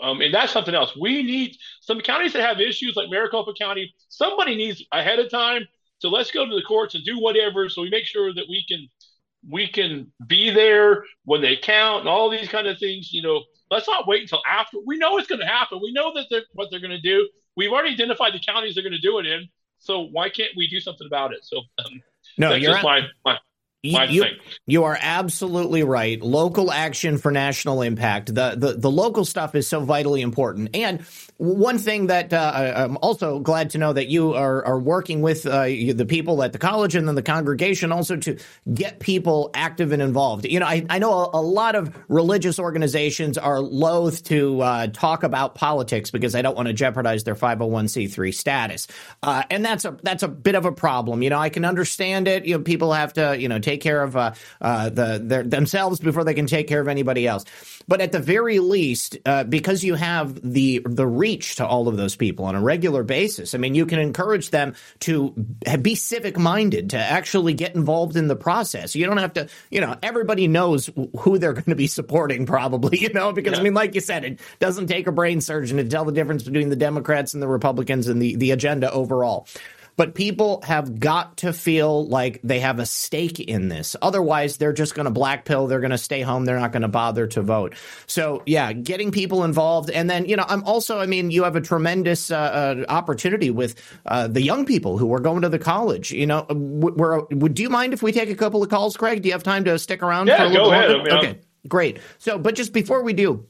um, 0.01 0.21
and 0.21 0.33
that's 0.33 0.53
something 0.53 0.75
else. 0.75 0.97
We 0.97 1.23
need 1.23 1.57
some 1.81 2.01
counties 2.01 2.33
that 2.35 2.43
have 2.43 2.61
issues 2.61 2.97
like 2.97 3.11
Maricopa 3.11 3.53
County. 3.59 3.93
Somebody 4.09 4.55
needs 4.55 4.85
ahead 4.93 5.19
of 5.19 5.31
time 5.31 5.67
to 6.01 6.09
let's 6.09 6.31
go 6.31 6.49
to 6.49 6.55
the 6.55 6.63
courts 6.63 6.95
and 6.95 7.05
do 7.05 7.19
whatever, 7.19 7.69
so 7.69 7.83
we 7.83 7.91
make 7.91 8.05
sure 8.05 8.33
that 8.33 8.45
we 8.49 8.65
can 8.69 8.89
we 9.49 9.69
can 9.69 10.13
be 10.27 10.51
there 10.51 11.05
when 11.25 11.41
they 11.41 11.57
count 11.57 12.01
and 12.01 12.09
all 12.09 12.29
these 12.29 12.49
kind 12.49 12.67
of 12.67 12.79
things. 12.79 13.13
You 13.13 13.23
know, 13.23 13.43
let's 13.71 13.89
not 13.89 14.07
wait 14.07 14.23
until 14.23 14.43
after. 14.47 14.79
We 14.85 14.99
know 14.99 15.19
it's 15.19 15.29
going 15.29 15.41
to 15.41 15.47
happen. 15.47 15.81
We 15.83 15.93
know 15.93 16.13
that 16.15 16.27
they're, 16.31 16.43
what 16.53 16.69
they're 16.71 16.81
going 16.81 16.91
to 16.91 17.01
do. 17.01 17.29
We've 17.59 17.73
already 17.73 17.93
identified 17.93 18.33
the 18.33 18.39
counties 18.39 18.77
they're 18.77 18.85
going 18.85 18.93
to 18.93 19.01
do 19.01 19.19
it 19.19 19.27
in. 19.27 19.49
So 19.81 20.03
why 20.13 20.29
can't 20.29 20.53
we 20.57 20.69
do 20.69 20.79
something 20.79 21.09
about 21.09 21.33
it? 21.33 21.41
So 21.43 21.59
um, 21.85 22.01
no, 22.39 22.55
you're 22.55 22.77
on, 22.77 22.83
my, 22.85 23.03
my, 23.25 23.39
you, 23.83 24.25
you, 24.67 24.85
are 24.85 24.99
absolutely 25.01 25.85
right. 25.85 26.21
Local 26.21 26.73
action 26.73 27.17
for 27.17 27.31
national 27.31 27.83
impact. 27.83 28.35
The, 28.35 28.57
the 28.57 28.73
the 28.73 28.91
local 28.91 29.25
stuff 29.25 29.55
is 29.55 29.69
so 29.69 29.79
vitally 29.79 30.21
important. 30.21 30.75
And 30.75 31.03
one 31.37 31.79
thing 31.79 32.09
that 32.09 32.33
uh, 32.33 32.73
I'm 32.75 32.97
also 32.97 33.39
glad 33.39 33.71
to 33.71 33.79
know 33.79 33.93
that 33.93 34.09
you 34.09 34.35
are 34.35 34.65
are 34.65 34.81
working 34.81 35.23
with 35.23 35.47
uh, 35.47 35.67
the 35.67 36.07
people 36.09 36.43
at 36.43 36.53
the 36.53 36.59
college 36.59 36.97
and 36.97 37.07
then 37.07 37.15
the 37.15 37.23
congregation 37.23 37.93
also 37.93 38.17
to 38.17 38.39
get 38.75 38.99
people 38.99 39.51
active 39.55 39.93
and 39.93 40.03
involved. 40.03 40.45
You 40.45 40.59
know, 40.59 40.67
I, 40.67 40.85
I 40.91 40.99
know 40.99 41.13
a, 41.13 41.39
a 41.39 41.43
lot 41.43 41.77
of 41.77 41.97
religious 42.09 42.59
organizations 42.59 43.39
are 43.39 43.61
loath 43.61 44.25
to 44.25 44.61
uh, 44.61 44.87
talk 44.89 45.23
about 45.23 45.55
politics 45.55 46.11
because 46.11 46.33
they 46.33 46.43
don't 46.43 46.57
want 46.57 46.67
to 46.67 46.75
jeopardize 46.75 47.23
their 47.23 47.37
501c3 47.37 48.35
status, 48.35 48.89
uh, 49.23 49.45
and 49.51 49.65
that's 49.65 49.85
a 49.85 49.97
that's 50.03 50.25
a 50.25 50.29
bit 50.29 50.57
of 50.57 50.65
a 50.65 50.73
problem. 50.73 51.23
You 51.23 51.31
know, 51.31 51.39
I 51.39 51.49
can 51.49 51.65
understand 51.65 52.27
it. 52.27 52.45
You 52.45 52.59
know, 52.59 52.65
people 52.65 52.93
have 52.93 53.13
to 53.13 53.39
you 53.39 53.49
know 53.49 53.61
take 53.69 53.78
care 53.81 54.03
of 54.03 54.17
uh, 54.17 54.33
uh, 54.61 54.91
the 54.91 55.21
their, 55.23 55.43
themselves 55.43 56.01
before 56.01 56.25
they 56.25 56.35
can 56.35 56.47
take 56.47 56.69
care 56.69 56.81
of 56.81 56.89
anybody 56.89 57.27
else. 57.27 57.45
But 57.87 58.01
at 58.03 58.13
the 58.13 58.19
very 58.19 58.59
least, 58.59 59.17
uh, 59.25 59.45
because 59.45 59.83
you 59.83 59.95
have 59.95 60.41
the 60.43 60.83
the 60.85 61.07
reach 61.07 61.57
to 61.57 61.67
all 61.67 61.89
of 61.89 61.97
those 61.97 62.17
people 62.17 62.45
on 62.45 62.55
a 62.55 62.61
regular 62.61 63.03
basis, 63.03 63.55
I 63.55 63.59
mean, 63.59 63.75
you 63.75 63.87
can 63.87 63.99
encourage 63.99 64.51
them 64.51 64.75
to 65.01 65.31
be 65.81 65.95
civic 65.95 66.39
minded, 66.39 66.91
to 66.91 66.99
actually 66.99 67.55
get 67.55 67.75
involved 67.75 68.17
in 68.17 68.29
the 68.29 68.37
process. 68.37 68.95
You 68.95 69.07
don't 69.07 69.17
have 69.17 69.33
to, 69.35 69.49
you 69.71 69.81
know, 69.81 69.97
everybody 70.03 70.49
knows 70.49 70.91
who 71.21 71.39
they're 71.39 71.55
going 71.55 71.65
to 71.65 71.75
be 71.75 71.87
supporting, 71.87 72.45
probably, 72.45 72.99
you 73.01 73.13
know, 73.13 73.33
because 73.33 73.55
yeah. 73.55 73.61
I 73.61 73.63
mean, 73.63 73.75
like 73.75 73.95
you 73.95 74.01
said, 74.01 74.25
it 74.25 74.41
doesn't 74.59 74.89
take 74.89 75.07
a 75.07 75.13
brain 75.13 75.41
surgeon 75.41 75.79
to 75.79 75.85
tell 75.85 76.05
the 76.05 76.13
difference 76.13 76.43
between 76.43 76.69
the 76.69 76.77
Democrats 76.77 77.35
and 77.35 77.43
the 77.43 77.49
Republicans 77.49 78.09
and 78.09 78.21
the 78.21 78.37
the 78.37 78.51
agenda 78.51 78.91
overall. 78.91 79.47
But 79.99 80.15
people 80.15 80.63
have 80.63 81.01
got 81.01 81.39
to 81.39 81.53
feel 81.53 82.07
like 82.07 82.41
they 82.45 82.61
have 82.61 82.79
a 82.79 82.87
stake 82.87 83.41
in 83.41 83.69
this. 83.69 83.97
Otherwise, 84.01 84.57
they're 84.57 84.73
just 84.73 84.95
going 84.95 85.07
to 85.07 85.11
black 85.11 85.45
pill. 85.45 85.67
They're 85.67 85.81
going 85.81 85.91
to 85.91 85.99
stay 85.99 86.21
home. 86.21 86.45
They're 86.45 86.61
not 86.61 86.71
going 86.71 86.83
to 86.83 86.89
bother 86.89 87.27
to 87.27 87.43
vote. 87.43 87.75
So, 88.07 88.45
yeah, 88.47 88.73
getting 88.73 89.11
people 89.11 89.43
involved. 89.43 89.91
And 89.91 90.09
then, 90.09 90.27
you 90.27 90.37
know, 90.37 90.45
I'm 90.49 90.63
also, 90.63 91.01
I 91.01 91.07
mean, 91.07 91.33
you 91.33 91.43
have 91.43 91.57
a 91.57 91.61
tremendous 91.61 92.31
uh, 92.31 92.37
uh, 92.37 92.85
opportunity 92.89 93.51
with 93.51 93.75
uh, 94.07 94.29
the 94.29 94.41
young 94.41 94.65
people 94.65 94.99
who 94.99 95.13
are 95.13 95.19
going 95.19 95.43
to 95.43 95.49
the 95.49 95.59
college. 95.59 96.13
You 96.13 96.27
know, 96.27 96.47
we're, 96.49 97.23
do 97.49 97.61
you 97.61 97.69
mind 97.69 97.93
if 97.93 98.01
we 98.01 98.13
take 98.13 98.31
a 98.31 98.37
couple 98.37 98.63
of 98.63 98.69
calls, 98.69 98.97
Craig? 98.97 99.23
Do 99.23 99.29
you 99.29 99.33
have 99.33 99.43
time 99.43 99.65
to 99.65 99.77
stick 99.81 100.01
around? 100.01 100.29
Yeah, 100.29 100.37
for 100.37 100.45
a 100.45 100.49
little 100.49 100.67
go 100.67 100.73
ahead. 100.73 100.91
I 100.93 101.03
mean, 101.03 101.13
okay, 101.13 101.29
I'm... 101.31 101.41
great. 101.67 101.99
So, 102.19 102.39
but 102.39 102.55
just 102.55 102.73
before 102.73 103.03
we 103.03 103.15
do, 103.15 103.47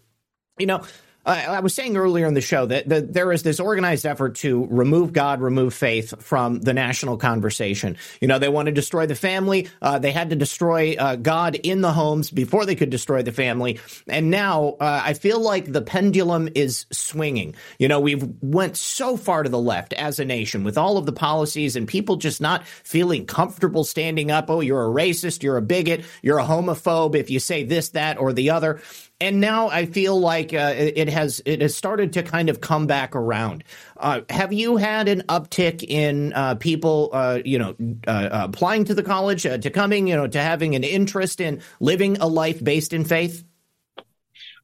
you 0.59 0.65
know, 0.65 0.83
I 1.29 1.61
was 1.61 1.75
saying 1.75 1.97
earlier 1.97 2.27
in 2.27 2.35
the 2.35 2.41
show 2.41 2.67
that, 2.67 2.89
that, 2.89 3.13
there 3.13 3.33
is 3.33 3.43
this 3.43 3.61
organized 3.61 4.07
effort 4.07 4.37
to 4.37 4.67
remove 4.71 5.13
God, 5.13 5.41
remove 5.41 5.75
faith 5.75 6.23
from 6.23 6.61
the 6.61 6.73
national 6.73 7.19
conversation. 7.19 7.97
You 8.21 8.29
know, 8.29 8.39
they 8.39 8.49
want 8.49 8.67
to 8.67 8.73
destroy 8.73 9.07
the 9.07 9.15
family. 9.15 9.69
Uh, 9.83 9.99
they 9.99 10.13
had 10.13 10.31
to 10.31 10.37
destroy 10.37 10.97
uh, 10.99 11.17
God 11.17 11.55
in 11.57 11.81
the 11.81 11.93
homes 11.93 12.31
before 12.31 12.65
they 12.65 12.75
could 12.75 12.91
destroy 12.91 13.23
the 13.23 13.33
family. 13.33 13.79
And 14.07 14.31
now 14.31 14.77
uh, 14.81 15.03
I 15.05 15.13
feel 15.13 15.41
like 15.41 15.71
the 15.71 15.83
pendulum 15.83 16.49
is 16.55 16.87
swinging. 16.91 17.55
You 17.79 17.89
know, 17.89 18.01
we've 18.01 18.27
went 18.41 18.77
so 18.77 19.17
far 19.17 19.43
to 19.43 19.49
the 19.49 19.59
left 19.59 19.93
as 19.93 20.19
a 20.19 20.25
nation 20.25 20.65
with 20.65 20.79
all 20.79 20.97
of 20.97 21.07
the 21.07 21.13
policies 21.13 21.77
and 21.77 21.87
people 21.87 22.17
just 22.17 22.41
not 22.41 22.67
feeling 22.67 23.27
comfortable 23.27 23.85
standing 23.85 24.31
up. 24.31 24.49
Oh, 24.49 24.61
you're 24.61 24.85
a 24.85 24.89
racist. 24.89 25.43
You're 25.43 25.59
a 25.59 25.63
bigot. 25.63 26.05
You're 26.23 26.39
a 26.39 26.45
homophobe 26.45 27.15
if 27.15 27.31
you 27.31 27.39
say 27.39 27.65
this, 27.65 27.91
that, 27.91 28.19
or 28.19 28.33
the 28.33 28.51
other 28.51 28.81
and 29.21 29.41
now 29.41 29.69
I 29.69 29.87
feel 29.87 30.19
like 30.19 30.55
uh, 30.55 30.75
it 30.77 31.09
has 31.09 31.43
it 31.45 31.61
has 31.61 31.75
started 31.75 32.13
to 32.13 32.23
kind 32.23 32.49
of 32.49 32.61
come 32.61 32.87
back 32.87 33.17
around. 33.17 33.65
Uh, 33.97 34.21
have 34.31 34.53
you 34.53 34.77
had 34.77 35.09
an 35.09 35.23
uptick 35.29 35.83
in 35.83 36.33
uh, 36.35 36.55
people, 36.55 37.11
uh, 37.13 37.41
you 37.45 37.59
know, 37.59 37.75
uh, 38.07 38.29
applying 38.33 38.85
to 38.85 38.95
the 38.95 39.03
college, 39.03 39.45
uh, 39.45 39.59
to 39.59 39.71
coming, 39.71 40.07
you 40.07 40.15
know, 40.15 40.29
to 40.29 40.41
having 40.41 40.77
an 40.77 40.85
interest 40.85 41.41
in 41.41 41.61
living 41.81 42.17
a 42.19 42.27
life 42.27 42.63
based 42.63 42.93
in 42.93 43.05
faith? 43.05 43.45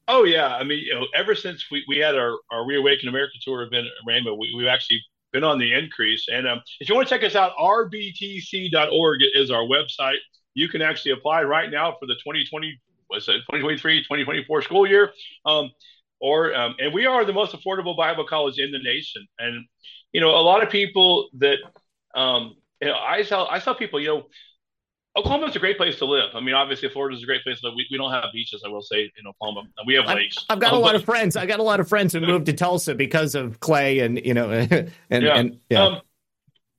Oh 0.07 0.23
yeah, 0.23 0.55
I 0.55 0.63
mean, 0.63 0.79
you 0.79 0.93
know, 0.93 1.05
ever 1.13 1.35
since 1.35 1.65
we, 1.69 1.83
we 1.87 1.97
had 1.97 2.15
our, 2.15 2.37
our 2.51 2.65
Reawaken 2.65 3.09
America 3.09 3.33
tour 3.41 3.63
event 3.63 3.87
at 3.87 4.07
Rhema, 4.07 4.37
we, 4.37 4.53
we've 4.55 4.67
actually 4.67 5.01
been 5.33 5.43
on 5.43 5.57
the 5.57 5.73
increase. 5.73 6.27
And 6.31 6.47
um, 6.47 6.61
if 6.79 6.87
you 6.87 6.95
want 6.95 7.09
to 7.09 7.13
check 7.13 7.25
us 7.25 7.35
out, 7.35 7.53
rbtc.org 7.59 9.19
is 9.33 9.51
our 9.51 9.63
website. 9.63 10.19
You 10.53 10.69
can 10.69 10.81
actually 10.81 11.11
apply 11.11 11.43
right 11.43 11.69
now 11.69 11.97
for 11.99 12.05
the 12.05 12.13
2020 12.13 12.79
was 13.15 13.27
it 13.27 13.33
2023 13.33 14.01
2024 14.01 14.61
school 14.61 14.87
year 14.87 15.11
um, 15.45 15.71
or 16.19 16.53
um, 16.55 16.75
and 16.79 16.93
we 16.93 17.05
are 17.05 17.25
the 17.25 17.33
most 17.33 17.55
affordable 17.55 17.97
bible 17.97 18.25
college 18.25 18.59
in 18.59 18.71
the 18.71 18.79
nation 18.79 19.25
and 19.39 19.65
you 20.11 20.21
know 20.21 20.29
a 20.29 20.43
lot 20.43 20.63
of 20.63 20.69
people 20.69 21.29
that 21.37 21.57
um, 22.13 22.55
you 22.81 22.87
know, 22.87 22.95
i 22.95 23.23
saw 23.23 23.47
i 23.47 23.59
saw 23.59 23.73
people 23.73 23.99
you 23.99 24.07
know 24.07 24.25
Oklahoma 25.17 25.47
is 25.47 25.55
a 25.55 25.59
great 25.59 25.77
place 25.77 25.97
to 25.99 26.05
live. 26.05 26.31
I 26.33 26.41
mean, 26.41 26.55
obviously, 26.55 26.89
Florida 26.89 27.15
is 27.15 27.23
a 27.23 27.25
great 27.25 27.41
place 27.41 27.61
to 27.61 27.67
live. 27.67 27.75
We, 27.77 27.87
we 27.89 27.97
don't 27.97 28.11
have 28.11 28.25
beaches, 28.33 28.63
I 28.65 28.67
will 28.69 28.81
say, 28.81 29.03
in 29.17 29.25
Oklahoma. 29.25 29.69
We 29.85 29.93
have 29.93 30.07
lakes. 30.07 30.35
I've, 30.49 30.55
I've 30.55 30.61
got 30.61 30.73
um, 30.73 30.79
a 30.79 30.81
lot 30.81 30.87
but, 30.89 30.95
of 30.95 31.05
friends. 31.05 31.37
I 31.37 31.45
got 31.45 31.59
a 31.61 31.63
lot 31.63 31.79
of 31.79 31.87
friends 31.87 32.11
who 32.11 32.19
moved 32.19 32.47
to 32.47 32.53
Tulsa 32.53 32.95
because 32.95 33.33
of 33.33 33.61
Clay, 33.61 33.99
and 33.99 34.19
you 34.25 34.33
know, 34.33 34.49
and 34.51 34.91
yeah. 35.09 35.37
And, 35.37 35.59
yeah. 35.69 35.85
Um, 35.85 36.01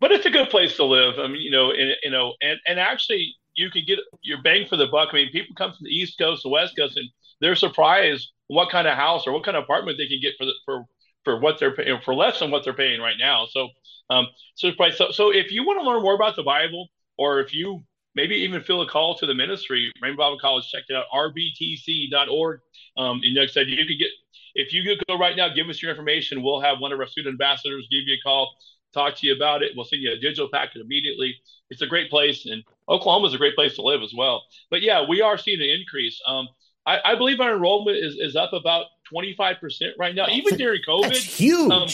but 0.00 0.12
it's 0.12 0.26
a 0.26 0.30
good 0.30 0.50
place 0.50 0.76
to 0.76 0.84
live. 0.84 1.18
I 1.18 1.28
mean, 1.28 1.40
you 1.40 1.50
know, 1.50 1.70
and 1.70 1.92
you 2.02 2.10
know, 2.10 2.34
and 2.42 2.58
and 2.66 2.78
actually, 2.78 3.34
you 3.56 3.70
can 3.70 3.84
get 3.86 3.98
your 4.22 4.42
bang 4.42 4.66
for 4.68 4.76
the 4.76 4.86
buck. 4.86 5.10
I 5.12 5.16
mean, 5.16 5.32
people 5.32 5.54
come 5.56 5.72
from 5.72 5.84
the 5.84 5.90
East 5.90 6.18
Coast, 6.18 6.42
the 6.42 6.48
West 6.48 6.76
Coast, 6.76 6.96
and 6.96 7.08
they're 7.40 7.56
surprised 7.56 8.32
what 8.48 8.70
kind 8.70 8.86
of 8.86 8.94
house 8.94 9.26
or 9.26 9.32
what 9.32 9.44
kind 9.44 9.56
of 9.56 9.64
apartment 9.64 9.98
they 9.98 10.06
can 10.06 10.20
get 10.20 10.34
for 10.38 10.44
the, 10.44 10.52
for 10.64 10.84
for 11.24 11.40
what 11.40 11.58
they're 11.58 11.74
paying 11.74 11.98
for 12.04 12.14
less 12.14 12.38
than 12.38 12.50
what 12.50 12.62
they're 12.62 12.72
paying 12.72 13.00
right 13.00 13.16
now. 13.18 13.46
So, 13.50 13.68
um, 14.10 14.28
so 14.54 14.70
so, 14.96 15.10
so 15.10 15.32
if 15.32 15.50
you 15.50 15.64
want 15.64 15.80
to 15.80 15.88
learn 15.88 16.02
more 16.02 16.14
about 16.14 16.36
the 16.36 16.44
Bible, 16.44 16.88
or 17.18 17.40
if 17.40 17.52
you 17.52 17.82
maybe 18.14 18.36
even 18.36 18.62
feel 18.62 18.82
a 18.82 18.88
call 18.88 19.16
to 19.18 19.26
the 19.26 19.34
ministry, 19.34 19.90
Rhema 20.02 20.16
Bible 20.16 20.38
College, 20.38 20.68
check 20.70 20.84
it 20.88 20.94
out, 20.94 21.04
rbtc.org. 21.12 22.60
Um, 22.96 23.20
and 23.24 23.34
like 23.36 23.50
I 23.50 23.52
said, 23.52 23.68
you 23.68 23.84
could 23.84 23.98
get 23.98 24.10
if 24.54 24.72
you 24.72 24.82
could 24.82 25.04
go 25.06 25.18
right 25.18 25.36
now, 25.36 25.48
give 25.52 25.68
us 25.68 25.82
your 25.82 25.90
information. 25.90 26.42
We'll 26.42 26.60
have 26.60 26.80
one 26.80 26.92
of 26.92 26.98
our 26.98 27.06
student 27.06 27.34
ambassadors 27.34 27.86
give 27.90 28.04
you 28.06 28.14
a 28.14 28.22
call, 28.24 28.56
talk 28.96 29.16
to 29.16 29.26
you 29.26 29.34
about 29.34 29.62
it. 29.62 29.72
We'll 29.74 29.84
send 29.84 30.02
you 30.02 30.12
a 30.12 30.16
digital 30.16 30.48
packet 30.52 30.80
immediately. 30.80 31.34
It's 31.70 31.82
a 31.82 31.86
great 31.86 32.10
place, 32.10 32.46
and 32.46 32.62
Oklahoma 32.88 33.28
is 33.28 33.34
a 33.34 33.38
great 33.38 33.54
place 33.54 33.74
to 33.76 33.82
live 33.82 34.02
as 34.02 34.12
well. 34.16 34.42
But 34.70 34.82
yeah, 34.82 35.06
we 35.06 35.22
are 35.22 35.38
seeing 35.38 35.60
an 35.60 35.68
increase. 35.68 36.20
Um, 36.26 36.48
I, 36.86 37.00
I, 37.04 37.14
believe 37.16 37.40
our 37.40 37.54
enrollment 37.54 37.96
is, 37.96 38.14
is 38.14 38.36
up 38.36 38.52
about 38.52 38.86
25% 39.12 39.56
right 39.98 40.14
now, 40.14 40.26
even 40.30 40.56
during 40.56 40.80
COVID. 40.88 41.08
That's 41.08 41.18
huge. 41.18 41.72
Um, 41.72 41.88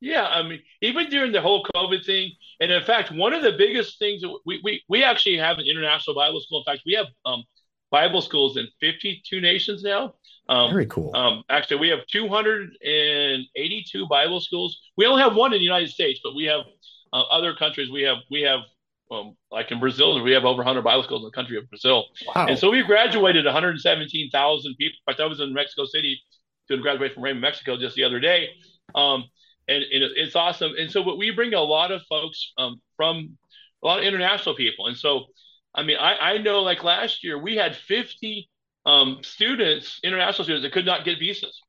yeah, 0.00 0.26
I 0.26 0.42
mean, 0.42 0.60
even 0.82 1.08
during 1.08 1.32
the 1.32 1.40
whole 1.40 1.66
COVID 1.74 2.04
thing. 2.04 2.32
And 2.60 2.70
in 2.70 2.82
fact, 2.84 3.12
one 3.12 3.32
of 3.32 3.42
the 3.42 3.52
biggest 3.52 3.98
things 3.98 4.22
that 4.22 4.38
we, 4.44 4.60
we, 4.62 4.82
we 4.88 5.02
actually 5.02 5.38
have 5.38 5.58
an 5.58 5.66
international 5.66 6.14
Bible 6.14 6.40
school. 6.40 6.58
In 6.58 6.64
fact, 6.64 6.82
we 6.86 6.94
have 6.94 7.06
um, 7.24 7.42
Bible 7.90 8.20
schools 8.20 8.56
in 8.56 8.66
52 8.80 9.40
nations 9.40 9.82
now. 9.82 10.14
Um, 10.48 10.72
Very 10.72 10.86
cool. 10.86 11.14
Um, 11.14 11.42
actually, 11.48 11.78
we 11.78 11.88
have 11.88 12.06
282 12.06 14.08
Bible 14.08 14.40
schools. 14.40 14.78
We 14.96 15.06
only 15.06 15.22
have 15.22 15.34
one 15.34 15.52
in 15.52 15.58
the 15.58 15.64
United 15.64 15.90
States, 15.90 16.20
but 16.22 16.34
we 16.34 16.44
have 16.44 16.62
uh, 17.12 17.22
other 17.22 17.54
countries. 17.54 17.90
We 17.90 18.02
have 18.02 18.18
we 18.30 18.42
have 18.42 18.60
um, 19.10 19.36
like 19.50 19.70
in 19.70 19.80
Brazil, 19.80 20.22
we 20.22 20.32
have 20.32 20.44
over 20.44 20.58
100 20.58 20.82
Bible 20.82 21.02
schools 21.02 21.22
in 21.22 21.26
the 21.26 21.30
country 21.30 21.56
of 21.56 21.68
Brazil. 21.68 22.06
Wow. 22.34 22.46
And 22.46 22.58
so 22.58 22.70
we 22.70 22.82
graduated 22.82 23.44
117,000 23.44 24.74
people. 24.76 24.98
In 25.06 25.12
fact, 25.12 25.20
I 25.20 25.26
was 25.26 25.40
in 25.40 25.52
Mexico 25.52 25.84
City 25.84 26.20
to 26.68 26.78
graduate 26.78 27.14
from 27.14 27.22
Rhema, 27.22 27.40
Mexico 27.40 27.76
just 27.76 27.96
the 27.96 28.04
other 28.04 28.20
day. 28.20 28.48
Um, 28.94 29.24
and, 29.68 29.82
and, 29.82 30.04
it's 30.16 30.36
awesome. 30.36 30.72
And 30.78 30.90
so 30.90 31.16
we 31.16 31.30
bring 31.30 31.54
a 31.54 31.60
lot 31.60 31.90
of 31.90 32.02
folks 32.08 32.52
um, 32.58 32.80
from 32.96 33.36
a 33.82 33.86
lot 33.86 33.98
of 33.98 34.04
international 34.04 34.54
people. 34.54 34.86
And 34.86 34.96
so, 34.96 35.26
I 35.74 35.82
mean, 35.82 35.96
I, 35.98 36.34
I 36.34 36.38
know 36.38 36.62
like 36.62 36.84
last 36.84 37.24
year 37.24 37.38
we 37.38 37.56
had 37.56 37.76
50 37.76 38.48
um, 38.86 39.18
students, 39.22 40.00
international 40.02 40.44
students 40.44 40.64
that 40.64 40.72
could 40.72 40.86
not 40.86 41.04
get 41.04 41.18
visas. 41.18 41.62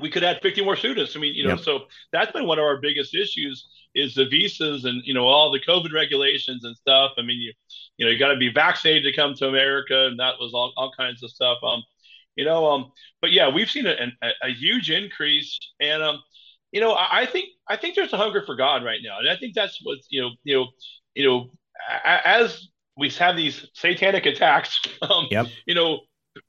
We 0.00 0.10
could 0.10 0.24
add 0.24 0.40
50 0.42 0.64
more 0.64 0.76
students. 0.76 1.14
I 1.16 1.20
mean, 1.20 1.34
you 1.34 1.44
know, 1.44 1.54
yep. 1.54 1.60
so 1.60 1.80
that's 2.12 2.32
been 2.32 2.46
one 2.46 2.58
of 2.58 2.64
our 2.64 2.80
biggest 2.80 3.14
issues 3.14 3.68
is 3.94 4.14
the 4.14 4.26
visas 4.26 4.84
and 4.84 5.02
you 5.04 5.14
know 5.14 5.24
all 5.24 5.52
the 5.52 5.60
COVID 5.60 5.92
regulations 5.92 6.64
and 6.64 6.76
stuff. 6.76 7.12
I 7.16 7.22
mean, 7.22 7.38
you 7.38 7.52
you 7.96 8.04
know 8.04 8.10
you 8.10 8.18
got 8.18 8.32
to 8.32 8.36
be 8.36 8.52
vaccinated 8.52 9.04
to 9.04 9.16
come 9.16 9.34
to 9.34 9.48
America, 9.48 10.06
and 10.06 10.18
that 10.18 10.34
was 10.40 10.52
all, 10.52 10.72
all 10.76 10.92
kinds 10.96 11.22
of 11.22 11.30
stuff. 11.30 11.58
Um, 11.62 11.82
you 12.36 12.44
know, 12.44 12.66
um, 12.66 12.92
but 13.20 13.30
yeah, 13.30 13.48
we've 13.48 13.70
seen 13.70 13.86
a, 13.86 13.94
a, 14.22 14.48
a 14.48 14.52
huge 14.52 14.90
increase, 14.90 15.58
and 15.80 16.02
um, 16.02 16.20
you 16.72 16.80
know, 16.80 16.92
I, 16.92 17.20
I, 17.20 17.26
think 17.26 17.50
I 17.68 17.76
think 17.76 17.94
there's 17.94 18.12
a 18.12 18.16
hunger 18.16 18.42
for 18.44 18.56
God 18.56 18.84
right 18.84 19.00
now, 19.02 19.20
and 19.20 19.28
I 19.28 19.36
think 19.36 19.54
that's 19.54 19.78
what 19.84 19.98
you 20.08 20.22
know, 20.22 20.30
you 20.42 20.56
know, 20.56 20.66
you 21.14 21.28
know, 21.28 21.50
as 22.04 22.68
we 22.96 23.10
have 23.10 23.36
these 23.36 23.66
satanic 23.74 24.26
attacks, 24.26 24.80
um, 25.02 25.28
yep. 25.30 25.46
you 25.66 25.74
know, 25.74 26.00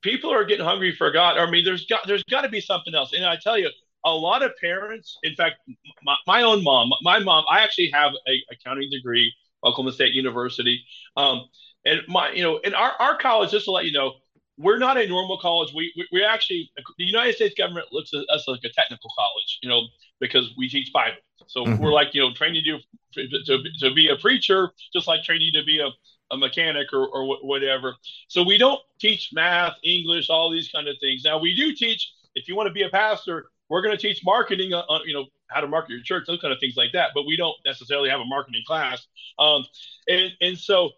people 0.01 0.31
are 0.31 0.43
getting 0.43 0.65
hungry 0.65 0.95
for 0.95 1.11
God. 1.11 1.37
I 1.37 1.49
mean, 1.49 1.63
there's 1.63 1.85
got 1.85 2.07
there's 2.07 2.23
got 2.23 2.41
to 2.41 2.49
be 2.49 2.61
something 2.61 2.93
else, 2.95 3.13
and 3.13 3.25
I 3.25 3.37
tell 3.37 3.57
you, 3.57 3.69
a 4.05 4.11
lot 4.11 4.43
of 4.43 4.51
parents, 4.61 5.17
in 5.23 5.35
fact, 5.35 5.55
my, 6.03 6.15
my 6.27 6.43
own 6.43 6.63
mom, 6.63 6.91
my 7.01 7.19
mom, 7.19 7.43
I 7.49 7.61
actually 7.61 7.89
have 7.91 8.11
a 8.27 8.43
accounting 8.51 8.89
degree, 8.91 9.33
Oklahoma 9.63 9.93
State 9.93 10.13
University. 10.13 10.83
Um, 11.17 11.45
and 11.85 12.01
my, 12.07 12.31
you 12.31 12.43
know, 12.43 12.57
in 12.59 12.73
our, 12.75 12.93
our 12.99 13.17
college, 13.17 13.51
just 13.51 13.65
to 13.65 13.71
let 13.71 13.85
you 13.85 13.91
know, 13.91 14.13
we're 14.57 14.77
not 14.77 14.97
a 14.97 15.07
normal 15.07 15.39
college. 15.39 15.73
We, 15.75 15.91
we, 15.97 16.07
we 16.11 16.23
actually, 16.23 16.71
the 16.75 17.03
United 17.03 17.35
States 17.35 17.55
government 17.57 17.87
looks 17.91 18.13
at 18.13 18.23
us 18.29 18.47
like 18.47 18.61
a 18.63 18.69
technical 18.69 19.09
college, 19.17 19.59
you 19.61 19.69
know, 19.69 19.81
because 20.19 20.53
we 20.57 20.69
teach 20.69 20.93
Bible. 20.93 21.17
So 21.47 21.65
mm-hmm. 21.65 21.83
we're 21.83 21.91
like, 21.91 22.13
you 22.13 22.21
know, 22.21 22.33
training 22.33 22.61
you 22.63 22.77
to, 23.13 23.43
to, 23.43 23.63
to 23.79 23.93
be 23.93 24.09
a 24.09 24.15
preacher, 24.15 24.69
just 24.93 25.07
like 25.07 25.23
training 25.23 25.49
you 25.51 25.59
to 25.59 25.65
be 25.65 25.79
a, 25.79 25.89
a 26.35 26.37
mechanic 26.37 26.87
or, 26.93 27.07
or 27.07 27.37
whatever. 27.43 27.95
So 28.27 28.43
we 28.43 28.57
don't 28.57 28.79
teach 28.99 29.31
math, 29.33 29.73
English, 29.83 30.29
all 30.29 30.51
these 30.51 30.69
kind 30.69 30.87
of 30.87 30.95
things. 30.99 31.23
Now 31.23 31.39
we 31.39 31.55
do 31.55 31.73
teach. 31.73 32.11
If 32.35 32.47
you 32.47 32.55
want 32.55 32.67
to 32.67 32.73
be 32.73 32.83
a 32.83 32.89
pastor, 32.89 33.47
we're 33.69 33.81
going 33.81 33.95
to 33.95 34.01
teach 34.01 34.21
marketing. 34.23 34.73
Uh, 34.73 34.83
uh, 34.89 34.99
you 35.05 35.13
know 35.13 35.25
how 35.47 35.61
to 35.61 35.67
market 35.67 35.91
your 35.91 36.01
church, 36.01 36.25
those 36.27 36.41
kind 36.41 36.53
of 36.53 36.59
things 36.59 36.75
like 36.75 36.91
that. 36.93 37.11
But 37.13 37.25
we 37.25 37.37
don't 37.37 37.55
necessarily 37.65 38.09
have 38.09 38.19
a 38.19 38.25
marketing 38.25 38.63
class. 38.67 39.07
Um, 39.39 39.65
and 40.07 40.31
and 40.41 40.57
so 40.57 40.91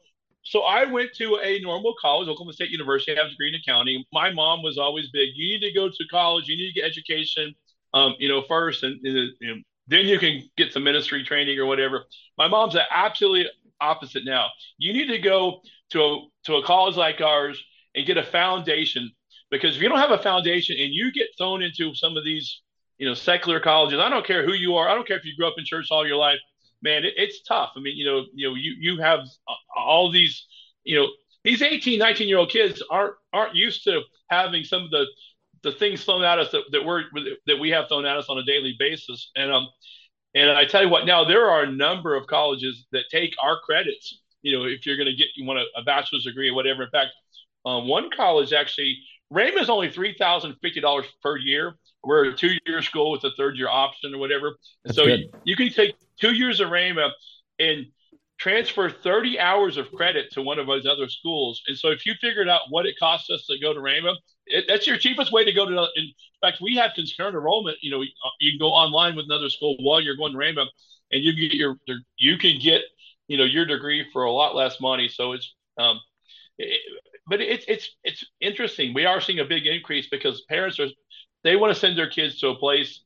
so 0.44 0.62
I 0.62 0.86
went 0.86 1.14
to 1.16 1.40
a 1.44 1.60
normal 1.60 1.94
college, 2.00 2.30
Oklahoma 2.30 2.54
State 2.54 2.70
University. 2.70 3.12
I 3.12 3.16
have 3.18 3.28
a 3.28 3.30
degree 3.32 3.50
in 3.50 3.56
accounting. 3.56 4.04
My 4.14 4.32
mom 4.32 4.64
was 4.64 4.78
always 4.78 5.10
big. 5.10 5.30
You 5.36 5.60
need 5.60 5.68
to 5.68 5.74
go 5.74 5.90
to 5.90 6.08
college. 6.10 6.48
You 6.48 6.56
need 6.56 6.74
to 6.74 6.82
get 6.82 6.86
education. 6.86 7.54
Um, 7.94 8.16
you 8.20 8.30
know, 8.30 8.44
first, 8.48 8.84
and, 8.84 9.00
and 9.06 9.64
then 9.88 10.06
you 10.06 10.20
can 10.20 10.44
get 10.58 10.74
some 10.74 10.84
ministry 10.84 11.24
training 11.24 11.58
or 11.60 11.66
whatever. 11.66 12.04
My 12.38 12.48
mom's 12.48 12.74
the 12.74 12.84
absolutely 12.92 13.50
opposite 13.82 14.24
now. 14.26 14.48
You 14.78 14.94
need 14.94 15.08
to 15.08 15.20
go 15.20 15.62
to 15.92 16.02
a, 16.02 16.28
to 16.46 16.56
a 16.56 16.64
college 16.64 16.96
like 16.96 17.22
ours 17.22 17.62
and 17.96 18.06
get 18.06 18.18
a 18.18 18.24
foundation 18.24 19.12
because 19.50 19.76
if 19.76 19.82
you 19.82 19.90
don't 19.90 20.00
have 20.00 20.12
a 20.12 20.22
foundation 20.22 20.76
and 20.80 20.94
you 20.94 21.12
get 21.12 21.28
thrown 21.38 21.62
into 21.62 21.96
some 21.96 22.18
of 22.18 22.24
these, 22.24 22.62
you 22.98 23.08
know, 23.08 23.14
secular 23.14 23.60
colleges, 23.60 24.00
I 24.00 24.10
don't 24.10 24.26
care 24.26 24.46
who 24.46 24.54
you 24.54 24.76
are. 24.76 24.90
I 24.90 24.94
don't 24.94 25.08
care 25.08 25.18
if 25.18 25.26
you 25.26 25.36
grew 25.38 25.48
up 25.48 25.56
in 25.58 25.66
church 25.66 25.88
all 25.90 26.06
your 26.06 26.18
life, 26.18 26.40
man. 26.82 27.06
It, 27.06 27.14
it's 27.16 27.42
tough. 27.44 27.72
I 27.76 27.80
mean, 27.80 27.96
you 27.96 28.06
know, 28.06 28.26
you 28.34 28.50
know, 28.50 28.56
you 28.56 28.76
you 28.80 29.02
have 29.02 29.22
all 29.76 30.12
these, 30.12 30.46
you 30.84 30.98
know, 30.98 31.08
these 31.44 31.62
18, 31.62 31.98
19 32.00 32.28
year 32.28 32.40
old 32.40 32.50
kids 32.50 32.84
aren't 32.90 33.14
aren't 33.32 33.56
used 33.56 33.84
to 33.86 34.02
having 34.30 34.64
some 34.64 34.84
of 34.84 34.92
the 34.92 35.06
the 35.64 35.72
things 35.72 36.04
thrown 36.04 36.24
at 36.24 36.40
us 36.40 36.52
that, 36.52 36.64
that 36.72 36.86
we're 36.86 37.04
that 37.46 37.58
we 37.60 37.70
have 37.70 37.88
thrown 37.88 38.06
at 38.06 38.18
us 38.18 38.28
on 38.30 38.38
a 38.38 38.44
daily 38.44 38.76
basis. 38.78 39.32
And 39.36 39.52
um 39.52 39.68
and 40.38 40.52
I 40.52 40.66
tell 40.66 40.84
you 40.84 40.90
what, 40.90 41.06
now 41.06 41.24
there 41.24 41.50
are 41.50 41.64
a 41.64 41.72
number 41.72 42.16
of 42.16 42.28
colleges 42.28 42.86
that 42.92 43.06
take 43.10 43.34
our 43.42 43.60
credits. 43.60 44.20
You 44.42 44.58
know, 44.58 44.66
if 44.66 44.86
you're 44.86 44.98
going 44.98 45.08
to 45.08 45.16
get 45.16 45.28
you 45.36 45.46
want 45.46 45.60
a, 45.60 45.66
a, 45.80 45.84
bachelor's 45.84 46.24
degree 46.24 46.50
or 46.50 46.54
whatever. 46.54 46.84
In 46.84 46.90
fact, 46.90 47.12
um, 47.66 47.88
one 47.88 48.10
college 48.16 48.54
actually, 48.54 48.98
Rhema 49.34 49.60
is 49.60 49.70
only 49.70 49.90
three 49.90 50.16
thousand 50.18 50.56
fifty 50.62 50.80
dollars 50.80 51.06
per 51.22 51.38
year. 51.38 51.74
We're 52.04 52.30
a 52.30 52.34
two 52.34 52.52
year 52.66 52.82
school 52.82 53.12
with 53.12 53.24
a 53.24 53.32
third 53.38 53.58
year 53.58 53.68
option 53.68 54.14
or 54.14 54.20
whatever. 54.20 54.56
And 54.86 54.96
so 54.96 55.06
you, 55.06 55.30
you, 55.44 55.56
can 55.56 55.70
take 55.70 55.96
two 56.20 56.34
years 56.34 56.60
of 56.60 56.70
Rhema 56.70 57.12
and 57.60 57.88
transfer 58.38 58.90
30 58.90 59.40
hours 59.40 59.78
of 59.78 59.92
credit 59.92 60.32
to 60.32 60.42
one 60.42 60.60
of 60.60 60.68
those 60.68 60.86
other 60.86 61.10
schools. 61.10 61.62
And 61.68 61.78
so 61.78 61.90
if 61.90 62.06
you 62.06 62.14
figured 62.22 62.48
out 62.48 62.62
what 62.70 62.86
it 62.86 62.96
costs 63.00 63.30
us 63.30 63.46
to 63.48 63.60
go 63.60 63.74
to 63.74 63.80
Rhema, 63.80 64.14
it, 64.50 64.66
that's 64.68 64.88
your 64.88 64.98
cheapest 64.98 65.32
way 65.32 65.44
to 65.44 65.54
go 65.54 65.66
to. 65.66 65.88
In 65.96 66.12
fact, 66.42 66.60
we 66.62 66.76
have 66.76 66.92
concurrent 66.96 67.36
enrollment. 67.36 67.78
You 67.82 67.92
know, 67.92 68.02
you 68.40 68.52
can 68.52 68.60
go 68.60 68.70
online 68.70 69.16
with 69.16 69.26
another 69.26 69.50
school 69.50 69.76
while 69.80 70.02
you're 70.02 70.16
going 70.16 70.34
to 70.34 70.38
Rhema, 70.38 70.66
and 71.12 71.24
you 71.24 71.34
get 71.34 71.54
your 71.54 71.78
you 72.18 72.38
can 72.38 72.60
get 72.60 72.82
you 73.28 73.38
know 73.38 73.44
your 73.44 73.66
degree 73.66 74.06
for 74.12 74.24
a 74.24 74.32
lot 74.32 74.56
less 74.56 74.80
money. 74.80 75.10
So 75.10 75.34
it's 75.34 75.54
um, 75.78 76.00
it, 76.58 76.80
but 77.28 77.42
it's 77.42 77.66
it's 77.68 77.90
it's 78.04 78.24
interesting. 78.42 78.94
We 78.94 79.06
are 79.06 79.22
seeing 79.22 79.40
a 79.40 79.46
big 79.46 79.66
increase 79.66 80.08
because 80.10 80.44
parents 80.50 80.80
are 80.80 80.88
they 81.44 81.56
want 81.56 81.74
to 81.74 81.80
send 81.80 81.98
their 81.98 82.10
kids 82.10 82.40
to 82.40 82.50
a 82.50 82.56
place 82.56 83.04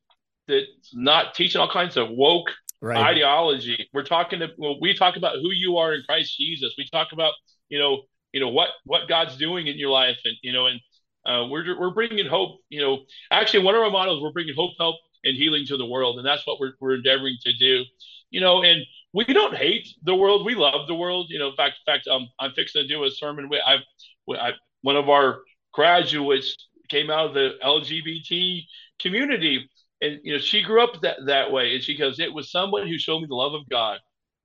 that's 0.48 0.94
not 0.94 1.34
teaching 1.36 1.62
all 1.62 1.72
kinds 1.72 1.98
of 1.98 2.10
woke 2.10 2.52
right. 2.82 2.98
ideology. 2.98 3.88
We're 3.94 4.04
talking 4.04 4.40
to 4.40 4.50
well, 4.58 4.80
we 4.80 4.94
talk 4.94 5.18
about 5.18 5.36
who 5.36 5.52
you 5.52 5.78
are 5.78 5.94
in 5.94 6.04
Christ 6.04 6.38
Jesus. 6.38 6.74
We 6.78 6.88
talk 6.92 7.10
about 7.14 7.34
you 7.70 7.80
know 7.80 8.04
you 8.32 8.40
know 8.40 8.50
what 8.50 8.70
what 8.86 9.08
God's 9.08 9.38
doing 9.38 9.68
in 9.68 9.78
your 9.78 9.90
life, 9.90 10.18
and 10.26 10.36
you 10.42 10.54
know, 10.54 10.68
and 10.68 10.80
uh, 11.26 11.46
we're 11.50 11.80
we're 11.80 11.94
bringing 11.94 12.26
hope. 12.28 12.60
You 12.70 12.82
know, 12.82 13.00
actually, 13.30 13.64
one 13.64 13.76
of 13.76 13.82
our 13.82 13.90
models 13.90 14.22
we're 14.22 14.32
bringing 14.32 14.56
hope, 14.56 14.72
help, 14.78 14.96
and 15.24 15.36
healing 15.36 15.66
to 15.68 15.78
the 15.78 15.86
world, 15.86 16.18
and 16.18 16.26
that's 16.26 16.46
what 16.46 16.60
we're 16.60 16.74
we're 16.80 16.96
endeavoring 16.96 17.38
to 17.44 17.54
do. 17.54 17.84
You 18.30 18.42
know, 18.42 18.64
and 18.64 18.84
we 19.14 19.26
don't 19.26 19.56
hate 19.56 19.88
the 20.04 20.16
world. 20.16 20.46
We 20.46 20.56
love 20.56 20.88
the 20.88 20.96
world. 20.96 21.28
You 21.30 21.40
know, 21.40 21.50
in 21.50 21.56
fact, 21.56 21.76
in 21.86 21.94
fact, 21.94 22.08
um, 22.08 22.28
I'm 22.40 22.52
fixing 22.54 22.82
to 22.82 22.88
do 22.88 23.04
a 23.04 23.12
sermon. 23.12 23.50
With, 23.50 23.62
I've 23.66 23.82
I, 24.30 24.52
one 24.82 24.96
of 24.96 25.10
our 25.10 25.42
graduates 25.74 26.56
came 26.90 27.10
out 27.10 27.28
of 27.28 27.34
the 27.34 27.52
LGBT 27.64 28.64
community 29.00 29.70
and 30.02 30.20
you 30.24 30.34
know 30.34 30.40
she 30.40 30.62
grew 30.62 30.84
up 30.84 31.02
that 31.02 31.18
that 31.26 31.52
way 31.52 31.76
and 31.76 31.84
she 31.84 31.96
goes 31.96 32.20
it 32.20 32.34
was 32.34 32.52
someone 32.52 32.88
who 32.88 32.98
showed 32.98 33.20
me 33.20 33.28
the 33.28 33.36
love 33.36 33.54
of 33.54 33.68
god 33.70 34.00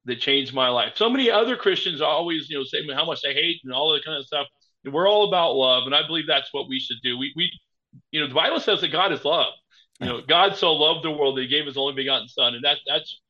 that 0.05 0.21
changed 0.21 0.55
my 0.55 0.69
life 0.69 0.93
so 0.97 1.11
many 1.11 1.31
other 1.31 1.57
christians 1.57 2.01
always 2.01 2.49
you 2.49 2.59
know 2.59 2.65
say 2.65 2.79
how 2.95 3.05
much 3.05 3.23
they 3.23 3.35
hate 3.35 3.61
and 3.65 3.73
all 3.73 3.93
that 3.93 4.05
kind 4.05 4.19
of 4.19 4.27
stuff 4.27 4.47
we're 4.93 5.09
all 5.09 5.29
about 5.29 5.55
love 5.55 5.85
and 5.85 5.95
i 5.95 6.07
believe 6.07 6.27
that's 6.27 6.53
what 6.53 6.69
we 6.69 6.79
should 6.79 6.99
do 7.03 7.19
we 7.19 7.33
we 7.37 7.51
you 8.11 8.21
know 8.21 8.29
the 8.29 8.35
bible 8.35 8.61
says 8.61 8.81
that 8.81 8.93
god 8.93 9.13
is 9.13 9.25
love 9.25 9.53
you 10.01 10.07
know 10.07 10.21
god 10.21 10.57
so 10.57 10.73
loved 10.73 11.05
the 11.05 11.11
world 11.11 11.37
that 11.37 11.43
he 11.43 11.49
gave 11.49 11.67
his 11.67 11.77
only 11.77 11.95
begotten 11.95 12.29
son 12.29 12.55
and 12.55 12.65
that 12.65 12.77
that's 12.87 13.21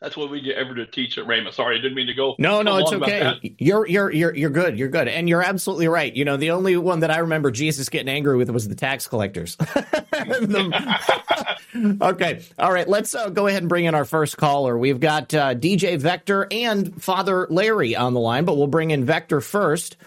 that's 0.00 0.16
what 0.16 0.30
we 0.30 0.40
get 0.40 0.56
ever 0.56 0.74
to 0.74 0.86
teach 0.86 1.18
at 1.18 1.26
Rhema. 1.26 1.52
Sorry, 1.52 1.78
I 1.78 1.82
didn't 1.82 1.94
mean 1.94 2.06
to 2.06 2.14
go. 2.14 2.34
No, 2.38 2.62
no, 2.62 2.78
it's 2.78 2.90
okay. 2.90 3.54
You're 3.58 3.86
you're 3.86 4.10
you're 4.10 4.34
you're 4.34 4.50
good. 4.50 4.78
You're 4.78 4.88
good, 4.88 5.08
and 5.08 5.28
you're 5.28 5.42
absolutely 5.42 5.88
right. 5.88 6.14
You 6.14 6.24
know, 6.24 6.38
the 6.38 6.52
only 6.52 6.74
one 6.78 7.00
that 7.00 7.10
I 7.10 7.18
remember 7.18 7.50
Jesus 7.50 7.90
getting 7.90 8.08
angry 8.08 8.38
with 8.38 8.48
was 8.48 8.66
the 8.66 8.74
tax 8.74 9.06
collectors. 9.06 9.58
okay, 12.00 12.42
all 12.58 12.72
right. 12.72 12.88
Let's 12.88 13.14
uh, 13.14 13.28
go 13.28 13.46
ahead 13.46 13.62
and 13.62 13.68
bring 13.68 13.84
in 13.84 13.94
our 13.94 14.06
first 14.06 14.38
caller. 14.38 14.78
We've 14.78 15.00
got 15.00 15.34
uh, 15.34 15.54
DJ 15.54 15.98
Vector 15.98 16.46
and 16.50 17.02
Father 17.02 17.46
Larry 17.50 17.94
on 17.94 18.14
the 18.14 18.20
line, 18.20 18.46
but 18.46 18.56
we'll 18.56 18.68
bring 18.68 18.92
in 18.92 19.04
Vector 19.04 19.42
first. 19.42 19.98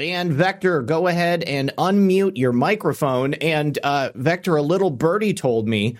And 0.00 0.32
Vector, 0.32 0.82
go 0.82 1.06
ahead 1.06 1.42
and 1.42 1.72
unmute 1.76 2.36
your 2.36 2.52
microphone. 2.52 3.34
And 3.34 3.78
uh, 3.82 4.10
Vector, 4.14 4.56
a 4.56 4.62
little 4.62 4.90
birdie 4.90 5.34
told 5.34 5.68
me 5.68 5.98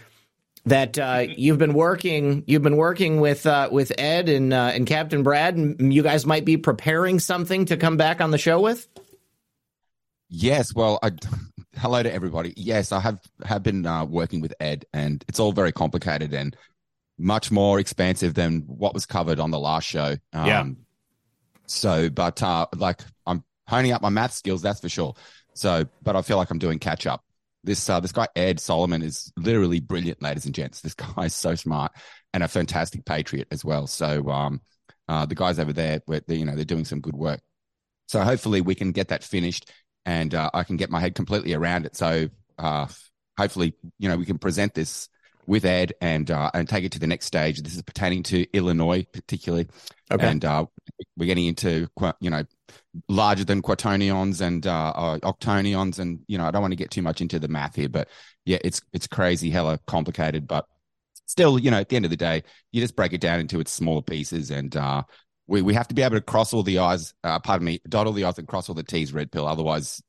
that 0.67 0.99
uh, 0.99 1.27
you've 1.29 1.59
been 1.59 1.75
working 1.75 2.45
you've 2.47 2.63
been 2.63 2.77
working 2.77 3.21
with 3.21 3.47
uh, 3.47 3.69
with 3.71 3.93
Ed 3.99 4.29
and 4.29 4.53
uh, 4.53 4.73
and 4.75 4.87
Captain 4.87 5.23
Brad, 5.23 5.57
and 5.57 5.93
you 5.93 6.03
guys 6.03 6.27
might 6.27 6.45
be 6.45 6.57
preparing 6.57 7.19
something 7.19 7.67
to 7.67 7.77
come 7.77 7.97
back 7.97 8.21
on 8.21 8.31
the 8.31 8.39
show 8.39 8.61
with. 8.61 8.89
Yes, 10.29 10.75
well, 10.75 10.99
I, 11.03 11.13
hello 11.77 12.03
to 12.03 12.13
everybody. 12.13 12.55
Yes, 12.57 12.93
I 12.93 13.01
have 13.01 13.21
have 13.45 13.63
been 13.63 13.87
uh, 13.87 14.05
working 14.05 14.41
with 14.41 14.55
Ed, 14.61 14.85
and 14.93 15.25
it's 15.29 15.41
all 15.41 15.53
very 15.53 15.73
complicated 15.73 16.33
and 16.35 16.57
much 17.19 17.51
more 17.51 17.79
expansive 17.79 18.35
than 18.35 18.61
what 18.67 18.95
was 18.95 19.07
covered 19.07 19.41
on 19.41 19.51
the 19.51 19.59
last 19.59 19.85
show. 19.85 20.17
Um, 20.33 20.47
yeah. 20.47 20.65
So, 21.67 22.11
but 22.11 22.43
uh, 22.43 22.67
like 22.77 23.01
I'm 23.27 23.45
honing 23.71 23.93
up 23.93 24.03
my 24.03 24.11
math 24.11 24.35
skills, 24.35 24.63
that's 24.63 24.81
for 24.81 24.89
sure. 24.89 25.15
So, 25.55 25.87
but 26.03 26.17
I 26.17 26.23
feel 26.23 26.37
like 26.37 26.51
I'm 26.51 26.59
doing 26.59 26.79
catch 26.79 27.07
up 27.07 27.25
this 27.65 27.89
uh, 27.89 28.01
this 28.01 28.13
guy 28.13 28.29
Ed 28.35 28.61
Solomon 28.61 29.03
is 29.03 29.33
literally 29.37 29.81
brilliant, 29.81 30.23
ladies 30.23 30.47
and 30.47 30.55
gents. 30.55 30.81
This 30.81 30.95
guy 31.17 31.25
is 31.25 31.35
so 31.35 31.55
smart 31.55 31.93
and 32.33 32.43
a 32.43 32.49
fantastic 32.49 33.05
patriot 33.05 33.49
as 33.51 33.65
well. 33.65 33.87
So 33.87 34.29
um, 34.31 34.61
uh, 35.09 35.27
the 35.27 35.35
guys 35.35 35.59
over 35.59 35.73
there, 35.73 36.01
they, 36.07 36.37
you 36.37 36.45
know, 36.45 36.55
they're 36.55 36.65
doing 36.65 36.85
some 36.85 37.01
good 37.01 37.17
work. 37.17 37.41
So 38.07 38.21
hopefully 38.23 38.61
we 38.61 38.75
can 38.75 38.93
get 38.93 39.09
that 39.09 39.23
finished, 39.23 39.71
and 40.05 40.35
uh, 40.35 40.51
I 40.53 40.65
can 40.65 40.77
get 40.77 40.91
my 40.91 41.01
head 41.01 41.15
completely 41.15 41.55
around 41.55 41.87
it. 41.87 41.97
So 41.97 42.29
uh, 42.59 42.87
hopefully, 43.39 43.75
you 43.99 44.09
know, 44.09 44.17
we 44.17 44.27
can 44.27 44.39
present 44.39 44.75
this 44.75 45.09
with 45.51 45.65
Ed 45.65 45.93
and 46.01 46.31
uh, 46.31 46.49
and 46.55 46.69
take 46.69 46.85
it 46.85 46.93
to 46.93 47.01
the 47.01 47.09
next 47.09 47.27
stage. 47.27 47.61
This 47.61 47.75
is 47.75 47.83
pertaining 47.83 48.23
to 48.25 48.47
Illinois, 48.57 49.05
particularly, 49.13 49.67
okay. 50.09 50.29
and 50.29 50.45
uh, 50.45 50.67
we're 51.17 51.27
getting 51.27 51.47
into 51.47 51.89
you 52.21 52.31
know 52.31 52.45
larger 53.09 53.45
than 53.45 53.61
quaternions 53.61 54.41
and 54.41 54.65
uh, 54.65 54.93
uh, 54.95 55.19
octonions, 55.19 55.99
and 55.99 56.21
you 56.29 56.39
know 56.39 56.45
I 56.45 56.53
don't 56.53 56.63
want 56.63 56.71
to 56.71 56.77
get 56.77 56.93
too 56.93 57.03
much 57.03 57.21
into 57.21 57.41
the 57.41 57.49
math 57.49 57.75
here, 57.75 57.89
but 57.89 58.09
yeah, 58.45 58.59
it's 58.63 58.81
it's 58.93 59.09
crazy, 59.09 59.51
hella 59.51 59.81
complicated, 59.89 60.47
but 60.47 60.67
still, 61.27 61.59
you 61.59 61.73
know, 61.73 61.79
at 61.79 61.89
the 61.89 61.97
end 61.97 62.05
of 62.05 62.13
the 62.13 62.17
day, 62.17 62.45
you 62.71 62.81
just 62.81 62.95
break 62.95 63.13
it 63.13 63.21
down 63.21 63.41
into 63.41 63.59
its 63.59 63.73
smaller 63.73 64.03
pieces, 64.03 64.53
and 64.53 64.77
uh, 64.77 65.03
we 65.49 65.63
we 65.63 65.75
have 65.75 65.89
to 65.89 65.97
be 65.97 66.03
able 66.03 66.15
to 66.15 66.21
cross 66.21 66.55
all 66.55 66.63
the 66.63 66.79
i's, 66.79 67.13
uh, 67.25 67.41
pardon 67.41 67.65
me, 67.65 67.81
dot 67.89 68.07
all 68.07 68.13
the 68.13 68.23
i's 68.23 68.39
and 68.39 68.47
cross 68.47 68.69
all 68.69 68.77
the 68.77 68.85
t's. 68.85 69.13
Red 69.13 69.33
pill, 69.33 69.49
otherwise 69.49 70.01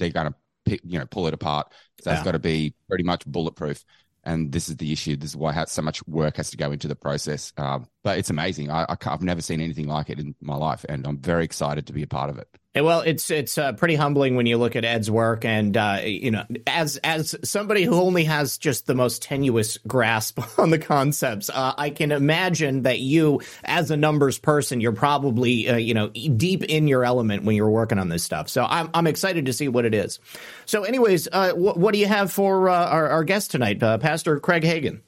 they're 0.00 0.10
going 0.10 0.34
to 0.66 0.78
you 0.82 0.98
know 0.98 1.06
pull 1.06 1.28
it 1.28 1.34
apart. 1.34 1.72
So 2.00 2.10
yeah. 2.10 2.16
it's 2.16 2.24
got 2.24 2.32
to 2.32 2.40
be 2.40 2.74
pretty 2.88 3.04
much 3.04 3.24
bulletproof 3.26 3.84
and 4.24 4.52
this 4.52 4.68
is 4.68 4.76
the 4.76 4.92
issue. 4.92 5.16
This 5.16 5.30
is 5.30 5.36
why 5.36 5.64
so 5.64 5.82
much 5.82 6.06
work 6.06 6.36
has 6.36 6.50
to 6.50 6.56
go 6.56 6.72
into 6.72 6.88
the 6.88 6.96
process. 6.96 7.52
Um, 7.56 7.86
but 8.02 8.18
it's 8.18 8.30
amazing. 8.30 8.70
I, 8.70 8.84
I 8.88 8.96
have 9.02 9.22
never 9.22 9.40
seen 9.40 9.60
anything 9.60 9.88
like 9.88 10.10
it 10.10 10.18
in 10.18 10.34
my 10.40 10.56
life, 10.56 10.84
and 10.88 11.06
I'm 11.06 11.18
very 11.18 11.44
excited 11.44 11.86
to 11.86 11.92
be 11.92 12.02
a 12.02 12.06
part 12.06 12.30
of 12.30 12.38
it. 12.38 12.48
Well, 12.80 13.00
it's 13.00 13.30
it's 13.30 13.58
uh, 13.58 13.72
pretty 13.72 13.94
humbling 13.94 14.36
when 14.36 14.46
you 14.46 14.58
look 14.58 14.76
at 14.76 14.84
Ed's 14.84 15.10
work, 15.10 15.44
and 15.44 15.76
uh, 15.76 16.00
you 16.04 16.30
know, 16.30 16.44
as 16.66 16.96
as 16.98 17.34
somebody 17.44 17.84
who 17.84 17.94
only 17.94 18.24
has 18.24 18.58
just 18.58 18.86
the 18.86 18.94
most 18.94 19.22
tenuous 19.22 19.78
grasp 19.86 20.40
on 20.58 20.70
the 20.70 20.78
concepts, 20.78 21.50
uh, 21.50 21.74
I 21.76 21.90
can 21.90 22.12
imagine 22.12 22.82
that 22.82 23.00
you, 23.00 23.40
as 23.64 23.90
a 23.90 23.96
numbers 23.96 24.38
person, 24.38 24.80
you're 24.80 24.92
probably 24.92 25.68
uh, 25.68 25.76
you 25.76 25.94
know 25.94 26.08
deep 26.08 26.64
in 26.64 26.88
your 26.88 27.04
element 27.04 27.44
when 27.44 27.56
you're 27.56 27.70
working 27.70 27.98
on 27.98 28.08
this 28.08 28.22
stuff. 28.22 28.48
So 28.48 28.64
I'm 28.64 28.90
I'm 28.94 29.06
excited 29.06 29.46
to 29.46 29.52
see 29.52 29.68
what 29.68 29.84
it 29.84 29.94
is. 29.94 30.20
So, 30.66 30.84
anyways, 30.84 31.28
uh, 31.30 31.52
wh- 31.52 31.76
what 31.76 31.92
do 31.92 31.98
you 31.98 32.06
have 32.06 32.32
for 32.32 32.68
uh, 32.68 32.86
our, 32.86 33.08
our 33.08 33.24
guest 33.24 33.50
tonight, 33.50 33.80
Pastor 33.80 34.40
Craig 34.40 34.62
Hagin? 34.62 35.00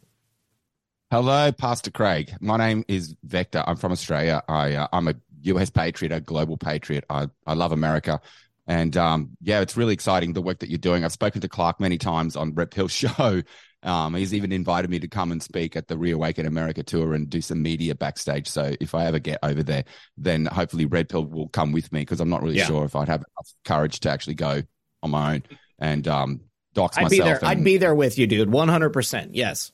Hello, 1.10 1.50
Pastor 1.50 1.90
Craig. 1.90 2.32
My 2.40 2.56
name 2.56 2.84
is 2.86 3.16
Vector. 3.24 3.64
I'm 3.66 3.74
from 3.74 3.90
Australia. 3.90 4.44
I 4.48 4.86
I'm 4.92 5.08
a 5.08 5.14
US 5.42 5.70
patriot, 5.70 6.12
a 6.12 6.20
global 6.20 6.56
patriot. 6.56 7.04
I, 7.08 7.28
I 7.46 7.54
love 7.54 7.72
America. 7.72 8.20
And 8.66 8.96
um, 8.96 9.30
yeah, 9.42 9.60
it's 9.60 9.76
really 9.76 9.94
exciting 9.94 10.32
the 10.32 10.42
work 10.42 10.60
that 10.60 10.68
you're 10.68 10.78
doing. 10.78 11.04
I've 11.04 11.12
spoken 11.12 11.40
to 11.40 11.48
Clark 11.48 11.80
many 11.80 11.98
times 11.98 12.36
on 12.36 12.54
Red 12.54 12.70
Pill 12.70 12.88
Show, 12.88 13.42
Um, 13.82 14.14
he's 14.14 14.34
even 14.34 14.52
invited 14.52 14.90
me 14.90 14.98
to 15.00 15.08
come 15.08 15.32
and 15.32 15.42
speak 15.42 15.74
at 15.74 15.88
the 15.88 15.96
Reawaken 15.96 16.46
America 16.46 16.82
tour 16.82 17.14
and 17.14 17.28
do 17.28 17.40
some 17.40 17.62
media 17.62 17.94
backstage. 17.94 18.46
So 18.46 18.74
if 18.80 18.94
I 18.94 19.06
ever 19.06 19.18
get 19.18 19.38
over 19.42 19.62
there, 19.62 19.84
then 20.18 20.46
hopefully 20.46 20.84
Red 20.84 21.08
Pill 21.08 21.24
will 21.24 21.48
come 21.48 21.72
with 21.72 21.90
me 21.90 22.00
because 22.00 22.20
I'm 22.20 22.28
not 22.28 22.42
really 22.42 22.58
yeah. 22.58 22.66
sure 22.66 22.84
if 22.84 22.94
I'd 22.94 23.08
have 23.08 23.20
enough 23.20 23.54
courage 23.64 24.00
to 24.00 24.10
actually 24.10 24.34
go 24.34 24.62
on 25.02 25.10
my 25.10 25.34
own 25.34 25.42
and 25.78 26.06
um, 26.06 26.40
dox 26.74 26.98
I'd 26.98 27.04
myself. 27.04 27.18
Be 27.18 27.24
there. 27.24 27.38
And, 27.38 27.48
I'd 27.48 27.64
be 27.64 27.78
there 27.78 27.94
with 27.94 28.18
you, 28.18 28.26
dude. 28.26 28.50
100%. 28.50 29.30
Yes. 29.32 29.72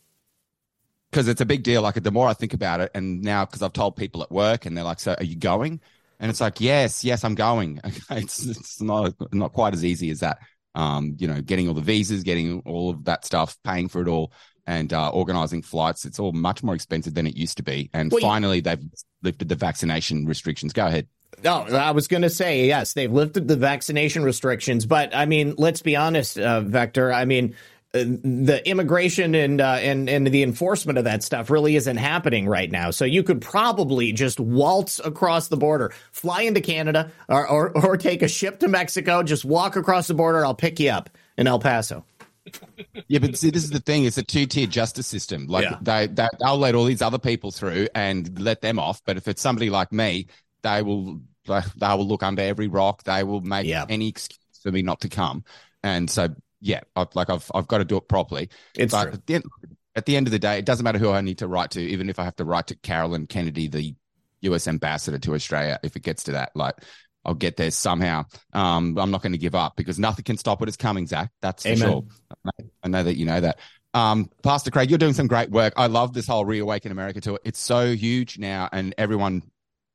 Because 1.10 1.28
it's 1.28 1.40
a 1.40 1.46
big 1.46 1.62
deal. 1.62 1.82
Like 1.82 1.94
the 2.02 2.10
more 2.10 2.28
I 2.28 2.34
think 2.34 2.52
about 2.52 2.80
it, 2.80 2.90
and 2.94 3.22
now 3.22 3.44
because 3.44 3.62
I've 3.62 3.72
told 3.72 3.96
people 3.96 4.22
at 4.22 4.30
work, 4.30 4.66
and 4.66 4.76
they're 4.76 4.84
like, 4.84 5.00
"So 5.00 5.14
are 5.16 5.24
you 5.24 5.36
going?" 5.36 5.80
And 6.18 6.30
it's 6.30 6.40
like, 6.40 6.60
"Yes, 6.60 7.04
yes, 7.04 7.24
I'm 7.24 7.34
going." 7.34 7.80
it's 8.10 8.44
it's 8.44 8.80
not 8.80 9.14
not 9.32 9.52
quite 9.52 9.72
as 9.72 9.84
easy 9.84 10.10
as 10.10 10.20
that 10.20 10.38
um, 10.76 11.16
you 11.18 11.26
know, 11.26 11.40
getting 11.40 11.66
all 11.66 11.74
the 11.74 11.80
visas, 11.80 12.22
getting 12.22 12.62
all 12.66 12.90
of 12.90 13.04
that 13.06 13.24
stuff, 13.24 13.56
paying 13.64 13.88
for 13.88 14.02
it 14.02 14.08
all, 14.08 14.30
and 14.66 14.92
uh, 14.92 15.08
organizing 15.08 15.62
flights. 15.62 16.04
It's 16.04 16.20
all 16.20 16.32
much 16.32 16.62
more 16.62 16.74
expensive 16.74 17.14
than 17.14 17.26
it 17.26 17.34
used 17.34 17.56
to 17.56 17.62
be. 17.62 17.90
And 17.94 18.12
well, 18.12 18.20
finally, 18.20 18.60
they've 18.60 18.82
lifted 19.22 19.48
the 19.48 19.54
vaccination 19.54 20.26
restrictions. 20.26 20.74
Go 20.74 20.86
ahead. 20.86 21.08
No, 21.42 21.62
I 21.62 21.90
was 21.90 22.08
going 22.08 22.22
to 22.22 22.30
say, 22.30 22.66
yes, 22.66 22.92
they've 22.92 23.12
lifted 23.12 23.48
the 23.48 23.56
vaccination 23.56 24.22
restrictions. 24.22 24.86
But 24.86 25.14
I 25.14 25.24
mean, 25.24 25.54
let's 25.56 25.82
be 25.82 25.96
honest, 25.96 26.38
uh, 26.38 26.60
Vector. 26.60 27.12
I 27.12 27.24
mean, 27.24 27.56
the 28.04 28.62
immigration 28.64 29.34
and 29.34 29.60
uh, 29.60 29.78
and 29.80 30.08
and 30.08 30.26
the 30.26 30.42
enforcement 30.42 30.98
of 30.98 31.04
that 31.04 31.22
stuff 31.22 31.50
really 31.50 31.76
isn't 31.76 31.96
happening 31.96 32.48
right 32.48 32.70
now. 32.70 32.90
So 32.90 33.04
you 33.04 33.22
could 33.22 33.40
probably 33.40 34.12
just 34.12 34.40
waltz 34.40 35.00
across 35.04 35.48
the 35.48 35.56
border, 35.56 35.92
fly 36.12 36.42
into 36.42 36.60
Canada, 36.60 37.10
or 37.28 37.48
or, 37.48 37.84
or 37.84 37.96
take 37.96 38.22
a 38.22 38.28
ship 38.28 38.60
to 38.60 38.68
Mexico, 38.68 39.22
just 39.22 39.44
walk 39.44 39.76
across 39.76 40.06
the 40.06 40.14
border. 40.14 40.44
I'll 40.44 40.54
pick 40.54 40.80
you 40.80 40.90
up 40.90 41.10
in 41.36 41.46
El 41.46 41.58
Paso. 41.58 42.04
yeah, 43.08 43.18
but 43.18 43.36
see, 43.36 43.50
this 43.50 43.64
is 43.64 43.70
the 43.70 43.80
thing: 43.80 44.04
it's 44.04 44.18
a 44.18 44.22
two-tier 44.22 44.66
justice 44.66 45.06
system. 45.06 45.46
Like 45.46 45.64
yeah. 45.64 45.78
they, 45.82 46.06
they, 46.06 46.28
they'll 46.38 46.58
let 46.58 46.74
all 46.74 46.84
these 46.84 47.02
other 47.02 47.18
people 47.18 47.50
through 47.50 47.88
and 47.94 48.38
let 48.40 48.60
them 48.60 48.78
off. 48.78 49.02
But 49.04 49.16
if 49.16 49.26
it's 49.28 49.42
somebody 49.42 49.70
like 49.70 49.92
me, 49.92 50.28
they 50.62 50.82
will 50.82 51.20
they 51.46 51.62
will 51.80 52.06
look 52.06 52.22
under 52.22 52.42
every 52.42 52.68
rock. 52.68 53.04
They 53.04 53.22
will 53.24 53.40
make 53.40 53.66
yeah. 53.66 53.86
any 53.88 54.08
excuse 54.08 54.38
for 54.62 54.72
me 54.72 54.82
not 54.82 55.00
to 55.00 55.08
come. 55.08 55.44
And 55.82 56.10
so 56.10 56.28
yeah, 56.60 56.80
I've, 56.94 57.14
like 57.14 57.30
I've 57.30 57.50
I've 57.54 57.66
got 57.66 57.78
to 57.78 57.84
do 57.84 57.96
it 57.96 58.08
properly. 58.08 58.48
It's 58.74 58.92
but 58.92 59.04
true. 59.04 59.12
At 59.12 59.26
the, 59.26 59.34
end, 59.34 59.44
at 59.94 60.06
the 60.06 60.16
end 60.16 60.26
of 60.26 60.30
the 60.30 60.38
day, 60.38 60.58
it 60.58 60.64
doesn't 60.64 60.84
matter 60.84 60.98
who 60.98 61.10
I 61.10 61.20
need 61.20 61.38
to 61.38 61.48
write 61.48 61.72
to, 61.72 61.80
even 61.80 62.08
if 62.08 62.18
I 62.18 62.24
have 62.24 62.36
to 62.36 62.44
write 62.44 62.68
to 62.68 62.76
Caroline 62.76 63.26
Kennedy, 63.26 63.68
the 63.68 63.94
U.S. 64.42 64.68
ambassador 64.68 65.18
to 65.18 65.34
Australia. 65.34 65.78
If 65.82 65.96
it 65.96 66.02
gets 66.02 66.24
to 66.24 66.32
that, 66.32 66.52
like 66.54 66.76
I'll 67.24 67.34
get 67.34 67.56
there 67.56 67.70
somehow. 67.70 68.24
Um, 68.52 68.96
I'm 68.98 69.10
not 69.10 69.22
going 69.22 69.32
to 69.32 69.38
give 69.38 69.54
up 69.54 69.76
because 69.76 69.98
nothing 69.98 70.24
can 70.24 70.36
stop 70.36 70.60
what 70.60 70.68
is 70.68 70.76
coming, 70.76 71.06
Zak. 71.06 71.30
That's 71.42 71.64
for 71.64 71.70
Amen. 71.70 71.88
sure. 71.88 72.04
I 72.82 72.88
know 72.88 73.02
that 73.02 73.16
you 73.16 73.26
know 73.26 73.40
that. 73.40 73.58
Um, 73.94 74.30
Pastor 74.42 74.70
Craig, 74.70 74.90
you're 74.90 74.98
doing 74.98 75.14
some 75.14 75.26
great 75.26 75.50
work. 75.50 75.72
I 75.76 75.86
love 75.86 76.12
this 76.12 76.26
whole 76.26 76.44
Reawaken 76.44 76.92
America 76.92 77.20
tour. 77.20 77.40
It's 77.44 77.58
so 77.58 77.94
huge 77.94 78.38
now, 78.38 78.68
and 78.70 78.94
everyone 78.98 79.42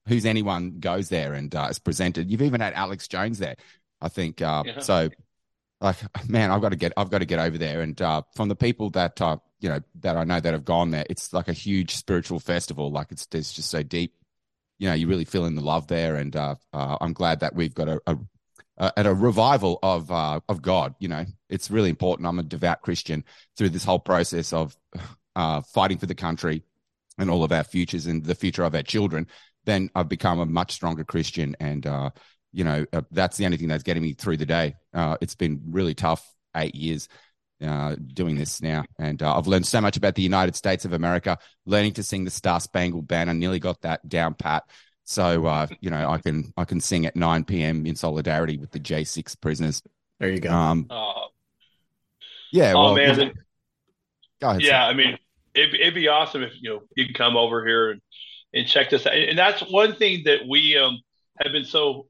who's 0.07 0.25
anyone 0.25 0.79
goes 0.79 1.09
there 1.09 1.33
and 1.33 1.53
uh, 1.55 1.67
is 1.69 1.79
presented. 1.79 2.29
You've 2.29 2.41
even 2.41 2.61
had 2.61 2.73
Alex 2.73 3.07
Jones 3.07 3.37
there, 3.37 3.55
I 4.01 4.09
think. 4.09 4.41
Uh, 4.41 4.63
yeah. 4.65 4.79
So 4.79 5.09
like 5.81 6.29
man 6.29 6.51
i've 6.51 6.61
got 6.61 6.69
to 6.69 6.75
get 6.75 6.93
i've 6.95 7.09
got 7.09 7.19
to 7.19 7.25
get 7.25 7.39
over 7.39 7.57
there. 7.57 7.81
And 7.81 7.99
uh, 8.01 8.21
from 8.35 8.47
the 8.47 8.55
people 8.55 8.91
that 8.91 9.19
uh, 9.21 9.37
you 9.59 9.69
know 9.69 9.79
that 10.01 10.15
i 10.15 10.23
know 10.23 10.39
that 10.39 10.53
have 10.53 10.65
gone 10.65 10.91
there 10.91 11.05
it's 11.09 11.33
like 11.33 11.47
a 11.47 11.53
huge 11.53 11.95
spiritual 11.95 12.39
festival. 12.39 12.91
Like 12.91 13.11
it's 13.11 13.27
it's 13.33 13.53
just 13.53 13.69
so 13.69 13.83
deep 13.83 14.15
you 14.77 14.87
know 14.87 14.93
you 14.93 15.07
really 15.07 15.25
feel 15.25 15.45
in 15.45 15.55
the 15.55 15.61
love 15.61 15.87
there. 15.87 16.15
And 16.15 16.35
uh, 16.35 16.55
uh 16.71 16.97
i'm 17.01 17.13
glad 17.13 17.41
that 17.41 17.55
we've 17.55 17.73
got 17.73 17.89
a, 17.89 18.01
a, 18.07 18.17
a 18.77 18.93
at 18.97 19.05
a 19.05 19.13
revival 19.13 19.79
of 19.83 20.11
uh, 20.11 20.39
of 20.47 20.61
god 20.61 20.95
you 20.99 21.07
know. 21.07 21.25
It's 21.49 21.69
really 21.69 21.89
important. 21.89 22.27
I'm 22.27 22.39
a 22.39 22.43
devout 22.43 22.81
christian 22.81 23.25
through 23.57 23.69
this 23.69 23.83
whole 23.83 23.99
process 23.99 24.53
of 24.53 24.77
uh, 25.35 25.61
fighting 25.61 25.97
for 25.97 26.05
the 26.05 26.15
country 26.15 26.63
and 27.17 27.29
all 27.29 27.43
of 27.43 27.51
our 27.51 27.63
futures 27.63 28.05
and 28.05 28.23
the 28.23 28.35
future 28.35 28.63
of 28.63 28.75
our 28.75 28.83
children. 28.83 29.27
Then 29.65 29.89
i've 29.95 30.09
become 30.09 30.39
a 30.39 30.45
much 30.45 30.71
stronger 30.71 31.03
christian. 31.03 31.55
And 31.59 31.85
you 32.53 32.63
know, 32.63 32.85
uh, 32.93 33.01
that's 33.11 33.37
the 33.37 33.45
only 33.45 33.57
thing 33.57 33.67
that's 33.67 33.83
getting 33.83 34.03
me 34.03 34.13
through 34.13 34.37
the 34.37 34.45
day. 34.45 34.75
Uh, 34.93 35.17
it's 35.21 35.35
been 35.35 35.61
really 35.69 35.93
tough 35.93 36.27
eight 36.55 36.75
years 36.75 37.07
uh, 37.61 37.95
doing 38.13 38.35
this 38.35 38.61
now. 38.61 38.83
And 38.99 39.21
uh, 39.21 39.37
I've 39.37 39.47
learned 39.47 39.65
so 39.65 39.81
much 39.81 39.97
about 39.97 40.15
the 40.15 40.21
United 40.21 40.55
States 40.55 40.85
of 40.85 40.93
America, 40.93 41.37
learning 41.65 41.93
to 41.93 42.03
sing 42.03 42.23
the 42.25 42.31
Star 42.31 42.59
Spangled 42.59 43.07
Banner. 43.07 43.33
Nearly 43.33 43.59
got 43.59 43.81
that 43.81 44.07
down 44.07 44.33
pat. 44.33 44.63
So, 45.03 45.45
uh, 45.45 45.67
you 45.79 45.89
know, 45.89 46.09
I 46.09 46.17
can 46.19 46.53
I 46.57 46.65
can 46.65 46.79
sing 46.79 47.05
at 47.05 47.15
9 47.15 47.43
p.m. 47.45 47.85
in 47.85 47.95
solidarity 47.95 48.57
with 48.57 48.71
the 48.71 48.79
J6 48.79 49.39
prisoners. 49.41 49.81
There 50.19 50.29
you 50.29 50.39
go. 50.39 50.51
Um, 50.51 50.87
oh. 50.89 51.27
Yeah. 52.51 52.73
Oh, 52.75 52.93
well, 52.93 52.95
man. 52.95 53.33
go 54.39 54.49
ahead. 54.49 54.61
Yeah. 54.61 54.85
I 54.85 54.93
mean, 54.93 55.17
it'd, 55.53 55.73
it'd 55.73 55.95
be 55.95 56.07
awesome 56.07 56.43
if, 56.43 56.53
you 56.61 56.69
know, 56.69 56.81
you 56.95 57.05
can 57.05 57.13
come 57.13 57.35
over 57.35 57.65
here 57.65 57.91
and, 57.91 58.01
and 58.53 58.67
check 58.67 58.89
this 58.89 59.05
out. 59.05 59.13
And 59.13 59.37
that's 59.37 59.61
one 59.61 59.95
thing 59.95 60.23
that 60.25 60.41
we 60.47 60.77
um, 60.77 60.99
have 61.41 61.51
been 61.51 61.65
so 61.65 62.07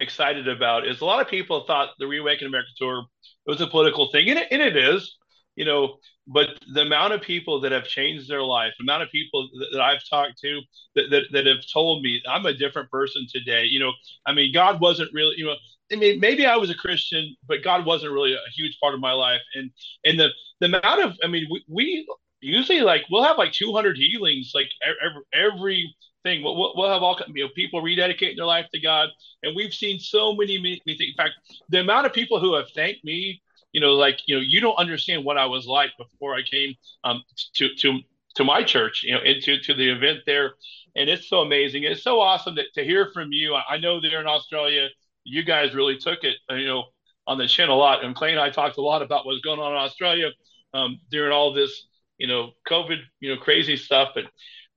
excited 0.00 0.48
about 0.48 0.86
is 0.86 1.00
a 1.00 1.04
lot 1.04 1.20
of 1.20 1.28
people 1.28 1.64
thought 1.66 1.90
the 1.98 2.06
Reawaken 2.06 2.46
America 2.46 2.70
tour 2.76 3.04
was 3.46 3.60
a 3.60 3.66
political 3.66 4.10
thing, 4.10 4.28
and 4.28 4.38
it, 4.38 4.48
and 4.50 4.62
it 4.62 4.76
is, 4.76 5.16
you 5.54 5.64
know. 5.64 5.96
But 6.28 6.48
the 6.74 6.82
amount 6.82 7.12
of 7.12 7.20
people 7.20 7.60
that 7.60 7.70
have 7.70 7.84
changed 7.84 8.28
their 8.28 8.42
life, 8.42 8.72
the 8.78 8.82
amount 8.82 9.04
of 9.04 9.10
people 9.10 9.48
that, 9.60 9.68
that 9.72 9.80
I've 9.80 10.02
talked 10.10 10.38
to 10.40 10.60
that, 10.96 11.04
that, 11.10 11.22
that 11.30 11.46
have 11.46 11.64
told 11.72 12.02
me 12.02 12.20
I'm 12.28 12.46
a 12.46 12.52
different 12.52 12.90
person 12.90 13.26
today. 13.32 13.64
You 13.64 13.78
know, 13.78 13.92
I 14.26 14.32
mean, 14.32 14.52
God 14.52 14.80
wasn't 14.80 15.10
really, 15.12 15.36
you 15.36 15.46
know, 15.46 15.54
I 15.92 15.94
mean, 15.94 16.18
maybe 16.18 16.46
I 16.46 16.56
was 16.56 16.68
a 16.68 16.74
Christian, 16.74 17.36
but 17.46 17.62
God 17.62 17.86
wasn't 17.86 18.12
really 18.12 18.34
a 18.34 18.38
huge 18.56 18.76
part 18.80 18.94
of 18.94 19.00
my 19.00 19.12
life. 19.12 19.40
And 19.54 19.70
and 20.04 20.18
the 20.18 20.30
the 20.60 20.66
amount 20.66 21.04
of, 21.04 21.16
I 21.22 21.28
mean, 21.28 21.46
we, 21.50 21.64
we 21.68 22.08
usually 22.40 22.80
like 22.80 23.02
we'll 23.10 23.24
have 23.24 23.38
like 23.38 23.52
200 23.52 23.96
healings 23.96 24.52
like 24.54 24.68
every, 24.84 25.22
every 25.32 25.96
thing. 26.22 26.42
We'll, 26.42 26.74
we'll 26.76 26.90
have 26.90 27.02
all 27.02 27.18
you 27.34 27.44
know, 27.44 27.50
people 27.54 27.82
rededicating 27.82 28.36
their 28.36 28.46
life 28.46 28.66
to 28.74 28.80
God, 28.80 29.08
and 29.42 29.54
we've 29.56 29.74
seen 29.74 29.98
so 29.98 30.34
many, 30.34 30.58
many 30.58 30.80
things. 30.84 31.00
In 31.00 31.14
fact, 31.16 31.34
the 31.68 31.80
amount 31.80 32.06
of 32.06 32.12
people 32.12 32.40
who 32.40 32.54
have 32.54 32.70
thanked 32.74 33.04
me, 33.04 33.40
you 33.72 33.80
know, 33.80 33.92
like 33.92 34.20
you 34.26 34.36
know, 34.36 34.42
you 34.42 34.60
don't 34.60 34.76
understand 34.76 35.24
what 35.24 35.38
I 35.38 35.46
was 35.46 35.66
like 35.66 35.90
before 35.98 36.34
I 36.34 36.42
came 36.42 36.74
um, 37.04 37.22
to 37.54 37.74
to 37.76 38.00
to 38.36 38.44
my 38.44 38.62
church, 38.62 39.02
you 39.02 39.14
know, 39.14 39.22
into 39.22 39.58
to 39.60 39.74
the 39.74 39.90
event 39.90 40.20
there, 40.26 40.54
and 40.94 41.08
it's 41.08 41.28
so 41.28 41.40
amazing. 41.40 41.84
It's 41.84 42.02
so 42.02 42.20
awesome 42.20 42.56
to, 42.56 42.64
to 42.74 42.84
hear 42.84 43.10
from 43.12 43.28
you. 43.32 43.54
I 43.54 43.78
know 43.78 44.00
there 44.00 44.20
in 44.20 44.26
Australia, 44.26 44.88
you 45.24 45.44
guys 45.44 45.74
really 45.74 45.98
took 45.98 46.24
it, 46.24 46.36
uh, 46.50 46.54
you 46.54 46.66
know, 46.66 46.84
on 47.26 47.38
the 47.38 47.46
chin 47.46 47.68
a 47.68 47.74
lot. 47.74 48.04
And 48.04 48.14
Clay 48.14 48.30
and 48.30 48.40
I 48.40 48.50
talked 48.50 48.78
a 48.78 48.82
lot 48.82 49.02
about 49.02 49.26
what's 49.26 49.40
going 49.40 49.60
on 49.60 49.72
in 49.72 49.78
Australia 49.78 50.30
um, 50.72 51.00
during 51.10 51.32
all 51.32 51.52
this, 51.52 51.86
you 52.18 52.26
know, 52.26 52.52
COVID, 52.68 52.98
you 53.20 53.34
know, 53.34 53.40
crazy 53.40 53.76
stuff. 53.76 54.10
But 54.14 54.24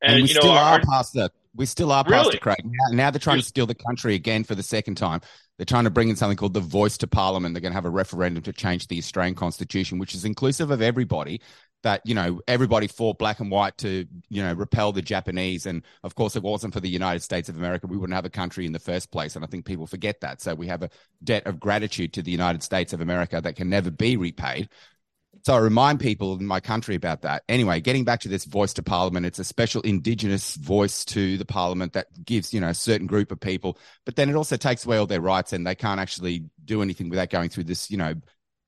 and, 0.01 0.13
and 0.13 0.23
we 0.23 0.29
you 0.29 0.35
know, 0.35 0.41
still 0.41 0.51
our, 0.51 0.79
are 0.79 0.81
past 0.81 1.13
that. 1.13 1.31
We 1.55 1.65
still 1.65 1.91
are 1.91 2.03
really? 2.07 2.23
Pastor 2.23 2.37
Craig. 2.37 2.61
Now, 2.63 2.95
now 2.95 3.11
they're 3.11 3.19
trying 3.19 3.39
to 3.39 3.45
steal 3.45 3.65
the 3.65 3.75
country 3.75 4.15
again 4.15 4.43
for 4.43 4.55
the 4.55 4.63
second 4.63 4.95
time. 4.95 5.21
They're 5.57 5.65
trying 5.65 5.83
to 5.83 5.89
bring 5.89 6.09
in 6.09 6.15
something 6.15 6.37
called 6.37 6.53
the 6.53 6.61
voice 6.61 6.97
to 6.99 7.07
parliament. 7.07 7.53
They're 7.53 7.61
going 7.61 7.73
to 7.73 7.77
have 7.77 7.85
a 7.85 7.89
referendum 7.89 8.43
to 8.43 8.53
change 8.53 8.87
the 8.87 8.97
Australian 8.97 9.35
constitution, 9.35 9.99
which 9.99 10.15
is 10.15 10.23
inclusive 10.25 10.71
of 10.71 10.81
everybody. 10.81 11.41
That 11.83 12.01
you 12.05 12.13
know, 12.13 12.41
everybody 12.45 12.87
fought 12.87 13.17
black 13.19 13.39
and 13.39 13.49
white 13.49 13.77
to 13.79 14.05
you 14.29 14.43
know 14.43 14.53
repel 14.53 14.91
the 14.91 15.01
Japanese, 15.01 15.65
and 15.65 15.83
of 16.03 16.13
course, 16.13 16.35
it 16.35 16.43
wasn't 16.43 16.73
for 16.73 16.81
the 16.81 16.89
United 16.89 17.21
States 17.21 17.47
of 17.47 17.55
America. 17.55 17.87
We 17.87 17.95
wouldn't 17.95 18.15
have 18.15 18.25
a 18.25 18.29
country 18.29 18.65
in 18.65 18.73
the 18.73 18.79
first 18.79 19.11
place, 19.11 19.37
and 19.37 19.45
I 19.45 19.47
think 19.47 19.63
people 19.65 19.87
forget 19.87 20.19
that. 20.19 20.41
So 20.41 20.55
we 20.55 20.67
have 20.67 20.83
a 20.83 20.89
debt 21.23 21.47
of 21.47 21.57
gratitude 21.57 22.11
to 22.13 22.21
the 22.21 22.31
United 22.31 22.63
States 22.63 22.91
of 22.91 22.99
America 22.99 23.39
that 23.39 23.55
can 23.55 23.69
never 23.69 23.91
be 23.91 24.17
repaid. 24.17 24.67
So 25.43 25.53
I 25.53 25.57
remind 25.57 25.99
people 25.99 26.37
in 26.37 26.45
my 26.45 26.59
country 26.59 26.95
about 26.95 27.21
that. 27.21 27.43
Anyway, 27.47 27.79
getting 27.79 28.03
back 28.03 28.21
to 28.21 28.29
this 28.29 28.45
voice 28.45 28.73
to 28.73 28.83
parliament, 28.83 29.25
it's 29.25 29.39
a 29.39 29.43
special 29.43 29.81
indigenous 29.81 30.55
voice 30.55 31.05
to 31.05 31.37
the 31.37 31.45
parliament 31.45 31.93
that 31.93 32.07
gives, 32.25 32.53
you 32.53 32.59
know, 32.59 32.69
a 32.69 32.73
certain 32.73 33.07
group 33.07 33.31
of 33.31 33.39
people, 33.39 33.77
but 34.05 34.15
then 34.15 34.29
it 34.29 34.35
also 34.35 34.57
takes 34.57 34.85
away 34.85 34.97
all 34.97 35.05
their 35.05 35.21
rights 35.21 35.53
and 35.53 35.65
they 35.65 35.75
can't 35.75 35.99
actually 35.99 36.45
do 36.63 36.81
anything 36.81 37.09
without 37.09 37.29
going 37.29 37.49
through 37.49 37.63
this, 37.63 37.89
you 37.89 37.97
know, 37.97 38.15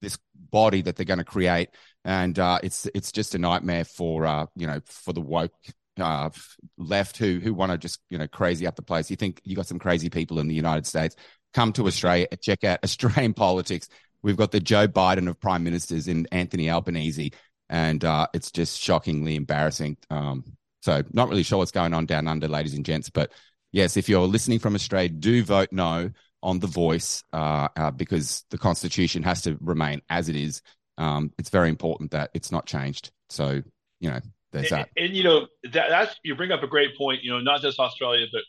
this 0.01 0.17
body 0.33 0.81
that 0.81 0.95
they're 0.95 1.05
going 1.05 1.19
to 1.19 1.25
create. 1.25 1.69
And 2.03 2.37
uh, 2.39 2.59
it's 2.63 2.87
it's 2.95 3.11
just 3.11 3.35
a 3.35 3.37
nightmare 3.37 3.85
for 3.85 4.25
uh, 4.25 4.47
you 4.55 4.65
know, 4.65 4.79
for 4.85 5.13
the 5.13 5.21
woke 5.21 5.53
uh, 5.99 6.29
left 6.77 7.17
who 7.17 7.39
who 7.39 7.53
want 7.53 7.71
to 7.71 7.77
just, 7.77 7.99
you 8.09 8.17
know, 8.17 8.27
crazy 8.27 8.65
up 8.65 8.75
the 8.75 8.81
place. 8.81 9.09
You 9.09 9.17
think 9.17 9.41
you 9.43 9.55
got 9.55 9.67
some 9.67 9.79
crazy 9.79 10.09
people 10.09 10.39
in 10.39 10.47
the 10.47 10.55
United 10.55 10.87
States. 10.87 11.15
Come 11.53 11.73
to 11.73 11.85
Australia, 11.85 12.27
check 12.41 12.63
out 12.63 12.79
Australian 12.83 13.33
politics 13.33 13.87
We've 14.23 14.37
got 14.37 14.51
the 14.51 14.59
Joe 14.59 14.87
Biden 14.87 15.27
of 15.27 15.39
prime 15.39 15.63
ministers 15.63 16.07
in 16.07 16.27
Anthony 16.31 16.69
Albanese, 16.69 17.31
and 17.69 18.03
uh, 18.03 18.27
it's 18.33 18.51
just 18.51 18.79
shockingly 18.79 19.35
embarrassing. 19.35 19.97
Um, 20.09 20.43
so, 20.81 21.03
not 21.11 21.29
really 21.29 21.43
sure 21.43 21.59
what's 21.59 21.71
going 21.71 21.93
on 21.93 22.05
down 22.05 22.27
under, 22.27 22.47
ladies 22.47 22.73
and 22.73 22.85
gents. 22.85 23.09
But 23.09 23.31
yes, 23.71 23.97
if 23.97 24.09
you're 24.09 24.27
listening 24.27 24.59
from 24.59 24.75
Australia, 24.75 25.09
do 25.09 25.43
vote 25.43 25.69
no 25.71 26.11
on 26.43 26.59
the 26.59 26.67
voice 26.67 27.23
uh, 27.33 27.67
uh, 27.75 27.91
because 27.91 28.43
the 28.49 28.57
Constitution 28.57 29.23
has 29.23 29.41
to 29.43 29.57
remain 29.61 30.01
as 30.09 30.29
it 30.29 30.35
is. 30.35 30.61
Um, 30.97 31.31
it's 31.37 31.49
very 31.49 31.69
important 31.69 32.11
that 32.11 32.31
it's 32.33 32.51
not 32.51 32.65
changed. 32.65 33.11
So, 33.29 33.61
you 33.99 34.09
know, 34.09 34.19
there's 34.51 34.71
and, 34.71 34.81
that. 34.81 34.89
And, 34.97 35.15
you 35.15 35.23
know, 35.23 35.47
that, 35.63 35.89
that's 35.89 36.15
you 36.23 36.35
bring 36.35 36.51
up 36.51 36.63
a 36.63 36.67
great 36.67 36.97
point. 36.97 37.23
You 37.23 37.31
know, 37.31 37.39
not 37.39 37.61
just 37.61 37.79
Australia, 37.79 38.25
but 38.31 38.41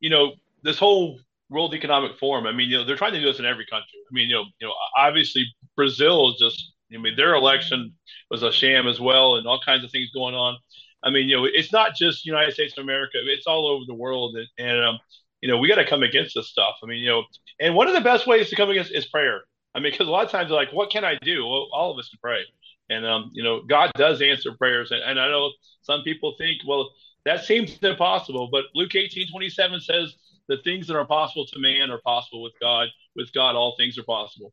you 0.00 0.10
know, 0.10 0.32
this 0.62 0.78
whole 0.78 1.18
World 1.50 1.74
Economic 1.74 2.18
Forum. 2.18 2.46
I 2.46 2.52
mean, 2.52 2.68
you 2.68 2.78
know, 2.78 2.84
they're 2.84 2.96
trying 2.96 3.14
to 3.14 3.20
do 3.20 3.26
this 3.26 3.38
in 3.38 3.46
every 3.46 3.66
country. 3.66 3.98
I 3.98 4.12
mean, 4.12 4.28
you 4.28 4.36
know, 4.36 4.44
you 4.60 4.66
know, 4.66 4.74
obviously 4.96 5.46
Brazil 5.76 6.30
is 6.30 6.36
just 6.38 6.72
I 6.92 6.96
mean, 6.96 7.16
their 7.16 7.34
election 7.34 7.94
was 8.30 8.42
a 8.42 8.52
sham 8.52 8.86
as 8.86 9.00
well, 9.00 9.36
and 9.36 9.46
all 9.46 9.60
kinds 9.64 9.84
of 9.84 9.90
things 9.90 10.10
going 10.12 10.34
on. 10.34 10.56
I 11.02 11.10
mean, 11.10 11.28
you 11.28 11.36
know, 11.36 11.44
it's 11.44 11.72
not 11.72 11.94
just 11.94 12.26
United 12.26 12.54
States 12.54 12.76
of 12.76 12.82
America; 12.82 13.18
it's 13.24 13.46
all 13.46 13.66
over 13.66 13.84
the 13.86 13.94
world, 13.94 14.36
and, 14.36 14.48
and 14.58 14.84
um, 14.84 14.98
you 15.40 15.48
know, 15.48 15.58
we 15.58 15.68
got 15.68 15.76
to 15.76 15.86
come 15.86 16.02
against 16.02 16.34
this 16.34 16.48
stuff. 16.48 16.76
I 16.82 16.86
mean, 16.86 16.98
you 16.98 17.08
know, 17.08 17.24
and 17.60 17.74
one 17.74 17.88
of 17.88 17.94
the 17.94 18.00
best 18.00 18.26
ways 18.26 18.48
to 18.50 18.56
come 18.56 18.70
against 18.70 18.92
is 18.92 19.06
prayer. 19.06 19.42
I 19.74 19.80
mean, 19.80 19.92
because 19.92 20.08
a 20.08 20.10
lot 20.10 20.24
of 20.24 20.30
times, 20.30 20.50
like, 20.50 20.72
what 20.72 20.90
can 20.90 21.04
I 21.04 21.16
do? 21.22 21.44
Well, 21.44 21.68
all 21.72 21.92
of 21.92 21.98
us 21.98 22.08
can 22.08 22.18
pray, 22.22 22.40
and 22.88 23.06
um, 23.06 23.30
you 23.34 23.42
know, 23.42 23.62
God 23.62 23.92
does 23.94 24.22
answer 24.22 24.52
prayers, 24.52 24.90
and, 24.90 25.02
and 25.02 25.20
I 25.20 25.28
know 25.28 25.52
some 25.82 26.02
people 26.02 26.34
think, 26.38 26.62
well, 26.66 26.90
that 27.24 27.44
seems 27.44 27.78
impossible, 27.82 28.48
but 28.50 28.64
Luke 28.74 28.94
eighteen 28.94 29.30
twenty 29.30 29.50
seven 29.50 29.80
says 29.80 30.14
the 30.48 30.56
things 30.64 30.86
that 30.86 30.96
are 30.96 31.06
possible 31.06 31.46
to 31.46 31.58
man 31.58 31.90
are 31.90 32.00
possible 32.04 32.42
with 32.42 32.54
God. 32.60 32.88
With 33.14 33.32
God, 33.32 33.54
all 33.54 33.74
things 33.76 33.98
are 33.98 34.04
possible. 34.04 34.52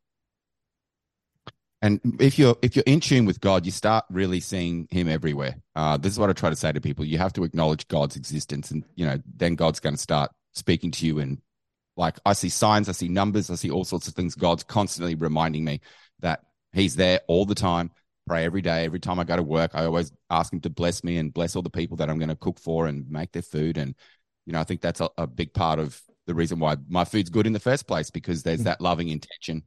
And 1.82 2.00
if 2.20 2.38
you're 2.38 2.56
if 2.62 2.74
you're 2.74 2.84
in 2.86 3.00
tune 3.00 3.26
with 3.26 3.40
God, 3.40 3.66
you 3.66 3.72
start 3.72 4.04
really 4.10 4.40
seeing 4.40 4.88
Him 4.90 5.08
everywhere. 5.08 5.56
Uh, 5.74 5.96
this 5.96 6.12
is 6.12 6.18
what 6.18 6.30
I 6.30 6.32
try 6.32 6.50
to 6.50 6.56
say 6.56 6.72
to 6.72 6.80
people: 6.80 7.04
you 7.04 7.18
have 7.18 7.32
to 7.34 7.44
acknowledge 7.44 7.86
God's 7.88 8.16
existence, 8.16 8.70
and 8.70 8.84
you 8.94 9.06
know, 9.06 9.20
then 9.36 9.54
God's 9.54 9.80
going 9.80 9.94
to 9.94 10.00
start 10.00 10.30
speaking 10.52 10.90
to 10.92 11.06
you. 11.06 11.18
And 11.18 11.40
like 11.96 12.18
I 12.24 12.32
see 12.32 12.48
signs, 12.48 12.88
I 12.88 12.92
see 12.92 13.08
numbers, 13.08 13.50
I 13.50 13.56
see 13.56 13.70
all 13.70 13.84
sorts 13.84 14.08
of 14.08 14.14
things. 14.14 14.34
God's 14.34 14.64
constantly 14.64 15.14
reminding 15.14 15.64
me 15.64 15.80
that 16.20 16.40
He's 16.72 16.96
there 16.96 17.20
all 17.28 17.44
the 17.44 17.54
time. 17.54 17.90
Pray 18.26 18.44
every 18.44 18.62
day. 18.62 18.84
Every 18.84 18.98
time 18.98 19.20
I 19.20 19.24
go 19.24 19.36
to 19.36 19.42
work, 19.42 19.72
I 19.74 19.84
always 19.84 20.10
ask 20.30 20.52
Him 20.52 20.60
to 20.62 20.70
bless 20.70 21.04
me 21.04 21.18
and 21.18 21.32
bless 21.32 21.54
all 21.54 21.62
the 21.62 21.70
people 21.70 21.98
that 21.98 22.10
I'm 22.10 22.18
going 22.18 22.30
to 22.30 22.36
cook 22.36 22.58
for 22.58 22.86
and 22.86 23.08
make 23.08 23.32
their 23.32 23.42
food. 23.42 23.76
And 23.76 23.94
you 24.46 24.52
know, 24.52 24.60
I 24.60 24.64
think 24.64 24.80
that's 24.80 25.00
a, 25.00 25.10
a 25.18 25.26
big 25.26 25.52
part 25.52 25.78
of 25.78 26.00
the 26.26 26.34
reason 26.34 26.58
why 26.58 26.76
my 26.88 27.04
food's 27.04 27.30
good 27.30 27.46
in 27.46 27.52
the 27.52 27.60
first 27.60 27.86
place 27.86 28.10
because 28.10 28.42
there's 28.42 28.60
mm. 28.60 28.64
that 28.64 28.80
loving 28.80 29.08
intention 29.08 29.62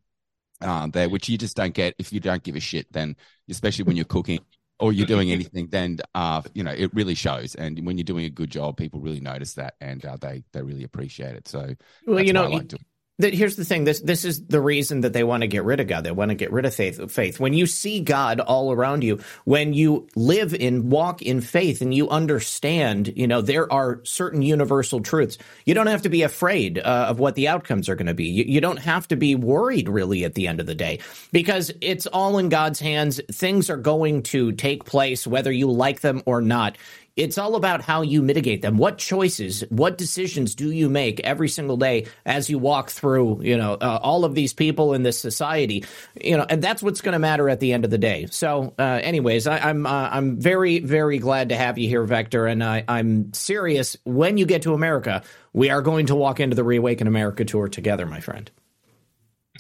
uh, 0.62 0.88
there, 0.88 1.10
which 1.10 1.30
you 1.30 1.38
just 1.38 1.56
don't 1.56 1.74
get 1.74 1.96
if 2.00 2.12
you 2.12 2.20
don't 2.20 2.44
give 2.44 2.56
a 2.56 2.60
shit. 2.60 2.92
Then, 2.92 3.16
especially 3.50 3.86
when 3.86 3.96
you're 3.96 4.06
cooking 4.06 4.40
or 4.80 4.94
you're 4.94 5.08
doing 5.08 5.32
anything, 5.32 5.68
then 5.68 6.00
uh, 6.16 6.42
you 6.54 6.64
know 6.64 6.72
it 6.72 6.94
really 6.94 7.16
shows. 7.16 7.56
And 7.56 7.86
when 7.86 7.98
you're 7.98 8.04
doing 8.04 8.26
a 8.26 8.30
good 8.30 8.50
job, 8.50 8.78
people 8.78 9.00
really 9.00 9.22
notice 9.22 9.54
that, 9.56 9.76
and 9.82 10.04
uh, 10.04 10.18
they 10.18 10.44
they 10.54 10.62
really 10.62 10.84
appreciate 10.84 11.36
it. 11.36 11.48
So, 11.48 11.76
well, 12.06 12.24
you 12.24 12.34
know, 12.34 12.48
like 12.50 12.74
here's 13.20 13.56
the 13.56 13.66
thing. 13.66 13.84
This 13.84 14.00
this 14.00 14.26
is 14.26 14.46
the 14.46 14.62
reason 14.62 15.02
that 15.02 15.14
they 15.14 15.24
want 15.24 15.42
to 15.42 15.48
get 15.48 15.64
rid 15.64 15.80
of 15.80 15.88
God. 15.88 16.04
They 16.04 16.12
want 16.12 16.30
to 16.30 16.36
get 16.36 16.52
rid 16.52 16.66
of 16.66 16.74
faith 16.74 17.12
faith. 17.12 17.40
When 17.40 17.54
you 17.54 17.66
see 17.66 18.00
God 18.02 18.40
all 18.40 18.72
around 18.72 19.04
you 19.04 19.20
when 19.46 19.74
you 19.74 20.08
live 20.16 20.54
in 20.54 20.90
walk 20.90 21.22
in 21.22 21.42
faith 21.42 21.82
and 21.82 21.94
you 21.94 22.10
understand 22.10 23.14
you 23.16 23.28
know 23.28 23.42
there 23.42 23.72
are 23.72 24.02
certain 24.04 24.42
universal 24.42 25.02
truths 25.02 25.38
you 25.66 25.74
don't 25.74 25.88
have 25.88 26.04
to 26.04 26.10
be 26.10 26.24
afraid 26.24 26.80
uh, 26.80 27.08
of 27.10 27.20
what 27.20 27.36
the 27.36 27.48
outcomes 27.48 27.90
are 27.90 27.96
going 27.96 28.08
to 28.08 28.14
be. 28.14 28.26
You, 28.26 28.46
you 28.46 28.62
don't 28.62 28.78
have 28.80 29.08
to 29.10 29.16
be 29.16 29.36
worried 29.36 29.90
really 29.90 30.24
at 30.24 30.36
the 30.36 30.48
end 30.48 30.60
of 30.60 30.66
the 30.66 30.76
day 30.76 31.00
because 31.32 31.72
it's 31.82 32.08
all 32.08 32.38
in 32.38 32.50
God's 32.50 32.80
hands. 32.80 33.20
Things 33.32 33.70
are 33.70 33.78
going 33.78 34.24
to 34.24 34.52
take 34.54 34.86
place 34.86 35.28
whether 35.28 35.52
you 35.52 35.72
like 35.72 36.02
them 36.02 36.24
or 36.26 36.42
not 36.42 36.78
it's 37.20 37.38
all 37.38 37.56
about 37.56 37.82
how 37.82 38.02
you 38.02 38.22
mitigate 38.22 38.62
them. 38.62 38.78
What 38.78 38.98
choices, 38.98 39.64
what 39.70 39.98
decisions 39.98 40.56
do 40.56 40.72
you 40.72 40.90
make 40.90 41.20
every 41.20 41.50
single 41.50 41.78
day 41.78 42.08
as 42.26 42.50
you 42.50 42.58
walk 42.58 42.90
through, 42.90 43.42
you 43.44 43.58
know, 43.58 43.74
uh, 43.74 44.00
all 44.02 44.26
of 44.26 44.36
these 44.36 44.54
people 44.54 44.94
in 44.94 45.04
this 45.04 45.20
society, 45.20 45.84
you 46.22 46.38
know, 46.38 46.46
and 46.50 46.62
that's 46.62 46.82
what's 46.82 47.02
going 47.02 47.14
to 47.14 47.20
matter 47.20 47.50
at 47.50 47.60
the 47.60 47.74
end 47.74 47.84
of 47.86 47.92
the 47.92 47.98
day. 47.98 48.28
So, 48.32 48.74
uh, 48.80 49.00
anyways, 49.04 49.48
I, 49.48 49.58
am 49.70 49.86
I'm, 49.86 49.88
uh, 49.88 50.10
I'm 50.12 50.40
very 50.40 50.80
very 50.80 51.20
glad 51.20 51.50
to 51.50 51.56
have 51.56 51.78
you 51.78 51.90
here, 51.90 52.04
Vector, 52.04 52.46
and 52.46 52.64
I, 52.64 52.84
I'm 52.88 53.34
serious. 53.34 53.98
When 54.06 54.38
you 54.38 54.46
get 54.46 54.62
to 54.64 54.74
America, 54.74 55.24
we 55.54 55.70
are 55.70 55.82
going 55.82 56.08
to 56.08 56.16
walk 56.16 56.40
into 56.40 56.56
the 56.56 56.64
Reawaken 56.64 57.08
America 57.08 57.44
tour 57.46 57.68
together, 57.68 58.06
my 58.06 58.22
friend. 58.22 58.50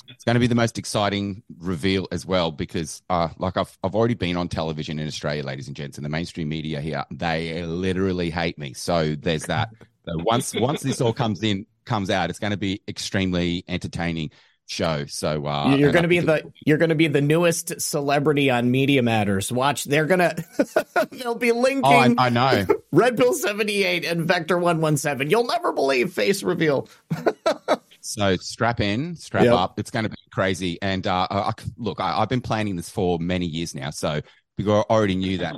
It's 0.07 0.23
going 0.23 0.35
to 0.35 0.39
be 0.39 0.47
the 0.47 0.55
most 0.55 0.77
exciting 0.77 1.43
reveal 1.59 2.07
as 2.11 2.25
well 2.25 2.51
because, 2.51 3.01
uh, 3.09 3.29
like 3.37 3.57
I've 3.57 3.77
I've 3.83 3.95
already 3.95 4.13
been 4.13 4.37
on 4.37 4.47
television 4.47 4.99
in 4.99 5.07
Australia, 5.07 5.43
ladies 5.43 5.67
and 5.67 5.75
gents, 5.75 5.97
and 5.97 6.05
the 6.05 6.09
mainstream 6.09 6.49
media 6.49 6.81
here 6.81 7.05
they 7.11 7.63
literally 7.63 8.29
hate 8.29 8.57
me. 8.57 8.73
So 8.73 9.15
there's 9.15 9.43
that. 9.43 9.69
So 10.05 10.23
once 10.23 10.53
once 10.55 10.81
this 10.81 11.01
all 11.01 11.13
comes 11.13 11.43
in 11.43 11.65
comes 11.85 12.09
out, 12.09 12.29
it's 12.29 12.39
going 12.39 12.51
to 12.51 12.57
be 12.57 12.81
extremely 12.87 13.63
entertaining 13.67 14.31
show. 14.69 15.05
So 15.07 15.45
uh, 15.45 15.75
you're 15.75 15.91
going 15.91 16.03
to 16.03 16.09
be 16.09 16.19
the 16.19 16.51
you're 16.65 16.77
going 16.77 16.89
to 16.89 16.95
be 16.95 17.07
the 17.07 17.21
newest 17.21 17.81
celebrity 17.81 18.49
on 18.49 18.71
Media 18.71 19.01
Matters. 19.01 19.51
Watch, 19.51 19.85
they're 19.85 20.05
gonna 20.05 20.35
they'll 21.11 21.35
be 21.35 21.51
linking. 21.51 21.83
Oh, 21.85 22.15
I, 22.17 22.27
I 22.27 22.29
know 22.29 22.65
Red 22.91 23.17
Pill 23.17 23.33
seventy 23.33 23.83
eight 23.83 24.05
and 24.05 24.27
Vector 24.27 24.57
one 24.57 24.79
one 24.81 24.97
seven. 24.97 25.29
You'll 25.29 25.47
never 25.47 25.73
believe 25.73 26.13
face 26.13 26.43
reveal. 26.43 26.87
So 28.01 28.35
strap 28.37 28.79
in, 28.79 29.15
strap 29.15 29.45
yep. 29.45 29.53
up. 29.53 29.79
It's 29.79 29.91
going 29.91 30.03
to 30.03 30.09
be 30.09 30.17
crazy. 30.31 30.79
And 30.81 31.05
uh, 31.05 31.27
I, 31.29 31.51
look, 31.77 31.99
I, 31.99 32.19
have 32.19 32.29
been 32.29 32.41
planning 32.41 32.75
this 32.75 32.89
for 32.89 33.19
many 33.19 33.45
years 33.45 33.75
now. 33.75 33.89
So 33.89 34.21
because 34.57 34.85
I 34.89 34.93
already 34.93 35.15
knew 35.15 35.37
that 35.39 35.55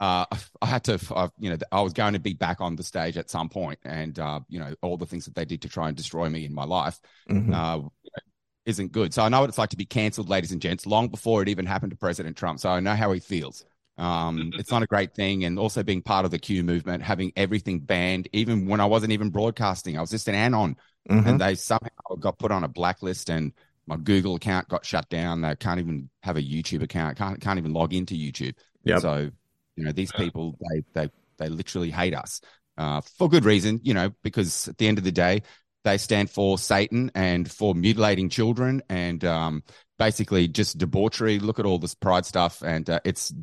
uh, 0.00 0.26
I 0.60 0.66
had 0.66 0.84
to, 0.84 1.00
uh, 1.14 1.28
you 1.38 1.50
know, 1.50 1.56
I 1.70 1.80
was 1.80 1.92
going 1.92 2.14
to 2.14 2.18
be 2.18 2.34
back 2.34 2.60
on 2.60 2.76
the 2.76 2.82
stage 2.82 3.16
at 3.16 3.30
some 3.30 3.48
point, 3.48 3.78
and 3.84 4.18
uh, 4.18 4.40
you 4.48 4.58
know, 4.58 4.74
all 4.82 4.96
the 4.96 5.06
things 5.06 5.24
that 5.26 5.34
they 5.34 5.44
did 5.44 5.62
to 5.62 5.68
try 5.68 5.88
and 5.88 5.96
destroy 5.96 6.28
me 6.28 6.44
in 6.44 6.54
my 6.54 6.64
life 6.64 7.00
mm-hmm. 7.30 7.54
Uh, 7.54 7.88
isn't 8.66 8.92
good. 8.92 9.14
So 9.14 9.22
I 9.22 9.28
know 9.28 9.40
what 9.40 9.48
it's 9.48 9.58
like 9.58 9.70
to 9.70 9.76
be 9.76 9.86
cancelled, 9.86 10.28
ladies 10.28 10.52
and 10.52 10.60
gents, 10.60 10.86
long 10.86 11.08
before 11.08 11.42
it 11.42 11.48
even 11.48 11.66
happened 11.66 11.90
to 11.92 11.96
President 11.96 12.36
Trump. 12.36 12.60
So 12.60 12.70
I 12.70 12.80
know 12.80 12.94
how 12.94 13.12
he 13.12 13.20
feels. 13.20 13.64
Um, 13.98 14.52
it's 14.58 14.70
not 14.70 14.82
a 14.82 14.86
great 14.86 15.14
thing. 15.14 15.44
And 15.44 15.58
also 15.58 15.82
being 15.82 16.02
part 16.02 16.24
of 16.24 16.30
the 16.30 16.38
Q 16.38 16.64
movement, 16.64 17.02
having 17.02 17.32
everything 17.36 17.80
banned, 17.80 18.28
even 18.32 18.66
when 18.66 18.80
I 18.80 18.86
wasn't 18.86 19.12
even 19.12 19.30
broadcasting, 19.30 19.96
I 19.96 20.00
was 20.00 20.10
just 20.10 20.28
an 20.28 20.34
anon 20.34 20.76
mm-hmm. 21.08 21.26
and 21.26 21.40
they 21.40 21.54
somehow 21.54 22.16
got 22.18 22.38
put 22.38 22.50
on 22.52 22.64
a 22.64 22.68
blacklist 22.68 23.30
and 23.30 23.52
my 23.86 23.96
Google 23.96 24.36
account 24.36 24.68
got 24.68 24.84
shut 24.84 25.08
down. 25.08 25.42
They 25.42 25.54
can't 25.56 25.80
even 25.80 26.08
have 26.22 26.36
a 26.36 26.42
YouTube 26.42 26.82
account. 26.82 27.18
Can't 27.18 27.40
can't 27.40 27.58
even 27.58 27.72
log 27.72 27.92
into 27.92 28.14
YouTube. 28.14 28.54
Yep. 28.84 29.00
So, 29.00 29.30
you 29.76 29.84
know, 29.84 29.92
these 29.92 30.12
people 30.12 30.56
they 30.70 30.84
they 30.94 31.10
they 31.38 31.48
literally 31.48 31.90
hate 31.90 32.14
us 32.14 32.40
uh, 32.78 33.00
for 33.18 33.28
good 33.28 33.44
reason. 33.44 33.80
You 33.82 33.94
know, 33.94 34.10
because 34.22 34.68
at 34.68 34.78
the 34.78 34.88
end 34.88 34.98
of 34.98 35.04
the 35.04 35.12
day, 35.12 35.42
they 35.84 35.98
stand 35.98 36.30
for 36.30 36.56
Satan 36.56 37.10
and 37.14 37.50
for 37.50 37.74
mutilating 37.74 38.30
children 38.30 38.82
and 38.88 39.22
um, 39.24 39.62
basically 39.98 40.48
just 40.48 40.78
debauchery. 40.78 41.38
Look 41.38 41.58
at 41.58 41.66
all 41.66 41.78
this 41.78 41.94
pride 41.94 42.24
stuff, 42.24 42.62
and 42.62 42.88
uh, 42.88 43.00
it's 43.04 43.34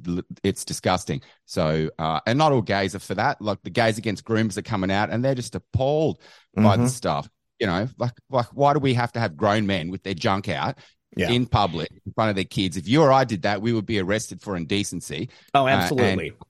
it's 0.42 0.66
disgusting. 0.66 1.22
So, 1.46 1.92
uh, 2.00 2.22
and 2.26 2.40
not 2.40 2.52
all 2.52 2.64
gays 2.64 2.96
are 2.96 3.00
for 3.00 3.16
that. 3.16 3.42
Like 3.44 3.62
the 3.62 3.70
gays 3.70 4.00
against 4.00 4.26
grooms 4.26 4.58
are 4.58 4.64
coming 4.64 4.90
out, 4.90 5.12
and 5.12 5.24
they're 5.24 5.36
just 5.36 5.54
appalled 5.54 6.18
mm-hmm. 6.58 6.64
by 6.64 6.78
this 6.78 6.96
stuff 6.96 7.30
you 7.62 7.68
know, 7.68 7.88
like 8.00 8.14
like 8.32 8.48
why 8.48 8.74
do 8.74 8.80
we 8.80 8.96
have 8.96 9.12
to 9.12 9.20
have 9.20 9.38
grown 9.38 9.68
men 9.68 9.92
with 9.92 10.02
their 10.02 10.16
junk 10.16 10.50
out 10.50 10.80
yeah. 11.16 11.30
in 11.30 11.46
public 11.46 11.90
in 12.06 12.12
front 12.14 12.32
of 12.32 12.36
their 12.36 12.44
kids? 12.44 12.76
If 12.76 12.88
you 12.88 13.04
or 13.04 13.12
I 13.12 13.24
did 13.24 13.44
that, 13.44 13.62
we 13.62 13.72
would 13.72 13.86
be 13.86 14.00
arrested 14.00 14.42
for 14.42 14.58
indecency. 14.58 15.30
Oh, 15.54 15.68
absolutely. 15.68 16.32
Uh, 16.32 16.46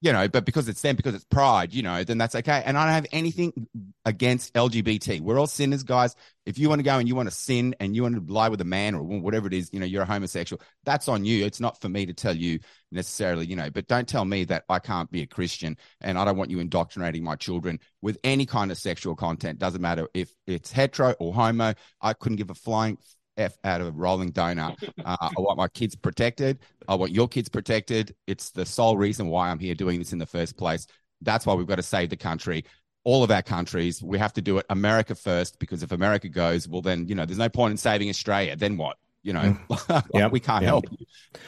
you 0.00 0.12
know, 0.12 0.28
but 0.28 0.44
because 0.44 0.68
it's 0.68 0.80
them, 0.80 0.94
because 0.94 1.14
it's 1.14 1.24
pride, 1.24 1.74
you 1.74 1.82
know, 1.82 2.04
then 2.04 2.18
that's 2.18 2.36
okay. 2.36 2.62
And 2.64 2.78
I 2.78 2.84
don't 2.84 2.94
have 2.94 3.06
anything 3.10 3.66
against 4.04 4.54
LGBT. 4.54 5.20
We're 5.20 5.38
all 5.38 5.48
sinners, 5.48 5.82
guys. 5.82 6.14
If 6.46 6.56
you 6.56 6.68
want 6.68 6.78
to 6.78 6.84
go 6.84 6.98
and 6.98 7.08
you 7.08 7.16
want 7.16 7.28
to 7.28 7.34
sin 7.34 7.74
and 7.80 7.96
you 7.96 8.04
want 8.04 8.14
to 8.14 8.32
lie 8.32 8.48
with 8.48 8.60
a 8.60 8.64
man 8.64 8.94
or 8.94 9.02
whatever 9.02 9.48
it 9.48 9.54
is, 9.54 9.70
you 9.72 9.80
know, 9.80 9.86
you're 9.86 10.02
a 10.02 10.06
homosexual, 10.06 10.62
that's 10.84 11.08
on 11.08 11.24
you. 11.24 11.44
It's 11.44 11.58
not 11.58 11.80
for 11.80 11.88
me 11.88 12.06
to 12.06 12.14
tell 12.14 12.36
you 12.36 12.60
necessarily, 12.92 13.46
you 13.46 13.56
know, 13.56 13.70
but 13.70 13.88
don't 13.88 14.08
tell 14.08 14.24
me 14.24 14.44
that 14.44 14.64
I 14.68 14.78
can't 14.78 15.10
be 15.10 15.22
a 15.22 15.26
Christian 15.26 15.76
and 16.00 16.16
I 16.16 16.24
don't 16.24 16.36
want 16.36 16.50
you 16.50 16.60
indoctrinating 16.60 17.24
my 17.24 17.34
children 17.34 17.80
with 18.00 18.18
any 18.22 18.46
kind 18.46 18.70
of 18.70 18.78
sexual 18.78 19.16
content. 19.16 19.58
Doesn't 19.58 19.82
matter 19.82 20.08
if 20.14 20.32
it's 20.46 20.70
hetero 20.70 21.14
or 21.18 21.34
homo. 21.34 21.74
I 22.00 22.12
couldn't 22.12 22.36
give 22.36 22.50
a 22.50 22.54
flying 22.54 22.98
F 23.38 23.56
out 23.64 23.80
of 23.80 23.86
a 23.86 23.90
rolling 23.92 24.32
donut. 24.32 24.76
Uh, 25.04 25.16
I 25.20 25.40
want 25.40 25.56
my 25.56 25.68
kids 25.68 25.94
protected. 25.96 26.58
I 26.86 26.94
want 26.96 27.12
your 27.12 27.28
kids 27.28 27.48
protected. 27.48 28.14
It's 28.26 28.50
the 28.50 28.66
sole 28.66 28.96
reason 28.96 29.28
why 29.28 29.48
I'm 29.48 29.58
here 29.58 29.74
doing 29.74 29.98
this 29.98 30.12
in 30.12 30.18
the 30.18 30.26
first 30.26 30.56
place. 30.56 30.86
That's 31.22 31.46
why 31.46 31.54
we've 31.54 31.66
got 31.66 31.76
to 31.76 31.82
save 31.82 32.10
the 32.10 32.16
country. 32.16 32.64
All 33.04 33.22
of 33.22 33.30
our 33.30 33.42
countries, 33.42 34.02
we 34.02 34.18
have 34.18 34.34
to 34.34 34.42
do 34.42 34.58
it 34.58 34.66
America 34.68 35.14
first 35.14 35.58
because 35.60 35.82
if 35.82 35.92
America 35.92 36.28
goes, 36.28 36.68
well, 36.68 36.82
then, 36.82 37.06
you 37.08 37.14
know, 37.14 37.24
there's 37.24 37.38
no 37.38 37.48
point 37.48 37.70
in 37.70 37.76
saving 37.78 38.10
Australia. 38.10 38.54
Then 38.56 38.76
what? 38.76 38.98
You 39.22 39.32
know, 39.32 39.56
mm. 39.70 40.04
yeah, 40.14 40.26
we 40.26 40.40
can't 40.40 40.64
help. 40.64 40.84
You. 40.90 41.06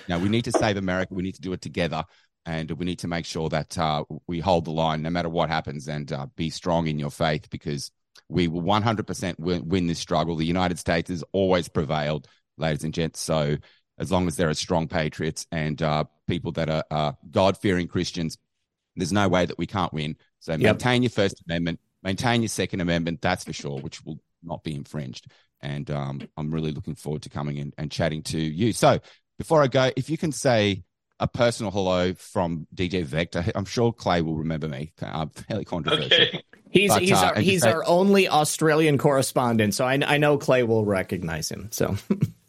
Now, 0.08 0.18
we 0.18 0.28
need 0.28 0.44
to 0.44 0.52
save 0.52 0.76
America. 0.76 1.12
We 1.12 1.22
need 1.22 1.34
to 1.34 1.42
do 1.42 1.52
it 1.52 1.60
together. 1.60 2.04
And 2.46 2.70
we 2.70 2.86
need 2.86 3.00
to 3.00 3.08
make 3.08 3.26
sure 3.26 3.48
that 3.50 3.76
uh, 3.76 4.04
we 4.26 4.40
hold 4.40 4.64
the 4.64 4.70
line 4.70 5.02
no 5.02 5.10
matter 5.10 5.28
what 5.28 5.50
happens 5.50 5.88
and 5.88 6.10
uh, 6.12 6.26
be 6.36 6.50
strong 6.50 6.86
in 6.86 6.98
your 6.98 7.10
faith 7.10 7.50
because 7.50 7.90
we 8.30 8.48
will 8.48 8.62
100% 8.62 9.38
win, 9.38 9.68
win 9.68 9.86
this 9.86 9.98
struggle. 9.98 10.36
The 10.36 10.46
United 10.46 10.78
States 10.78 11.10
has 11.10 11.24
always 11.32 11.68
prevailed, 11.68 12.28
ladies 12.56 12.84
and 12.84 12.94
gents. 12.94 13.20
So 13.20 13.56
as 13.98 14.10
long 14.10 14.26
as 14.26 14.36
there 14.36 14.48
are 14.48 14.54
strong 14.54 14.88
patriots 14.88 15.46
and 15.52 15.80
uh, 15.82 16.04
people 16.26 16.52
that 16.52 16.70
are 16.70 16.84
uh, 16.90 17.12
God 17.30 17.58
fearing 17.58 17.88
Christians, 17.88 18.38
there's 18.96 19.12
no 19.12 19.28
way 19.28 19.46
that 19.46 19.58
we 19.58 19.66
can't 19.66 19.92
win. 19.92 20.16
So 20.40 20.52
yep. 20.52 20.60
maintain 20.60 21.02
your 21.02 21.10
First 21.10 21.42
Amendment, 21.46 21.80
maintain 22.02 22.42
your 22.42 22.48
Second 22.48 22.80
Amendment, 22.80 23.20
that's 23.20 23.44
for 23.44 23.52
sure, 23.52 23.78
which 23.80 24.04
will 24.04 24.20
not 24.42 24.64
be 24.64 24.74
infringed. 24.74 25.26
And 25.60 25.90
um, 25.90 26.22
I'm 26.36 26.50
really 26.50 26.72
looking 26.72 26.94
forward 26.94 27.22
to 27.22 27.28
coming 27.28 27.58
in 27.58 27.74
and 27.76 27.90
chatting 27.90 28.22
to 28.24 28.38
you. 28.38 28.72
So 28.72 29.00
before 29.38 29.62
I 29.62 29.66
go, 29.66 29.90
if 29.96 30.08
you 30.08 30.16
can 30.16 30.32
say 30.32 30.84
a 31.18 31.28
personal 31.28 31.70
hello 31.70 32.14
from 32.14 32.66
DJ 32.74 33.04
Vector, 33.04 33.44
I'm 33.54 33.66
sure 33.66 33.92
Clay 33.92 34.22
will 34.22 34.36
remember 34.36 34.68
me. 34.68 34.92
I'm 35.02 35.28
fairly 35.28 35.64
controversial. 35.64 36.12
Okay. 36.12 36.42
He's 36.70 36.92
but, 36.92 37.02
he's 37.02 37.12
uh, 37.12 37.32
our 37.34 37.40
he's 37.40 37.64
our 37.64 37.84
only 37.86 38.28
Australian 38.28 38.96
correspondent, 38.96 39.74
so 39.74 39.84
I, 39.84 39.98
I 40.06 40.18
know 40.18 40.38
Clay 40.38 40.62
will 40.62 40.84
recognize 40.84 41.50
him. 41.50 41.68
So, 41.72 41.96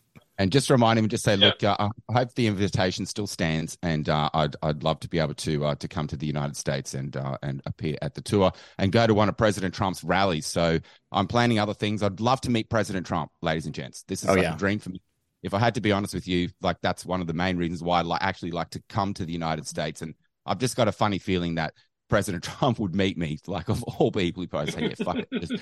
And 0.42 0.52
just 0.52 0.72
remind 0.72 0.98
him, 0.98 1.08
just 1.08 1.24
say, 1.24 1.36
yeah. 1.36 1.46
look, 1.46 1.64
uh, 1.64 1.90
I 2.10 2.14
hope 2.14 2.34
the 2.34 2.48
invitation 2.48 3.06
still 3.06 3.28
stands, 3.28 3.78
and 3.84 4.10
uh, 4.10 4.28
I'd 4.34 4.56
I'd 4.64 4.82
love 4.82 5.00
to 5.02 5.08
be 5.08 5.20
able 5.20 5.36
to 5.36 5.66
uh, 5.66 5.76
to 5.76 5.88
come 5.88 6.08
to 6.08 6.18
the 6.18 6.26
United 6.26 6.58
States 6.58 6.96
and 6.96 7.16
uh, 7.16 7.38
and 7.44 7.62
appear 7.68 7.96
at 8.02 8.16
the 8.16 8.22
tour 8.22 8.52
and 8.80 8.92
go 8.92 9.06
to 9.06 9.14
one 9.14 9.30
of 9.30 9.38
President 9.38 9.76
Trump's 9.76 10.04
rallies. 10.04 10.48
So 10.48 10.80
I'm 11.12 11.28
planning 11.28 11.60
other 11.60 11.76
things. 11.76 12.02
I'd 12.02 12.20
love 12.20 12.42
to 12.42 12.50
meet 12.50 12.72
President 12.72 13.06
Trump, 13.06 13.30
ladies 13.44 13.68
and 13.68 13.76
gents. 13.76 14.02
This 14.08 14.24
is 14.24 14.30
oh, 14.30 14.34
like 14.34 14.42
yeah. 14.42 14.56
a 14.56 14.58
dream 14.58 14.80
for 14.80 14.90
me. 14.90 15.04
If 15.44 15.54
I 15.54 15.60
had 15.60 15.76
to 15.76 15.82
be 15.82 15.92
honest 15.92 16.16
with 16.16 16.28
you, 16.28 16.50
like 16.60 16.78
that's 16.82 17.06
one 17.06 17.22
of 17.22 17.28
the 17.28 17.34
main 17.34 17.58
reasons 17.58 17.84
why 17.84 18.00
I 18.00 18.02
like 18.02 18.24
actually 18.24 18.52
like 18.52 18.72
to 18.72 18.82
come 18.90 19.14
to 19.14 19.26
the 19.26 19.34
United 19.34 19.68
States. 19.68 20.02
And 20.02 20.16
I've 20.48 20.58
just 20.58 20.76
got 20.76 20.88
a 20.88 20.92
funny 20.92 21.20
feeling 21.20 21.56
that 21.56 21.76
President 22.12 22.44
Trump 22.60 22.78
would 22.78 22.94
meet 22.94 23.18
me, 23.18 23.40
like 23.48 23.70
of 23.70 23.82
all 23.84 24.12
people, 24.12 24.42
he 24.42 24.48
probably 24.48 24.72
say, 24.72 24.82
"Yeah, 24.82 25.04
fuck 25.04 25.18
it, 25.18 25.28
just, 25.32 25.54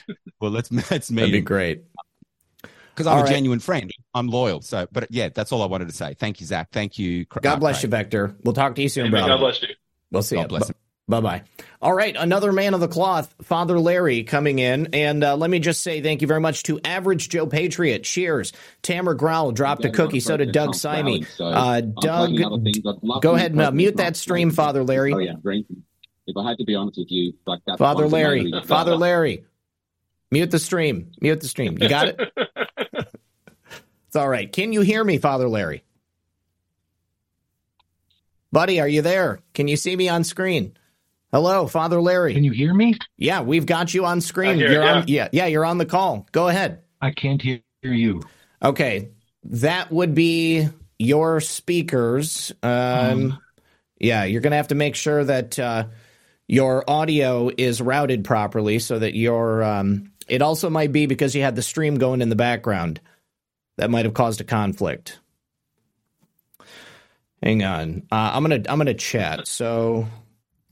well 0.42 0.52
let's 0.52 0.70
let's 0.92 1.10
meet." 1.10 1.22
That'd 1.22 1.32
be 1.32 1.42
great 1.42 1.84
because 2.94 3.08
I'm 3.08 3.14
all 3.14 3.20
a 3.20 3.24
right. 3.24 3.32
genuine 3.32 3.60
friend. 3.60 3.90
I'm 4.14 4.28
loyal. 4.28 4.62
So, 4.62 4.88
but 4.92 5.08
yeah, 5.10 5.30
that's 5.30 5.54
all 5.54 5.62
I 5.62 5.68
wanted 5.68 5.88
to 5.88 5.96
say. 5.96 6.16
Thank 6.16 6.42
you, 6.42 6.48
Zak. 6.48 6.70
Thank 6.72 7.00
you. 7.00 7.24
God 7.26 7.62
bless 7.62 7.84
you, 7.84 7.88
Vector. 7.90 8.36
We'll 8.44 8.54
talk 8.54 8.76
to 8.76 8.82
you 8.82 8.90
soon, 8.90 9.12
brother. 9.12 9.28
God 9.30 9.38
bless 9.38 9.62
you. 9.62 9.70
We'll 10.12 10.24
see 10.24 10.36
God 10.36 10.42
you. 10.44 10.48
Bless 10.50 10.72
Bye 11.08 11.22
bye. 11.22 11.42
All 11.82 11.94
right, 11.94 12.16
another 12.16 12.52
man 12.52 12.76
of 12.76 12.82
the 12.82 12.88
cloth, 12.88 13.34
Father 13.42 13.80
Larry, 13.80 14.24
coming 14.24 14.60
in. 14.60 14.90
And 14.94 15.24
uh, 15.24 15.38
let 15.38 15.50
me 15.50 15.58
just 15.58 15.82
say 15.82 16.02
thank 16.02 16.22
you 16.22 16.28
very 16.28 16.40
much 16.40 16.62
to 16.64 16.80
Average 16.86 17.30
Joe 17.30 17.48
Patriot. 17.48 18.04
Cheers. 18.04 18.54
Tamara 18.84 19.18
Growl 19.18 19.52
dropped 19.52 19.86
a 19.86 19.90
cookie. 19.90 20.20
So 20.20 20.38
did 20.38 20.52
Doug 20.52 20.76
Simey. 20.76 21.26
Uh, 21.40 21.82
Doug, 21.82 22.38
go 23.22 23.34
ahead 23.34 23.54
and 23.54 23.62
uh, 23.62 23.72
mute 23.72 23.98
that 23.98 24.18
stream, 24.18 24.52
Father 24.52 24.84
Larry. 24.84 25.34
Yeah. 26.30 26.42
If 26.42 26.46
I 26.46 26.50
had 26.50 26.58
to 26.58 26.66
be 26.66 26.76
honest 26.76 26.98
with 26.98 27.12
you, 27.12 27.34
like 27.46 27.62
that. 27.66 27.78
Father 27.78 28.08
Larry. 28.08 28.52
Father 28.66 28.96
Larry. 28.96 29.46
Mute 30.32 30.52
the 30.52 30.60
stream. 30.60 31.12
Mute 31.22 31.42
the 31.42 31.48
stream. 31.48 31.78
You 31.80 31.90
got 31.90 32.10
it? 32.10 32.20
it's 34.08 34.16
all 34.16 34.30
right. 34.30 34.52
Can 34.52 34.74
you 34.74 34.82
hear 34.82 35.04
me, 35.04 35.18
Father 35.18 35.48
Larry? 35.48 35.84
Buddy, 38.52 38.80
are 38.80 38.88
you 38.88 39.02
there? 39.02 39.40
Can 39.54 39.68
you 39.68 39.78
see 39.78 39.96
me 39.96 40.10
on 40.10 40.24
screen? 40.24 40.76
Hello, 41.32 41.68
Father 41.68 42.02
Larry. 42.02 42.34
Can 42.34 42.44
you 42.44 42.52
hear 42.52 42.74
me? 42.74 42.96
Yeah, 43.16 43.42
we've 43.42 43.66
got 43.66 43.94
you 43.94 44.06
on 44.06 44.22
screen. 44.22 44.56
Hear, 44.56 44.72
you're 44.72 44.84
yeah. 44.84 44.94
on 44.94 45.04
yeah, 45.08 45.30
yeah, 45.32 45.46
you're 45.46 45.66
on 45.66 45.78
the 45.78 45.86
call. 45.86 46.28
Go 46.32 46.48
ahead. 46.48 46.82
I 47.02 47.12
can't 47.12 47.42
hear 47.42 47.62
you. 47.84 48.24
Okay. 48.64 49.10
That 49.44 49.92
would 49.92 50.16
be 50.16 50.68
your 50.98 51.40
speakers. 51.40 52.52
Um, 52.64 52.72
um 52.72 53.40
yeah, 54.00 54.24
you're 54.24 54.42
going 54.42 54.52
to 54.52 54.58
have 54.58 54.70
to 54.70 54.76
make 54.76 54.96
sure 54.96 55.24
that 55.24 55.60
uh, 55.60 55.86
your 56.50 56.84
audio 56.90 57.52
is 57.56 57.80
routed 57.80 58.26
properly 58.26 58.80
so 58.80 58.98
that 58.98 59.14
your 59.14 59.64
um, 59.64 60.12
it 60.28 60.42
also 60.42 60.70
might 60.70 60.92
be 60.92 61.06
because 61.06 61.36
you 61.36 61.44
had 61.44 61.56
the 61.56 61.62
stream 61.62 61.96
going 61.96 62.22
in 62.22 62.30
the 62.30 62.36
background. 62.36 63.00
That 63.78 63.92
might 63.92 64.06
have 64.06 64.16
caused 64.16 64.42
a 64.42 64.44
conflict. 64.44 65.20
Hang 67.42 67.64
on. 67.64 68.04
Uh, 68.12 68.32
I'm 68.34 68.44
gonna 68.44 68.64
I'm 68.68 68.80
gonna 68.80 68.96
chat. 68.96 69.48
So, 69.48 70.08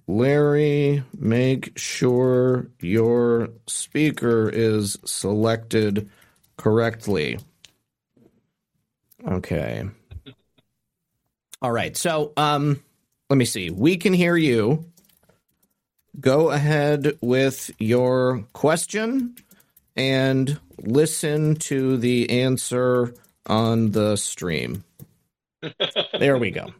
Larry, 0.07 1.03
make 1.15 1.77
sure 1.77 2.69
your 2.81 3.49
speaker 3.67 4.49
is 4.49 4.97
selected 5.05 6.09
correctly. 6.57 7.37
Okay. 9.25 9.87
All 11.61 11.71
right. 11.71 11.95
So, 11.95 12.33
um, 12.35 12.83
let 13.29 13.37
me 13.37 13.45
see. 13.45 13.69
We 13.69 13.97
can 13.97 14.13
hear 14.13 14.35
you. 14.35 14.85
Go 16.19 16.49
ahead 16.49 17.17
with 17.21 17.71
your 17.79 18.43
question 18.53 19.35
and 19.95 20.59
listen 20.79 21.55
to 21.55 21.97
the 21.97 22.29
answer 22.29 23.13
on 23.45 23.91
the 23.91 24.15
stream. 24.15 24.83
there 26.19 26.37
we 26.37 26.51
go. 26.51 26.73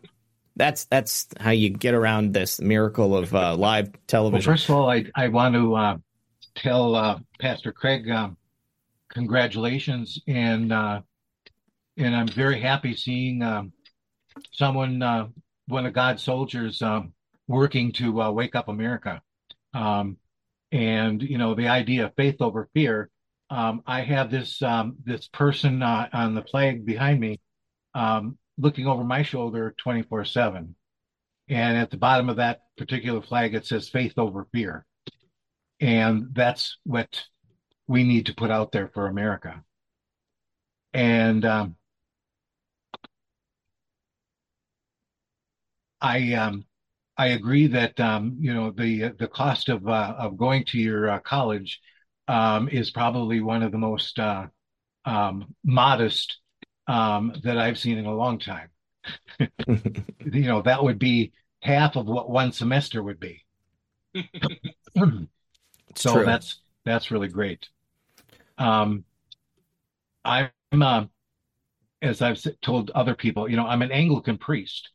That's 0.55 0.85
that's 0.85 1.27
how 1.39 1.51
you 1.51 1.69
get 1.69 1.93
around 1.93 2.33
this 2.33 2.59
miracle 2.59 3.15
of 3.15 3.33
uh, 3.35 3.55
live 3.55 3.91
television. 4.07 4.49
Well, 4.49 4.55
first 4.55 4.69
of 4.69 4.75
all, 4.75 4.89
I 4.89 5.05
I 5.15 5.27
want 5.27 5.53
to 5.53 5.75
uh, 5.75 5.97
tell 6.55 6.95
uh, 6.95 7.19
Pastor 7.39 7.71
Craig 7.71 8.09
um, 8.09 8.37
congratulations, 9.09 10.19
and 10.27 10.71
uh, 10.73 11.01
and 11.97 12.15
I'm 12.15 12.27
very 12.27 12.59
happy 12.59 12.95
seeing 12.95 13.41
um, 13.41 13.71
someone, 14.51 15.01
uh, 15.01 15.27
one 15.67 15.85
of 15.85 15.93
God's 15.93 16.23
soldiers, 16.23 16.81
um, 16.81 17.13
working 17.47 17.91
to 17.93 18.21
uh, 18.21 18.31
wake 18.31 18.55
up 18.55 18.67
America. 18.67 19.21
Um, 19.77 20.17
and 20.71 21.21
you 21.21 21.37
know 21.37 21.53
the 21.55 21.67
idea 21.67 22.05
of 22.05 22.15
faith 22.15 22.37
over 22.41 22.69
fear. 22.73 23.09
Um, 23.49 23.83
I 23.85 24.01
have 24.01 24.29
this 24.31 24.61
um, 24.61 24.97
this 25.05 25.27
person 25.27 25.81
uh, 25.81 26.09
on 26.11 26.35
the 26.35 26.43
flag 26.43 26.85
behind 26.85 27.19
me 27.19 27.39
um, 27.93 28.37
looking 28.57 28.87
over 28.87 29.03
my 29.03 29.23
shoulder 29.23 29.73
24 29.77 30.25
7. 30.25 30.75
And 31.49 31.77
at 31.77 31.91
the 31.91 31.97
bottom 31.97 32.29
of 32.29 32.37
that 32.37 32.61
particular 32.77 33.21
flag, 33.21 33.55
it 33.55 33.65
says 33.65 33.87
faith 33.87 34.13
over 34.17 34.47
fear. 34.51 34.85
And 35.79 36.29
that's 36.33 36.77
what 36.83 37.23
we 37.87 38.03
need 38.03 38.25
to 38.25 38.35
put 38.35 38.51
out 38.51 38.71
there 38.71 38.89
for 38.89 39.07
America. 39.07 39.63
And 40.93 41.45
um, 41.45 41.75
I 46.01 46.33
um, 46.33 46.65
I 47.17 47.27
agree 47.27 47.67
that 47.67 47.99
um, 47.99 48.37
you 48.39 48.53
know 48.53 48.71
the 48.71 49.13
the 49.17 49.27
cost 49.27 49.69
of 49.69 49.87
uh, 49.87 50.15
of 50.17 50.37
going 50.37 50.65
to 50.65 50.77
your 50.77 51.09
uh, 51.09 51.19
college 51.19 51.81
um, 52.27 52.69
is 52.69 52.91
probably 52.91 53.41
one 53.41 53.63
of 53.63 53.71
the 53.71 53.77
most 53.77 54.19
uh, 54.19 54.47
um, 55.05 55.55
modest 55.63 56.37
um, 56.87 57.33
that 57.43 57.57
I've 57.57 57.79
seen 57.79 57.97
in 57.97 58.05
a 58.05 58.15
long 58.15 58.39
time. 58.39 58.69
you 59.39 60.43
know 60.43 60.61
that 60.61 60.83
would 60.83 60.99
be 60.99 61.31
half 61.61 61.95
of 61.95 62.05
what 62.05 62.29
one 62.29 62.51
semester 62.51 63.01
would 63.01 63.19
be. 63.19 63.43
so 65.95 66.13
True. 66.13 66.25
that's 66.25 66.61
that's 66.85 67.09
really 67.09 67.29
great. 67.29 67.67
Um, 68.59 69.03
I'm 70.23 70.51
uh, 70.71 71.05
as 72.01 72.21
I've 72.21 72.39
told 72.61 72.91
other 72.91 73.15
people, 73.15 73.49
you 73.49 73.55
know, 73.55 73.65
I'm 73.65 73.81
an 73.81 73.91
Anglican 73.91 74.37
priest, 74.37 74.91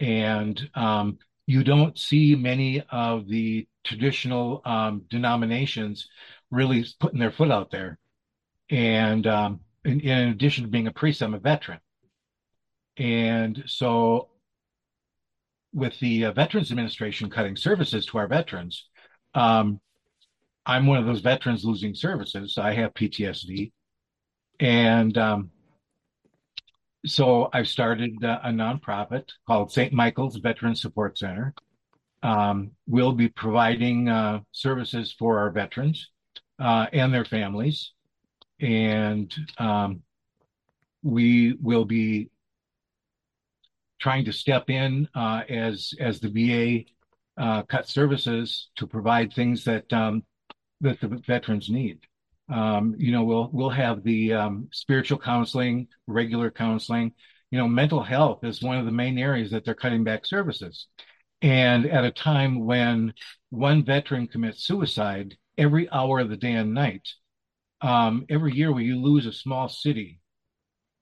and 0.00 0.70
um, 0.74 1.18
you 1.46 1.62
don't 1.62 1.96
see 1.96 2.34
many 2.34 2.82
of 2.90 3.28
the 3.28 3.66
traditional 3.84 4.62
um, 4.64 5.04
denominations 5.08 6.08
really 6.50 6.84
putting 6.98 7.20
their 7.20 7.30
foot 7.30 7.50
out 7.50 7.70
there. 7.70 7.98
And 8.68 9.26
um, 9.26 9.60
in, 9.84 10.00
in, 10.00 10.28
addition 10.28 10.64
to 10.64 10.70
being 10.70 10.88
a 10.88 10.92
priest, 10.92 11.22
I'm 11.22 11.34
a 11.34 11.38
veteran. 11.38 11.78
And 12.96 13.62
so, 13.66 14.30
with 15.72 15.98
the 16.00 16.26
uh, 16.26 16.32
Veterans 16.32 16.70
Administration 16.70 17.30
cutting 17.30 17.56
services 17.56 18.06
to 18.06 18.18
our 18.18 18.26
veterans, 18.26 18.88
um, 19.34 19.80
I'm 20.64 20.86
one 20.86 20.98
of 20.98 21.06
those 21.06 21.20
veterans 21.20 21.64
losing 21.64 21.94
services. 21.94 22.58
I 22.58 22.72
have 22.72 22.94
PTSD. 22.94 23.72
And 24.58 25.16
um, 25.18 25.50
so 27.06 27.48
I've 27.52 27.68
started 27.68 28.22
uh, 28.24 28.40
a 28.42 28.50
nonprofit 28.50 29.30
called 29.46 29.72
St. 29.72 29.92
Michael's 29.92 30.36
Veteran 30.36 30.74
Support 30.74 31.18
Center. 31.18 31.54
Um, 32.22 32.72
we'll 32.86 33.12
be 33.12 33.28
providing 33.28 34.08
uh, 34.08 34.40
services 34.52 35.14
for 35.16 35.38
our 35.38 35.50
veterans 35.50 36.10
uh, 36.58 36.86
and 36.92 37.14
their 37.14 37.24
families, 37.24 37.92
and 38.60 39.32
um, 39.58 40.02
we 41.02 41.56
will 41.60 41.84
be 41.84 42.30
trying 44.00 44.24
to 44.24 44.32
step 44.32 44.68
in 44.70 45.08
uh, 45.14 45.42
as 45.48 45.94
as 46.00 46.20
the 46.20 46.28
VA 46.28 47.42
uh, 47.42 47.62
cut 47.62 47.88
services 47.88 48.68
to 48.76 48.86
provide 48.86 49.32
things 49.32 49.64
that 49.64 49.90
um, 49.92 50.24
that 50.80 51.00
the 51.00 51.08
veterans 51.26 51.70
need. 51.70 52.00
Um, 52.48 52.94
you 52.98 53.12
know, 53.12 53.24
we'll 53.24 53.50
we'll 53.52 53.70
have 53.70 54.02
the 54.02 54.34
um, 54.34 54.68
spiritual 54.72 55.18
counseling, 55.18 55.88
regular 56.06 56.50
counseling. 56.50 57.12
You 57.50 57.58
know, 57.58 57.68
mental 57.68 58.02
health 58.02 58.44
is 58.44 58.62
one 58.62 58.78
of 58.78 58.86
the 58.86 58.92
main 58.92 59.18
areas 59.18 59.50
that 59.50 59.64
they're 59.64 59.74
cutting 59.74 60.04
back 60.04 60.26
services. 60.26 60.86
And 61.42 61.86
at 61.86 62.04
a 62.04 62.10
time 62.10 62.64
when 62.64 63.14
one 63.50 63.84
veteran 63.84 64.26
commits 64.26 64.64
suicide 64.64 65.36
every 65.58 65.88
hour 65.90 66.20
of 66.20 66.30
the 66.30 66.36
day 66.36 66.52
and 66.52 66.74
night, 66.74 67.08
um, 67.80 68.26
every 68.28 68.54
year 68.54 68.72
we 68.72 68.92
lose 68.92 69.26
a 69.26 69.32
small 69.32 69.68
city, 69.68 70.20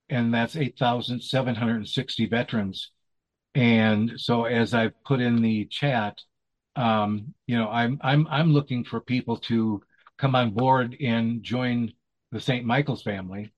and 0.08 0.34
that's 0.34 0.56
8,760 0.56 2.26
veterans. 2.26 2.90
And 3.54 4.14
so, 4.16 4.44
as 4.44 4.74
I've 4.74 5.00
put 5.04 5.20
in 5.20 5.40
the 5.40 5.66
chat, 5.66 6.18
um, 6.76 7.34
you 7.46 7.56
know, 7.56 7.68
I'm 7.68 7.98
I'm 8.02 8.26
I'm 8.28 8.52
looking 8.52 8.84
for 8.84 9.00
people 9.00 9.36
to 9.48 9.82
come 10.18 10.34
on 10.34 10.50
board 10.50 10.96
and 11.00 11.42
join 11.42 11.92
the 12.32 12.40
St. 12.40 12.64
Michael's 12.64 13.02
family, 13.02 13.52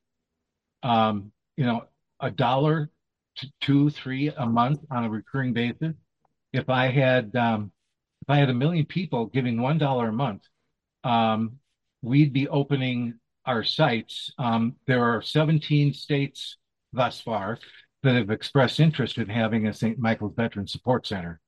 um, 0.82 1.32
you 1.56 1.64
know, 1.64 1.84
a 2.20 2.30
dollar 2.30 2.90
to 3.36 3.46
two, 3.60 3.90
three 3.90 4.28
a 4.28 4.46
month 4.46 4.80
on 4.90 5.04
a 5.04 5.10
recurring 5.10 5.52
basis. 5.52 5.94
If 6.52 6.68
I 6.68 6.88
had 6.88 7.34
um, 7.36 7.72
if 8.22 8.30
I 8.30 8.38
had 8.38 8.50
a 8.50 8.54
million 8.54 8.86
people 8.86 9.26
giving 9.26 9.60
one 9.60 9.78
dollar 9.78 10.08
a 10.08 10.12
month, 10.12 10.42
um, 11.04 11.58
we'd 12.02 12.32
be 12.32 12.48
opening 12.48 13.18
our 13.44 13.62
sites. 13.62 14.32
Um, 14.38 14.76
there 14.86 15.04
are 15.04 15.22
17 15.22 15.92
states 15.92 16.56
thus 16.92 17.20
far 17.20 17.58
that 18.02 18.14
have 18.14 18.30
expressed 18.30 18.80
interest 18.80 19.18
in 19.18 19.28
having 19.28 19.66
a 19.66 19.72
St. 19.72 19.98
Michael's 19.98 20.34
Veteran 20.34 20.66
Support 20.66 21.06
Center. 21.06 21.40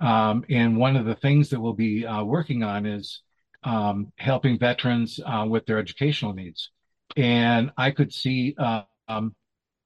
Um, 0.00 0.44
and 0.48 0.76
one 0.76 0.96
of 0.96 1.04
the 1.04 1.14
things 1.14 1.50
that 1.50 1.60
we'll 1.60 1.72
be 1.72 2.06
uh, 2.06 2.24
working 2.24 2.62
on 2.62 2.86
is 2.86 3.22
um, 3.62 4.12
helping 4.16 4.58
veterans 4.58 5.20
uh, 5.24 5.46
with 5.48 5.66
their 5.66 5.78
educational 5.78 6.32
needs. 6.32 6.70
And 7.16 7.70
I 7.76 7.90
could 7.90 8.12
see 8.12 8.54
uh, 8.58 8.82
um, 9.08 9.34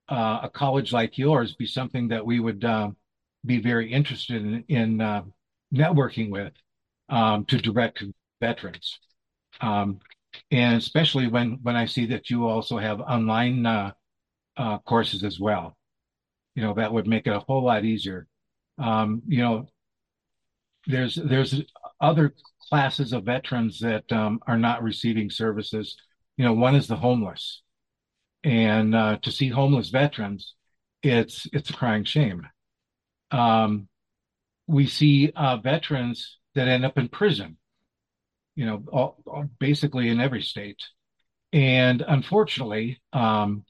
uh, 0.08 0.40
a 0.44 0.50
college 0.50 0.92
like 0.92 1.18
yours 1.18 1.54
be 1.54 1.66
something 1.66 2.08
that 2.08 2.24
we 2.24 2.40
would 2.40 2.64
uh, 2.64 2.90
be 3.44 3.60
very 3.60 3.90
interested 3.90 4.42
in, 4.42 4.64
in 4.68 5.00
uh, 5.00 5.22
networking 5.74 6.30
with 6.30 6.52
um, 7.08 7.44
to 7.46 7.58
direct 7.58 8.02
veterans. 8.40 8.98
Um, 9.60 10.00
and 10.50 10.76
especially 10.76 11.28
when, 11.28 11.58
when 11.62 11.76
I 11.76 11.86
see 11.86 12.06
that 12.06 12.30
you 12.30 12.46
also 12.46 12.78
have 12.78 13.00
online 13.00 13.64
uh, 13.66 13.92
uh, 14.56 14.78
courses 14.78 15.24
as 15.24 15.40
well. 15.40 15.76
You 16.54 16.62
know, 16.62 16.74
that 16.74 16.92
would 16.92 17.06
make 17.06 17.26
it 17.26 17.32
a 17.32 17.40
whole 17.40 17.64
lot 17.64 17.84
easier. 17.84 18.26
Um, 18.78 19.22
you 19.26 19.38
know, 19.38 19.66
there's 20.86 21.14
there's 21.16 21.62
other 22.00 22.34
classes 22.68 23.12
of 23.12 23.24
veterans 23.24 23.80
that 23.80 24.10
um, 24.12 24.40
are 24.46 24.58
not 24.58 24.82
receiving 24.82 25.30
services. 25.30 25.96
You 26.36 26.44
know, 26.44 26.52
one 26.52 26.74
is 26.74 26.88
the 26.88 26.96
homeless, 26.96 27.62
and 28.42 28.94
uh, 28.94 29.18
to 29.22 29.30
see 29.30 29.48
homeless 29.48 29.90
veterans, 29.90 30.54
it's 31.02 31.46
it's 31.52 31.70
a 31.70 31.74
crying 31.74 32.04
shame. 32.04 32.46
Um, 33.30 33.88
we 34.66 34.86
see 34.86 35.32
uh, 35.34 35.58
veterans 35.58 36.38
that 36.54 36.68
end 36.68 36.84
up 36.84 36.98
in 36.98 37.08
prison. 37.08 37.58
You 38.56 38.66
know, 38.66 38.84
all, 38.92 39.16
all, 39.26 39.44
basically 39.58 40.08
in 40.08 40.20
every 40.20 40.42
state, 40.42 40.80
and 41.52 42.02
unfortunately, 42.06 43.00
um, 43.12 43.64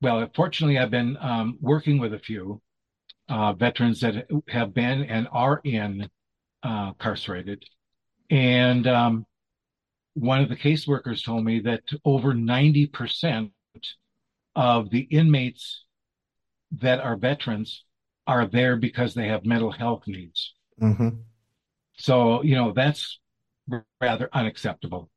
well, 0.00 0.28
fortunately, 0.34 0.78
I've 0.78 0.90
been 0.90 1.16
um, 1.20 1.58
working 1.60 1.98
with 1.98 2.12
a 2.14 2.18
few 2.18 2.60
uh, 3.28 3.52
veterans 3.54 4.00
that 4.00 4.26
have 4.48 4.74
been 4.74 5.04
and 5.04 5.28
are 5.32 5.60
in 5.64 6.10
uh, 6.64 6.88
incarcerated, 6.88 7.64
and 8.30 8.86
um, 8.88 9.26
one 10.14 10.40
of 10.40 10.48
the 10.48 10.56
caseworkers 10.56 11.24
told 11.24 11.44
me 11.44 11.60
that 11.60 11.82
over 12.04 12.34
ninety 12.34 12.86
percent 12.86 13.52
of 14.56 14.90
the 14.90 15.00
inmates 15.00 15.84
that 16.72 17.00
are 17.00 17.16
veterans 17.16 17.84
are 18.26 18.46
there 18.46 18.76
because 18.76 19.14
they 19.14 19.28
have 19.28 19.44
mental 19.44 19.70
health 19.70 20.04
needs. 20.06 20.54
Mm-hmm. 20.80 21.08
So, 21.96 22.42
you 22.42 22.56
know, 22.56 22.72
that's 22.72 23.20
rather 24.00 24.28
unacceptable. 24.32 25.10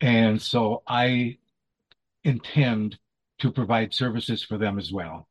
And 0.00 0.40
so 0.40 0.82
I 0.86 1.38
intend 2.22 2.98
to 3.38 3.50
provide 3.50 3.94
services 3.94 4.44
for 4.44 4.58
them 4.58 4.78
as 4.78 4.92
well. 4.92 5.28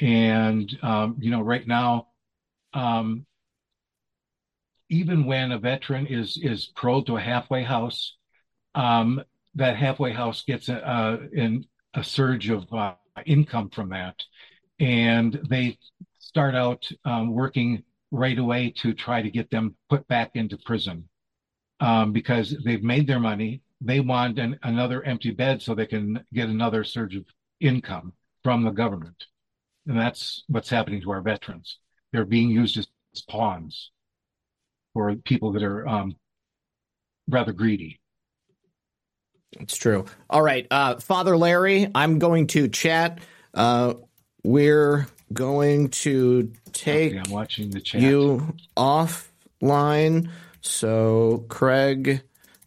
And, 0.00 0.76
um, 0.82 1.16
you 1.20 1.30
know, 1.30 1.40
right 1.40 1.66
now, 1.66 2.08
um, 2.74 3.24
even 4.88 5.24
when 5.24 5.52
a 5.52 5.58
veteran 5.58 6.06
is 6.06 6.38
is 6.42 6.66
paroled 6.76 7.06
to 7.06 7.16
a 7.16 7.20
halfway 7.20 7.62
house, 7.62 8.16
um, 8.74 9.22
that 9.54 9.76
halfway 9.76 10.12
house 10.12 10.42
gets 10.44 10.68
a, 10.68 10.76
a, 11.34 11.58
a 11.94 12.04
surge 12.04 12.48
of 12.48 12.72
uh, 12.72 12.94
income 13.26 13.70
from 13.70 13.90
that. 13.90 14.22
And 14.80 15.40
they 15.48 15.78
start 16.18 16.54
out 16.54 16.88
um, 17.04 17.34
working 17.34 17.82
right 18.10 18.38
away 18.38 18.70
to 18.78 18.94
try 18.94 19.22
to 19.22 19.30
get 19.30 19.50
them 19.50 19.76
put 19.90 20.06
back 20.08 20.30
into 20.34 20.56
prison 20.56 21.08
um, 21.80 22.12
because 22.12 22.56
they've 22.64 22.82
made 22.82 23.06
their 23.06 23.20
money. 23.20 23.62
They 23.80 24.00
want 24.00 24.38
an, 24.38 24.58
another 24.62 25.02
empty 25.02 25.30
bed 25.30 25.62
so 25.62 25.74
they 25.74 25.86
can 25.86 26.24
get 26.32 26.48
another 26.48 26.84
surge 26.84 27.16
of 27.16 27.24
income 27.60 28.12
from 28.42 28.64
the 28.64 28.70
government. 28.70 29.24
And 29.86 29.98
that's 29.98 30.44
what's 30.48 30.70
happening 30.70 31.02
to 31.02 31.10
our 31.10 31.22
veterans. 31.22 31.78
They're 32.12 32.24
being 32.24 32.50
used 32.50 32.78
as 32.78 32.86
pawns 33.28 33.90
for 34.98 35.14
people 35.14 35.52
that 35.52 35.62
are 35.62 35.86
um, 35.86 36.16
rather 37.28 37.52
greedy. 37.52 38.00
It's 39.52 39.76
true. 39.76 40.06
All 40.28 40.42
right, 40.42 40.66
uh, 40.72 40.96
Father 40.96 41.36
Larry, 41.36 41.88
I'm 41.94 42.18
going 42.18 42.48
to 42.48 42.66
chat. 42.66 43.20
Uh, 43.54 43.94
we're 44.42 45.06
going 45.32 45.90
to 45.90 46.52
take 46.72 47.12
okay, 47.12 47.22
I'm 47.24 47.30
watching 47.30 47.70
the 47.70 47.80
chat. 47.80 48.00
you 48.00 48.56
offline 48.76 50.30
so 50.62 51.44
Craig 51.48 52.22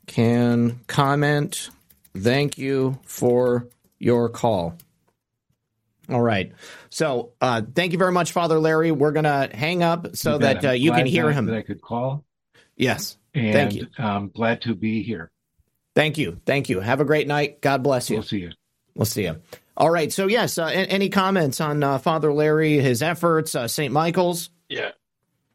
can 0.07 0.79
comment. 0.87 1.69
Thank 2.15 2.57
you 2.57 2.97
for 3.03 3.67
your 3.99 4.29
call. 4.29 4.77
All 6.11 6.21
right. 6.21 6.51
So, 6.89 7.33
uh, 7.39 7.61
thank 7.73 7.93
you 7.93 7.97
very 7.97 8.11
much, 8.11 8.31
Father 8.31 8.59
Larry. 8.59 8.91
We're 8.91 9.11
going 9.11 9.23
to 9.23 9.49
hang 9.53 9.81
up 9.81 10.15
so 10.15 10.37
that 10.37 10.65
uh, 10.65 10.71
you 10.71 10.91
can 10.91 11.05
hear 11.05 11.31
him. 11.31 11.45
That 11.45 11.57
I 11.57 11.61
could 11.61 11.81
call. 11.81 12.25
Yes. 12.75 13.17
And, 13.33 13.53
thank 13.53 13.73
you. 13.73 13.87
I'm 13.97 14.29
glad 14.29 14.61
to 14.63 14.75
be 14.75 15.03
here. 15.03 15.31
Thank 15.95 16.17
you. 16.17 16.39
Thank 16.45 16.69
you. 16.69 16.79
Have 16.79 17.01
a 17.01 17.05
great 17.05 17.27
night. 17.27 17.61
God 17.61 17.83
bless 17.83 18.09
you. 18.09 18.17
We'll 18.17 18.23
see 18.23 18.39
you. 18.39 18.51
We'll 18.95 19.05
see 19.05 19.23
you. 19.23 19.41
All 19.77 19.89
right. 19.89 20.11
So, 20.11 20.27
yes, 20.27 20.57
uh, 20.57 20.65
any 20.65 21.09
comments 21.09 21.61
on 21.61 21.81
uh, 21.81 21.97
Father 21.97 22.33
Larry, 22.33 22.79
his 22.79 23.01
efforts, 23.01 23.55
uh, 23.55 23.67
St. 23.67 23.93
Michael's? 23.93 24.49
Yeah. 24.69 24.91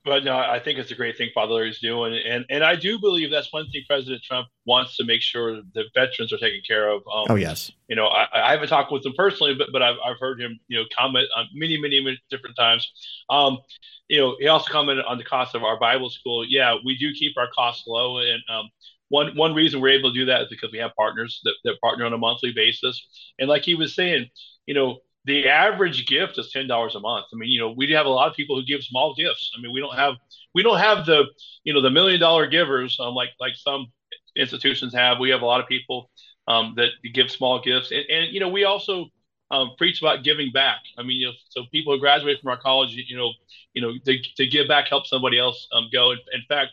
But 0.07 0.23
no, 0.23 0.39
I 0.39 0.61
think 0.61 0.79
it's 0.79 0.93
a 0.93 0.95
great 0.95 1.19
thing 1.19 1.31
Father 1.35 1.55
Larry's 1.55 1.81
doing, 1.81 2.17
and 2.25 2.45
and 2.49 2.63
I 2.63 2.77
do 2.77 2.97
believe 2.97 3.29
that's 3.29 3.53
one 3.53 3.69
thing 3.73 3.83
President 3.89 4.23
Trump 4.23 4.47
wants 4.65 4.97
to 4.99 5.05
make 5.05 5.21
sure 5.21 5.61
that 5.75 5.85
veterans 5.97 6.33
are 6.33 6.39
taken 6.39 6.61
care 6.65 6.89
of. 6.89 6.99
Um, 7.13 7.27
oh 7.29 7.35
yes, 7.35 7.73
you 7.89 7.97
know 7.97 8.07
I, 8.07 8.29
I, 8.33 8.53
haven't 8.53 8.69
talked 8.69 8.93
with 8.93 9.05
him 9.05 9.15
personally, 9.17 9.55
but 9.55 9.71
but 9.73 9.83
I've, 9.83 9.97
I've 10.07 10.21
heard 10.21 10.41
him 10.41 10.61
you 10.69 10.79
know 10.79 10.85
comment 10.97 11.27
on 11.37 11.49
many 11.53 11.77
many, 11.77 12.01
many 12.01 12.21
different 12.31 12.55
times. 12.57 12.89
Um, 13.29 13.59
you 14.07 14.21
know 14.21 14.37
he 14.39 14.47
also 14.47 14.71
commented 14.73 15.05
on 15.07 15.19
the 15.19 15.25
cost 15.25 15.57
of 15.57 15.65
our 15.65 15.77
Bible 15.77 16.09
school. 16.09 16.47
Yeah, 16.49 16.77
we 16.85 16.97
do 16.97 17.13
keep 17.13 17.37
our 17.37 17.49
costs 17.53 17.89
low, 17.89 18.19
and 18.19 18.41
um, 18.49 18.71
one 19.09 19.37
one 19.37 19.55
reason 19.55 19.81
we're 19.81 19.99
able 19.99 20.13
to 20.13 20.19
do 20.21 20.27
that 20.27 20.43
is 20.43 20.49
because 20.49 20.71
we 20.71 20.79
have 20.79 20.95
partners 20.97 21.41
that, 21.43 21.55
that 21.65 21.81
partner 21.81 22.05
on 22.07 22.13
a 22.13 22.19
monthly 22.19 22.53
basis. 22.53 23.09
And 23.41 23.49
like 23.49 23.65
he 23.65 23.75
was 23.75 23.97
saying, 23.97 24.31
you 24.67 24.75
know, 24.75 24.99
the 25.27 25.49
average 25.49 26.07
gift 26.07 26.39
is 26.39 26.51
ten 26.53 26.69
dollars 26.69 26.95
a 26.95 27.01
month. 27.01 27.27
I 27.33 27.37
mean, 27.37 27.51
you 27.51 27.61
know, 27.61 27.73
we 27.77 27.91
have 27.93 28.07
a 28.07 28.11
lot 28.11 28.29
of 28.29 28.37
people 28.37 28.57
who 28.57 28.65
give 28.65 28.83
small 28.83 29.15
gifts. 29.15 29.51
I 29.57 29.61
mean, 29.61 29.73
we 29.73 29.81
don't 29.81 29.97
have 29.97 30.15
we 30.55 30.63
don't 30.63 30.79
have 30.79 31.07
the 31.07 31.25
you 31.65 31.75
know 31.75 31.83
the 31.83 31.91
million 31.91 32.21
dollar 32.21 32.47
givers 32.47 32.99
um, 33.01 33.15
like 33.15 33.31
like 33.41 33.55
some 33.57 33.89
institutions 34.37 34.95
have. 34.95 35.19
We 35.19 35.31
have 35.31 35.43
a 35.43 35.47
lot 35.47 35.61
of 35.61 35.67
people 35.69 36.11
um, 36.49 36.75
that 36.77 36.91
give 37.13 37.31
small 37.31 37.61
gifts, 37.61 37.91
and, 37.91 38.05
and 38.09 38.33
you 38.33 38.41
know, 38.41 38.49
we 38.49 38.65
also 38.65 39.07
um, 39.51 39.71
preach 39.79 40.01
about 40.01 40.25
giving 40.25 40.53
back. 40.53 40.79
I 40.99 41.03
mean, 41.03 41.19
you 41.19 41.27
know, 41.27 41.33
so 41.49 41.65
people 41.73 41.95
who 41.95 42.01
graduate 42.01 42.41
from 42.41 42.51
our 42.51 42.61
college, 42.61 42.93
you 42.95 43.17
know, 43.17 43.33
you 43.75 43.83
know, 43.83 43.93
to, 44.05 44.19
to 44.37 44.47
give 44.47 44.69
back, 44.69 44.89
help 44.89 45.07
somebody 45.07 45.39
else 45.39 45.69
um, 45.73 45.89
go. 45.93 46.13
In, 46.13 46.19
in 46.33 46.43
fact, 46.49 46.73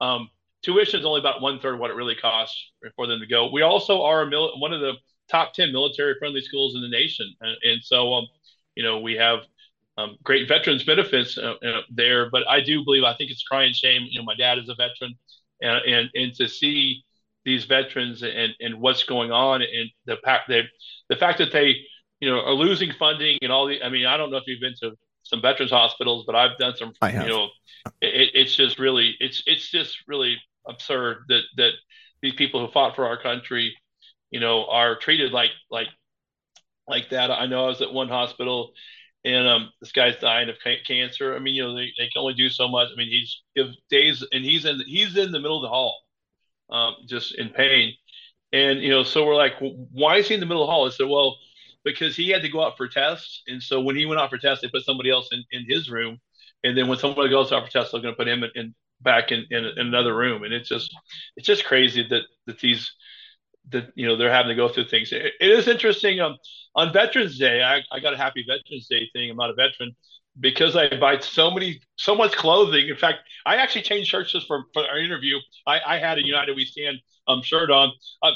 um, 0.00 0.28
tuition 0.62 1.00
is 1.00 1.06
only 1.06 1.20
about 1.20 1.40
one 1.42 1.60
third 1.60 1.78
what 1.78 1.90
it 1.90 1.94
really 1.94 2.14
costs 2.14 2.72
for 2.96 3.06
them 3.06 3.20
to 3.20 3.26
go. 3.26 3.50
We 3.50 3.62
also 3.62 4.02
are 4.02 4.22
a 4.22 4.26
mil- 4.26 4.58
one 4.58 4.72
of 4.72 4.80
the 4.80 4.94
top 5.30 5.54
10 5.54 5.72
military 5.72 6.14
friendly 6.18 6.40
schools 6.40 6.74
in 6.74 6.82
the 6.82 6.88
nation. 6.88 7.34
And, 7.40 7.56
and 7.62 7.82
so, 7.82 8.14
um, 8.14 8.26
you 8.74 8.82
know, 8.82 9.00
we 9.00 9.14
have 9.14 9.40
um, 9.96 10.16
great 10.22 10.48
veterans 10.48 10.82
benefits 10.84 11.38
uh, 11.38 11.54
uh, 11.64 11.80
there, 11.90 12.30
but 12.30 12.48
I 12.48 12.60
do 12.60 12.84
believe, 12.84 13.04
I 13.04 13.16
think 13.16 13.30
it's 13.30 13.42
crying 13.42 13.72
shame. 13.72 14.06
You 14.10 14.20
know, 14.20 14.24
my 14.24 14.34
dad 14.34 14.58
is 14.58 14.68
a 14.68 14.74
veteran 14.74 15.14
and, 15.60 15.84
and, 15.86 16.10
and 16.14 16.34
to 16.34 16.48
see 16.48 17.04
these 17.44 17.64
veterans 17.64 18.22
and, 18.22 18.54
and 18.60 18.80
what's 18.80 19.04
going 19.04 19.30
on 19.30 19.62
and 19.62 19.90
the 20.06 20.16
fact 20.24 20.48
that 20.48 20.64
the 21.08 21.16
fact 21.16 21.38
that 21.38 21.52
they, 21.52 21.76
you 22.20 22.30
know, 22.30 22.40
are 22.40 22.54
losing 22.54 22.92
funding 22.92 23.38
and 23.42 23.52
all 23.52 23.66
the, 23.66 23.82
I 23.82 23.88
mean, 23.88 24.06
I 24.06 24.16
don't 24.16 24.30
know 24.30 24.38
if 24.38 24.44
you've 24.46 24.60
been 24.60 24.74
to 24.82 24.96
some 25.22 25.42
veterans 25.42 25.70
hospitals, 25.70 26.24
but 26.26 26.34
I've 26.34 26.58
done 26.58 26.74
some, 26.76 26.92
you 27.24 27.28
know, 27.28 27.44
it, 28.00 28.30
it's 28.34 28.54
just 28.54 28.78
really, 28.78 29.14
it's, 29.20 29.42
it's 29.46 29.70
just 29.70 29.98
really 30.08 30.38
absurd 30.66 31.24
that 31.28 31.42
that 31.56 31.72
these 32.22 32.34
people 32.34 32.64
who 32.64 32.72
fought 32.72 32.96
for 32.96 33.06
our 33.06 33.20
country, 33.20 33.76
you 34.34 34.40
know, 34.40 34.66
are 34.66 34.98
treated 34.98 35.30
like 35.30 35.52
like 35.70 35.86
like 36.88 37.10
that. 37.10 37.30
I 37.30 37.46
know 37.46 37.66
I 37.66 37.68
was 37.68 37.80
at 37.80 37.92
one 37.92 38.08
hospital 38.08 38.72
and 39.24 39.46
um, 39.46 39.70
this 39.80 39.92
guy's 39.92 40.16
dying 40.16 40.48
of 40.48 40.56
cancer. 40.84 41.36
I 41.36 41.38
mean, 41.38 41.54
you 41.54 41.62
know, 41.62 41.76
they, 41.76 41.92
they 41.96 42.08
can 42.08 42.18
only 42.18 42.34
do 42.34 42.48
so 42.48 42.66
much. 42.66 42.88
I 42.92 42.96
mean, 42.96 43.08
he's 43.08 43.42
if 43.54 43.68
days 43.88 44.26
and 44.32 44.44
he's 44.44 44.64
in 44.64 44.82
he's 44.86 45.16
in 45.16 45.30
the 45.30 45.38
middle 45.38 45.58
of 45.58 45.62
the 45.62 45.68
hall, 45.68 45.96
um, 46.68 46.96
just 47.06 47.36
in 47.36 47.50
pain. 47.50 47.94
And 48.52 48.80
you 48.80 48.90
know, 48.90 49.04
so 49.04 49.24
we're 49.24 49.36
like, 49.36 49.54
why 49.60 50.16
is 50.16 50.26
he 50.26 50.34
in 50.34 50.40
the 50.40 50.46
middle 50.46 50.64
of 50.64 50.66
the 50.66 50.72
hall? 50.72 50.88
I 50.88 50.90
said, 50.90 51.08
well, 51.08 51.36
because 51.84 52.16
he 52.16 52.30
had 52.30 52.42
to 52.42 52.48
go 52.48 52.64
out 52.64 52.76
for 52.76 52.88
tests, 52.88 53.44
and 53.46 53.62
so 53.62 53.80
when 53.80 53.94
he 53.94 54.04
went 54.04 54.20
out 54.20 54.30
for 54.30 54.38
tests, 54.38 54.62
they 54.62 54.68
put 54.68 54.84
somebody 54.84 55.10
else 55.10 55.28
in, 55.30 55.44
in 55.52 55.64
his 55.68 55.88
room, 55.88 56.18
and 56.64 56.76
then 56.76 56.88
when 56.88 56.98
somebody 56.98 57.30
goes 57.30 57.52
out 57.52 57.64
for 57.64 57.70
tests, 57.70 57.92
they're 57.92 58.00
going 58.00 58.14
to 58.14 58.18
put 58.18 58.26
him 58.26 58.42
in, 58.42 58.50
in 58.56 58.74
back 59.00 59.30
in, 59.30 59.44
in, 59.50 59.64
in, 59.64 59.86
another 59.86 60.16
room. 60.16 60.42
And 60.42 60.52
it's 60.52 60.68
just, 60.68 60.92
it's 61.36 61.46
just 61.46 61.64
crazy 61.64 62.06
that, 62.08 62.22
that 62.46 62.58
these, 62.58 62.90
that, 63.70 63.92
you 63.94 64.06
know, 64.06 64.16
they're 64.16 64.32
having 64.32 64.50
to 64.50 64.54
go 64.54 64.68
through 64.68 64.88
things. 64.88 65.12
it, 65.12 65.32
it 65.40 65.50
is 65.50 65.68
interesting. 65.68 66.20
Um, 66.20 66.36
on 66.74 66.92
Veterans 66.92 67.38
Day, 67.38 67.62
I, 67.62 67.82
I 67.90 68.00
got 68.00 68.14
a 68.14 68.16
happy 68.16 68.44
Veterans 68.46 68.86
Day 68.88 69.08
thing. 69.12 69.30
I'm 69.30 69.36
not 69.36 69.50
a 69.50 69.54
veteran 69.54 69.94
because 70.40 70.76
I 70.76 70.88
buy 70.98 71.18
so 71.20 71.50
many, 71.50 71.80
so 71.96 72.14
much 72.14 72.32
clothing. 72.32 72.88
In 72.88 72.96
fact, 72.96 73.20
I 73.46 73.56
actually 73.56 73.82
changed 73.82 74.08
shirts 74.08 74.32
just 74.32 74.46
for, 74.46 74.64
for 74.72 74.82
our 74.82 74.98
interview. 74.98 75.36
I, 75.66 75.80
I 75.86 75.98
had 75.98 76.18
a 76.18 76.26
United 76.26 76.56
We 76.56 76.64
Stand 76.64 76.98
um, 77.28 77.42
shirt 77.42 77.70
on. 77.70 77.92
Uh, 78.22 78.32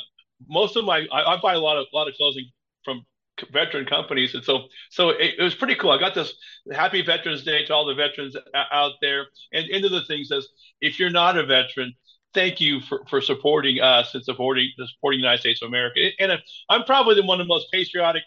most 0.49 0.77
of 0.77 0.85
my, 0.85 1.07
I, 1.13 1.35
I 1.35 1.41
buy 1.41 1.55
a 1.55 1.61
lot 1.61 1.77
of, 1.77 1.87
lot 1.93 2.09
of 2.09 2.15
clothing 2.15 2.47
from 2.85 3.05
veteran 3.53 3.87
companies, 3.87 4.35
and 4.35 4.45
so 4.45 4.65
so 4.91 5.11
it, 5.11 5.35
it, 5.39 5.43
was 5.43 5.55
pretty 5.55 5.75
cool. 5.75 5.91
I 5.91 5.99
got 5.99 6.15
this 6.15 6.35
Happy 6.73 7.03
Veterans 7.03 7.45
Day 7.45 7.65
to 7.65 7.75
all 7.75 7.87
the 7.87 7.95
veterans 7.95 8.37
out 8.55 8.93
there, 9.01 9.27
and 9.53 9.69
into 9.69 9.89
the 9.89 10.03
things 10.03 10.29
says 10.29 10.49
if 10.81 10.99
you're 10.99 11.11
not 11.11 11.37
a 11.37 11.45
veteran, 11.47 11.95
thank 12.35 12.61
you 12.61 12.81
for, 12.81 13.05
for 13.09 13.21
supporting 13.21 13.81
us 13.81 14.15
and 14.15 14.25
supporting 14.25 14.71
supporting 14.77 15.19
the 15.19 15.23
United 15.23 15.41
States 15.41 15.63
of 15.63 15.69
America. 15.69 16.01
And 16.19 16.33
I'm 16.69 16.85
probably 16.85 17.15
the 17.15 17.25
one 17.25 17.41
of 17.41 17.47
the 17.47 17.53
most 17.53 17.71
patriotic 17.73 18.23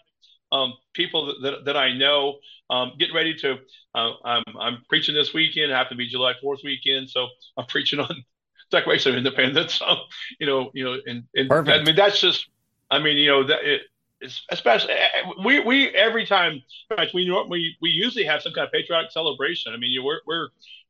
um, 0.50 0.74
people 0.92 1.34
that, 1.42 1.64
that, 1.64 1.76
I 1.76 1.96
know. 1.96 2.38
Um, 2.68 2.92
getting 2.98 3.14
ready 3.14 3.34
to, 3.36 3.58
uh, 3.94 4.12
I'm, 4.24 4.44
I'm 4.58 4.82
preaching 4.88 5.14
this 5.14 5.34
weekend. 5.34 5.70
It 5.70 5.74
happened 5.74 5.98
to 5.98 6.04
be 6.04 6.08
July 6.08 6.34
4th 6.42 6.62
weekend, 6.64 7.10
so 7.10 7.28
I'm 7.56 7.66
preaching 7.66 8.00
on 8.00 8.24
Declaration 8.70 9.12
of 9.12 9.18
Independence. 9.18 9.80
Um, 9.86 9.98
you 10.38 10.46
know, 10.46 10.70
you 10.74 10.84
know, 10.84 10.98
and, 11.06 11.24
and 11.34 11.52
I 11.52 11.82
mean 11.82 11.96
that's 11.96 12.20
just, 12.20 12.48
I 12.90 12.98
mean, 12.98 13.16
you 13.16 13.28
know, 13.28 13.44
that 13.44 13.64
it, 13.64 13.82
especially 14.50 14.92
eh, 14.92 15.08
eh, 15.14 15.30
we 15.44 15.60
we 15.60 15.88
every 15.88 16.26
time 16.26 16.62
we 17.12 17.30
we 17.48 17.76
we 17.80 17.90
usually 17.90 18.24
have 18.24 18.42
some 18.42 18.52
kind 18.52 18.66
of 18.66 18.72
patriotic 18.72 19.10
celebration. 19.10 19.72
I 19.72 19.76
mean, 19.76 20.02
we're 20.02 20.20
we're 20.26 20.48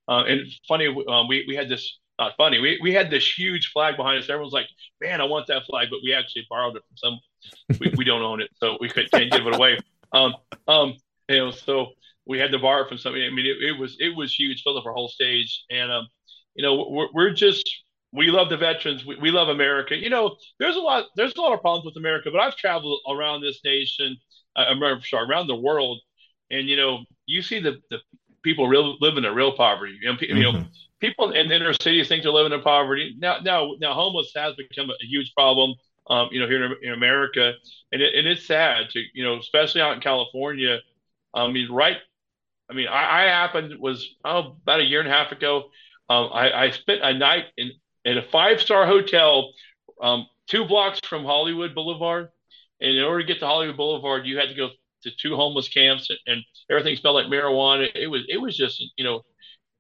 uh, 0.08 0.24
and 0.24 0.42
funny 0.68 0.94
um, 1.08 1.28
we 1.28 1.44
we 1.48 1.56
had 1.56 1.68
this 1.68 1.98
not 2.18 2.32
funny 2.36 2.58
we 2.58 2.78
we 2.82 2.92
had 2.92 3.10
this 3.10 3.26
huge 3.38 3.70
flag 3.72 3.96
behind 3.96 4.22
us. 4.22 4.28
Everyone's 4.28 4.52
like, 4.52 4.68
man, 5.00 5.20
I 5.20 5.24
want 5.24 5.46
that 5.48 5.64
flag, 5.64 5.88
but 5.90 6.00
we 6.04 6.12
actually 6.12 6.46
borrowed 6.48 6.76
it 6.76 6.82
from 6.86 6.96
some. 6.96 7.78
we, 7.80 7.92
we 7.96 8.04
don't 8.04 8.22
own 8.22 8.40
it, 8.40 8.50
so 8.54 8.76
we 8.80 8.88
can't 8.88 9.10
give 9.10 9.46
it 9.46 9.54
away. 9.54 9.78
Um 10.12 10.34
um 10.68 10.94
you 11.28 11.38
know 11.38 11.50
so 11.50 11.92
we 12.26 12.38
had 12.38 12.52
to 12.52 12.58
borrow 12.58 12.82
it 12.82 12.88
from 12.88 12.98
somebody. 12.98 13.26
I 13.26 13.30
mean, 13.30 13.46
it, 13.46 13.56
it 13.62 13.78
was 13.78 13.96
it 13.98 14.14
was 14.16 14.34
huge, 14.34 14.62
filled 14.62 14.76
up 14.76 14.86
our 14.86 14.92
whole 14.92 15.08
stage, 15.08 15.64
and 15.70 15.90
um 15.90 16.06
you 16.54 16.62
know 16.62 16.86
we're, 16.88 17.08
we're 17.12 17.30
just 17.30 17.68
we 18.12 18.26
love 18.26 18.50
the 18.50 18.56
veterans. 18.56 19.04
We, 19.04 19.16
we 19.16 19.30
love 19.30 19.48
America. 19.48 19.96
You 19.96 20.10
know, 20.10 20.36
there's 20.58 20.76
a 20.76 20.80
lot 20.80 21.06
there's 21.16 21.34
a 21.34 21.40
lot 21.40 21.52
of 21.52 21.60
problems 21.60 21.86
with 21.86 21.96
America, 21.96 22.30
but 22.30 22.40
I've 22.40 22.56
traveled 22.56 23.00
around 23.08 23.40
this 23.40 23.60
nation, 23.64 24.16
uh, 24.54 24.66
around 25.14 25.46
the 25.46 25.56
world, 25.56 26.00
and 26.50 26.68
you 26.68 26.76
know, 26.76 27.04
you 27.26 27.42
see 27.42 27.58
the 27.58 27.80
the 27.90 27.98
people 28.42 28.68
real 28.68 28.96
living 29.00 29.24
in 29.24 29.24
a 29.24 29.34
real 29.34 29.52
poverty. 29.52 29.98
You 30.00 30.08
know, 30.08 30.16
mm-hmm. 30.16 30.36
you 30.36 30.42
know, 30.42 30.52
mm-hmm. 30.52 30.68
people 31.00 31.32
in 31.32 31.50
inner 31.50 31.72
cities 31.74 32.08
think 32.08 32.22
they're 32.22 32.32
living 32.32 32.52
in 32.52 32.62
poverty. 32.62 33.14
Now, 33.18 33.38
now, 33.38 33.72
now, 33.80 33.94
homeless 33.94 34.32
has 34.34 34.54
become 34.56 34.90
a 34.90 35.04
huge 35.04 35.32
problem. 35.34 35.74
Um, 36.10 36.28
you 36.32 36.40
know, 36.40 36.48
here 36.48 36.64
in, 36.64 36.74
in 36.82 36.92
America, 36.92 37.52
and 37.92 38.02
it, 38.02 38.14
and 38.16 38.26
it's 38.26 38.44
sad 38.44 38.90
to 38.90 39.02
you 39.14 39.22
know, 39.22 39.38
especially 39.38 39.80
out 39.80 39.94
in 39.94 40.00
California. 40.00 40.78
I 41.32 41.50
mean, 41.50 41.70
right. 41.70 41.98
I 42.68 42.74
mean, 42.74 42.88
I, 42.88 43.22
I 43.22 43.28
happened 43.28 43.74
was 43.78 44.16
oh 44.24 44.56
about 44.62 44.80
a 44.80 44.84
year 44.84 45.00
and 45.00 45.08
a 45.08 45.12
half 45.12 45.30
ago. 45.30 45.70
Um, 46.08 46.30
I, 46.32 46.52
I 46.52 46.70
spent 46.70 47.02
a 47.02 47.14
night 47.14 47.44
in 47.56 47.70
at 48.04 48.16
a 48.16 48.22
five 48.22 48.60
star 48.60 48.84
hotel, 48.84 49.52
um, 50.00 50.26
two 50.48 50.64
blocks 50.64 51.00
from 51.08 51.24
Hollywood 51.24 51.74
Boulevard. 51.74 52.28
And 52.80 52.96
in 52.96 53.04
order 53.04 53.20
to 53.20 53.26
get 53.26 53.38
to 53.40 53.46
Hollywood 53.46 53.76
Boulevard, 53.76 54.26
you 54.26 54.38
had 54.38 54.48
to 54.48 54.54
go 54.54 54.70
to 55.02 55.10
two 55.20 55.36
homeless 55.36 55.68
camps, 55.68 56.10
and, 56.10 56.18
and 56.26 56.44
everything 56.70 56.96
smelled 56.96 57.16
like 57.16 57.26
marijuana. 57.26 57.88
It 57.94 58.08
was 58.08 58.22
it 58.28 58.38
was 58.38 58.56
just 58.56 58.82
you 58.96 59.04
know, 59.04 59.22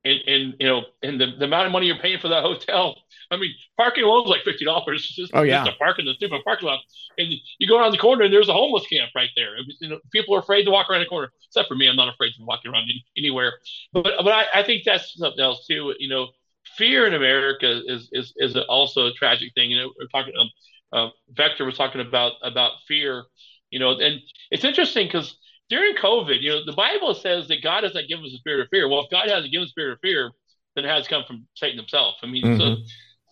and 0.04 0.18
and 0.26 0.54
you 0.58 0.66
know, 0.66 0.84
and 1.02 1.20
the, 1.20 1.34
the 1.38 1.44
amount 1.44 1.66
of 1.66 1.72
money 1.72 1.86
you're 1.86 1.98
paying 1.98 2.20
for 2.20 2.28
that 2.28 2.42
hotel. 2.42 2.96
I 3.30 3.36
mean, 3.36 3.54
parking 3.76 4.04
alone 4.04 4.24
is 4.24 4.30
like 4.30 4.44
fifty 4.44 4.64
dollars 4.64 5.06
just, 5.16 5.32
oh, 5.34 5.42
yeah. 5.42 5.64
just 5.64 5.72
to 5.72 5.76
park 5.78 5.98
in 5.98 6.04
the 6.04 6.14
stupid 6.14 6.42
parking 6.44 6.68
lot. 6.68 6.80
And 7.18 7.32
you 7.58 7.68
go 7.68 7.78
around 7.78 7.92
the 7.92 7.98
corner 7.98 8.24
and 8.24 8.32
there's 8.32 8.48
a 8.48 8.52
homeless 8.52 8.86
camp 8.86 9.10
right 9.14 9.30
there. 9.36 9.56
You 9.80 9.88
know, 9.88 9.98
people 10.12 10.34
are 10.34 10.40
afraid 10.40 10.64
to 10.64 10.70
walk 10.70 10.90
around 10.90 11.00
the 11.00 11.06
corner. 11.06 11.30
Except 11.48 11.68
for 11.68 11.74
me, 11.74 11.88
I'm 11.88 11.96
not 11.96 12.12
afraid 12.12 12.32
to 12.32 12.44
walk 12.44 12.60
around 12.66 12.90
anywhere. 13.16 13.54
But 13.92 14.04
but 14.18 14.28
I, 14.32 14.44
I 14.54 14.62
think 14.62 14.84
that's 14.84 15.16
something 15.16 15.42
else 15.42 15.66
too. 15.66 15.94
You 15.98 16.08
know, 16.08 16.28
fear 16.76 17.06
in 17.06 17.14
America 17.14 17.80
is 17.86 18.08
is 18.12 18.32
is 18.36 18.56
also 18.68 19.06
a 19.06 19.12
tragic 19.12 19.52
thing. 19.54 19.70
You 19.70 19.78
know, 19.78 19.92
we're 19.98 20.08
talking. 20.08 20.34
Um, 20.38 20.50
uh, 20.92 21.08
Vector 21.30 21.64
was 21.64 21.76
talking 21.76 22.00
about 22.00 22.32
about 22.42 22.72
fear. 22.86 23.24
You 23.72 23.80
know, 23.80 23.98
and 23.98 24.20
it's 24.50 24.64
interesting 24.64 25.06
because 25.06 25.36
during 25.68 25.96
COVID, 25.96 26.40
you 26.40 26.50
know, 26.50 26.64
the 26.64 26.72
Bible 26.72 27.14
says 27.14 27.48
that 27.48 27.62
God 27.62 27.84
has 27.84 27.94
not 27.94 28.06
given 28.08 28.24
us 28.24 28.32
a 28.32 28.36
spirit 28.36 28.60
of 28.60 28.68
fear. 28.68 28.88
Well, 28.88 29.00
if 29.00 29.10
God 29.10 29.28
hasn't 29.28 29.50
given 29.50 29.64
us 29.64 29.70
a 29.70 29.72
spirit 29.72 29.94
of 29.94 30.00
fear, 30.00 30.30
then 30.76 30.84
it 30.84 30.88
has 30.88 31.08
come 31.08 31.24
from 31.26 31.46
Satan 31.54 31.78
himself. 31.78 32.14
I 32.22 32.26
mean, 32.26 32.44
mm-hmm. 32.44 32.60
so 32.60 32.76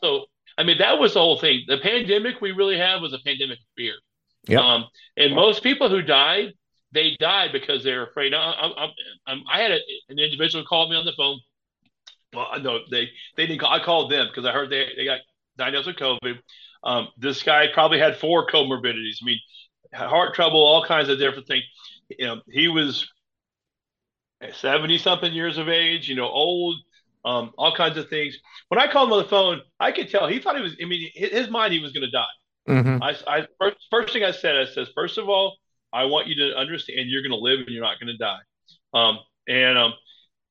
so 0.03 0.27
I 0.59 0.65
mean 0.65 0.79
that 0.79 0.99
was 0.99 1.15
the 1.15 1.21
whole 1.21 1.39
thing. 1.39 1.65
The 1.69 1.79
pandemic 1.79 2.41
we 2.41 2.53
really 2.53 2.79
had 2.79 3.01
was 3.01 3.13
a 3.13 3.19
pandemic 3.25 3.59
of 3.59 3.67
fear. 3.77 3.95
Yep. 4.49 4.61
Um, 4.61 4.85
and 5.17 5.35
most 5.35 5.63
people 5.63 5.91
who 5.91 6.01
died, 6.01 6.55
they 6.93 7.15
died 7.21 7.51
because 7.53 7.85
they're 7.85 8.07
afraid. 8.07 8.33
I, 8.33 8.39
I, 8.39 8.87
I, 9.27 9.35
I 9.53 9.61
had 9.61 9.73
a, 9.73 9.79
an 10.09 10.19
individual 10.19 10.65
call 10.65 10.89
me 10.89 10.97
on 10.97 11.05
the 11.05 11.13
phone 11.13 11.39
well, 12.35 12.61
no, 12.61 12.79
they 12.91 13.09
they 13.37 13.47
didn't. 13.47 13.61
Call, 13.61 13.73
I 13.73 13.83
called 13.83 14.11
them 14.11 14.29
because 14.29 14.45
I 14.45 14.53
heard 14.53 14.71
they 14.71 14.89
they 14.97 15.05
got 15.05 15.21
diagnosed 15.57 15.87
with 15.89 15.97
COVID. 15.97 16.39
Um, 16.85 17.09
this 17.19 17.43
guy 17.43 17.67
probably 17.73 17.99
had 17.99 18.17
four 18.17 18.47
comorbidities. 18.47 19.19
I 19.21 19.25
mean, 19.25 19.41
heart 19.93 20.35
trouble, 20.35 20.61
all 20.65 20.85
kinds 20.85 21.09
of 21.09 21.19
different 21.19 21.47
things. 21.47 21.65
You 22.09 22.27
know, 22.27 22.41
he 22.51 22.69
was 22.69 23.09
seventy 24.53 24.99
something 24.99 25.33
years 25.33 25.59
of 25.59 25.69
age. 25.69 26.09
You 26.09 26.17
know, 26.17 26.29
old. 26.29 26.77
Um, 27.23 27.51
all 27.59 27.77
kinds 27.77 27.99
of 27.99 28.09
things. 28.09 28.39
When 28.69 28.81
I 28.81 28.91
called 28.91 29.11
him 29.11 29.13
on 29.13 29.23
the 29.23 29.29
phone, 29.29 29.61
I 29.79 29.93
could 29.93 30.09
tell 30.09 30.27
he 30.27 30.39
thought 30.39 30.57
he 30.57 30.63
was. 30.63 30.75
I 30.81 30.87
mean, 30.87 31.11
his 31.15 31.51
mind 31.51 31.75
he 31.75 31.79
was 31.79 31.93
going 31.93 32.07
to 32.07 32.11
die. 32.11 32.25
Mm-hmm. 32.67 33.03
I, 33.03 33.17
I 33.27 33.47
first, 33.59 33.77
first 33.91 34.13
thing 34.15 34.25
I 34.25 34.31
said, 34.31 34.57
I 34.57 34.65
says, 34.65 34.89
first 34.95 35.19
of 35.19 35.29
all, 35.29 35.57
I 35.93 36.05
want 36.05 36.29
you 36.29 36.35
to 36.37 36.57
understand 36.57 37.11
you're 37.11 37.23
going 37.23 37.33
to 37.33 37.37
live 37.37 37.61
and 37.61 37.69
you're 37.69 37.83
not 37.83 38.01
going 38.01 38.13
to 38.13 38.17
die. 38.17 38.39
Um, 38.95 39.19
and 39.49 39.77
um, 39.77 39.93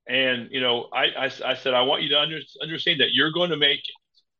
and 0.07 0.49
you 0.51 0.61
know, 0.61 0.89
I, 0.93 1.05
I, 1.05 1.31
I 1.45 1.53
said 1.55 1.73
I 1.73 1.81
want 1.81 2.03
you 2.03 2.09
to 2.09 2.19
under, 2.19 2.39
understand 2.61 2.99
that 2.99 3.13
you're 3.13 3.31
going 3.31 3.49
to 3.51 3.57
make 3.57 3.79
it. 3.79 3.95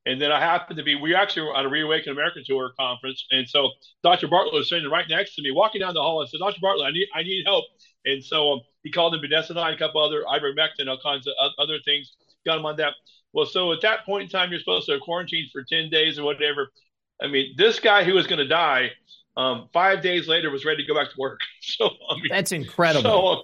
And 0.06 0.22
then 0.22 0.32
I 0.32 0.40
happened 0.40 0.78
to 0.78 0.84
be, 0.84 0.96
we 0.96 1.14
actually 1.14 1.44
were 1.44 1.56
on 1.56 1.66
a 1.66 1.70
Reawaken 1.70 2.12
American 2.12 2.44
Tour 2.46 2.72
conference. 2.80 3.26
And 3.32 3.48
so 3.48 3.70
Dr. 4.02 4.28
Bartlett 4.28 4.54
was 4.54 4.70
sitting 4.70 4.90
right 4.90 5.06
next 5.10 5.36
to 5.36 5.42
me, 5.42 5.52
walking 5.52 5.82
down 5.82 5.94
the 5.94 6.02
hall. 6.02 6.24
I 6.24 6.28
said, 6.28 6.40
Dr. 6.40 6.60
Bartlett, 6.62 6.88
I 6.88 6.92
need, 6.92 7.08
I 7.14 7.24
need 7.24 7.44
help. 7.46 7.66
And 8.06 8.24
so 8.24 8.54
um, 8.54 8.60
he 8.84 8.92
called 8.92 9.14
him 9.14 9.22
budesonide, 9.22 9.76
a 9.76 9.78
couple 9.78 10.02
other 10.02 10.24
ivermectin, 10.24 10.88
all 10.88 11.00
kinds 11.04 11.28
of 11.28 11.34
other 11.58 11.80
things, 11.84 12.14
got 12.46 12.58
him 12.58 12.66
on 12.66 12.78
that. 12.78 12.94
Well, 13.34 13.46
so 13.46 13.74
at 13.74 13.82
that 13.82 14.06
point 14.06 14.24
in 14.24 14.30
time, 14.30 14.52
you're 14.52 14.60
supposed 14.60 14.88
to 14.88 14.98
quarantine 15.00 15.50
for 15.52 15.64
10 15.64 15.90
days 15.90 16.18
or 16.18 16.24
whatever. 16.24 16.72
I 17.22 17.28
mean, 17.28 17.54
this 17.58 17.80
guy 17.80 18.04
who 18.04 18.14
was 18.14 18.26
going 18.26 18.40
to 18.40 18.48
die, 18.48 18.92
um, 19.36 19.70
five 19.74 20.02
days 20.02 20.28
later 20.28 20.50
was 20.50 20.66
ready 20.66 20.82
to 20.82 20.88
go 20.88 20.96
back 20.96 21.12
to 21.12 21.16
work. 21.18 21.40
So, 21.62 21.90
I 22.10 22.16
mean, 22.16 22.30
that's 22.30 22.52
incredible. 22.52 23.04
So, 23.04 23.44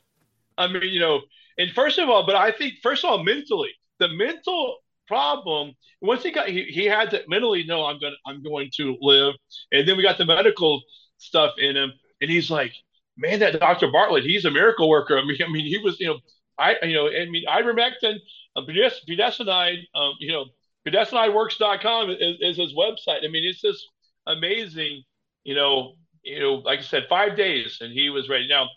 I 0.57 0.67
mean, 0.67 0.81
you 0.83 0.99
know, 0.99 1.21
and 1.57 1.71
first 1.71 1.99
of 1.99 2.09
all, 2.09 2.25
but 2.25 2.35
I 2.35 2.51
think 2.51 2.75
first 2.81 3.03
of 3.03 3.11
all, 3.11 3.23
mentally, 3.23 3.69
the 3.99 4.07
mental 4.07 4.77
problem 5.07 5.73
once 6.01 6.23
he 6.23 6.31
got 6.31 6.47
he, 6.49 6.63
he 6.65 6.85
had 6.85 7.11
to 7.11 7.23
mentally 7.27 7.63
know 7.65 7.85
I'm 7.85 7.99
gonna 7.99 8.15
I'm 8.25 8.43
going 8.43 8.69
to 8.77 8.97
live, 9.01 9.35
and 9.71 9.87
then 9.87 9.97
we 9.97 10.03
got 10.03 10.17
the 10.17 10.25
medical 10.25 10.81
stuff 11.17 11.53
in 11.57 11.75
him, 11.75 11.93
and 12.21 12.29
he's 12.29 12.49
like, 12.49 12.73
man, 13.17 13.39
that 13.39 13.59
Dr. 13.59 13.91
Bartlett, 13.91 14.23
he's 14.23 14.45
a 14.45 14.51
miracle 14.51 14.89
worker. 14.89 15.17
I 15.17 15.23
mean, 15.23 15.37
I 15.47 15.51
mean, 15.51 15.65
he 15.65 15.77
was 15.77 15.99
you 15.99 16.07
know, 16.07 16.19
I 16.57 16.75
you 16.83 16.93
know, 16.93 17.07
I 17.07 17.25
mean, 17.29 17.45
ivermectin, 17.47 18.17
uh, 18.55 18.61
budesonide, 18.61 19.79
um, 19.95 20.13
you 20.19 20.31
know, 20.31 20.45
budesonideworks.com 20.87 22.11
is, 22.11 22.37
is 22.41 22.57
his 22.57 22.73
website. 22.73 23.23
I 23.23 23.27
mean, 23.27 23.43
it's 23.43 23.61
just 23.61 23.85
amazing, 24.27 25.03
you 25.43 25.55
know, 25.55 25.95
you 26.23 26.39
know, 26.39 26.55
like 26.55 26.79
I 26.79 26.83
said, 26.83 27.05
five 27.09 27.35
days, 27.37 27.77
and 27.81 27.91
he 27.91 28.09
was 28.09 28.29
ready. 28.29 28.47
Now, 28.47 28.67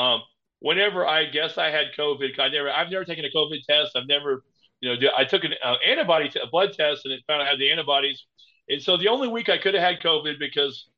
um, 0.00 0.22
whenever 0.60 1.06
I 1.06 1.26
guess 1.26 1.58
I 1.58 1.70
had 1.70 1.86
COVID, 1.98 2.38
I 2.38 2.48
never, 2.48 2.70
I've 2.70 2.90
never 2.90 3.04
taken 3.04 3.24
a 3.24 3.36
COVID 3.36 3.64
test. 3.68 3.96
I've 3.96 4.06
never, 4.06 4.44
you 4.82 5.00
know, 5.00 5.10
I 5.16 5.24
took 5.24 5.44
an 5.44 5.54
uh, 5.62 5.76
antibody, 5.86 6.28
t- 6.28 6.40
a 6.40 6.46
blood 6.48 6.72
test, 6.72 7.04
and 7.04 7.14
it 7.14 7.22
found 7.26 7.40
I 7.40 7.48
had 7.48 7.58
the 7.58 7.70
antibodies. 7.70 8.24
And 8.68 8.82
so 8.82 8.96
the 8.96 9.08
only 9.08 9.28
week 9.28 9.48
I 9.48 9.56
could 9.56 9.74
have 9.74 9.82
had 9.82 10.00
COVID 10.00 10.38
because 10.38 10.88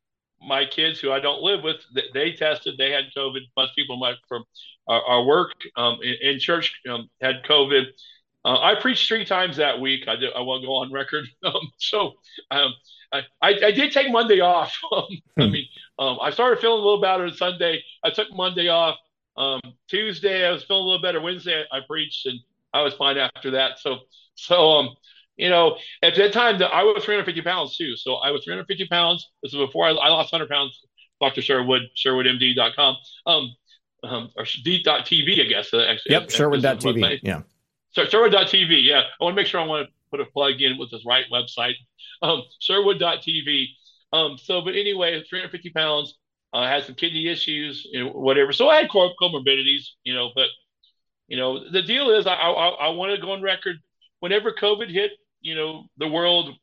my 0.41 0.65
kids, 0.65 1.01
who 1.01 1.13
I 1.13 1.21
don't 1.21 1.43
live 1.43 1.63
with, 1.63 1.77
they 2.15 2.33
tested, 2.33 2.77
they 2.79 2.91
had 2.91 3.05
COVID. 3.17 3.41
Most 3.57 3.75
people 3.77 3.99
my, 3.99 4.15
from 4.27 4.45
our, 4.89 5.03
our 5.03 5.25
work 5.25 5.53
um, 5.77 5.99
in, 6.03 6.15
in, 6.23 6.41
church 6.41 6.75
um, 6.89 7.09
had 7.21 7.45
COVID. 7.45 7.85
Uh, 8.45 8.59
I 8.59 8.75
preached 8.81 9.07
three 9.07 9.25
times 9.25 9.57
that 9.59 9.81
week. 9.81 10.09
I, 10.09 10.17
did, 10.17 10.33
I 10.35 10.41
won't 10.41 10.65
go 10.65 10.77
on 10.77 10.93
record. 10.93 11.27
Um, 11.45 11.71
so 11.79 12.15
um, 12.51 12.73
I, 13.13 13.23
I, 13.43 13.71
did 13.71 13.93
take 13.93 14.11
Monday 14.11 14.41
off. 14.41 14.75
I 14.93 15.07
hmm. 15.39 15.53
mean, 15.53 15.67
um, 15.99 16.19
I 16.23 16.31
started 16.31 16.59
feeling 16.59 16.81
a 16.81 16.85
little 16.85 17.01
better 17.01 17.25
on 17.25 17.35
Sunday. 17.35 17.83
I 18.03 18.11
took 18.11 18.29
Monday 18.33 18.69
off. 18.69 18.97
Um, 19.37 19.61
Tuesday, 19.89 20.47
I 20.47 20.53
was 20.53 20.65
feeling 20.65 20.85
a 20.85 20.87
little 20.87 21.03
better. 21.03 21.21
Wednesday, 21.21 21.65
I 21.71 21.81
preached 21.87 22.27
and 22.27 22.39
I 22.75 22.83
was 22.83 22.93
fine 22.95 23.17
after 23.17 23.53
that. 23.53 23.79
So, 23.79 24.01
so, 24.35 24.73
um, 24.73 24.91
you 25.37 25.49
know, 25.49 25.77
at 26.03 26.17
that 26.17 26.33
time, 26.33 26.61
I 26.63 26.83
was 26.83 27.05
350 27.05 27.41
pounds 27.43 27.77
too. 27.77 27.97
So 27.97 28.17
I 28.17 28.31
was 28.33 28.45
350 28.45 28.89
pounds. 28.89 29.31
This 29.43 29.53
was 29.55 29.69
before 29.69 29.87
I, 29.87 29.91
I 29.91 30.09
lost 30.09 30.33
100 30.33 30.51
pounds. 30.51 30.81
Dr. 31.21 31.43
Sherwood, 31.43 31.83
SherwoodMD.com, 31.97 32.97
um, 33.27 33.55
um, 34.03 34.31
or 34.37 34.45
D.TV, 34.65 35.41
I 35.41 35.49
guess. 35.49 35.73
Uh, 35.73 35.87
actually, 35.89 36.13
yep, 36.13 36.31
Sherwood.tv. 36.31 37.21
Yeah. 37.23 37.43
So, 37.93 38.05
Sherwood.tv. 38.05 38.85
Yeah. 38.85 39.03
I 39.21 39.25
want 39.25 39.35
to 39.35 39.41
make 39.41 39.47
sure 39.47 39.61
I 39.61 39.65
want 39.65 39.87
to 39.87 39.93
put 40.11 40.21
a 40.21 40.27
plug 40.27 40.61
in 40.61 40.77
with 40.77 40.91
this 40.91 41.07
right 41.07 41.25
website. 41.33 41.75
Um, 42.21 42.43
Sherwood.tv. 42.59 43.67
Um, 44.13 44.37
so, 44.39 44.61
but 44.61 44.75
anyway, 44.75 45.23
350 45.29 45.71
pounds 45.71 46.19
uh, 46.53 46.67
had 46.67 46.85
some 46.85 46.95
kidney 46.95 47.29
issues, 47.29 47.87
you 47.91 48.05
know, 48.05 48.11
whatever. 48.11 48.53
So 48.53 48.69
I 48.69 48.83
had 48.83 48.91
comorbidities, 48.91 49.89
you 50.05 50.15
know, 50.15 50.31
but 50.35 50.47
you 51.29 51.37
know, 51.37 51.71
the 51.71 51.83
deal 51.83 52.11
is 52.11 52.27
I, 52.27 52.35
I, 52.35 52.69
I 52.87 52.89
want 52.91 53.15
to 53.15 53.21
go 53.21 53.33
on 53.33 53.43
record. 53.43 53.77
Whenever 54.21 54.53
COVID 54.53 54.91
hit, 54.91 55.13
you 55.41 55.55
know, 55.55 55.85
the 55.99 56.09
world 56.09 56.55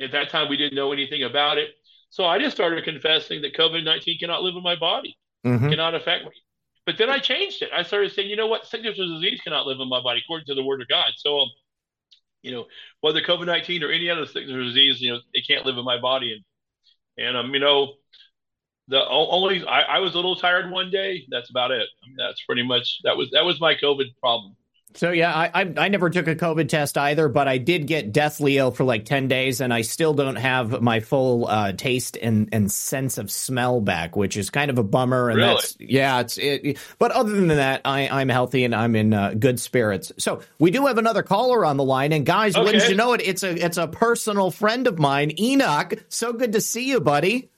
at 0.00 0.12
that 0.12 0.30
time 0.30 0.48
we 0.48 0.56
didn't 0.56 0.76
know 0.76 0.92
anything 0.92 1.24
about 1.24 1.58
it. 1.58 1.70
So 2.10 2.24
I 2.24 2.38
just 2.38 2.56
started 2.56 2.84
confessing 2.84 3.42
that 3.42 3.54
COVID 3.56 3.84
nineteen 3.84 4.18
cannot 4.18 4.42
live 4.42 4.56
in 4.56 4.62
my 4.62 4.76
body. 4.76 5.16
Mhm. 5.44 5.70
cannot 5.70 5.94
affect 5.94 6.24
me. 6.24 6.30
But 6.86 6.96
then 6.98 7.10
I 7.10 7.18
changed 7.18 7.62
it. 7.62 7.70
I 7.72 7.82
started 7.82 8.12
saying, 8.12 8.30
you 8.30 8.36
know 8.36 8.46
what, 8.46 8.66
sickness 8.66 8.98
or 8.98 9.06
disease 9.06 9.40
cannot 9.42 9.66
live 9.66 9.78
in 9.78 9.88
my 9.88 10.00
body 10.00 10.20
according 10.24 10.46
to 10.46 10.54
the 10.54 10.64
Word 10.64 10.80
of 10.80 10.88
God. 10.88 11.10
So, 11.16 11.40
um, 11.40 11.48
you 12.42 12.50
know, 12.50 12.66
whether 13.02 13.20
COVID 13.20 13.46
nineteen 13.46 13.82
or 13.82 13.90
any 13.90 14.08
other 14.08 14.26
sickness 14.26 14.56
or 14.56 14.62
disease, 14.62 15.00
you 15.00 15.12
know, 15.12 15.20
it 15.32 15.46
can't 15.46 15.66
live 15.66 15.76
in 15.76 15.84
my 15.84 16.00
body. 16.00 16.32
And 16.32 17.26
and 17.26 17.36
um, 17.36 17.52
you 17.52 17.60
know, 17.60 17.94
the 18.88 19.06
only 19.08 19.64
I, 19.66 19.82
I 19.82 19.98
was 20.00 20.14
a 20.14 20.16
little 20.16 20.36
tired 20.36 20.70
one 20.70 20.90
day. 20.90 21.24
That's 21.30 21.50
about 21.50 21.70
it. 21.70 21.86
I 22.02 22.06
mean, 22.08 22.16
that's 22.18 22.42
pretty 22.44 22.62
much 22.62 22.98
that 23.04 23.16
was 23.16 23.30
that 23.32 23.44
was 23.44 23.60
my 23.60 23.74
COVID 23.74 24.06
problem. 24.20 24.56
So 24.94 25.10
yeah, 25.10 25.34
I, 25.34 25.50
I 25.62 25.74
I 25.76 25.88
never 25.88 26.08
took 26.08 26.26
a 26.28 26.34
COVID 26.34 26.68
test 26.68 26.96
either, 26.96 27.28
but 27.28 27.46
I 27.46 27.58
did 27.58 27.86
get 27.86 28.10
deathly 28.10 28.56
ill 28.56 28.70
for 28.70 28.84
like 28.84 29.04
ten 29.04 29.28
days, 29.28 29.60
and 29.60 29.72
I 29.72 29.82
still 29.82 30.14
don't 30.14 30.36
have 30.36 30.80
my 30.80 31.00
full 31.00 31.46
uh, 31.46 31.72
taste 31.72 32.16
and, 32.16 32.48
and 32.52 32.72
sense 32.72 33.18
of 33.18 33.30
smell 33.30 33.82
back, 33.82 34.16
which 34.16 34.36
is 34.38 34.48
kind 34.48 34.70
of 34.70 34.78
a 34.78 34.82
bummer. 34.82 35.28
And 35.28 35.38
Really? 35.38 35.54
that's 35.54 35.76
yeah, 35.78 36.20
it's 36.20 36.38
it. 36.38 36.78
But 36.98 37.12
other 37.12 37.32
than 37.32 37.48
that, 37.48 37.82
I 37.84 38.08
I'm 38.08 38.30
healthy 38.30 38.64
and 38.64 38.74
I'm 38.74 38.96
in 38.96 39.12
uh, 39.12 39.34
good 39.38 39.60
spirits. 39.60 40.10
So 40.16 40.40
we 40.58 40.70
do 40.70 40.86
have 40.86 40.96
another 40.96 41.22
caller 41.22 41.66
on 41.66 41.76
the 41.76 41.84
line, 41.84 42.12
and 42.12 42.24
guys, 42.24 42.56
wouldn't 42.56 42.88
you 42.88 42.96
know 42.96 43.12
it? 43.12 43.20
It's 43.22 43.42
a 43.42 43.50
it's 43.62 43.76
a 43.76 43.88
personal 43.88 44.50
friend 44.50 44.86
of 44.86 44.98
mine, 44.98 45.32
Enoch. 45.38 45.94
So 46.08 46.32
good 46.32 46.54
to 46.54 46.62
see 46.62 46.88
you, 46.88 47.00
buddy. 47.00 47.50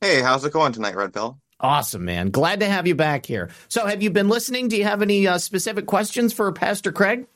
Hey, 0.00 0.20
how's 0.20 0.44
it 0.44 0.52
going 0.52 0.72
tonight, 0.72 0.94
Red 0.94 1.14
Pill? 1.14 1.38
Awesome, 1.58 2.04
man. 2.04 2.30
Glad 2.30 2.60
to 2.60 2.66
have 2.66 2.86
you 2.86 2.94
back 2.94 3.24
here. 3.24 3.48
So, 3.68 3.86
have 3.86 4.02
you 4.02 4.10
been 4.10 4.28
listening? 4.28 4.68
Do 4.68 4.76
you 4.76 4.84
have 4.84 5.00
any 5.00 5.26
uh, 5.26 5.38
specific 5.38 5.86
questions 5.86 6.34
for 6.34 6.52
Pastor 6.52 6.92
Craig? 6.92 7.26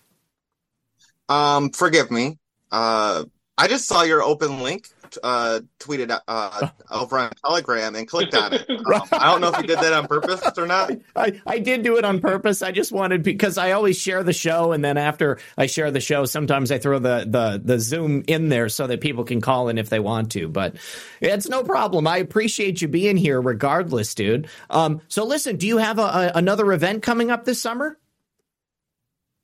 Um, 1.28 1.70
forgive 1.70 2.11
me. 2.11 2.39
Uh, 2.70 3.24
I 3.57 3.69
just 3.69 3.87
saw 3.87 4.03
your 4.03 4.23
open 4.23 4.61
link 4.62 4.89
uh 5.23 5.61
tweeted 5.78 6.19
uh 6.27 6.69
over 6.91 7.19
on 7.19 7.31
Telegram 7.45 7.95
and 7.97 8.07
clicked 8.09 8.35
on 8.35 8.55
it. 8.55 8.66
Um, 8.91 9.03
I 9.12 9.31
don't 9.31 9.41
know 9.41 9.51
if 9.51 9.59
you 9.59 9.66
did 9.69 9.78
that 9.78 9.93
on 9.93 10.09
purpose 10.09 10.43
or 10.59 10.66
not. 10.66 10.91
I, 11.16 11.41
I 11.47 11.59
did 11.59 11.82
do 11.82 11.97
it 11.97 12.05
on 12.05 12.19
purpose. 12.20 12.61
I 12.61 12.73
just 12.73 12.91
wanted 12.91 13.23
because 13.23 13.57
I 13.57 13.73
always 13.73 13.99
share 13.99 14.24
the 14.24 14.32
show, 14.32 14.73
and 14.73 14.85
then 14.85 14.97
after 14.97 15.39
I 15.57 15.66
share 15.66 15.91
the 15.91 16.01
show, 16.01 16.24
sometimes 16.24 16.73
I 16.73 16.78
throw 16.78 16.99
the 16.99 17.24
the 17.28 17.61
the 17.62 17.78
Zoom 17.78 18.24
in 18.27 18.49
there 18.49 18.69
so 18.69 18.87
that 18.89 19.01
people 19.01 19.24
can 19.24 19.41
call 19.41 19.69
in 19.69 19.78
if 19.78 19.91
they 19.91 20.01
want 20.01 20.32
to. 20.32 20.49
But 20.49 20.77
it's 21.20 21.49
no 21.49 21.62
problem. 21.62 22.07
I 22.07 22.16
appreciate 22.16 22.82
you 22.82 22.89
being 22.89 23.16
here, 23.16 23.41
regardless, 23.41 24.15
dude. 24.15 24.49
Um, 24.70 25.03
so 25.09 25.24
listen, 25.24 25.57
do 25.57 25.66
you 25.66 25.77
have 25.78 25.99
a, 25.99 26.03
a, 26.03 26.32
another 26.35 26.73
event 26.73 27.03
coming 27.03 27.31
up 27.31 27.45
this 27.45 27.61
summer? 27.61 27.99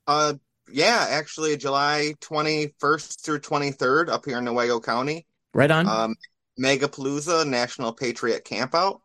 Uh, 0.07 0.33
yeah, 0.71 1.05
actually, 1.09 1.55
July 1.57 2.15
twenty 2.19 2.73
first 2.79 3.23
through 3.23 3.39
twenty 3.39 3.71
third 3.71 4.09
up 4.09 4.25
here 4.25 4.39
in 4.39 4.45
Newaygo 4.45 4.83
County. 4.83 5.26
Right 5.53 5.71
on. 5.71 5.87
Um, 5.87 6.15
Megapalooza 6.59 7.47
National 7.47 7.93
Patriot 7.93 8.45
Campout. 8.45 8.99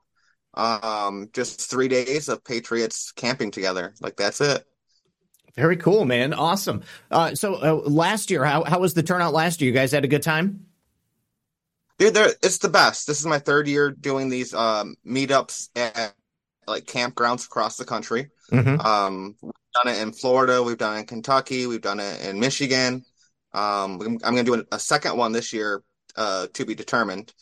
Um, 0.55 1.31
just 1.33 1.71
three 1.71 1.89
days 1.89 2.29
of 2.29 2.45
patriots 2.45 3.13
camping 3.13 3.51
together. 3.51 3.95
Like 4.01 4.17
that's 4.17 4.41
it. 4.41 4.65
Very 5.55 5.77
cool, 5.77 6.05
man. 6.05 6.33
Awesome. 6.33 6.83
Uh, 7.11 7.35
so 7.35 7.55
uh, 7.55 7.89
last 7.89 8.31
year, 8.31 8.45
how 8.45 8.65
how 8.65 8.81
was 8.81 8.95
the 8.95 9.03
turnout 9.03 9.33
last 9.33 9.61
year? 9.61 9.71
You 9.71 9.75
guys 9.75 9.93
had 9.93 10.05
a 10.05 10.09
good 10.09 10.23
time? 10.23 10.67
Dude, 11.99 12.17
it's 12.43 12.59
the 12.59 12.69
best. 12.69 13.07
This 13.07 13.21
is 13.21 13.27
my 13.27 13.39
third 13.39 13.69
year 13.69 13.91
doing 13.91 14.29
these 14.29 14.55
um, 14.55 14.97
meetups 15.07 15.69
at 15.77 16.15
like 16.67 16.85
campgrounds 16.85 17.47
across 17.47 17.77
the 17.77 17.85
country. 17.85 18.31
Mm-hmm. 18.51 18.81
Um, 18.81 19.37
we've 19.41 19.53
done 19.75 19.95
it 19.95 20.01
in 20.01 20.13
Florida, 20.13 20.63
we've 20.63 20.79
done 20.79 20.97
it 20.97 21.01
in 21.01 21.07
Kentucky, 21.07 21.67
we've 21.67 21.81
done 21.81 22.01
it 22.01 22.25
in 22.25 22.41
Michigan. 22.41 23.05
Um, 23.53 24.01
I'm, 24.01 24.19
I'm 24.25 24.35
going 24.35 24.45
to 24.45 24.57
do 24.57 24.65
a 24.73 24.79
second 24.79 25.17
one 25.17 25.33
this 25.33 25.53
year 25.53 25.83
uh, 26.17 26.47
to 26.55 26.65
be 26.65 26.75
determined. 26.75 27.33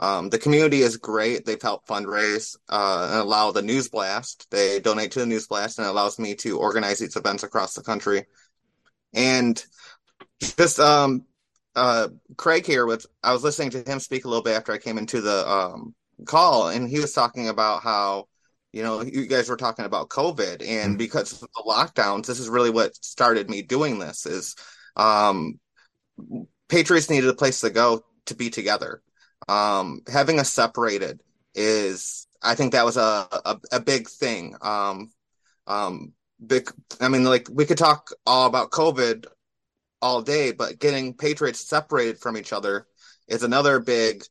Um, 0.00 0.30
the 0.30 0.38
community 0.38 0.82
is 0.82 0.96
great. 0.96 1.44
They've 1.44 1.60
helped 1.60 1.88
fundraise 1.88 2.56
uh, 2.68 3.08
and 3.10 3.20
allow 3.20 3.50
the 3.50 3.62
News 3.62 3.88
Blast. 3.88 4.46
They 4.50 4.78
donate 4.78 5.10
to 5.12 5.20
the 5.20 5.26
News 5.26 5.48
Blast 5.48 5.78
and 5.78 5.86
it 5.86 5.90
allows 5.90 6.18
me 6.18 6.36
to 6.36 6.58
organize 6.58 7.00
these 7.00 7.16
events 7.16 7.42
across 7.42 7.74
the 7.74 7.82
country. 7.82 8.26
And 9.12 9.62
just 10.40 10.78
um, 10.78 11.24
uh, 11.74 12.08
Craig 12.36 12.66
here 12.66 12.86
with 12.86 13.06
I 13.22 13.32
was 13.32 13.42
listening 13.42 13.70
to 13.70 13.82
him 13.82 14.00
speak 14.00 14.24
a 14.24 14.28
little 14.28 14.42
bit 14.42 14.56
after 14.56 14.72
I 14.72 14.78
came 14.78 14.98
into 14.98 15.20
the 15.20 15.48
um, 15.48 15.94
call, 16.26 16.68
and 16.68 16.88
he 16.88 17.00
was 17.00 17.12
talking 17.12 17.48
about 17.48 17.82
how 17.82 18.26
you 18.72 18.82
know 18.82 19.02
you 19.02 19.26
guys 19.26 19.48
were 19.48 19.56
talking 19.56 19.84
about 19.84 20.08
COVID, 20.08 20.66
and 20.66 20.98
because 20.98 21.32
of 21.32 21.40
the 21.40 21.62
lockdowns, 21.66 22.26
this 22.26 22.40
is 22.40 22.48
really 22.48 22.70
what 22.70 22.94
started 23.04 23.48
me 23.48 23.62
doing 23.62 23.98
this. 23.98 24.26
Is 24.26 24.56
um, 24.96 25.58
Patriots 26.68 27.10
needed 27.10 27.30
a 27.30 27.34
place 27.34 27.60
to 27.60 27.70
go 27.70 28.04
to 28.28 28.36
be 28.36 28.50
together. 28.50 29.02
Um, 29.48 30.02
having 30.10 30.38
us 30.40 30.52
separated 30.52 31.20
is, 31.54 32.26
I 32.42 32.54
think 32.54 32.72
that 32.72 32.84
was 32.84 32.96
a 32.96 33.26
a, 33.44 33.60
a 33.72 33.80
big 33.80 34.08
thing. 34.08 34.54
Um, 34.62 35.10
um, 35.66 36.12
big. 36.44 36.70
I 37.00 37.08
mean, 37.08 37.24
like 37.24 37.48
we 37.50 37.66
could 37.66 37.78
talk 37.78 38.10
all 38.26 38.46
about 38.46 38.70
COVID 38.70 39.26
all 40.00 40.22
day, 40.22 40.52
but 40.52 40.78
getting 40.78 41.14
Patriots 41.14 41.60
separated 41.60 42.18
from 42.18 42.36
each 42.36 42.52
other 42.52 42.86
is 43.26 43.42
another 43.42 43.80
big 43.80 44.24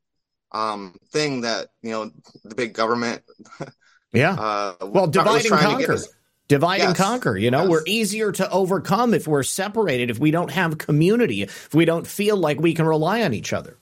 um 0.54 0.96
thing 1.12 1.42
that 1.42 1.68
you 1.82 1.92
know 1.92 2.10
the 2.46 2.56
big 2.56 2.74
government 2.74 3.22
Yeah. 4.14 4.34
uh 4.34 4.76
Well, 4.86 5.08
divide 5.08 5.46
and 5.46 5.60
conquer. 5.60 5.98
Divide 6.48 6.80
and 6.82 6.96
conquer. 6.96 7.38
You 7.38 7.52
know, 7.52 7.64
Yes. 7.64 7.70
we're 7.70 7.84
easier 7.86 8.32
to 8.32 8.50
overcome 8.50 9.14
if 9.14 9.28
we're 9.28 9.44
separated, 9.44 10.10
if 10.10 10.20
we 10.20 10.32
don't 10.32 10.52
have 10.52 10.78
community, 10.78 11.42
if 11.42 11.74
we 11.74 11.84
don't 11.84 12.08
feel 12.08 12.38
like 12.38 12.62
we 12.62 12.74
can 12.74 12.86
rely 12.86 13.24
on 13.24 13.34
each 13.34 13.52
other. 13.52 13.78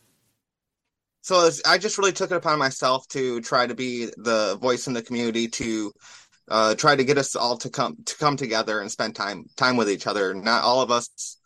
So 1.26 1.40
it's- 1.48 1.62
I 1.66 1.80
just 1.80 1.98
really 1.98 2.14
took 2.14 2.30
it 2.30 2.36
upon 2.36 2.60
myself 2.60 3.08
to 3.10 3.42
try 3.42 3.66
to 3.66 3.74
be 3.74 4.12
the 4.16 4.58
voice 4.62 4.86
in 4.86 4.94
the 4.94 5.02
community 5.02 5.48
to 5.48 5.92
uh 6.48 6.76
try 6.76 6.96
to 6.96 7.04
get 7.04 7.18
us 7.18 7.36
all 7.36 7.58
to 7.58 7.70
come 7.72 7.98
to 8.06 8.16
come 8.18 8.38
together 8.38 8.80
and 8.80 8.92
spend 8.92 9.16
time 9.16 9.46
time 9.58 9.76
with 9.76 9.90
each 9.90 10.06
other. 10.06 10.36
Not 10.36 10.64
all 10.64 10.82
of 10.82 10.92
us, 10.92 11.38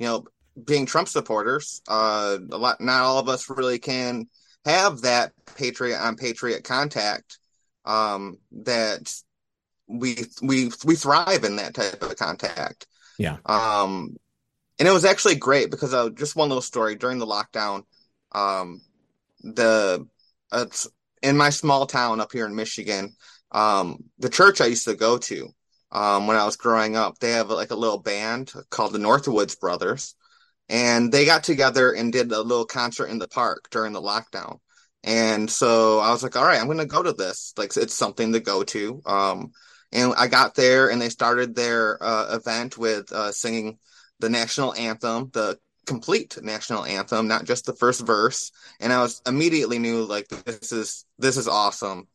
you 0.00 0.06
know, 0.06 0.24
being 0.64 0.84
Trump 0.86 1.06
supporters, 1.06 1.80
uh 1.86 2.38
a 2.50 2.58
lot 2.58 2.80
not 2.80 3.02
all 3.02 3.18
of 3.20 3.28
us 3.28 3.48
really 3.48 3.78
can 3.78 4.28
have 4.64 5.02
that 5.02 5.32
patriot 5.54 5.98
on 6.00 6.16
patriot 6.16 6.64
contact 6.64 7.38
um 7.84 8.38
that 8.64 9.14
we 9.86 10.26
we 10.42 10.72
we 10.84 10.96
thrive 10.96 11.44
in 11.44 11.56
that 11.56 11.74
type 11.74 12.02
of 12.02 12.16
contact. 12.16 12.88
Yeah. 13.18 13.36
Um 13.46 14.16
and 14.80 14.88
it 14.88 14.92
was 14.92 15.04
actually 15.04 15.36
great 15.36 15.70
because 15.70 15.94
uh, 15.94 16.10
just 16.10 16.34
one 16.34 16.48
little 16.48 16.60
story 16.60 16.96
during 16.96 17.18
the 17.18 17.26
lockdown 17.26 17.84
um 18.32 18.80
the 19.42 20.06
in 21.22 21.36
my 21.36 21.50
small 21.50 21.86
town 21.86 22.20
up 22.20 22.32
here 22.32 22.46
in 22.46 22.54
Michigan 22.54 23.14
um 23.52 23.98
the 24.18 24.28
church 24.28 24.60
I 24.60 24.66
used 24.66 24.84
to 24.86 24.94
go 24.94 25.18
to 25.18 25.48
um 25.90 26.26
when 26.26 26.36
I 26.36 26.44
was 26.44 26.56
growing 26.56 26.96
up 26.96 27.18
they 27.18 27.32
have 27.32 27.50
like 27.50 27.70
a 27.70 27.76
little 27.76 27.98
band 27.98 28.52
called 28.70 28.92
the 28.92 28.98
Northwoods 28.98 29.58
Brothers 29.58 30.14
and 30.68 31.10
they 31.10 31.24
got 31.24 31.44
together 31.44 31.92
and 31.92 32.12
did 32.12 32.30
a 32.30 32.42
little 32.42 32.66
concert 32.66 33.06
in 33.06 33.18
the 33.18 33.28
park 33.28 33.68
during 33.70 33.94
the 33.94 34.02
lockdown. 34.02 34.58
And 35.02 35.50
so 35.50 35.98
I 35.98 36.10
was 36.10 36.22
like 36.22 36.36
all 36.36 36.44
right 36.44 36.60
I'm 36.60 36.66
going 36.66 36.78
to 36.78 36.86
go 36.86 37.02
to 37.02 37.12
this 37.12 37.54
like 37.56 37.76
it's 37.76 37.94
something 37.94 38.32
to 38.32 38.40
go 38.40 38.64
to 38.64 39.00
um 39.06 39.52
and 39.92 40.12
I 40.16 40.26
got 40.26 40.54
there 40.54 40.90
and 40.90 41.00
they 41.00 41.08
started 41.08 41.54
their 41.54 42.02
uh, 42.02 42.36
event 42.36 42.76
with 42.76 43.10
uh, 43.10 43.32
singing 43.32 43.78
the 44.20 44.28
national 44.28 44.74
anthem, 44.74 45.30
the 45.32 45.58
complete 45.88 46.38
national 46.42 46.84
anthem, 46.84 47.26
not 47.26 47.44
just 47.44 47.64
the 47.64 47.74
first 47.74 48.06
verse. 48.06 48.52
And 48.78 48.92
I 48.92 49.02
was 49.02 49.22
immediately 49.26 49.78
knew 49.78 50.04
like 50.04 50.28
this 50.28 50.70
is 50.70 51.06
this 51.18 51.36
is 51.36 51.48
awesome. 51.48 52.06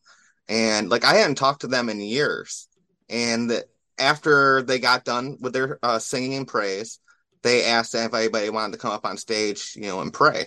And 0.48 0.88
like 0.88 1.04
I 1.04 1.14
hadn't 1.14 1.34
talked 1.34 1.62
to 1.62 1.66
them 1.66 1.88
in 1.90 2.00
years. 2.00 2.68
And 3.10 3.62
after 3.98 4.62
they 4.62 4.78
got 4.78 5.04
done 5.04 5.36
with 5.40 5.52
their 5.52 5.78
uh, 5.82 5.98
singing 5.98 6.34
and 6.34 6.48
praise, 6.48 7.00
they 7.42 7.64
asked 7.66 7.94
if 7.94 8.14
anybody 8.14 8.48
wanted 8.48 8.72
to 8.72 8.78
come 8.78 8.92
up 8.92 9.04
on 9.04 9.18
stage, 9.18 9.74
you 9.76 9.82
know, 9.82 10.00
and 10.00 10.12
pray. 10.12 10.46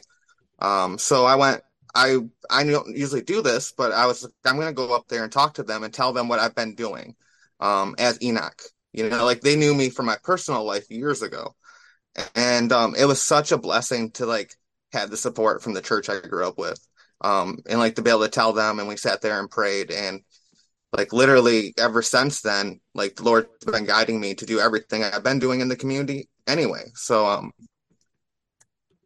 Um, 0.60 0.98
so 0.98 1.26
I 1.26 1.36
went. 1.36 1.62
I 1.94 2.18
I 2.50 2.64
don't 2.64 2.96
usually 2.96 3.22
do 3.24 3.42
this, 3.42 3.72
but 3.72 3.92
I 3.92 4.06
was 4.06 4.28
I'm 4.46 4.56
going 4.56 4.68
to 4.68 4.74
go 4.74 4.96
up 4.96 5.08
there 5.08 5.24
and 5.24 5.32
talk 5.32 5.56
to 5.56 5.64
them 5.64 5.84
and 5.84 5.94
tell 5.94 6.14
them 6.14 6.28
what 6.28 6.40
I've 6.40 6.56
been 6.56 6.76
doing 6.76 7.16
um, 7.60 7.96
as 7.98 8.22
Enoch. 8.22 8.62
You 8.94 9.10
know, 9.10 9.26
like 9.26 9.42
they 9.42 9.56
knew 9.56 9.74
me 9.74 9.90
from 9.90 10.06
my 10.06 10.18
personal 10.24 10.64
life 10.64 10.90
years 10.90 11.22
ago, 11.22 11.56
and 12.36 12.72
um, 12.72 12.96
it 12.96 13.06
was 13.06 13.22
such 13.22 13.52
a 13.52 13.58
blessing 13.58 14.12
to 14.12 14.26
like 14.26 14.54
have 14.94 15.10
the 15.10 15.18
support 15.18 15.62
from 15.62 15.74
the 15.74 15.82
church 15.82 16.10
I 16.10 16.20
grew 16.20 16.48
up 16.48 16.58
with, 16.58 16.80
um, 17.22 17.60
and 17.70 17.80
like 17.80 17.96
to 17.96 18.02
be 18.02 18.10
able 18.10 18.24
to 18.24 18.30
tell 18.30 18.54
them. 18.54 18.80
And 18.80 18.88
we 18.88 18.98
sat 18.98 19.22
there 19.22 19.40
and 19.40 19.50
prayed, 19.50 19.92
and 19.92 20.22
like 20.92 21.14
literally 21.14 21.74
ever 21.78 22.02
since 22.02 22.42
then, 22.42 22.80
like 22.94 23.16
the 23.16 23.24
Lord's 23.24 23.50
been 23.66 23.86
guiding 23.86 24.20
me 24.20 24.36
to 24.36 24.46
do 24.46 24.60
everything 24.60 25.04
I've 25.04 25.24
been 25.24 25.40
doing 25.40 25.62
in 25.62 25.68
the 25.68 25.76
community 25.76 26.30
anyway. 26.48 26.84
So 26.96 27.28
um, 27.28 27.52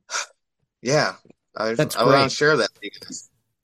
yeah, 0.81 1.13
I, 1.55 1.73
That's 1.73 1.95
I 1.95 2.03
want 2.03 2.15
great. 2.15 2.23
to 2.23 2.29
share 2.29 2.57
that. 2.57 2.69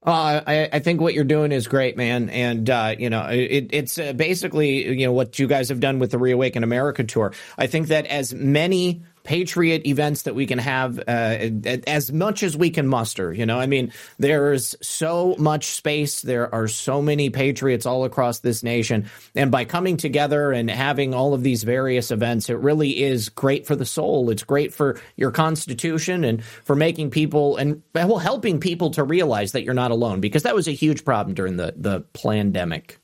Uh, 0.06 0.41
I, 0.48 0.69
I 0.72 0.80
think 0.80 1.02
what 1.02 1.14
you're 1.14 1.26
doing 1.26 1.52
is 1.52 1.68
great, 1.68 1.98
man. 1.98 2.30
And, 2.30 2.69
uh, 2.69 2.95
you 2.98 3.10
know, 3.10 3.26
it, 3.26 3.68
it's 3.72 3.98
uh, 3.98 4.14
basically, 4.14 4.88
you 4.98 5.06
know, 5.06 5.11
what 5.11 5.38
you 5.38 5.48
guys 5.48 5.68
have 5.68 5.82
done 5.82 5.99
with 5.99 6.11
the 6.11 6.18
Reawaken 6.18 6.64
America 6.64 7.03
tour. 7.03 7.34
I 7.57 7.68
think 7.68 7.88
that 7.88 8.06
as 8.06 8.34
many 8.34 9.03
patriot 9.28 9.86
events 9.86 10.22
that 10.22 10.36
we 10.36 10.45
can 10.45 10.58
have 10.58 10.99
uh, 10.99 11.38
as 11.86 12.14
much 12.14 12.44
as 12.44 12.56
we 12.56 12.70
can 12.70 12.88
muster. 12.88 13.34
You 13.34 13.45
know, 13.45 13.60
I 13.60 13.66
mean, 13.66 13.91
there's 14.18 14.74
so 14.82 15.36
much 15.38 15.66
space. 15.66 16.22
There 16.22 16.54
are 16.56 16.70
so 16.70 17.02
many 17.02 17.30
patriots 17.30 17.86
all 17.86 18.06
across 18.06 18.40
this 18.40 18.64
nation, 18.64 19.10
and 19.36 19.52
by 19.52 19.66
coming 19.66 19.98
together 19.98 20.54
and 20.54 20.72
having 20.72 21.14
all 21.14 21.34
of 21.34 21.44
these 21.44 21.64
various 21.64 22.10
events, 22.10 22.49
it 22.49 22.58
really 22.60 23.04
is 23.04 23.28
great 23.28 23.68
for 23.68 23.76
the 23.76 23.86
soul. 23.86 24.30
It's 24.30 24.44
great 24.45 24.74
for 24.74 24.98
your 25.18 25.32
constitution 25.32 26.24
and 26.24 26.41
for 26.41 26.78
making 26.78 27.10
people 27.10 27.58
and 27.58 27.84
well 27.94 28.20
helping 28.20 28.62
people 28.62 28.91
to 28.91 29.04
realize 29.04 29.52
that 29.52 29.64
you're 29.64 29.74
not 29.74 29.91
alone 29.91 30.22
because 30.22 30.44
that 30.44 30.56
was 30.56 30.70
a 30.70 30.72
huge 30.72 31.04
problem 31.04 31.36
during 31.36 31.58
the 31.58 31.74
the 31.76 31.99
pandemic. 32.14 32.98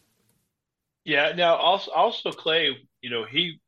Yeah. 1.03 1.33
Now, 1.35 1.55
also, 1.55 1.91
also 1.91 2.31
Clay, 2.31 2.77
you 3.01 3.09
know, 3.09 3.25
he 3.25 3.59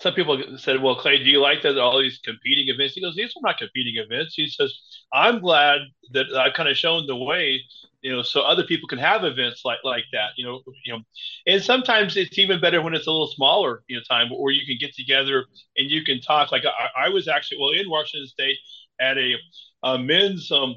some 0.00 0.14
people 0.14 0.42
said, 0.58 0.82
"Well, 0.82 0.96
Clay, 0.96 1.18
do 1.18 1.30
you 1.30 1.40
like 1.40 1.62
that 1.62 1.78
all 1.78 2.00
these 2.00 2.18
competing 2.24 2.68
events?" 2.74 2.94
He 2.94 3.00
goes, 3.02 3.14
"These 3.14 3.32
are 3.36 3.42
not 3.42 3.58
competing 3.58 3.96
events." 4.02 4.34
He 4.34 4.48
says, 4.48 4.72
"I'm 5.12 5.40
glad 5.40 5.80
that 6.12 6.26
I've 6.34 6.54
kind 6.54 6.68
of 6.68 6.78
shown 6.78 7.06
the 7.06 7.16
way, 7.16 7.62
you 8.02 8.10
know, 8.12 8.22
so 8.22 8.40
other 8.42 8.64
people 8.64 8.88
can 8.88 8.98
have 8.98 9.24
events 9.24 9.62
like 9.64 9.78
like 9.84 10.04
that, 10.12 10.30
you 10.36 10.44
know, 10.46 10.62
you 10.84 10.92
know." 10.94 11.00
And 11.46 11.62
sometimes 11.62 12.16
it's 12.16 12.38
even 12.38 12.60
better 12.60 12.82
when 12.82 12.94
it's 12.94 13.06
a 13.06 13.10
little 13.10 13.28
smaller, 13.30 13.82
you 13.88 13.96
know, 13.96 14.02
time 14.08 14.28
where 14.30 14.52
you 14.52 14.66
can 14.66 14.78
get 14.80 14.94
together 14.94 15.44
and 15.76 15.90
you 15.90 16.04
can 16.04 16.20
talk. 16.20 16.50
Like 16.52 16.64
I, 16.66 17.06
I 17.06 17.08
was 17.10 17.28
actually 17.28 17.58
well 17.60 17.70
in 17.70 17.88
Washington 17.90 18.26
State 18.28 18.58
at 19.00 19.18
a, 19.18 19.34
a 19.82 19.98
men's 19.98 20.50
um, 20.50 20.76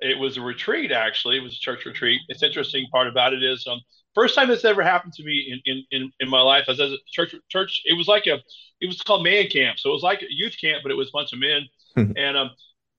it 0.00 0.18
was 0.18 0.36
a 0.36 0.40
retreat 0.42 0.92
actually. 0.92 1.36
It 1.36 1.42
was 1.42 1.54
a 1.54 1.60
church 1.60 1.84
retreat. 1.84 2.20
It's 2.28 2.42
interesting 2.42 2.86
part 2.90 3.06
about 3.06 3.32
it 3.34 3.42
is 3.42 3.66
um 3.66 3.80
First 4.14 4.34
time 4.34 4.48
this 4.48 4.64
ever 4.64 4.82
happened 4.82 5.14
to 5.14 5.24
me 5.24 5.52
in, 5.52 5.60
in, 5.72 5.84
in, 5.90 6.12
in 6.20 6.28
my 6.28 6.40
life. 6.40 6.64
I 6.68 6.72
was 6.72 6.80
at 6.80 6.90
a 6.90 6.98
church 7.10 7.34
church. 7.48 7.82
It 7.84 7.96
was 7.96 8.08
like 8.08 8.26
a 8.26 8.38
it 8.80 8.86
was 8.86 9.00
called 9.02 9.24
man 9.24 9.48
camp. 9.48 9.78
So 9.78 9.90
it 9.90 9.94
was 9.94 10.02
like 10.02 10.22
a 10.22 10.26
youth 10.28 10.56
camp, 10.60 10.82
but 10.82 10.92
it 10.92 10.96
was 10.96 11.08
a 11.08 11.12
bunch 11.12 11.32
of 11.32 11.38
men. 11.38 11.62
and 11.96 12.36
um, 12.36 12.50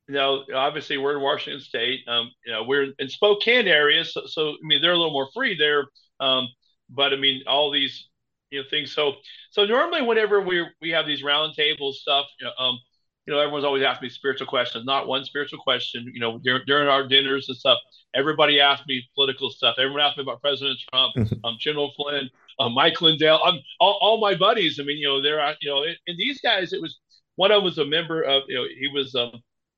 you 0.07 0.15
know, 0.15 0.43
obviously 0.53 0.97
we're 0.97 1.15
in 1.15 1.21
Washington 1.21 1.61
State. 1.61 2.01
Um, 2.07 2.31
you 2.45 2.51
know, 2.51 2.63
we're 2.63 2.93
in 2.99 3.09
Spokane 3.09 3.67
area, 3.67 4.03
so, 4.03 4.21
so 4.25 4.49
I 4.51 4.55
mean 4.61 4.81
they're 4.81 4.93
a 4.93 4.97
little 4.97 5.13
more 5.13 5.29
free 5.33 5.57
there. 5.57 5.85
Um, 6.19 6.47
but 6.89 7.13
I 7.13 7.17
mean 7.17 7.43
all 7.47 7.71
these 7.71 8.07
you 8.49 8.61
know 8.61 8.65
things. 8.69 8.93
So 8.93 9.13
so 9.51 9.65
normally 9.65 10.01
whenever 10.01 10.41
we 10.41 10.65
we 10.81 10.89
have 10.91 11.05
these 11.05 11.23
round 11.23 11.55
roundtable 11.55 11.93
stuff, 11.93 12.25
um, 12.57 12.79
you 13.25 13.33
know, 13.33 13.39
everyone's 13.39 13.65
always 13.65 13.83
asking 13.83 14.07
me 14.07 14.09
spiritual 14.09 14.47
questions. 14.47 14.85
Not 14.85 15.07
one 15.07 15.23
spiritual 15.23 15.59
question. 15.59 16.09
You 16.13 16.19
know, 16.19 16.39
during, 16.39 16.63
during 16.67 16.87
our 16.89 17.07
dinners 17.07 17.47
and 17.47 17.57
stuff, 17.57 17.77
everybody 18.13 18.59
asked 18.59 18.87
me 18.87 19.03
political 19.15 19.49
stuff. 19.49 19.75
Everyone 19.77 20.01
asked 20.01 20.17
me 20.17 20.23
about 20.23 20.41
President 20.41 20.77
Trump, 20.89 21.13
mm-hmm. 21.15 21.45
um, 21.45 21.55
General 21.59 21.91
Flynn, 21.95 22.29
um, 22.59 22.73
Mike 22.73 23.01
Lindell. 23.01 23.39
Um, 23.43 23.59
all, 23.79 23.97
all 24.01 24.19
my 24.19 24.35
buddies. 24.35 24.79
I 24.79 24.83
mean, 24.83 24.97
you 24.97 25.07
know, 25.07 25.21
they're 25.21 25.55
you 25.61 25.69
know, 25.69 25.83
and 25.83 26.17
these 26.17 26.41
guys. 26.41 26.73
It 26.73 26.81
was 26.81 26.99
one 27.35 27.51
of 27.51 27.57
them 27.57 27.63
was 27.63 27.77
a 27.77 27.85
member 27.85 28.21
of. 28.21 28.43
You 28.47 28.55
know, 28.55 28.65
he 28.65 28.89
was 28.89 29.15
um, 29.15 29.31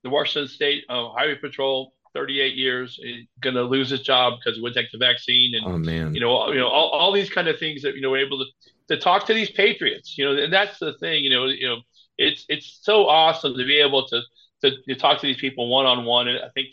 the 0.04 0.10
Washington 0.10 0.50
State 0.50 0.84
uh, 0.90 1.10
Highway 1.10 1.36
Patrol. 1.36 1.92
38 2.14 2.56
years, 2.56 2.98
going 3.42 3.56
to 3.58 3.64
lose 3.64 3.90
his 3.90 4.00
job 4.00 4.36
because 4.40 4.56
he 4.56 4.62
wouldn't 4.62 4.78
take 4.78 4.90
the 4.90 4.98
vaccine, 4.98 5.54
and 5.54 5.66
oh, 5.66 5.78
man. 5.78 6.16
you 6.16 6.22
know, 6.22 6.48
you 6.48 6.58
know, 6.58 6.70
all, 6.70 6.88
all 6.92 7.12
these 7.12 7.30
kind 7.30 7.50
of 7.50 7.60
things 7.60 7.82
that 7.82 7.94
you 7.94 8.00
know, 8.00 8.10
we're 8.10 8.26
able 8.26 8.40
to 8.40 8.46
to 8.88 8.98
talk 8.98 9.26
to 9.26 9.34
these 9.34 9.52
patriots, 9.52 10.18
you 10.18 10.24
know, 10.26 10.42
and 10.42 10.54
that's 10.54 10.80
the 10.80 10.94
thing, 11.00 11.24
you 11.24 11.30
know, 11.30 11.46
you 11.46 11.68
know, 11.68 11.82
it's 12.18 12.46
it's 12.50 12.80
so 12.82 13.08
awesome 13.08 13.54
to 13.58 13.66
be 13.66 13.80
able 13.80 14.08
to 14.08 14.22
to, 14.64 14.72
to 14.88 14.96
talk 14.96 15.20
to 15.22 15.28
these 15.28 15.40
people 15.40 15.70
one 15.70 15.86
on 15.86 16.06
one. 16.06 16.28
And 16.28 16.40
I 16.40 16.50
think 16.54 16.70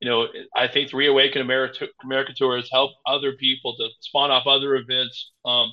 you 0.00 0.08
know 0.08 0.28
I 0.56 0.68
think 0.68 0.90
the 0.90 0.96
Reawaken 0.96 1.42
America, 1.42 1.88
America 2.04 2.32
tour 2.36 2.56
has 2.56 2.68
helped 2.70 2.94
other 3.06 3.32
people 3.32 3.76
to 3.76 3.88
spawn 4.00 4.30
off 4.30 4.46
other 4.46 4.76
events. 4.76 5.32
Um, 5.44 5.72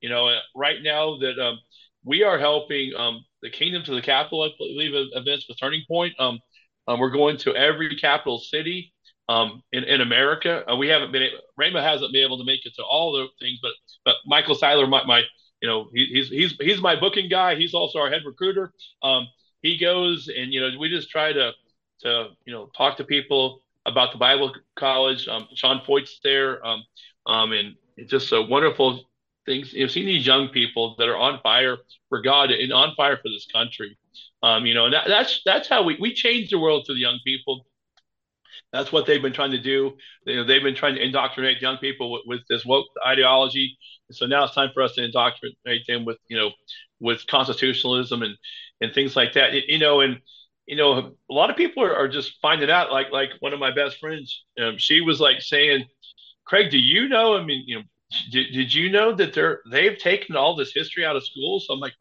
you 0.00 0.08
know, 0.08 0.30
right 0.54 0.82
now 0.82 1.18
that 1.18 1.38
um, 1.38 1.58
we 2.04 2.22
are 2.22 2.38
helping 2.38 2.92
um, 2.96 3.24
the 3.42 3.50
Kingdom 3.50 3.82
to 3.84 3.94
the 3.94 4.02
Capitol, 4.02 4.42
I 4.42 4.50
believe, 4.58 4.92
events 5.12 5.46
with 5.48 5.58
Turning 5.58 5.82
Point. 5.88 6.14
Um, 6.18 6.38
um, 6.88 7.00
we're 7.00 7.10
going 7.10 7.36
to 7.38 7.54
every 7.54 7.96
capital 7.96 8.38
city 8.38 8.92
um, 9.28 9.62
in, 9.72 9.84
in 9.84 10.00
America. 10.00 10.64
Uh, 10.70 10.76
we 10.76 10.88
haven't 10.88 11.12
been, 11.12 11.28
Rhema 11.60 11.82
hasn't 11.82 12.12
been 12.12 12.24
able 12.24 12.38
to 12.38 12.44
make 12.44 12.64
it 12.64 12.74
to 12.76 12.84
all 12.84 13.12
the 13.12 13.26
things, 13.40 13.58
but 13.60 13.72
but 14.04 14.14
Michael 14.24 14.54
Seiler, 14.54 14.86
my, 14.86 15.04
my 15.04 15.22
you 15.66 15.72
know, 15.72 15.88
he, 15.92 16.06
he's 16.06 16.28
he's 16.28 16.54
he's 16.60 16.80
my 16.80 16.94
booking 16.98 17.28
guy. 17.28 17.56
He's 17.56 17.74
also 17.74 17.98
our 17.98 18.08
head 18.08 18.22
recruiter. 18.24 18.72
Um, 19.02 19.26
he 19.62 19.78
goes 19.78 20.28
and 20.28 20.52
you 20.52 20.60
know 20.60 20.78
we 20.78 20.88
just 20.88 21.10
try 21.10 21.32
to 21.32 21.52
to 22.02 22.28
you 22.44 22.52
know 22.52 22.70
talk 22.76 22.98
to 22.98 23.04
people 23.04 23.62
about 23.84 24.12
the 24.12 24.18
Bible 24.18 24.54
College. 24.76 25.26
Um, 25.26 25.48
Sean 25.54 25.80
Feucht's 25.84 26.20
there, 26.22 26.64
um, 26.64 26.84
um, 27.26 27.52
and 27.52 27.74
it's 27.96 28.12
just 28.12 28.30
a 28.30 28.40
wonderful 28.40 29.02
things. 29.44 29.72
You 29.72 29.80
know, 29.80 29.86
seeing 29.88 30.06
these 30.06 30.24
young 30.24 30.50
people 30.50 30.94
that 30.98 31.08
are 31.08 31.16
on 31.16 31.40
fire 31.42 31.78
for 32.10 32.22
God 32.22 32.52
and 32.52 32.72
on 32.72 32.94
fire 32.96 33.16
for 33.16 33.28
this 33.28 33.48
country. 33.52 33.98
Um, 34.44 34.66
you 34.66 34.74
know, 34.74 34.84
and 34.84 34.94
that, 34.94 35.08
that's 35.08 35.40
that's 35.44 35.68
how 35.68 35.82
we 35.82 35.96
we 36.00 36.14
change 36.14 36.50
the 36.50 36.60
world 36.60 36.84
to 36.86 36.94
the 36.94 37.00
young 37.00 37.18
people. 37.24 37.66
That's 38.72 38.92
what 38.92 39.06
they've 39.06 39.22
been 39.22 39.32
trying 39.32 39.52
to 39.52 39.60
do. 39.60 39.92
Know, 40.26 40.44
they've 40.44 40.62
been 40.62 40.74
trying 40.74 40.94
to 40.96 41.02
indoctrinate 41.02 41.60
young 41.62 41.78
people 41.78 42.12
with, 42.12 42.22
with 42.26 42.40
this 42.48 42.64
woke 42.64 42.86
ideology. 43.06 43.76
So 44.10 44.26
now 44.26 44.44
it's 44.44 44.54
time 44.54 44.70
for 44.74 44.82
us 44.82 44.94
to 44.94 45.04
indoctrinate 45.04 45.86
them 45.86 46.04
with, 46.04 46.18
you 46.28 46.36
know, 46.36 46.50
with 47.00 47.26
constitutionalism 47.26 48.22
and, 48.22 48.36
and 48.80 48.92
things 48.94 49.16
like 49.16 49.34
that. 49.34 49.52
You 49.68 49.78
know, 49.78 50.00
and 50.00 50.18
you 50.66 50.76
know, 50.76 51.16
a 51.30 51.32
lot 51.32 51.50
of 51.50 51.56
people 51.56 51.82
are, 51.84 51.94
are 51.94 52.08
just 52.08 52.34
finding 52.42 52.70
out. 52.70 52.92
Like 52.92 53.10
like 53.12 53.30
one 53.40 53.52
of 53.52 53.60
my 53.60 53.72
best 53.72 53.98
friends, 53.98 54.44
um, 54.60 54.76
she 54.78 55.00
was 55.00 55.20
like 55.20 55.40
saying, 55.40 55.86
"Craig, 56.44 56.70
do 56.70 56.78
you 56.78 57.08
know? 57.08 57.36
I 57.36 57.44
mean, 57.44 57.64
you 57.66 57.76
know, 57.76 57.82
did, 58.32 58.52
did 58.52 58.74
you 58.74 58.90
know 58.90 59.12
that 59.14 59.32
they're 59.34 59.60
they've 59.70 59.96
taken 59.98 60.36
all 60.36 60.56
this 60.56 60.72
history 60.74 61.04
out 61.04 61.16
of 61.16 61.24
school?" 61.24 61.60
So 61.60 61.72
I'm 61.74 61.80
like, 61.80 61.94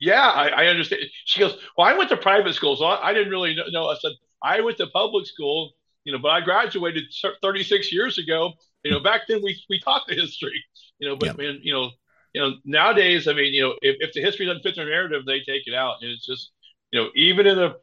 "Yeah, 0.00 0.28
I, 0.28 0.48
I 0.48 0.66
understand." 0.66 1.02
She 1.24 1.40
goes, 1.40 1.58
"Well, 1.76 1.86
I 1.86 1.96
went 1.96 2.10
to 2.10 2.16
private 2.16 2.54
school, 2.54 2.76
so 2.76 2.84
I, 2.84 3.10
I 3.10 3.14
didn't 3.14 3.30
really 3.30 3.56
know." 3.70 3.88
I 3.88 3.96
said, 4.00 4.12
"I 4.42 4.60
went 4.60 4.78
to 4.78 4.86
public 4.88 5.26
school." 5.26 5.72
You 6.04 6.12
know, 6.12 6.18
but 6.18 6.28
I 6.30 6.40
graduated 6.40 7.04
36 7.42 7.92
years 7.92 8.18
ago. 8.18 8.52
You 8.82 8.90
know, 8.90 9.00
back 9.00 9.22
then 9.28 9.40
we 9.42 9.60
we 9.68 9.80
taught 9.80 10.02
the 10.08 10.14
history. 10.14 10.62
You 10.98 11.08
know, 11.08 11.16
but 11.16 11.26
yep. 11.26 11.38
man, 11.38 11.60
you 11.62 11.72
know, 11.72 11.90
you 12.32 12.40
know, 12.40 12.54
nowadays, 12.64 13.28
I 13.28 13.34
mean, 13.34 13.52
you 13.52 13.62
know, 13.62 13.74
if, 13.82 13.96
if 14.00 14.12
the 14.12 14.22
history 14.22 14.46
doesn't 14.46 14.62
fit 14.62 14.76
their 14.76 14.88
narrative, 14.88 15.24
they 15.26 15.40
take 15.40 15.66
it 15.66 15.74
out. 15.74 15.96
And 16.00 16.10
it's 16.10 16.26
just, 16.26 16.50
you 16.90 17.00
know, 17.00 17.10
even 17.14 17.46
in 17.46 17.58
a 17.58 17.74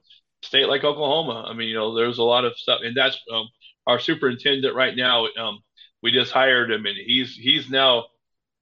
state 0.42 0.68
like 0.68 0.84
Oklahoma, 0.84 1.46
I 1.48 1.54
mean, 1.54 1.70
you 1.70 1.76
know, 1.76 1.96
there's 1.96 2.18
a 2.18 2.24
lot 2.24 2.46
of 2.46 2.58
stuff, 2.58 2.82
and 2.84 2.96
that's 2.96 3.18
um, 3.32 3.48
our 3.86 4.00
superintendent 4.00 4.76
right 4.76 4.96
now. 4.96 5.28
Um, 5.38 5.60
we 6.02 6.12
just 6.12 6.32
hired 6.32 6.72
him, 6.72 6.86
and 6.86 6.98
he's 6.98 7.36
he's 7.36 7.70
now 7.70 8.06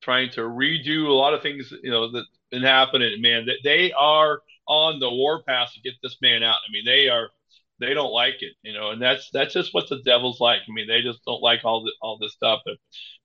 trying 0.01 0.29
to 0.31 0.41
redo 0.41 1.07
a 1.07 1.13
lot 1.13 1.34
of 1.34 1.41
things, 1.41 1.71
you 1.84 1.91
know, 1.91 2.11
that 2.11 2.25
been 2.51 2.63
happening. 2.63 3.21
Man, 3.21 3.45
that 3.45 3.57
they 3.63 3.91
are 3.93 4.41
on 4.67 4.99
the 4.99 5.09
warpath 5.09 5.73
to 5.73 5.81
get 5.81 5.93
this 6.01 6.17
man 6.21 6.43
out. 6.43 6.57
I 6.67 6.71
mean, 6.71 6.84
they 6.85 7.09
are 7.09 7.29
they 7.80 7.94
don't 7.94 8.12
like 8.12 8.41
it, 8.41 8.54
you 8.64 8.74
know, 8.74 8.91
and 8.91 9.02
that's 9.02 9.30
that's 9.32 9.54
just 9.54 9.74
what 9.74 9.90
the 9.90 10.02
devil's 10.04 10.40
like. 10.40 10.62
I 10.62 10.74
mean, 10.74 10.88
they 10.88 11.02
just 11.02 11.24
don't 11.26 11.41
like 11.41 11.62
all 11.64 11.84
the 11.84 11.91
all 12.02 12.18
this 12.18 12.34
stuff. 12.34 12.62
But, 12.66 12.76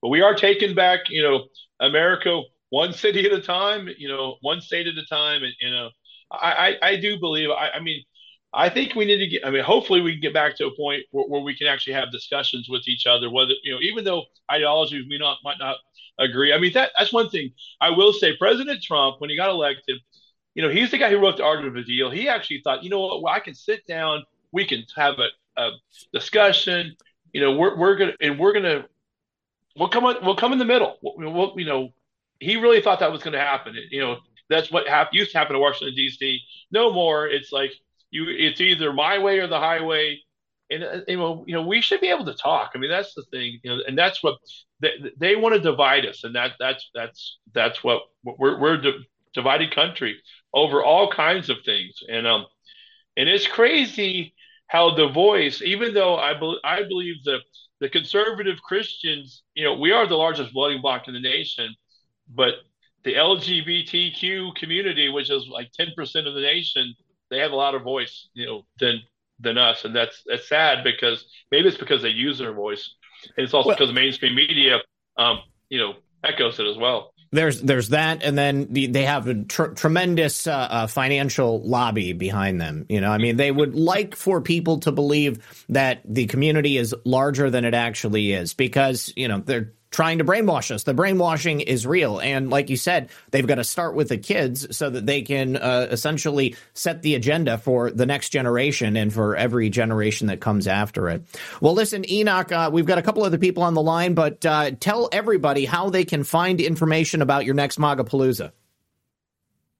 but 0.00 0.08
we 0.08 0.22
are 0.22 0.34
taking 0.34 0.74
back, 0.74 1.00
you 1.08 1.22
know, 1.22 1.46
America 1.80 2.42
one 2.70 2.92
city 2.92 3.26
at 3.26 3.32
a 3.32 3.40
time, 3.40 3.88
you 3.98 4.08
know, 4.08 4.36
one 4.40 4.60
state 4.60 4.86
at 4.86 4.94
a 4.96 5.06
time, 5.06 5.42
and 5.42 5.52
you 5.60 5.70
know, 5.70 5.90
I 6.30 6.78
I, 6.82 6.88
I 6.90 6.96
do 6.96 7.18
believe. 7.18 7.50
I, 7.50 7.70
I 7.70 7.80
mean, 7.80 8.02
I 8.54 8.68
think 8.68 8.94
we 8.94 9.04
need 9.04 9.18
to 9.18 9.26
get. 9.26 9.46
I 9.46 9.50
mean, 9.50 9.64
hopefully, 9.64 10.00
we 10.00 10.12
can 10.12 10.20
get 10.20 10.34
back 10.34 10.56
to 10.56 10.66
a 10.66 10.76
point 10.76 11.02
where, 11.10 11.26
where 11.26 11.42
we 11.42 11.56
can 11.56 11.66
actually 11.66 11.94
have 11.94 12.12
discussions 12.12 12.68
with 12.68 12.82
each 12.88 13.06
other. 13.06 13.30
Whether 13.30 13.54
you 13.62 13.72
know, 13.72 13.80
even 13.80 14.04
though 14.04 14.24
ideologies 14.50 15.04
we 15.08 15.18
not 15.18 15.38
might 15.44 15.58
not 15.58 15.76
agree. 16.18 16.52
I 16.52 16.58
mean, 16.58 16.72
that 16.74 16.90
that's 16.98 17.12
one 17.12 17.30
thing 17.30 17.52
I 17.80 17.90
will 17.90 18.12
say. 18.12 18.36
President 18.36 18.82
Trump, 18.82 19.16
when 19.20 19.30
he 19.30 19.36
got 19.36 19.50
elected, 19.50 19.98
you 20.54 20.62
know, 20.62 20.68
he's 20.68 20.90
the 20.90 20.98
guy 20.98 21.10
who 21.10 21.18
wrote 21.18 21.36
the 21.36 21.44
Art 21.44 21.64
of 21.64 21.74
the 21.74 21.82
Deal. 21.82 22.10
He 22.10 22.28
actually 22.28 22.60
thought, 22.62 22.84
you 22.84 22.90
know 22.90 23.00
what, 23.00 23.22
well, 23.22 23.32
I 23.32 23.40
can 23.40 23.54
sit 23.54 23.86
down 23.86 24.24
we 24.52 24.66
can 24.66 24.84
have 24.96 25.14
a, 25.18 25.60
a 25.60 25.70
discussion. 26.12 26.96
You 27.32 27.40
know, 27.40 27.52
we're 27.56 27.76
we're 27.76 27.96
gonna 27.96 28.12
and 28.20 28.38
we're 28.38 28.52
gonna 28.52 28.84
we'll 29.76 29.88
come 29.88 30.04
on, 30.04 30.16
we'll 30.24 30.36
come 30.36 30.52
in 30.52 30.58
the 30.58 30.64
middle. 30.64 30.98
We'll, 31.02 31.32
we'll 31.32 31.54
you 31.56 31.66
know, 31.66 31.90
he 32.40 32.56
really 32.56 32.80
thought 32.80 33.00
that 33.00 33.12
was 33.12 33.22
going 33.22 33.32
to 33.32 33.40
happen. 33.40 33.74
You 33.90 34.00
know, 34.00 34.16
that's 34.48 34.70
what 34.70 34.88
hap- 34.88 35.14
used 35.14 35.32
to 35.32 35.38
happen 35.38 35.56
in 35.56 35.62
Washington 35.62 35.94
D.C. 35.94 36.40
No 36.70 36.92
more. 36.92 37.26
It's 37.28 37.52
like 37.52 37.72
you. 38.10 38.26
It's 38.28 38.60
either 38.60 38.92
my 38.92 39.18
way 39.18 39.38
or 39.38 39.46
the 39.46 39.58
highway. 39.58 40.20
And 40.70 40.84
uh, 40.84 41.00
you 41.06 41.16
know, 41.16 41.44
you 41.46 41.54
know, 41.54 41.66
we 41.66 41.80
should 41.80 42.00
be 42.00 42.08
able 42.08 42.24
to 42.26 42.34
talk. 42.34 42.72
I 42.74 42.78
mean, 42.78 42.90
that's 42.90 43.14
the 43.14 43.24
thing. 43.30 43.60
You 43.62 43.70
know, 43.76 43.82
and 43.86 43.96
that's 43.96 44.22
what 44.22 44.38
they, 44.80 44.90
they 45.18 45.36
want 45.36 45.54
to 45.54 45.60
divide 45.60 46.06
us, 46.06 46.24
and 46.24 46.34
that 46.34 46.52
that's 46.58 46.90
that's 46.94 47.38
that's 47.54 47.84
what 47.84 48.02
we're 48.24 48.58
we're 48.58 48.74
a 48.74 48.92
divided 49.34 49.74
country 49.74 50.16
over 50.52 50.82
all 50.82 51.10
kinds 51.10 51.48
of 51.50 51.58
things. 51.64 52.02
And 52.08 52.26
um, 52.26 52.46
and 53.16 53.28
it's 53.28 53.46
crazy 53.46 54.34
how 54.72 54.94
the 54.94 55.08
voice, 55.08 55.60
even 55.60 55.92
though 55.92 56.16
I, 56.16 56.32
be, 56.32 56.58
I 56.64 56.82
believe 56.84 57.22
the, 57.24 57.40
the 57.80 57.90
conservative 57.90 58.56
Christians, 58.62 59.42
you 59.54 59.64
know, 59.64 59.74
we 59.74 59.92
are 59.92 60.06
the 60.06 60.14
largest 60.16 60.54
voting 60.54 60.80
bloc 60.80 61.08
in 61.08 61.12
the 61.12 61.20
nation, 61.20 61.74
but 62.34 62.54
the 63.04 63.12
LGBTQ 63.12 64.54
community, 64.54 65.10
which 65.10 65.30
is 65.30 65.46
like 65.46 65.68
10% 65.78 66.26
of 66.26 66.32
the 66.32 66.40
nation, 66.40 66.94
they 67.30 67.38
have 67.40 67.52
a 67.52 67.56
lot 67.56 67.74
of 67.74 67.82
voice, 67.82 68.30
you 68.32 68.46
know, 68.46 68.62
than 68.78 69.02
than 69.40 69.58
us. 69.58 69.84
And 69.84 69.94
that's 69.94 70.22
that's 70.24 70.48
sad 70.48 70.84
because 70.84 71.26
maybe 71.50 71.68
it's 71.68 71.76
because 71.76 72.00
they 72.00 72.08
use 72.08 72.38
their 72.38 72.54
voice. 72.54 72.94
And 73.36 73.44
it's 73.44 73.52
also 73.52 73.68
well, 73.68 73.76
because 73.76 73.90
the 73.90 74.00
mainstream 74.00 74.34
media 74.34 74.78
um, 75.18 75.40
you 75.68 75.78
know, 75.78 75.94
echoes 76.24 76.58
it 76.58 76.66
as 76.66 76.78
well. 76.78 77.11
There's 77.32 77.62
there's 77.62 77.88
that, 77.88 78.22
and 78.22 78.36
then 78.36 78.68
the, 78.70 78.86
they 78.88 79.04
have 79.04 79.26
a 79.26 79.34
tr- 79.34 79.68
tremendous 79.68 80.46
uh, 80.46 80.52
uh, 80.52 80.86
financial 80.86 81.62
lobby 81.62 82.12
behind 82.12 82.60
them. 82.60 82.84
You 82.88 83.00
know, 83.00 83.10
I 83.10 83.18
mean, 83.18 83.36
they 83.36 83.50
would 83.50 83.74
like 83.74 84.14
for 84.14 84.42
people 84.42 84.80
to 84.80 84.92
believe 84.92 85.64
that 85.70 86.02
the 86.04 86.26
community 86.26 86.76
is 86.76 86.94
larger 87.04 87.48
than 87.48 87.64
it 87.64 87.72
actually 87.72 88.32
is, 88.32 88.52
because 88.52 89.12
you 89.16 89.28
know 89.28 89.38
they're 89.38 89.72
trying 89.92 90.18
to 90.18 90.24
brainwash 90.24 90.72
us. 90.72 90.82
The 90.82 90.94
brainwashing 90.94 91.60
is 91.60 91.86
real. 91.86 92.18
And 92.18 92.50
like 92.50 92.70
you 92.70 92.76
said, 92.76 93.10
they've 93.30 93.46
got 93.46 93.56
to 93.56 93.64
start 93.64 93.94
with 93.94 94.08
the 94.08 94.18
kids 94.18 94.76
so 94.76 94.90
that 94.90 95.06
they 95.06 95.22
can 95.22 95.56
uh, 95.56 95.86
essentially 95.90 96.56
set 96.74 97.02
the 97.02 97.14
agenda 97.14 97.58
for 97.58 97.90
the 97.90 98.06
next 98.06 98.30
generation 98.30 98.96
and 98.96 99.12
for 99.12 99.36
every 99.36 99.70
generation 99.70 100.26
that 100.26 100.40
comes 100.40 100.66
after 100.66 101.08
it. 101.10 101.22
Well, 101.60 101.74
listen, 101.74 102.10
Enoch, 102.10 102.50
uh, 102.50 102.70
we've 102.72 102.86
got 102.86 102.98
a 102.98 103.02
couple 103.02 103.22
other 103.22 103.38
people 103.38 103.62
on 103.62 103.74
the 103.74 103.82
line, 103.82 104.14
but 104.14 104.44
uh, 104.44 104.72
tell 104.80 105.08
everybody 105.12 105.66
how 105.66 105.90
they 105.90 106.04
can 106.04 106.24
find 106.24 106.60
information 106.60 107.22
about 107.22 107.44
your 107.44 107.54
next 107.54 107.78
Magapalooza. 107.78 108.52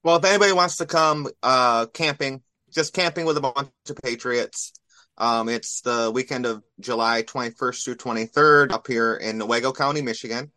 Well, 0.03 0.17
if 0.17 0.25
anybody 0.25 0.53
wants 0.53 0.77
to 0.77 0.85
come 0.85 1.27
uh, 1.41 1.87
camping, 1.87 2.43
just 2.71 2.93
camping 2.93 3.25
with 3.25 3.37
a 3.37 3.41
bunch 3.41 3.69
of 3.89 3.95
patriots, 4.03 4.73
um, 5.17 5.49
it's 5.49 5.81
the 5.81 6.11
weekend 6.13 6.45
of 6.45 6.63
July 6.79 7.23
21st 7.23 7.83
through 7.83 7.95
23rd 7.95 8.71
up 8.71 8.87
here 8.87 9.15
in 9.15 9.39
Newaygo 9.39 9.75
County, 9.75 10.01
Michigan. 10.01 10.51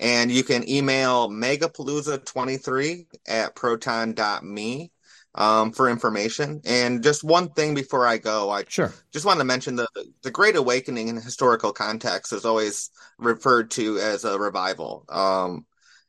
And 0.00 0.30
you 0.30 0.42
can 0.42 0.68
email 0.68 1.28
megapalooza23 1.28 3.06
at 3.26 3.54
proton.me 3.54 4.90
um, 5.34 5.72
for 5.72 5.88
information. 5.88 6.60
And 6.64 7.02
just 7.02 7.24
one 7.24 7.50
thing 7.50 7.74
before 7.74 8.06
I 8.06 8.18
go, 8.18 8.50
I 8.50 8.64
sure. 8.68 8.92
just 9.12 9.24
want 9.24 9.38
to 9.38 9.44
mention 9.44 9.76
the, 9.76 9.88
the 10.22 10.30
Great 10.30 10.56
Awakening 10.56 11.08
in 11.08 11.16
historical 11.16 11.72
context 11.72 12.32
is 12.32 12.44
always 12.44 12.90
referred 13.18 13.70
to 13.72 13.98
as 13.98 14.24
a 14.24 14.38
revival. 14.38 15.04
Um, 15.08 15.66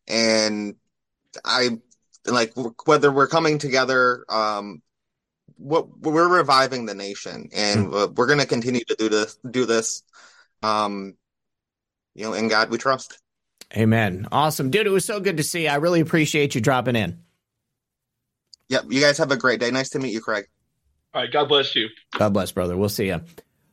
and 0.07 0.75
I 1.43 1.79
like 2.25 2.53
whether 2.85 3.11
we're 3.11 3.27
coming 3.27 3.57
together 3.57 4.25
um, 4.29 4.81
what 5.57 5.99
we're 5.99 6.27
reviving 6.27 6.85
the 6.85 6.95
nation, 6.95 7.49
and 7.53 7.87
mm. 7.87 8.15
we're 8.15 8.27
going 8.27 8.39
to 8.39 8.45
continue 8.45 8.83
to 8.85 8.95
do 8.97 9.09
this. 9.09 9.37
Do 9.49 9.65
this, 9.65 10.03
um, 10.63 11.15
you 12.13 12.25
know, 12.25 12.33
in 12.33 12.47
God 12.47 12.69
we 12.69 12.77
trust. 12.77 13.19
Amen. 13.75 14.27
Awesome, 14.31 14.69
dude. 14.69 14.87
It 14.87 14.91
was 14.91 15.05
so 15.05 15.19
good 15.19 15.37
to 15.37 15.43
see. 15.43 15.63
You. 15.63 15.69
I 15.69 15.75
really 15.75 15.99
appreciate 15.99 16.55
you 16.55 16.61
dropping 16.61 16.95
in. 16.95 17.19
Yep. 18.69 18.85
You 18.89 19.01
guys 19.01 19.17
have 19.17 19.31
a 19.31 19.37
great 19.37 19.59
day. 19.59 19.71
Nice 19.71 19.89
to 19.89 19.99
meet 19.99 20.13
you, 20.13 20.21
Craig. 20.21 20.45
All 21.13 21.21
right. 21.21 21.31
God 21.31 21.47
bless 21.47 21.75
you. 21.75 21.89
God 22.17 22.33
bless, 22.33 22.51
brother. 22.51 22.77
We'll 22.77 22.89
see 22.89 23.07
you. 23.07 23.21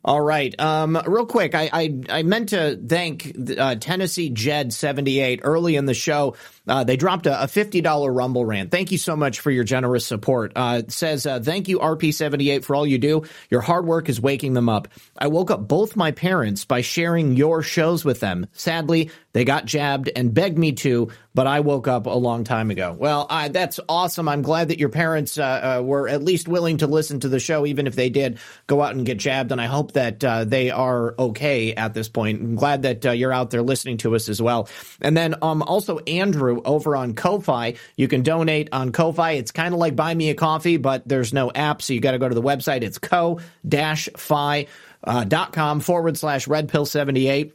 All 0.05 0.21
right. 0.21 0.59
Um, 0.61 1.01
real 1.07 1.27
quick, 1.27 1.55
I, 1.55 1.71
I, 1.73 2.01
I 2.09 2.23
meant 2.25 2.49
to 2.49 2.77
thank 2.77 3.37
uh, 3.57 3.77
Tennessee 3.77 4.31
Jed 4.31 4.73
seventy 4.73 5.21
eight 5.21 5.41
early 5.45 5.77
in 5.77 5.87
the 5.87 5.95
show. 5.95 6.35
Uh, 6.67 6.85
they 6.85 6.97
dropped 6.97 7.27
a, 7.27 7.43
a 7.43 7.47
$50 7.47 8.15
Rumble 8.15 8.45
rant. 8.45 8.71
Thank 8.71 8.93
you 8.93 8.99
so 8.99 9.17
much 9.17 9.41
for 9.41 9.51
your 9.51 9.65
generous 9.65 10.07
support. 10.07 10.53
Uh, 10.55 10.83
it 10.85 10.93
says, 10.93 11.27
uh, 11.27 11.41
thank 11.41 11.69
you, 11.69 11.79
RP78, 11.79 12.65
for 12.65 12.77
all 12.77 12.87
you 12.87 12.99
do. 12.99 13.25
Your 13.51 13.61
hard 13.61 13.87
work 13.87 14.09
is 14.09 14.21
waking 14.21 14.55
them 14.55 14.69
up. 14.69 14.89
I 15.19 15.27
woke 15.29 15.51
up 15.51 15.67
both 15.67 15.97
my 15.97 16.13
parents 16.13 16.65
by 16.65 16.81
sharing 16.83 17.37
your 17.37 17.63
shows 17.63 18.05
with 18.05 18.21
them. 18.21 18.47
Sadly, 18.53 19.11
they 19.33 19.45
got 19.45 19.65
jabbed 19.65 20.11
and 20.15 20.33
begged 20.33 20.59
me 20.59 20.73
to, 20.73 21.11
but 21.35 21.47
I 21.47 21.61
woke 21.61 21.89
up 21.89 22.07
a 22.07 22.11
long 22.11 22.45
time 22.45 22.71
ago. 22.71 22.95
Well, 22.97 23.27
I, 23.29 23.49
that's 23.49 23.81
awesome. 23.89 24.29
I'm 24.29 24.43
glad 24.43 24.69
that 24.69 24.79
your 24.79 24.91
parents 24.91 25.39
uh, 25.39 25.79
uh, 25.79 25.83
were 25.83 26.09
at 26.09 26.23
least 26.23 26.49
willing 26.49 26.79
to 26.79 26.87
listen 26.87 27.21
to 27.21 27.29
the 27.29 27.41
show, 27.41 27.67
even 27.67 27.87
if 27.87 27.97
they 27.97 28.11
did 28.11 28.39
go 28.67 28.83
out 28.83 28.95
and 28.95 29.07
get 29.07 29.17
jabbed. 29.17 29.51
And 29.51 29.61
I 29.61 29.67
hope 29.67 29.93
that 29.93 30.23
uh, 30.23 30.45
they 30.45 30.71
are 30.71 31.15
okay 31.19 31.75
at 31.75 31.95
this 31.95 32.09
point. 32.09 32.41
I'm 32.41 32.57
glad 32.57 32.83
that 32.83 33.17
you're 33.17 33.33
out 33.33 33.51
there 33.51 33.63
listening 33.63 33.97
to 33.99 34.15
us 34.15 34.29
as 34.29 34.41
well. 34.41 34.69
And 35.01 35.17
then 35.17 35.35
um, 35.43 35.63
also, 35.63 35.99
Andrew 36.01 36.52
over 36.65 36.97
on 36.97 37.15
Ko-Fi. 37.15 37.75
You 37.97 38.09
can 38.09 38.23
donate 38.23 38.69
on 38.73 38.93
Ko-Fi. 38.93 39.33
It's 39.33 39.51
kind 39.51 39.75
of 39.75 39.81
like 39.81 39.97
buy 39.97 40.15
me 40.15 40.31
a 40.31 40.35
coffee, 40.35 40.77
but 40.77 41.07
there's 41.07 41.33
no 41.33 41.51
app, 41.53 41.83
so 41.83 41.93
you 41.93 42.01
got 42.01 42.13
to 42.13 42.19
go 42.19 42.29
to 42.29 42.35
the 42.35 42.43
website. 42.43 42.83
It's 42.83 42.99
ko-fi.com 42.99 44.67
uh, 45.05 45.81
forward 45.81 46.17
slash 46.17 46.47
red 46.49 46.69
pill 46.69 46.87
78 46.87 47.55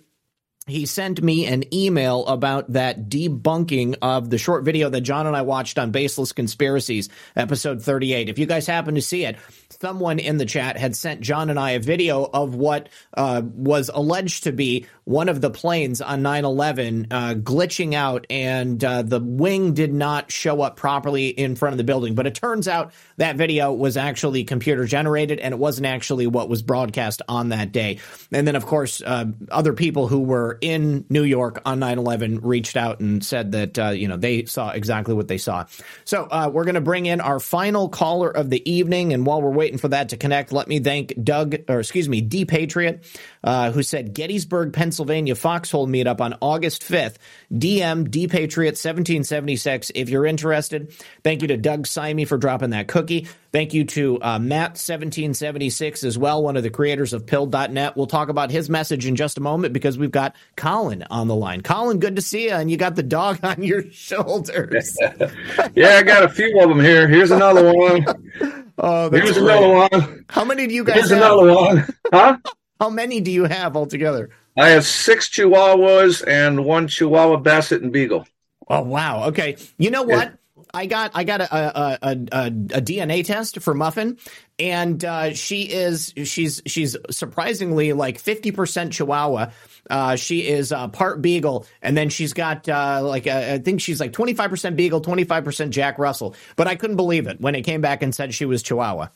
he 0.68 0.86
sent 0.86 1.24
me 1.24 1.45
an 1.45 1.74
email 1.74 2.26
about 2.28 2.74
that 2.74 3.10
debunking 3.10 3.95
of 4.02 4.30
the 4.30 4.38
short 4.38 4.65
video 4.65 4.90
that 4.90 5.02
John 5.02 5.26
and 5.26 5.36
I 5.36 5.41
watched 5.41 5.80
on 5.80 5.91
Baseless 5.91 6.34
Conspiracies, 6.34 7.07
episode 7.38 7.82
38. 7.82 8.28
If 8.28 8.38
you 8.38 8.45
guys 8.45 8.68
happen 8.68 8.95
to 8.95 9.02
see 9.02 9.24
it, 9.24 9.38
someone 9.82 10.20
in 10.20 10.38
the 10.38 10.45
chat 10.45 10.78
had 10.78 10.95
sent 10.95 11.22
John 11.22 11.49
and 11.49 11.60
I 11.60 11.72
a 11.72 11.80
video 11.80 12.24
of 12.24 12.56
what 12.56 12.90
uh, 13.16 13.41
was 13.44 13.90
alleged 13.94 14.45
to 14.45 14.52
be 14.52 14.86
one 15.04 15.30
of 15.30 15.40
the 15.40 15.49
planes 15.49 16.02
on 16.02 16.22
9 16.22 16.45
11 16.45 17.08
uh, 17.12 17.34
glitching 17.36 17.94
out, 17.94 18.28
and 18.30 18.84
uh, 18.84 19.02
the 19.04 19.20
wing 19.20 19.74
did 19.74 19.94
not 19.94 20.32
show 20.32 20.62
up 20.62 20.76
properly 20.76 21.28
in 21.28 21.56
front 21.56 21.74
of 21.74 21.78
the 21.78 21.84
building. 21.84 22.16
But 22.16 22.28
it 22.28 22.36
turns 22.36 22.68
out 22.68 22.91
that 23.18 23.36
video 23.36 23.72
was 23.72 23.98
actually 23.98 24.44
computer 24.44 24.86
generated 24.86 25.40
and 25.40 25.54
it 25.54 25.58
wasn't 25.58 25.88
actually 25.88 26.28
what 26.28 26.49
was 26.49 26.62
broadcast 26.62 27.22
on 27.30 27.49
that 27.49 27.72
day. 27.72 27.99
And 28.32 28.48
then, 28.48 28.56
of 28.56 28.66
course, 28.66 29.02
uh, 29.02 29.26
other 29.49 29.74
people 29.74 30.08
who 30.08 30.20
were 30.20 30.58
in 30.62 31.06
New 31.10 31.24
York 31.24 31.62
on 31.66 31.80
9 31.80 31.99
11 31.99 32.41
reached 32.41 32.76
out 32.76 32.99
and 32.99 33.24
said 33.24 33.52
that, 33.54 33.80
uh, 33.80 33.90
you 33.90 34.08
know, 34.08 34.18
they 34.18 34.45
saw 34.45 34.72
exactly 34.72 35.14
what 35.14 35.28
they 35.28 35.38
saw. 35.38 35.66
So 36.04 36.28
uh, 36.30 36.49
we're 36.52 36.66
going 36.66 36.76
to 36.76 36.82
bring 36.82 37.06
in 37.06 37.22
our 37.22 37.40
final 37.40 37.90
caller 37.90 38.30
of 38.30 38.49
the 38.49 38.70
evening. 38.70 39.14
And 39.14 39.26
while 39.26 39.41
we're 39.41 39.52
waiting 39.52 39.66
for 39.76 39.89
that 39.89 40.07
to 40.10 40.18
connect, 40.18 40.53
let 40.53 40.69
me 40.69 40.80
thank 40.80 41.14
Doug, 41.22 41.57
or 41.68 41.80
excuse 41.80 42.07
me, 42.07 42.22
D 42.22 42.45
Patriot, 42.45 43.03
uh, 43.48 43.72
who 43.72 43.82
said 43.82 44.14
Gettysburg, 44.14 44.74
Pennsylvania 44.74 45.34
foxhole 45.34 45.88
meetup 45.88 46.19
on 46.19 46.36
August 46.41 46.82
5th. 46.82 47.15
DM 47.53 48.11
D 48.11 48.28
Patriot 48.28 48.72
1776 48.72 49.90
if 49.95 50.10
you're 50.10 50.26
interested. 50.26 50.94
Thank 51.24 51.41
you 51.41 51.48
to 51.48 51.56
Doug 51.56 51.88
Simey 51.88 52.26
for 52.28 52.38
dropping 52.38 52.72
that 52.72 52.90
cookie. 52.90 53.26
Thank 53.53 53.74
you 53.74 53.86
to 53.86 54.19
uh, 54.22 54.38
Matt1776 54.40 56.03
as 56.03 56.18
well, 56.18 56.44
one 56.44 56.57
of 56.57 56.64
the 56.64 56.69
creators 56.69 57.14
of 57.14 57.26
Pilled.net. 57.26 57.95
We'll 57.95 58.06
talk 58.06 58.28
about 58.28 58.52
his 58.52 58.69
message 58.69 59.06
in 59.06 59.15
just 59.15 59.38
a 59.38 59.41
moment 59.41 59.74
because 59.74 59.98
we've 59.98 60.11
got 60.11 60.36
Colin 60.57 61.06
on 61.10 61.30
the 61.30 61.36
line. 61.36 61.61
Colin, 61.61 61.99
good 61.99 62.18
to 62.18 62.22
see 62.22 62.48
you. 62.49 62.52
And 62.52 62.69
you 62.69 62.76
got 62.76 62.95
the 62.95 63.03
dog 63.03 63.40
on 63.44 63.64
your 63.64 63.84
shoulders. 63.91 64.94
yeah, 65.74 65.95
I 65.95 66.03
got 66.03 66.24
a 66.26 66.30
few 66.30 66.60
of 66.61 66.68
them 66.68 66.82
here. 66.82 67.07
Here's 67.07 67.32
another 67.32 67.74
one. 67.74 68.06
Oh, 68.80 69.10
Here's 69.10 69.32
great. 69.40 69.57
another 69.57 69.69
one. 69.90 70.26
How 70.30 70.45
many 70.45 70.68
do 70.68 70.74
you 70.76 70.84
guys 70.84 70.98
Here's 70.98 71.10
have? 71.10 71.18
another 71.18 71.52
one. 71.56 71.88
Huh? 72.14 72.38
How 72.80 72.90
many 72.90 73.22
do 73.22 73.32
you 73.32 73.45
have 73.45 73.76
altogether? 73.76 74.30
I 74.58 74.70
have 74.70 74.86
six 74.86 75.30
Chihuahuas 75.30 76.28
and 76.28 76.66
one 76.66 76.88
Chihuahua 76.88 77.38
Basset 77.38 77.82
and 77.82 77.91
Beagle. 77.91 78.28
Oh 78.68 78.82
wow! 78.82 79.28
Okay, 79.28 79.58
you 79.78 79.91
know 79.91 80.04
what? 80.04 80.34
I 80.74 80.86
got 80.86 81.12
I 81.16 81.24
got 81.24 81.41
a 81.41 81.56
a, 81.56 81.98
a, 82.02 82.12
a, 82.12 82.45
a 82.48 82.82
DNA 82.82 83.26
test 83.26 83.62
for 83.62 83.74
Muffin, 83.74 84.18
and 84.60 85.04
uh, 85.04 85.34
she 85.34 85.64
is 85.64 86.14
she's 86.26 86.62
she's 86.66 86.98
surprisingly 87.10 87.94
like 87.94 88.20
fifty 88.20 88.52
percent 88.52 88.94
Chihuahua. 88.94 89.52
Uh, 89.90 90.16
she 90.16 90.48
is 90.48 90.72
uh, 90.72 90.90
part 90.90 91.22
Beagle, 91.22 91.66
and 91.82 91.95
then 91.95 92.10
she's 92.10 92.34
got 92.34 92.68
uh, 92.68 93.02
like 93.04 93.28
uh, 93.28 93.54
I 93.54 93.58
think 93.60 93.82
she's 93.82 93.99
like 93.99 94.14
twenty 94.14 94.34
five 94.34 94.49
percent 94.49 94.76
Beagle, 94.76 95.02
twenty 95.02 95.24
five 95.24 95.44
percent 95.44 95.72
Jack 95.72 95.98
Russell. 95.98 96.36
But 96.56 96.68
I 96.68 96.76
couldn't 96.76 96.98
believe 96.98 97.28
it 97.28 97.40
when 97.40 97.56
it 97.56 97.62
came 97.62 97.82
back 97.82 98.04
and 98.04 98.14
said 98.14 98.34
she 98.34 98.45
was 98.45 98.62
Chihuahua. 98.64 99.10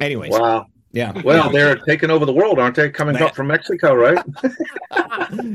Anyways, 0.00 0.32
wow. 0.32 0.66
Yeah. 0.92 1.12
Well, 1.24 1.50
they're 1.50 1.76
taking 1.76 2.10
over 2.10 2.24
the 2.24 2.32
world, 2.32 2.58
aren't 2.58 2.76
they? 2.76 2.90
Coming 2.90 3.16
up 3.16 3.34
from 3.34 3.48
Mexico, 3.48 3.94
right? 3.94 4.24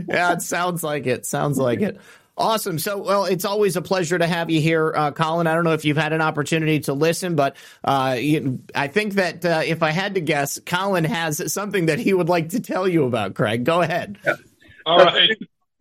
yeah, 0.07 0.33
it 0.33 0.41
sounds 0.41 0.83
like 0.83 1.07
it. 1.07 1.25
Sounds 1.25 1.57
like 1.57 1.81
it. 1.81 1.99
Awesome. 2.37 2.79
So, 2.79 2.97
well, 2.97 3.25
it's 3.25 3.45
always 3.45 3.75
a 3.75 3.81
pleasure 3.81 4.17
to 4.17 4.25
have 4.25 4.49
you 4.49 4.61
here, 4.61 4.93
uh, 4.95 5.11
Colin. 5.11 5.47
I 5.47 5.53
don't 5.53 5.63
know 5.63 5.73
if 5.73 5.85
you've 5.85 5.97
had 5.97 6.13
an 6.13 6.21
opportunity 6.21 6.79
to 6.81 6.93
listen, 6.93 7.35
but 7.35 7.55
uh, 7.83 8.17
you, 8.19 8.61
I 8.73 8.87
think 8.87 9.13
that 9.13 9.45
uh, 9.45 9.61
if 9.65 9.83
I 9.83 9.91
had 9.91 10.15
to 10.15 10.21
guess, 10.21 10.59
Colin 10.65 11.03
has 11.03 11.51
something 11.51 11.87
that 11.87 11.99
he 11.99 12.13
would 12.13 12.29
like 12.29 12.49
to 12.49 12.59
tell 12.59 12.87
you 12.87 13.05
about. 13.05 13.35
Craig, 13.35 13.63
go 13.63 13.81
ahead. 13.81 14.17
Yeah. 14.25 14.35
All 14.85 14.97
right. 14.97 15.29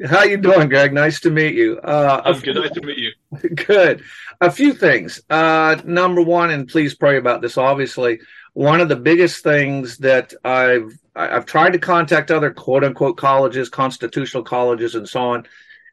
How 0.07 0.25
you 0.25 0.39
doing, 0.39 0.69
Greg? 0.69 0.93
Nice 0.93 1.21
to 1.21 1.31
meet 1.31 1.55
you. 1.55 1.79
Uh, 1.79 2.23
I'm 2.25 2.41
good. 2.41 2.57
Nice 2.57 2.71
to 2.71 2.81
meet 2.81 2.99
you. 2.99 3.13
Good. 3.55 4.03
A 4.41 4.51
few 4.51 4.73
things. 4.73 5.21
Uh, 5.29 5.81
number 5.85 6.23
one, 6.23 6.51
and 6.51 6.67
please 6.67 6.95
pray 6.95 7.19
about 7.19 7.43
this. 7.43 7.59
Obviously, 7.59 8.21
one 8.53 8.81
of 8.81 8.89
the 8.89 8.97
biggest 8.97 9.43
things 9.43 9.99
that 9.99 10.35
I've 10.45 10.99
I've 11.15 11.47
tried 11.47 11.73
to 11.75 11.79
contact 11.79 12.31
other 12.31 12.51
quote 12.51 12.85
unquote 12.85 13.17
colleges, 13.17 13.69
constitutional 13.69 14.43
colleges, 14.43 14.95
and 14.95 15.09
so 15.09 15.21
on 15.21 15.47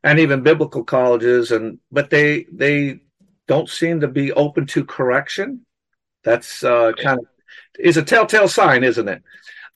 and 0.03 0.19
even 0.19 0.43
biblical 0.43 0.83
colleges 0.83 1.51
and 1.51 1.79
but 1.91 2.09
they 2.09 2.45
they 2.51 2.99
don't 3.47 3.69
seem 3.69 4.01
to 4.01 4.07
be 4.07 4.31
open 4.33 4.65
to 4.67 4.83
correction. 4.85 5.65
That's 6.23 6.63
uh, 6.63 6.91
kind 6.93 7.19
of 7.19 7.25
is 7.79 7.97
a 7.97 8.03
telltale 8.03 8.47
sign 8.47 8.83
isn't 8.83 9.07
it? 9.07 9.23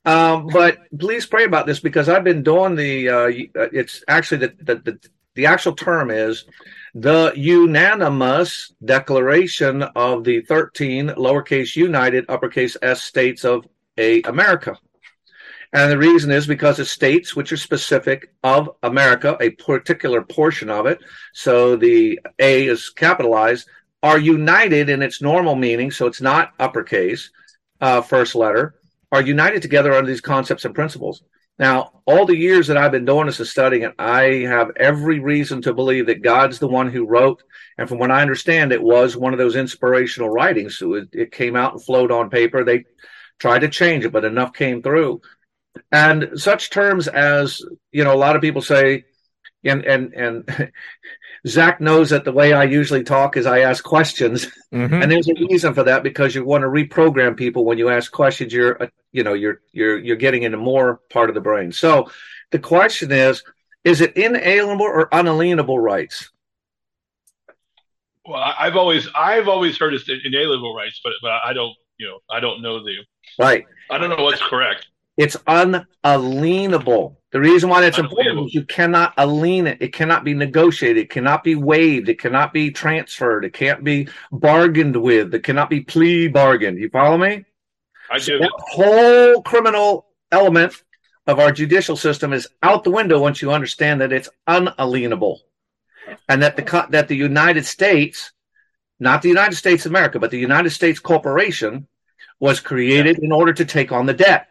Um, 0.03 0.47
but 0.47 0.79
please 0.97 1.27
pray 1.27 1.43
about 1.43 1.67
this 1.67 1.79
because 1.79 2.09
i've 2.09 2.23
been 2.23 2.41
doing 2.41 2.73
the 2.73 3.07
uh, 3.07 3.27
uh, 3.61 3.69
it's 3.71 4.03
actually 4.07 4.47
the, 4.47 4.53
the, 4.59 4.75
the 4.75 5.09
the 5.35 5.45
actual 5.45 5.73
term 5.75 6.09
is 6.09 6.45
the 6.93 7.31
unanimous 7.35 8.73
declaration 8.83 9.83
of 9.95 10.23
the 10.23 10.41
13 10.41 11.07
lowercase 11.09 11.75
united 11.75 12.25
uppercase 12.27 12.75
s 12.81 13.01
states 13.01 13.45
of 13.45 13.65
a 13.97 14.21
america. 14.23 14.77
And 15.73 15.89
the 15.89 15.97
reason 15.97 16.31
is 16.31 16.45
because 16.47 16.77
the 16.77 16.85
states 16.85 17.33
which 17.33 17.53
are 17.53 17.57
specific 17.57 18.33
of 18.43 18.71
America, 18.83 19.37
a 19.39 19.51
particular 19.51 20.21
portion 20.21 20.69
of 20.69 20.85
it, 20.85 21.01
so 21.33 21.77
the 21.77 22.19
A 22.39 22.67
is 22.67 22.89
capitalized, 22.89 23.69
are 24.03 24.19
united 24.19 24.89
in 24.89 25.01
its 25.01 25.21
normal 25.21 25.55
meaning, 25.55 25.89
so 25.89 26.07
it's 26.07 26.19
not 26.19 26.51
uppercase, 26.59 27.29
uh, 27.79 28.01
first 28.01 28.35
letter, 28.35 28.75
are 29.11 29.21
united 29.21 29.61
together 29.61 29.93
under 29.93 30.09
these 30.09 30.21
concepts 30.21 30.65
and 30.65 30.75
principles. 30.75 31.23
Now, 31.59 32.01
all 32.05 32.25
the 32.25 32.37
years 32.37 32.67
that 32.67 32.77
I've 32.77 32.91
been 32.91 33.05
doing 33.05 33.27
this 33.27 33.39
and 33.39 33.47
studying 33.47 33.83
it, 33.83 33.93
I 33.99 34.45
have 34.47 34.71
every 34.77 35.19
reason 35.19 35.61
to 35.63 35.73
believe 35.73 36.07
that 36.07 36.23
God's 36.23 36.59
the 36.59 36.67
one 36.67 36.89
who 36.89 37.05
wrote. 37.05 37.43
And 37.77 37.87
from 37.87 37.99
what 37.99 38.09
I 38.09 38.21
understand, 38.21 38.71
it 38.71 38.81
was 38.81 39.15
one 39.15 39.33
of 39.33 39.37
those 39.37 39.55
inspirational 39.55 40.29
writings. 40.29 40.77
So 40.77 40.95
it, 40.95 41.09
it 41.11 41.31
came 41.31 41.55
out 41.55 41.73
and 41.73 41.83
flowed 41.83 42.11
on 42.11 42.29
paper. 42.29 42.63
They 42.63 42.85
tried 43.37 43.59
to 43.59 43.69
change 43.69 44.05
it, 44.05 44.11
but 44.11 44.25
enough 44.25 44.53
came 44.53 44.81
through. 44.81 45.21
And 45.91 46.31
such 46.35 46.69
terms 46.69 47.07
as, 47.07 47.61
you 47.91 48.03
know, 48.03 48.13
a 48.13 48.17
lot 48.17 48.35
of 48.35 48.41
people 48.41 48.61
say, 48.61 49.05
and 49.63 49.85
and 49.85 50.13
and 50.13 50.49
Zach 51.47 51.81
knows 51.81 52.11
that 52.11 52.23
the 52.23 52.31
way 52.31 52.53
I 52.53 52.63
usually 52.65 53.03
talk 53.03 53.35
is 53.35 53.45
I 53.47 53.59
ask 53.61 53.83
questions, 53.83 54.45
Mhm. 54.71 55.01
and 55.01 55.11
there's 55.11 55.27
a 55.27 55.33
reason 55.49 55.73
for 55.73 55.83
that 55.83 56.03
because 56.03 56.35
you 56.35 56.45
want 56.45 56.61
to 56.61 56.67
reprogram 56.67 57.35
people 57.35 57.65
when 57.65 57.77
you 57.79 57.89
ask 57.89 58.11
questions. 58.11 58.53
You're, 58.53 58.81
uh, 58.83 58.87
you 59.11 59.23
know, 59.23 59.33
you're 59.33 59.61
you're 59.71 59.97
you're 59.97 60.15
getting 60.17 60.43
into 60.43 60.57
more 60.57 60.99
part 61.09 61.29
of 61.29 61.35
the 61.35 61.41
brain. 61.41 61.71
So 61.71 62.11
the 62.51 62.59
question 62.59 63.11
is: 63.11 63.43
Is 63.83 64.01
it 64.01 64.15
inalienable 64.15 64.85
or 64.85 65.09
unalienable 65.11 65.79
rights? 65.79 66.29
Well, 68.25 68.39
I- 68.39 68.55
I've 68.59 68.75
always 68.75 69.07
I've 69.15 69.47
always 69.47 69.79
heard 69.79 69.95
it's 69.95 70.07
inalienable 70.07 70.75
rights, 70.75 71.01
but 71.03 71.13
but 71.23 71.41
I 71.43 71.53
don't 71.53 71.75
you 71.97 72.07
know 72.07 72.19
I 72.29 72.39
don't 72.39 72.61
know 72.61 72.83
the 72.83 72.97
Right. 73.39 73.65
I 73.89 73.97
don't 73.97 74.09
know 74.09 74.23
what's 74.23 74.41
correct. 74.41 74.87
It's 75.17 75.35
unalienable. 75.47 77.20
The 77.31 77.39
reason 77.39 77.69
why 77.69 77.79
that's 77.79 77.97
important 77.97 78.47
is 78.47 78.53
you 78.53 78.65
cannot 78.65 79.13
alien 79.17 79.65
it. 79.65 79.77
It 79.81 79.93
cannot 79.93 80.25
be 80.25 80.33
negotiated. 80.33 81.03
It 81.03 81.09
cannot 81.09 81.43
be 81.43 81.55
waived. 81.55 82.09
It 82.09 82.19
cannot 82.19 82.51
be 82.51 82.71
transferred. 82.71 83.45
It 83.45 83.53
can't 83.53 83.83
be 83.83 84.09
bargained 84.33 84.97
with. 84.97 85.33
It 85.33 85.43
cannot 85.43 85.69
be 85.69 85.79
plea 85.79 86.27
bargained. 86.27 86.77
You 86.77 86.89
follow 86.89 87.17
me? 87.17 87.45
I 88.09 88.17
So 88.17 88.33
give 88.33 88.41
that 88.41 88.51
whole 88.57 89.41
criminal 89.43 90.07
element 90.31 90.83
of 91.25 91.39
our 91.39 91.53
judicial 91.53 91.95
system 91.95 92.33
is 92.33 92.49
out 92.61 92.83
the 92.83 92.91
window 92.91 93.21
once 93.21 93.41
you 93.41 93.51
understand 93.51 94.01
that 94.01 94.11
it's 94.11 94.29
unalienable, 94.47 95.41
and 96.27 96.41
that 96.43 96.57
the 96.57 96.87
that 96.89 97.07
the 97.07 97.15
United 97.15 97.65
States, 97.65 98.33
not 98.99 99.21
the 99.21 99.29
United 99.29 99.55
States 99.55 99.85
of 99.85 99.93
America, 99.93 100.19
but 100.19 100.31
the 100.31 100.37
United 100.37 100.71
States 100.71 100.99
Corporation, 100.99 101.87
was 102.41 102.59
created 102.59 103.19
in 103.19 103.31
order 103.31 103.53
to 103.53 103.63
take 103.63 103.93
on 103.93 104.05
the 104.05 104.13
debt, 104.13 104.47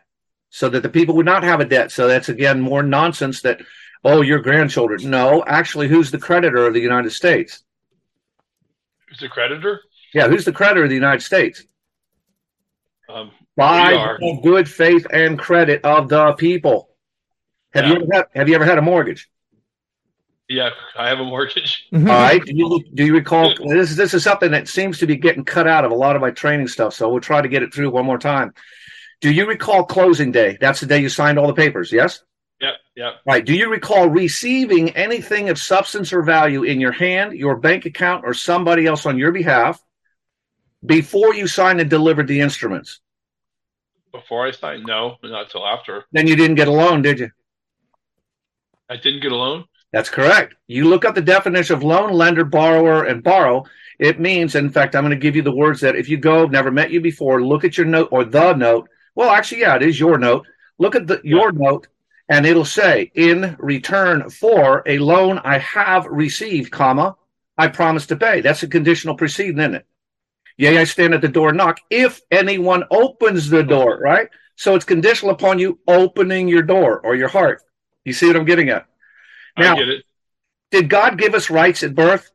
so 0.51 0.69
that 0.69 0.83
the 0.83 0.89
people 0.89 1.17
would 1.17 1.27
not 1.27 1.43
have 1.43 1.61
a 1.61 1.65
debt. 1.65 1.91
So 1.93 2.09
that's 2.09 2.29
again 2.29 2.61
more 2.61 2.83
nonsense 2.83 3.43
that 3.43 3.63
oh 4.05 4.21
your 4.21 4.41
grandchildren. 4.41 5.09
No, 5.09 5.43
actually, 5.47 5.89
who's 5.89 6.11
the 6.11 6.19
creditor 6.19 6.67
of 6.67 6.75
the 6.75 6.81
United 6.81 7.11
States? 7.11 7.63
who's 9.09 9.19
the 9.19 9.29
creditor. 9.29 9.81
Yeah, 10.15 10.29
who's 10.29 10.45
the 10.45 10.53
creditor 10.53 10.85
of 10.85 10.89
the 10.89 10.95
United 10.95 11.23
States? 11.23 11.65
Um, 13.09 13.33
by 13.57 14.17
the 14.21 14.41
good 14.43 14.69
faith 14.69 15.07
and 15.13 15.39
credit 15.39 15.85
of 15.85 16.09
the 16.09 16.33
people. 16.35 16.91
Have 17.73 17.87
you 17.87 17.97
ever 17.97 18.07
had, 18.13 18.25
have 18.35 18.49
you 18.49 18.55
ever 18.55 18.65
had 18.65 18.79
a 18.79 18.83
mortgage? 18.83 19.29
yeah, 20.51 20.71
I 20.97 21.09
have 21.09 21.21
a 21.21 21.25
mortgage. 21.25 21.87
All 21.95 22.01
right. 22.01 22.45
Do 22.45 22.53
you, 22.53 22.85
do 22.93 23.05
you 23.05 23.15
recall 23.15 23.55
this? 23.69 23.95
This 23.95 24.15
is 24.15 24.25
something 24.25 24.51
that 24.51 24.67
seems 24.67 24.99
to 24.99 25.07
be 25.07 25.15
getting 25.15 25.45
cut 25.45 25.69
out 25.69 25.85
of 25.85 25.93
a 25.93 25.95
lot 25.95 26.17
of 26.17 26.23
my 26.23 26.33
training 26.33 26.67
stuff. 26.67 26.93
So 26.95 27.09
we'll 27.09 27.21
try 27.21 27.41
to 27.41 27.49
get 27.49 27.63
it 27.63 27.73
through 27.73 27.91
one 27.91 28.05
more 28.05 28.19
time. 28.19 28.53
Do 29.21 29.31
you 29.31 29.47
recall 29.47 29.85
closing 29.85 30.33
day? 30.33 30.57
That's 30.61 30.81
the 30.81 30.87
day 30.87 31.01
you 31.01 31.09
signed 31.09 31.39
all 31.39 31.47
the 31.47 31.55
papers. 31.55 31.93
Yes. 31.93 32.23
Yep, 32.61 32.75
yep. 32.95 33.13
Right. 33.27 33.45
Do 33.45 33.55
you 33.55 33.71
recall 33.71 34.09
receiving 34.09 34.91
anything 34.91 35.49
of 35.49 35.59
substance 35.59 36.13
or 36.13 36.23
value 36.23 36.63
in 36.63 36.81
your 36.81 36.93
hand, 36.93 37.33
your 37.33 37.57
bank 37.57 37.87
account, 37.87 38.25
or 38.25 38.35
somebody 38.35 38.87
else 38.87 39.07
on 39.07 39.19
your 39.19 39.33
behalf 39.33 39.83
before 40.85 41.35
you 41.35 41.47
signed 41.47 41.81
and 41.81 41.89
delivered 41.89 42.29
the 42.29 42.41
instruments? 42.41 43.01
Before 44.13 44.47
I 44.47 44.51
signed, 44.51 44.85
no, 44.87 45.17
not 45.23 45.51
till 45.51 45.67
after. 45.67 46.05
Then 46.13 46.27
you 46.27 46.37
didn't 46.37 46.57
get 46.57 46.69
a 46.69 46.73
loan, 46.73 47.01
did 47.03 47.21
you? 47.21 47.31
I 48.91 48.97
didn't 48.97 49.21
get 49.21 49.33
a 49.33 49.37
loan. 49.37 49.65
That's 49.93 50.11
correct. 50.11 50.55
You 50.67 50.89
look 50.89 51.05
up 51.05 51.15
the 51.15 51.21
definition 51.21 51.77
of 51.77 51.83
loan, 51.83 52.13
lender, 52.13 52.45
borrower, 52.45 53.05
and 53.05 53.23
borrow. 53.23 53.65
It 53.99 54.21
means, 54.21 54.55
in 54.55 54.71
fact, 54.71 54.95
I'm 54.95 55.05
going 55.05 55.11
to 55.11 55.17
give 55.17 55.37
you 55.37 55.43
the 55.43 55.55
words 55.55 55.81
that 55.81 55.97
if 55.97 56.09
you 56.09 56.17
go, 56.17 56.47
never 56.47 56.71
met 56.71 56.91
you 56.91 57.01
before, 57.01 57.43
look 57.43 57.65
at 57.65 57.77
your 57.77 57.87
note 57.87 58.09
or 58.11 58.25
the 58.25 58.55
note. 58.55 58.89
Well, 59.15 59.31
actually, 59.31 59.63
yeah, 59.63 59.77
it 59.77 59.83
is 59.83 59.99
your 59.99 60.19
note. 60.19 60.47
Look 60.79 60.95
at 60.95 61.07
the 61.07 61.21
your 61.25 61.53
note, 61.53 61.89
and 62.29 62.47
it'll 62.47 62.65
say, 62.65 63.11
"In 63.15 63.57
return 63.59 64.31
for 64.31 64.83
a 64.87 64.99
loan 64.99 65.41
I 65.45 65.59
have 65.59 66.07
received, 66.07 66.73
comma, 66.73 67.17
I 67.59 67.69
promise 67.69 68.07
to 68.07 68.17
pay." 68.17 68.41
That's 68.41 68.63
a 68.63 68.69
conditional 68.69 69.17
precedent, 69.17 69.59
isn't 69.59 69.75
it? 69.75 69.87
Yea, 70.57 70.79
I 70.79 70.85
stand 70.85 71.15
at 71.15 71.23
the 71.23 71.29
door 71.29 71.49
and 71.49 71.59
knock. 71.59 71.81
If 71.91 72.21
anyone 72.31 72.85
opens 72.91 73.49
the 73.49 73.63
door, 73.63 73.99
right? 73.99 74.29
So 74.57 74.75
it's 74.75 74.85
conditional 74.85 75.33
upon 75.33 75.59
you 75.59 75.79
opening 75.89 76.47
your 76.47 76.63
door 76.63 77.01
or 77.01 77.17
your 77.17 77.29
heart. 77.29 77.63
You 78.05 78.13
see 78.13 78.27
what 78.27 78.37
I'm 78.37 78.45
getting 78.45 78.69
at? 78.69 78.87
Now- 79.57 79.77
get 79.77 79.89
it. 79.89 80.05
Did 80.71 80.89
God 80.89 81.19
give 81.19 81.35
us 81.35 81.51
rights 81.51 81.83
at 81.83 81.95
birth? 81.95 82.31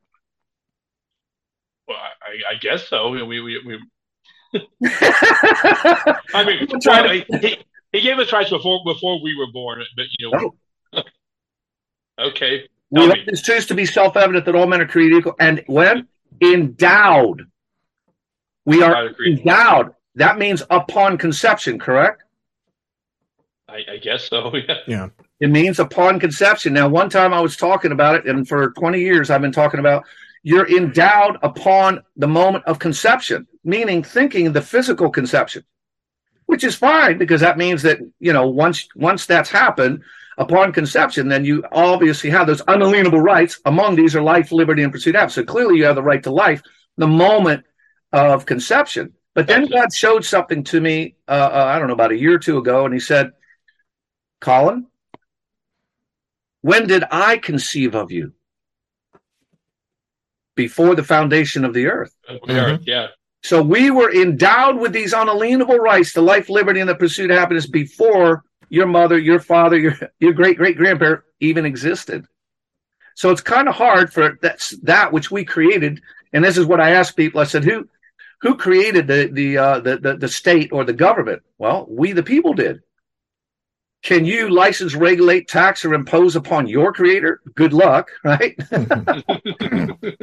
Well, 1.87 1.97
I, 1.97 2.55
I 2.55 2.57
guess 2.59 2.87
so. 2.87 3.09
We, 3.09 3.23
we, 3.23 3.39
we 3.41 3.79
I 4.83 6.15
I 6.33 6.45
mean, 6.45 6.67
I'm 6.71 6.79
trying 6.81 7.23
well, 7.29 7.39
he, 7.41 7.57
he 7.91 8.01
gave 8.01 8.19
us 8.19 8.31
rights 8.31 8.49
before 8.49 8.81
before 8.85 9.21
we 9.21 9.35
were 9.35 9.51
born, 9.51 9.83
but 9.95 10.05
you 10.17 10.31
know, 10.31 10.51
oh. 10.93 11.03
okay. 12.27 12.67
we 12.91 13.01
Tell 13.01 13.07
let 13.09 13.25
this 13.25 13.41
truth 13.41 13.67
to 13.67 13.75
be 13.75 13.85
self-evident 13.85 14.45
that 14.45 14.55
all 14.55 14.67
men 14.67 14.81
are 14.81 14.87
created 14.87 15.19
equal, 15.19 15.35
and 15.39 15.63
when 15.67 16.07
endowed, 16.41 17.43
we 18.65 18.83
are 18.83 19.15
endowed. 19.25 19.93
That 20.15 20.37
means 20.37 20.63
upon 20.69 21.17
conception, 21.17 21.77
correct? 21.77 22.23
I, 23.67 23.93
I 23.93 23.97
guess 23.97 24.29
so. 24.29 24.51
Yeah. 24.87 25.09
It 25.41 25.49
means 25.49 25.79
upon 25.79 26.19
conception. 26.19 26.73
Now, 26.73 26.87
one 26.87 27.09
time 27.09 27.33
I 27.33 27.41
was 27.41 27.57
talking 27.57 27.91
about 27.91 28.15
it, 28.15 28.25
and 28.25 28.47
for 28.47 28.71
20 28.71 29.01
years 29.01 29.29
I've 29.29 29.41
been 29.41 29.51
talking 29.51 29.81
about 29.81 30.05
you're 30.45 30.69
endowed 30.69 31.39
upon 31.41 32.03
the 32.17 32.27
moment 32.27 32.63
of 32.65 32.77
conception, 32.77 33.47
meaning 33.63 34.03
thinking 34.03 34.53
the 34.53 34.61
physical 34.61 35.09
conception, 35.09 35.63
which 36.45 36.63
is 36.63 36.75
fine 36.75 37.17
because 37.17 37.41
that 37.41 37.57
means 37.57 37.81
that, 37.81 37.97
you 38.19 38.31
know, 38.31 38.47
once 38.47 38.87
once 38.95 39.25
that's 39.25 39.49
happened 39.49 40.03
upon 40.37 40.71
conception, 40.71 41.27
then 41.29 41.45
you 41.45 41.63
obviously 41.71 42.29
have 42.29 42.45
those 42.45 42.61
unalienable 42.67 43.19
rights. 43.19 43.59
Among 43.65 43.95
these 43.95 44.15
are 44.15 44.21
life, 44.21 44.51
liberty, 44.51 44.83
and 44.83 44.93
pursuit 44.93 45.15
of. 45.15 45.31
So 45.31 45.43
clearly 45.43 45.77
you 45.77 45.85
have 45.85 45.95
the 45.95 46.03
right 46.03 46.21
to 46.21 46.31
life 46.31 46.61
the 46.95 47.07
moment 47.07 47.65
of 48.13 48.45
conception. 48.45 49.13
But 49.33 49.47
then 49.47 49.65
God 49.65 49.91
showed 49.91 50.23
something 50.23 50.63
to 50.65 50.79
me, 50.79 51.15
uh, 51.27 51.31
uh, 51.31 51.65
I 51.69 51.79
don't 51.79 51.87
know, 51.87 51.95
about 51.95 52.11
a 52.11 52.19
year 52.19 52.35
or 52.35 52.39
two 52.39 52.59
ago, 52.59 52.85
and 52.85 52.93
he 52.93 52.99
said, 52.99 53.31
Colin, 54.41 54.85
when 56.61 56.85
did 56.85 57.03
I 57.09 57.37
conceive 57.39 57.95
of 57.95 58.11
you? 58.11 58.33
Before 60.55 60.95
the 60.95 61.03
foundation 61.03 61.65
of 61.65 61.73
the 61.73 61.87
earth. 61.87 62.15
We 62.47 62.57
are, 62.57 62.79
yeah. 62.83 63.07
So 63.43 63.61
we 63.61 63.91
were 63.91 64.11
endowed 64.11 64.77
with 64.77 64.93
these 64.93 65.13
unalienable 65.13 65.77
rights 65.77 66.13
to 66.13 66.21
life, 66.21 66.49
liberty, 66.49 66.79
and 66.79 66.89
the 66.89 66.95
pursuit 66.95 67.29
of 67.29 67.37
happiness 67.37 67.67
before 67.67 68.43
your 68.69 68.87
mother, 68.87 69.17
your 69.19 69.39
father, 69.39 69.77
your, 69.77 69.95
your 70.19 70.33
great 70.33 70.57
great 70.57 70.77
grandparent 70.77 71.23
even 71.39 71.65
existed. 71.65 72.25
So 73.15 73.29
it's 73.29 73.41
kind 73.41 73.69
of 73.69 73.75
hard 73.75 74.11
for 74.11 74.37
that's 74.41 74.71
that 74.83 75.13
which 75.13 75.29
we 75.29 75.45
created. 75.45 76.01
And 76.33 76.43
this 76.43 76.57
is 76.57 76.65
what 76.65 76.81
I 76.81 76.91
asked 76.91 77.15
people. 77.15 77.39
I 77.39 77.45
said, 77.45 77.63
who 77.63 77.87
who 78.41 78.55
created 78.55 79.07
the 79.07 79.29
the 79.31 79.57
uh, 79.57 79.79
the, 79.79 79.97
the 79.97 80.17
the 80.17 80.27
state 80.27 80.71
or 80.71 80.83
the 80.83 80.93
government? 80.93 81.43
Well, 81.57 81.85
we 81.89 82.13
the 82.13 82.23
people 82.23 82.53
did. 82.53 82.81
Can 84.05 84.23
you 84.23 84.49
license, 84.49 84.93
regulate, 84.93 85.47
tax, 85.47 85.83
or 85.83 85.95
impose 85.95 86.35
upon 86.35 86.67
your 86.67 86.93
creator? 86.93 87.41
Good 87.55 87.73
luck, 87.73 88.11
right? 88.23 88.55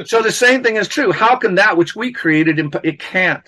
so 0.06 0.22
the 0.22 0.30
same 0.32 0.62
thing 0.62 0.76
is 0.76 0.86
true. 0.86 1.10
How 1.10 1.34
can 1.34 1.56
that 1.56 1.76
which 1.76 1.96
we 1.96 2.12
created, 2.12 2.60
imp- 2.60 2.84
it 2.84 3.00
can't? 3.00 3.42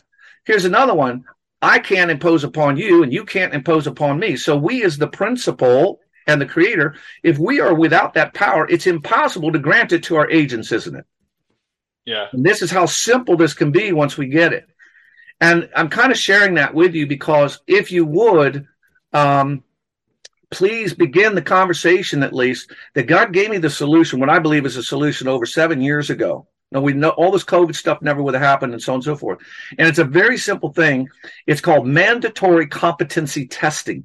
Here's 0.45 0.65
another 0.65 0.93
one. 0.93 1.25
I 1.63 1.79
can't 1.79 2.11
impose 2.11 2.43
upon 2.43 2.77
you, 2.77 3.05
and 3.05 3.13
you 3.13 3.25
can't 3.25 3.55
impose 3.55 3.87
upon 3.87 4.19
me. 4.19 4.35
So 4.35 4.57
we, 4.57 4.83
as 4.83 4.99
the 4.99 5.07
principal 5.07 6.01
and 6.27 6.41
the 6.41 6.47
creator, 6.47 6.97
if 7.23 7.39
we 7.39 7.61
are 7.61 7.73
without 7.73 8.15
that 8.15 8.35
power, 8.35 8.69
it's 8.69 8.89
impossible 8.89 9.53
to 9.53 9.61
grant 9.61 9.93
it 9.93 10.03
to 10.05 10.17
our 10.17 10.29
agents, 10.29 10.73
isn't 10.73 10.97
it? 10.97 11.05
Yeah. 12.07 12.27
And 12.33 12.45
this 12.45 12.61
is 12.61 12.73
how 12.73 12.87
simple 12.87 13.37
this 13.37 13.55
can 13.55 13.71
be 13.71 13.93
once 13.93 14.19
we 14.19 14.27
get 14.27 14.53
it. 14.53 14.67
And 15.41 15.71
I'm 15.77 15.91
kind 15.91 16.11
of 16.11 16.19
sharing 16.19 16.55
that 16.55 16.75
with 16.75 16.97
you 16.97 17.07
because 17.07 17.61
if 17.69 17.93
you 17.93 18.05
would, 18.05 18.67
um, 19.13 19.63
please 20.51 20.95
begin 20.95 21.35
the 21.35 21.43
conversation 21.43 22.23
at 22.23 22.33
least 22.33 22.73
that 22.95 23.07
God 23.07 23.33
gave 23.33 23.51
me 23.51 23.59
the 23.59 23.71
solution, 23.71 24.21
what 24.21 24.31
I 24.31 24.39
believe 24.39 24.67
is 24.67 24.77
a 24.77 24.83
solution 24.83 25.29
over 25.29 25.47
seven 25.47 25.81
years 25.81 26.11
ago. 26.11 26.47
Now 26.71 26.81
we 26.81 26.93
know 26.93 27.11
all 27.11 27.31
this 27.31 27.45
COVID 27.45 27.75
stuff 27.75 28.03
never 28.03 28.23
would 28.23 28.35
have 28.35 28.43
happened 28.43 28.73
and 28.73 28.83
so 28.83 28.93
on 28.93 28.97
and 28.97 29.05
so 29.05 29.17
forth. 29.17 29.39
And 29.79 29.87
it's 29.87 29.99
a 29.99 30.05
very 30.05 30.37
simple 30.37 30.73
thing. 30.73 31.09
It's 31.47 31.61
called 31.61 31.87
mandatory 31.87 32.67
competency 32.67 33.47
testing. 33.47 34.05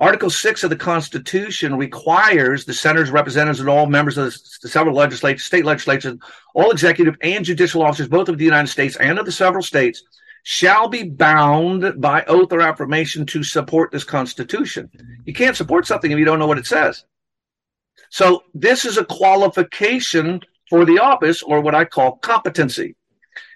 Article 0.00 0.30
6 0.30 0.64
of 0.64 0.70
the 0.70 0.76
Constitution 0.76 1.76
requires 1.76 2.64
the 2.64 2.74
senators, 2.74 3.10
representatives, 3.10 3.60
and 3.60 3.68
all 3.68 3.86
members 3.86 4.18
of 4.18 4.34
the 4.62 4.68
several 4.68 4.94
legislatures, 4.94 5.44
state 5.44 5.64
legislatures, 5.64 6.18
all 6.54 6.70
executive 6.70 7.16
and 7.22 7.44
judicial 7.44 7.82
officers, 7.82 8.08
both 8.08 8.28
of 8.28 8.38
the 8.38 8.44
United 8.44 8.68
States 8.68 8.96
and 8.96 9.18
of 9.18 9.26
the 9.26 9.32
several 9.32 9.62
states, 9.62 10.02
shall 10.44 10.88
be 10.88 11.02
bound 11.02 12.00
by 12.00 12.22
oath 12.26 12.52
or 12.52 12.60
affirmation 12.60 13.26
to 13.26 13.42
support 13.42 13.90
this 13.90 14.04
Constitution. 14.04 14.90
You 15.24 15.32
can't 15.32 15.56
support 15.56 15.86
something 15.86 16.12
if 16.12 16.18
you 16.18 16.24
don't 16.26 16.38
know 16.38 16.46
what 16.46 16.58
it 16.58 16.66
says. 16.66 17.04
So, 18.10 18.44
this 18.52 18.84
is 18.84 18.98
a 18.98 19.04
qualification 19.04 20.40
for 20.70 20.84
the 20.84 20.98
office, 20.98 21.42
or 21.42 21.60
what 21.60 21.74
I 21.74 21.84
call 21.84 22.16
competency. 22.16 22.94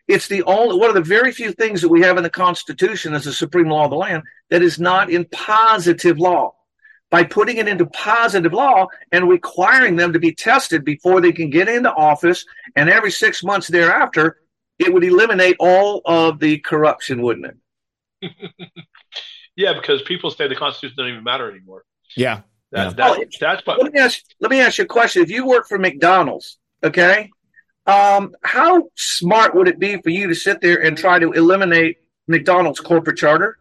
It's 0.08 0.28
the 0.28 0.42
only 0.44 0.78
one 0.78 0.88
of 0.88 0.94
the 0.94 1.02
very 1.02 1.30
few 1.30 1.52
things 1.52 1.82
that 1.82 1.88
we 1.90 2.00
have 2.00 2.16
in 2.16 2.22
the 2.22 2.30
Constitution 2.30 3.14
as 3.14 3.24
the 3.24 3.32
supreme 3.32 3.68
law 3.68 3.84
of 3.84 3.90
the 3.90 3.96
land 3.96 4.22
that 4.48 4.62
is 4.62 4.80
not 4.80 5.10
in 5.10 5.26
positive 5.26 6.18
law. 6.18 6.54
By 7.10 7.24
putting 7.24 7.56
it 7.58 7.68
into 7.68 7.86
positive 7.86 8.52
law 8.52 8.86
and 9.12 9.28
requiring 9.28 9.96
them 9.96 10.12
to 10.12 10.18
be 10.18 10.34
tested 10.34 10.84
before 10.84 11.20
they 11.20 11.32
can 11.32 11.50
get 11.50 11.68
into 11.68 11.92
office, 11.92 12.44
and 12.76 12.88
every 12.88 13.10
six 13.10 13.42
months 13.44 13.68
thereafter, 13.68 14.38
it 14.78 14.92
would 14.92 15.04
eliminate 15.04 15.56
all 15.58 16.02
of 16.04 16.38
the 16.38 16.58
corruption, 16.58 17.22
wouldn't 17.22 17.54
it? 18.22 18.32
yeah, 19.56 19.74
because 19.74 20.02
people 20.02 20.30
say 20.30 20.48
the 20.48 20.54
Constitution 20.54 20.96
doesn't 20.96 21.12
even 21.12 21.24
matter 21.24 21.50
anymore. 21.50 21.84
Yeah. 22.16 22.42
That, 22.70 22.96
yeah. 22.98 23.08
That, 23.10 23.26
that's 23.40 23.66
what. 23.66 23.82
Let 23.82 23.92
me 23.92 24.00
ask. 24.00 24.22
Let 24.40 24.50
me 24.50 24.60
ask 24.60 24.78
you 24.78 24.84
a 24.84 24.88
question. 24.88 25.22
If 25.22 25.30
you 25.30 25.46
work 25.46 25.66
for 25.66 25.78
McDonald's, 25.78 26.58
okay, 26.84 27.30
um, 27.86 28.34
how 28.42 28.90
smart 28.94 29.54
would 29.54 29.68
it 29.68 29.78
be 29.78 30.00
for 30.02 30.10
you 30.10 30.28
to 30.28 30.34
sit 30.34 30.60
there 30.60 30.82
and 30.82 30.96
try 30.96 31.18
to 31.18 31.32
eliminate 31.32 31.96
McDonald's 32.26 32.80
corporate 32.80 33.16
charter? 33.16 33.58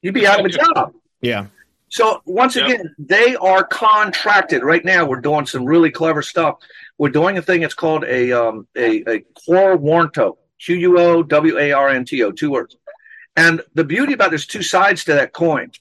You'd 0.00 0.14
be 0.14 0.26
out 0.26 0.40
of 0.40 0.46
a 0.46 0.48
job. 0.74 0.94
Yeah. 1.20 1.46
So 1.90 2.22
once 2.24 2.54
yep. 2.56 2.66
again, 2.66 2.94
they 2.98 3.34
are 3.36 3.64
contracted. 3.64 4.62
Right 4.62 4.84
now, 4.84 5.04
we're 5.04 5.20
doing 5.20 5.44
some 5.44 5.64
really 5.64 5.90
clever 5.90 6.22
stuff. 6.22 6.58
We're 6.98 7.10
doing 7.10 7.36
a 7.36 7.42
thing. 7.42 7.62
It's 7.62 7.74
called 7.74 8.04
a 8.04 8.32
um, 8.32 8.66
a, 8.76 9.02
a 9.12 9.20
quo 9.44 9.76
warranto. 9.76 10.36
Q 10.60 10.76
U 10.76 10.98
O 10.98 11.22
W 11.22 11.58
A 11.58 11.72
R 11.72 11.88
N 11.88 12.04
T 12.04 12.22
O. 12.22 12.30
Two 12.30 12.52
words. 12.52 12.76
And 13.36 13.62
the 13.74 13.84
beauty 13.84 14.12
about 14.12 14.30
there's 14.30 14.46
two 14.46 14.62
sides 14.62 15.04
to 15.04 15.14
that 15.14 15.32
coin. 15.32 15.72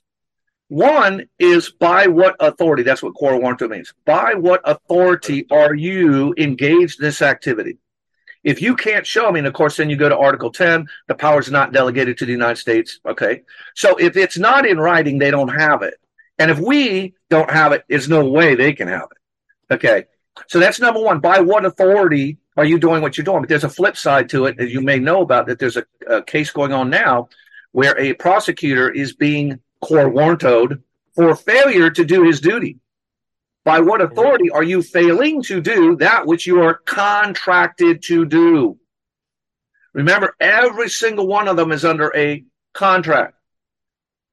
One 0.70 1.28
is 1.38 1.70
by 1.70 2.08
what 2.08 2.36
authority? 2.40 2.84
That's 2.84 3.04
what 3.04 3.14
quo 3.14 3.40
warranto 3.40 3.70
means. 3.70 3.94
By 4.06 4.34
what 4.34 4.62
authority 4.64 5.46
are 5.52 5.76
you 5.76 6.34
engaged 6.38 7.00
in 7.00 7.06
this 7.06 7.22
activity? 7.22 7.78
If 8.44 8.62
you 8.62 8.76
can't 8.76 9.06
show, 9.06 9.28
I 9.28 9.32
mean, 9.32 9.46
of 9.46 9.54
course, 9.54 9.78
then 9.78 9.90
you 9.90 9.98
go 9.98 10.10
to 10.10 10.18
Article 10.18 10.52
10, 10.52 10.88
the 11.08 11.16
power 11.16 11.40
is 11.40 11.52
not 11.52 11.74
delegated 11.74 12.18
to 12.20 12.26
the 12.26 12.32
United 12.32 12.58
States. 12.58 13.00
Okay. 13.06 13.44
So 13.76 13.96
if 13.98 14.16
it's 14.16 14.38
not 14.38 14.66
in 14.66 14.80
writing, 14.80 15.18
they 15.18 15.32
don't 15.32 15.50
have 15.50 15.82
it. 15.82 15.96
And 16.38 16.50
if 16.50 16.58
we 16.58 17.16
don't 17.30 17.52
have 17.52 17.74
it, 17.74 17.84
there's 17.90 18.08
no 18.08 18.26
way 18.26 18.56
they 18.56 18.74
can 18.74 18.88
have 18.88 19.10
it. 19.12 19.74
Okay. 19.74 20.06
So 20.48 20.60
that's 20.60 20.80
number 20.80 21.02
one. 21.02 21.20
By 21.20 21.42
what 21.42 21.66
authority 21.66 22.38
are 22.56 22.66
you 22.66 22.80
doing 22.80 23.02
what 23.02 23.18
you're 23.18 23.26
doing? 23.26 23.42
But 23.42 23.50
there's 23.50 23.66
a 23.66 23.70
flip 23.70 23.98
side 23.98 24.30
to 24.30 24.46
it, 24.46 24.60
as 24.60 24.74
you 24.74 24.82
may 24.82 25.00
know 25.00 25.22
about, 25.22 25.48
that 25.48 25.60
there's 25.60 25.78
a, 25.78 25.86
a 26.08 26.24
case 26.24 26.50
going 26.52 26.72
on 26.72 26.90
now 26.90 27.28
where 27.72 28.00
a 28.00 28.14
prosecutor 28.14 28.90
is 28.90 29.14
being 29.14 29.60
quo 29.82 30.10
warrantoed 30.10 30.82
for 31.14 31.36
failure 31.36 31.90
to 31.90 32.06
do 32.06 32.24
his 32.24 32.40
duty. 32.40 32.78
By 33.70 33.82
what 33.82 34.02
authority 34.02 34.50
are 34.50 34.64
you 34.64 34.82
failing 34.82 35.44
to 35.44 35.62
do 35.62 35.96
that 35.98 36.26
which 36.26 36.48
you 36.48 36.60
are 36.64 36.82
contracted 36.88 38.02
to 38.06 38.26
do? 38.26 38.80
Remember, 39.94 40.36
every 40.40 40.90
single 40.90 41.28
one 41.28 41.48
of 41.48 41.56
them 41.56 41.72
is 41.72 41.86
under 41.86 42.12
a 42.18 42.44
contract. 42.74 43.36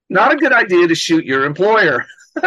Not 0.08 0.32
a 0.32 0.36
good 0.36 0.54
idea 0.54 0.88
to 0.88 0.94
shoot 0.94 1.26
your 1.26 1.44
employer. 1.44 2.06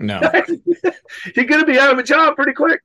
no. 0.00 0.20
You're 1.36 1.46
going 1.46 1.60
to 1.60 1.66
be 1.66 1.78
out 1.78 1.92
of 1.92 2.00
a 2.00 2.02
job 2.02 2.34
pretty 2.34 2.54
quick. 2.54 2.82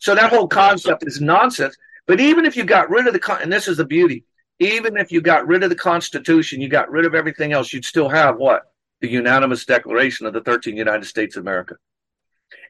So 0.00 0.16
that 0.16 0.30
whole 0.30 0.48
concept 0.48 1.04
is 1.06 1.20
nonsense. 1.20 1.76
But 2.08 2.18
even 2.18 2.46
if 2.46 2.56
you 2.56 2.64
got 2.64 2.90
rid 2.90 3.06
of 3.06 3.12
the, 3.12 3.20
con- 3.20 3.42
and 3.42 3.52
this 3.52 3.68
is 3.68 3.76
the 3.76 3.84
beauty, 3.84 4.24
even 4.58 4.96
if 4.96 5.12
you 5.12 5.20
got 5.20 5.46
rid 5.46 5.62
of 5.62 5.70
the 5.70 5.76
Constitution, 5.76 6.60
you 6.60 6.68
got 6.68 6.90
rid 6.90 7.06
of 7.06 7.14
everything 7.14 7.52
else, 7.52 7.72
you'd 7.72 7.84
still 7.84 8.08
have 8.08 8.38
what? 8.38 8.72
The 9.06 9.12
unanimous 9.12 9.64
declaration 9.64 10.26
of 10.26 10.32
the 10.32 10.40
13 10.40 10.76
United 10.76 11.04
States 11.04 11.36
of 11.36 11.42
America. 11.42 11.76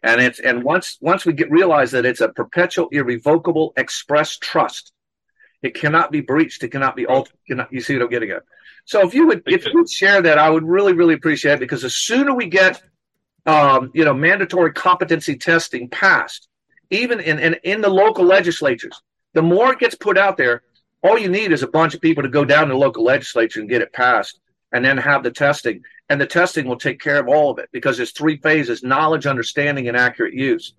And 0.03 0.21
it's 0.21 0.39
and 0.39 0.63
once 0.63 0.99
once 1.01 1.25
we 1.25 1.33
get 1.33 1.51
realize 1.51 1.91
that 1.93 2.05
it's 2.05 2.21
a 2.21 2.29
perpetual, 2.29 2.89
irrevocable 2.93 3.73
express 3.77 4.37
trust, 4.37 4.93
it 5.63 5.75
cannot 5.75 6.13
be 6.13 6.21
breached, 6.21 6.63
it 6.63 6.69
cannot 6.69 6.95
be 6.97 7.07
altered. 7.07 7.37
Cannot, 7.49 7.73
you 7.73 7.81
see 7.81 7.95
what 7.95 8.03
I'm 8.03 8.11
getting 8.11 8.31
at? 8.31 8.43
So 8.85 9.07
if 9.07 9.15
you 9.15 9.27
would 9.27 9.43
if 9.47 9.65
you 9.65 9.73
would 9.75 9.91
share 9.91 10.21
that, 10.23 10.39
I 10.39 10.51
would 10.51 10.65
really, 10.65 10.93
really 10.93 11.15
appreciate 11.15 11.55
it 11.55 11.61
because 11.61 11.83
the 11.83 11.91
sooner 11.91 12.35
we 12.35 12.47
get 12.47 12.83
um, 13.47 13.91
you 13.95 14.05
know, 14.05 14.13
mandatory 14.13 14.73
competency 14.73 15.37
testing 15.37 15.89
passed, 15.89 16.49
even 16.91 17.21
in, 17.21 17.39
in, 17.39 17.55
in 17.63 17.81
the 17.81 17.89
local 17.89 18.25
legislatures, 18.25 19.01
the 19.33 19.43
more 19.43 19.73
it 19.73 19.79
gets 19.79 19.95
put 19.95 20.19
out 20.19 20.37
there, 20.37 20.63
all 21.03 21.19
you 21.19 21.29
need 21.29 21.53
is 21.53 21.63
a 21.63 21.69
bunch 21.69 21.95
of 21.95 22.01
people 22.01 22.25
to 22.25 22.29
go 22.29 22.45
down 22.45 22.67
to 22.67 22.75
the 22.75 22.79
local 22.79 23.05
legislature 23.05 23.61
and 23.61 23.69
get 23.69 23.83
it 23.83 23.93
passed 23.93 24.41
and 24.73 24.85
then 24.85 24.97
have 24.99 25.23
the 25.23 25.31
testing. 25.31 25.83
And 26.09 26.21
the 26.21 26.27
testing 26.27 26.69
will 26.69 26.77
take 26.77 27.01
care 27.01 27.19
of 27.19 27.27
all 27.27 27.51
of 27.51 27.59
it 27.59 27.69
because 27.73 27.97
there's 27.97 28.13
three 28.13 28.37
phases 28.37 28.83
knowledge, 28.83 29.27
understanding, 29.27 29.89
and 29.89 29.97
accurate 29.97 30.35
use. 30.35 30.75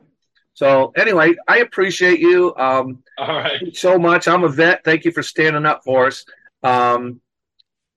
So, 0.54 0.92
anyway, 0.96 1.36
I 1.48 1.60
appreciate 1.60 2.20
you. 2.20 2.56
Um, 2.56 3.04
all 3.18 3.28
right. 3.28 3.76
So 3.76 4.00
much. 4.00 4.28
I'm 4.28 4.44
a 4.44 4.50
vet. 4.50 4.84
Thank 4.84 5.06
you 5.06 5.12
for 5.12 5.22
standing 5.22 5.66
up 5.66 5.82
for 5.84 6.08
us. 6.08 6.26
Um, 6.64 7.22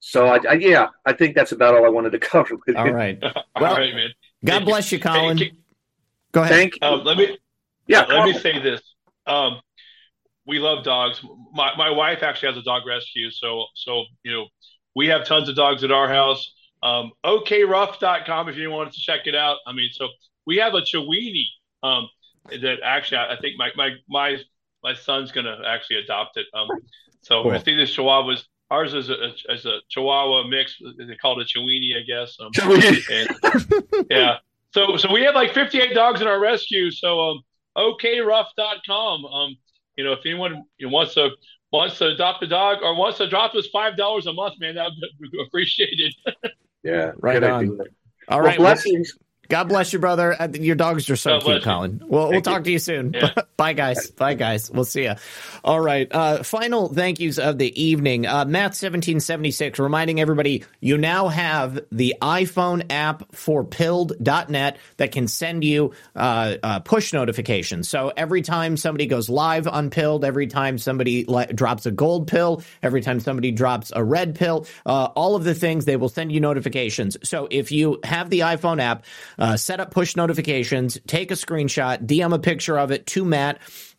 so, 0.01 0.27
I, 0.27 0.41
I, 0.49 0.53
yeah, 0.55 0.89
I 1.07 1.13
think 1.13 1.37
that's 1.37 1.53
about 1.53 1.75
all 1.75 1.87
I 1.87 1.89
wanted 1.89 2.11
to 2.13 2.19
cover 2.19 2.57
with 2.57 2.75
you. 2.75 2.75
All 2.83 2.93
right. 2.93 3.19
Well, 3.23 3.33
all 3.55 3.63
right, 3.63 3.95
man. 3.95 4.11
God 4.45 4.65
bless 4.65 4.91
you, 4.93 4.99
Colin. 4.99 5.39
Hey, 5.39 5.53
Go 6.33 6.43
ahead. 6.43 6.55
Thank 6.55 6.75
you. 6.81 6.87
Um, 6.87 7.05
let 7.05 7.17
me, 7.17 7.39
yeah, 7.87 8.05
let 8.07 8.25
me 8.25 8.39
say 8.39 8.61
this. 8.61 8.81
Um, 9.27 9.61
we 10.47 10.59
love 10.59 10.85
dogs. 10.85 11.21
My 11.53 11.75
my 11.77 11.91
wife 11.91 12.23
actually 12.23 12.49
has 12.55 12.59
a 12.59 12.63
dog 12.63 12.87
rescue, 12.87 13.31
so 13.31 13.67
so 13.75 14.05
you 14.23 14.33
know 14.33 14.47
we 14.95 15.07
have 15.09 15.25
tons 15.25 15.49
of 15.49 15.57
dogs 15.57 15.85
at 15.85 15.91
our 15.91 16.09
house. 16.09 16.53
Um, 16.83 17.13
okruff.com 17.25 18.49
if 18.49 18.57
you 18.57 18.71
wanted 18.71 18.93
to 18.95 19.01
check 19.01 19.27
it 19.27 19.35
out. 19.35 19.59
I 19.67 19.73
mean, 19.73 19.91
so 19.93 20.09
we 20.47 20.57
have 20.57 20.75
a 20.75 20.81
Chiweenie 20.81 21.45
um, 21.83 22.09
that 22.49 22.79
actually 22.83 23.19
I, 23.19 23.35
I 23.35 23.37
think 23.41 23.57
my 23.59 23.71
my 23.77 23.91
my 24.09 24.39
my 24.83 24.95
son's 24.95 25.33
gonna 25.33 25.59
actually 25.67 25.97
adopt 25.97 26.37
it. 26.37 26.47
Um, 26.55 26.69
so 27.23 27.43
cool. 27.43 27.53
I 27.53 27.59
see 27.63 27.77
this 27.77 27.95
Chihuahuas. 27.95 28.45
Ours 28.71 28.95
is 28.95 29.11
a, 29.11 29.33
is 29.49 29.67
a 29.67 29.79
Chihuahua 29.89 30.47
mix. 30.47 30.77
They 30.97 31.17
call 31.17 31.41
it 31.41 31.43
a 31.43 31.59
Chiweenie, 31.59 31.97
I 31.99 32.03
guess. 32.07 32.37
Um, 32.39 32.53
and, 33.11 34.07
yeah. 34.11 34.37
So 34.73 34.97
so 34.97 35.13
we 35.13 35.23
have 35.23 35.35
like 35.35 35.53
58 35.53 35.93
dogs 35.93 36.21
in 36.21 36.29
our 36.29 36.39
rescue. 36.39 36.93
So 36.93 37.21
um, 37.21 37.41
okruff.com. 37.77 39.25
Um, 39.25 39.57
you 39.97 40.05
know, 40.05 40.13
if 40.13 40.21
anyone 40.25 40.63
wants 40.83 41.15
to 41.15 41.31
wants 41.73 41.99
to 41.99 42.09
adopt 42.09 42.43
a 42.45 42.47
dog 42.47 42.79
or 42.83 42.95
wants 42.95 43.19
to 43.19 43.29
drop 43.29 43.55
us 43.55 43.67
five 43.73 43.97
dollars 43.97 44.27
a 44.27 44.33
month, 44.33 44.55
man, 44.61 44.77
that 44.77 44.91
would 45.19 45.31
be 45.31 45.43
appreciated. 45.43 46.15
yeah, 46.83 47.13
right 47.17 47.43
on. 47.43 47.79
All 48.29 48.39
well, 48.39 48.41
right, 48.41 48.59
blessings. 48.59 49.17
God 49.51 49.69
bless 49.69 49.93
you, 49.93 49.99
brother. 49.99 50.35
Uh, 50.41 50.49
your 50.53 50.77
dogs 50.77 51.11
are 51.11 51.17
so 51.17 51.33
God 51.33 51.45
cute, 51.45 51.63
Colin. 51.63 52.03
Well, 52.07 52.31
we'll 52.31 52.41
talk 52.41 52.59
you. 52.61 52.65
to 52.65 52.71
you 52.73 52.79
soon. 52.79 53.13
Yeah. 53.13 53.35
Bye, 53.57 53.75
guys. 53.75 54.11
Bye, 54.11 54.35
guys. 54.35 54.71
We'll 54.71 54.85
see 54.85 55.03
you. 55.03 55.15
All 55.65 55.81
right. 55.81 56.09
Uh, 56.11 56.43
final 56.43 56.89
thank 56.89 57.21
yous 57.21 57.39
of 57.39 57.59
the 57.59 57.83
evening. 57.83 58.27
Uh, 58.27 58.45
Matt 58.45 58.75
seventeen 58.75 59.21
seventy 59.21 59.51
six 59.51 59.79
reminding 59.79 60.21
everybody 60.21 60.65
you 60.81 60.97
now 60.97 61.29
have 61.29 61.81
the 61.93 62.15
iPhone 62.23 62.87
app 62.91 63.35
for 63.35 63.65
Pilled.net 63.65 64.79
that 64.97 65.13
can 65.13 65.29
send 65.29 65.65
you 65.65 65.93
uh, 66.17 66.57
uh, 66.63 66.81
push 66.81 67.13
notifications. 67.13 67.89
So 67.89 68.13
every 68.17 68.43
time 68.43 68.77
somebody 68.77 69.07
goes 69.07 69.29
live 69.29 69.67
on 69.67 69.91
Pilled, 69.91 70.25
every 70.25 70.47
time 70.47 70.79
somebody 70.79 71.25
le- 71.27 71.53
drops 71.53 71.87
a 71.87 71.91
gold 71.91 72.29
pill, 72.29 72.63
every 72.83 73.01
time 73.01 73.21
somebody 73.21 73.51
drops 73.51 73.93
a 73.95 74.03
red 74.03 74.37
pill, 74.37 74.67
uh, 74.87 75.09
all 75.17 75.35
of 75.35 75.45
the 75.45 75.55
things 75.55 75.85
they 75.85 75.97
will 75.97 76.09
send 76.09 76.33
you 76.33 76.41
notifications. 76.41 77.17
So 77.23 77.49
if 77.51 77.73
you 77.73 78.01
have 78.05 78.31
the 78.31 78.41
iPhone 78.41 78.81
app 78.81 79.05
uh, 79.41 79.57
set 79.57 79.81
up 79.81 79.91
push 79.91 80.15
notifications, 80.15 80.99
take 81.07 81.31
a 81.31 81.35
screenshot, 81.35 82.07
DM 82.07 82.35
a 82.35 82.39
picture 82.39 82.79
of 82.79 82.91
it 82.91 83.07
to 83.07 83.25
Matt. 83.25 83.59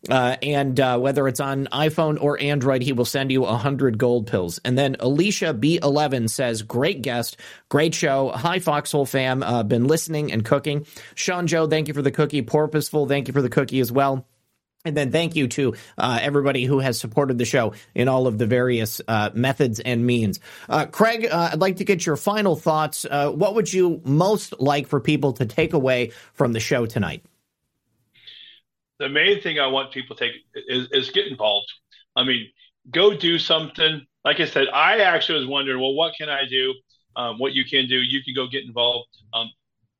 Uh, 0.09 0.35
and 0.41 0.79
uh, 0.79 0.97
whether 0.97 1.27
it's 1.27 1.39
on 1.39 1.67
iPhone 1.67 2.19
or 2.19 2.39
Android, 2.41 2.81
he 2.81 2.91
will 2.91 3.05
send 3.05 3.31
you 3.31 3.41
100 3.41 3.99
gold 3.99 4.25
pills. 4.27 4.59
And 4.65 4.75
then 4.75 4.95
Alicia 4.99 5.53
B11 5.53 6.29
says, 6.29 6.63
Great 6.63 7.03
guest, 7.03 7.37
great 7.69 7.93
show. 7.93 8.31
Hi, 8.33 8.59
Foxhole 8.59 9.05
fam. 9.05 9.43
Uh, 9.43 9.61
been 9.63 9.85
listening 9.85 10.31
and 10.31 10.43
cooking. 10.43 10.87
Sean 11.13 11.45
Joe, 11.45 11.67
thank 11.67 11.87
you 11.87 11.93
for 11.93 12.01
the 12.01 12.11
cookie. 12.11 12.41
Porpoiseful, 12.41 13.07
thank 13.07 13.27
you 13.27 13.33
for 13.33 13.43
the 13.43 13.49
cookie 13.49 13.79
as 13.79 13.91
well. 13.91 14.25
And 14.83 14.97
then 14.97 15.11
thank 15.11 15.35
you 15.35 15.47
to 15.49 15.75
uh, 15.97 16.19
everybody 16.21 16.65
who 16.65 16.79
has 16.79 16.99
supported 16.99 17.37
the 17.37 17.45
show 17.45 17.73
in 17.93 18.07
all 18.07 18.25
of 18.25 18.37
the 18.37 18.47
various 18.47 18.99
uh, 19.07 19.29
methods 19.33 19.79
and 19.79 20.05
means. 20.05 20.39
Uh, 20.67 20.87
Craig, 20.87 21.27
uh, 21.29 21.49
I'd 21.53 21.61
like 21.61 21.77
to 21.77 21.83
get 21.83 22.05
your 22.05 22.15
final 22.15 22.55
thoughts. 22.55 23.05
Uh, 23.05 23.29
what 23.29 23.53
would 23.55 23.71
you 23.71 24.01
most 24.03 24.59
like 24.59 24.87
for 24.87 24.99
people 24.99 25.33
to 25.33 25.45
take 25.45 25.73
away 25.73 26.11
from 26.33 26.53
the 26.53 26.59
show 26.59 26.85
tonight? 26.85 27.23
The 28.99 29.09
main 29.09 29.41
thing 29.41 29.59
I 29.59 29.67
want 29.67 29.91
people 29.91 30.15
to 30.15 30.25
take 30.25 30.41
is, 30.55 30.87
is 30.91 31.11
get 31.11 31.27
involved. 31.27 31.71
I 32.15 32.23
mean, 32.23 32.47
go 32.89 33.15
do 33.15 33.37
something. 33.37 34.05
Like 34.25 34.39
I 34.39 34.45
said, 34.45 34.67
I 34.73 34.99
actually 34.99 35.39
was 35.39 35.47
wondering, 35.47 35.79
well, 35.79 35.93
what 35.93 36.13
can 36.17 36.29
I 36.29 36.45
do? 36.49 36.73
um, 37.15 37.37
what 37.39 37.53
you 37.53 37.65
can 37.65 37.87
do, 37.87 37.97
you 37.97 38.23
can 38.23 38.33
go 38.33 38.47
get 38.47 38.63
involved. 38.63 39.09
Um, 39.33 39.49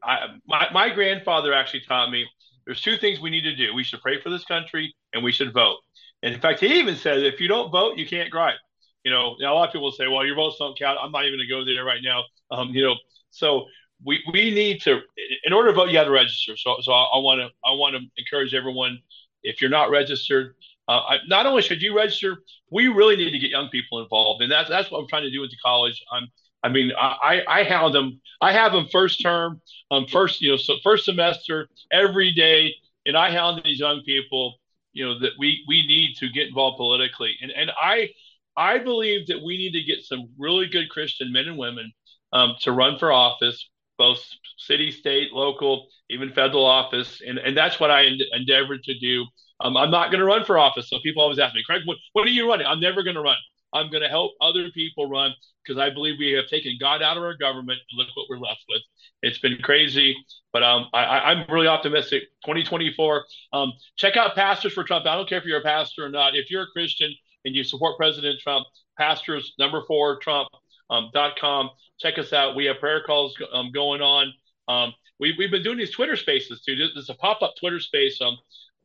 I, 0.04 0.28
my, 0.48 0.68
my 0.74 0.90
grandfather 0.90 1.54
actually 1.54 1.82
taught 1.82 2.12
me 2.12 2.26
there's 2.66 2.82
two 2.82 2.98
things 2.98 3.20
we 3.20 3.30
need 3.30 3.44
to 3.44 3.56
do. 3.56 3.74
We 3.74 3.84
should 3.84 4.02
pray 4.02 4.22
for 4.22 4.30
this 4.30 4.46
country 4.46 4.94
and 5.14 5.24
we 5.24 5.32
should 5.32 5.54
vote. 5.54 5.78
And 6.24 6.34
in 6.34 6.40
fact, 6.40 6.60
he 6.60 6.80
even 6.80 6.96
said 6.96 7.20
if 7.24 7.40
you 7.40 7.48
don't 7.48 7.72
vote, 7.72 7.98
you 7.98 8.06
can't 8.06 8.30
gripe. 8.30 8.60
You 9.04 9.12
know, 9.12 9.36
now 9.40 9.54
a 9.54 9.56
lot 9.56 9.68
of 9.68 9.74
people 9.74 9.92
say, 9.92 10.08
well, 10.08 10.26
your 10.26 10.36
votes 10.36 10.58
don't 10.60 10.78
count. 10.78 11.00
I'm 11.02 11.12
not 11.12 11.26
even 11.26 11.40
going 11.40 11.48
to 11.48 11.54
go 11.54 11.66
there 11.66 11.84
right 11.84 12.02
now. 12.04 12.24
Um, 12.52 12.70
you 12.70 12.84
know, 12.84 12.96
so 13.32 13.66
we, 14.04 14.24
we 14.32 14.52
need 14.52 14.82
to, 14.84 15.00
in 15.44 15.54
order 15.54 15.70
to 15.70 15.76
vote, 15.76 15.90
you 15.90 15.98
have 15.98 16.08
to 16.08 16.12
register. 16.12 16.56
So, 16.56 16.78
so 16.82 16.92
I 16.92 17.18
want 17.18 17.40
to, 17.40 17.48
I 17.66 17.74
want 17.74 17.96
to 17.96 18.02
encourage 18.18 18.54
everyone, 18.54 19.00
if 19.44 19.60
you're 19.60 19.72
not 19.72 19.90
registered, 19.90 20.56
uh, 20.88 21.00
I, 21.08 21.18
not 21.28 21.46
only 21.46 21.62
should 21.62 21.82
you 21.82 21.96
register, 21.96 22.44
we 22.70 22.88
really 22.88 23.16
need 23.16 23.32
to 23.32 23.40
get 23.40 23.50
young 23.50 23.70
people 23.70 24.02
involved, 24.02 24.42
and 24.42 24.52
that's 24.52 24.70
that's 24.70 24.92
what 24.92 25.00
I'm 25.00 25.08
trying 25.08 25.24
to 25.24 25.32
do 25.32 25.44
into 25.44 25.56
college. 25.64 26.04
I'm 26.12 26.28
I 26.64 26.70
mean, 26.70 26.92
I, 27.00 27.42
I 27.48 27.64
hound 27.64 27.96
them. 27.96 28.22
I 28.40 28.52
have 28.54 28.72
them 28.72 28.88
first 28.92 29.22
term, 29.22 29.62
um, 29.90 30.06
first, 30.08 30.42
you 30.42 30.52
know, 30.52 30.58
so 30.58 30.76
first 30.84 31.06
semester 31.06 31.68
every 31.92 32.32
day, 32.32 32.74
and 33.06 33.18
I 33.18 33.32
hound 33.32 33.62
these 33.64 33.80
young 33.80 34.02
people, 34.06 34.56
you 34.94 35.06
know, 35.06 35.20
that 35.20 35.32
we 35.40 35.64
we 35.68 35.86
need 35.88 36.16
to 36.18 36.30
get 36.30 36.48
involved 36.48 36.78
politically, 36.78 37.36
and 37.42 37.52
and 37.52 37.72
I 37.82 38.10
I 38.56 38.78
believe 38.80 39.28
that 39.28 39.42
we 39.44 39.58
need 39.58 39.72
to 39.74 39.84
get 39.84 40.04
some 40.04 40.30
really 40.38 40.68
good 40.68 40.90
Christian 40.90 41.32
men 41.32 41.48
and 41.48 41.58
women 41.58 41.92
um, 42.34 42.56
to 42.62 42.72
run 42.72 42.98
for 43.00 43.12
office, 43.12 43.70
both 43.98 44.24
city, 44.58 44.92
state, 44.92 45.32
local, 45.34 45.88
even 46.10 46.32
federal 46.34 46.66
office, 46.66 47.22
and 47.26 47.38
and 47.40 47.58
that's 47.58 47.80
what 47.80 47.92
I 47.92 48.08
endeavored 48.34 48.84
to 48.84 49.00
do. 49.00 49.26
Um, 49.62 49.78
I'm 49.78 49.92
not 49.92 50.10
going 50.12 50.20
to 50.20 50.26
run 50.26 50.44
for 50.46 50.58
office, 50.58 50.90
so 50.90 51.00
people 51.04 51.22
always 51.22 51.40
ask 51.40 51.54
me, 51.54 51.64
Craig, 51.66 51.84
what, 51.86 51.98
what 52.14 52.26
are 52.26 52.32
you 52.32 52.48
running? 52.50 52.66
I'm 52.66 52.80
never 52.80 53.04
going 53.04 53.16
to 53.16 53.22
run. 53.22 53.38
I'm 53.74 53.90
going 53.90 54.04
to 54.04 54.10
help 54.10 54.34
other 54.42 54.70
people 54.72 55.10
run 55.10 55.34
because 55.64 55.80
I 55.80 55.90
believe 55.90 56.16
we 56.20 56.32
have 56.34 56.48
taken 56.48 56.78
God 56.80 57.02
out 57.02 57.18
of 57.18 57.24
our 57.24 57.36
government 57.36 57.80
and 57.90 57.98
look 57.98 58.08
what 58.16 58.28
we're 58.30 58.40
left 58.40 58.64
with. 58.68 58.82
It's 59.22 59.40
been 59.40 59.58
crazy, 59.62 60.16
but 60.52 60.64
um, 60.64 60.88
I, 60.94 61.32
am 61.32 61.46
really 61.50 61.68
optimistic. 61.68 62.24
2024. 62.46 63.26
Um, 63.54 63.74
check 63.96 64.18
out 64.18 64.36
Pastors 64.36 64.74
for 64.74 64.84
Trump. 64.84 65.06
I 65.06 65.16
don't 65.16 65.30
care 65.30 65.38
if 65.38 65.46
you're 65.46 65.60
a 65.60 65.64
pastor 65.64 66.06
or 66.06 66.10
not. 66.10 66.36
If 66.36 66.50
you're 66.50 66.64
a 66.64 66.68
Christian 66.74 67.14
and 67.46 67.56
you 67.56 67.64
support 67.64 67.98
President 67.98 68.40
Trump, 68.40 68.66
pastors 68.98 69.54
number 69.58 69.84
four 69.88 70.20
Trump 70.20 70.50
um, 70.90 71.10
dot 71.14 71.38
com. 71.40 71.70
Check 72.00 72.18
us 72.18 72.34
out. 72.34 72.56
We 72.56 72.66
have 72.66 72.80
prayer 72.80 73.02
calls 73.04 73.36
um, 73.54 73.72
going 73.72 74.02
on. 74.02 74.34
Um, 74.68 74.94
we, 75.20 75.36
we've 75.38 75.52
been 75.52 75.64
doing 75.64 75.78
these 75.78 75.92
Twitter 75.92 76.16
spaces 76.16 76.62
too. 76.62 76.76
There's 76.76 77.10
a 77.10 77.16
pop 77.16 77.42
up 77.42 77.54
Twitter 77.60 77.80
space. 77.80 78.20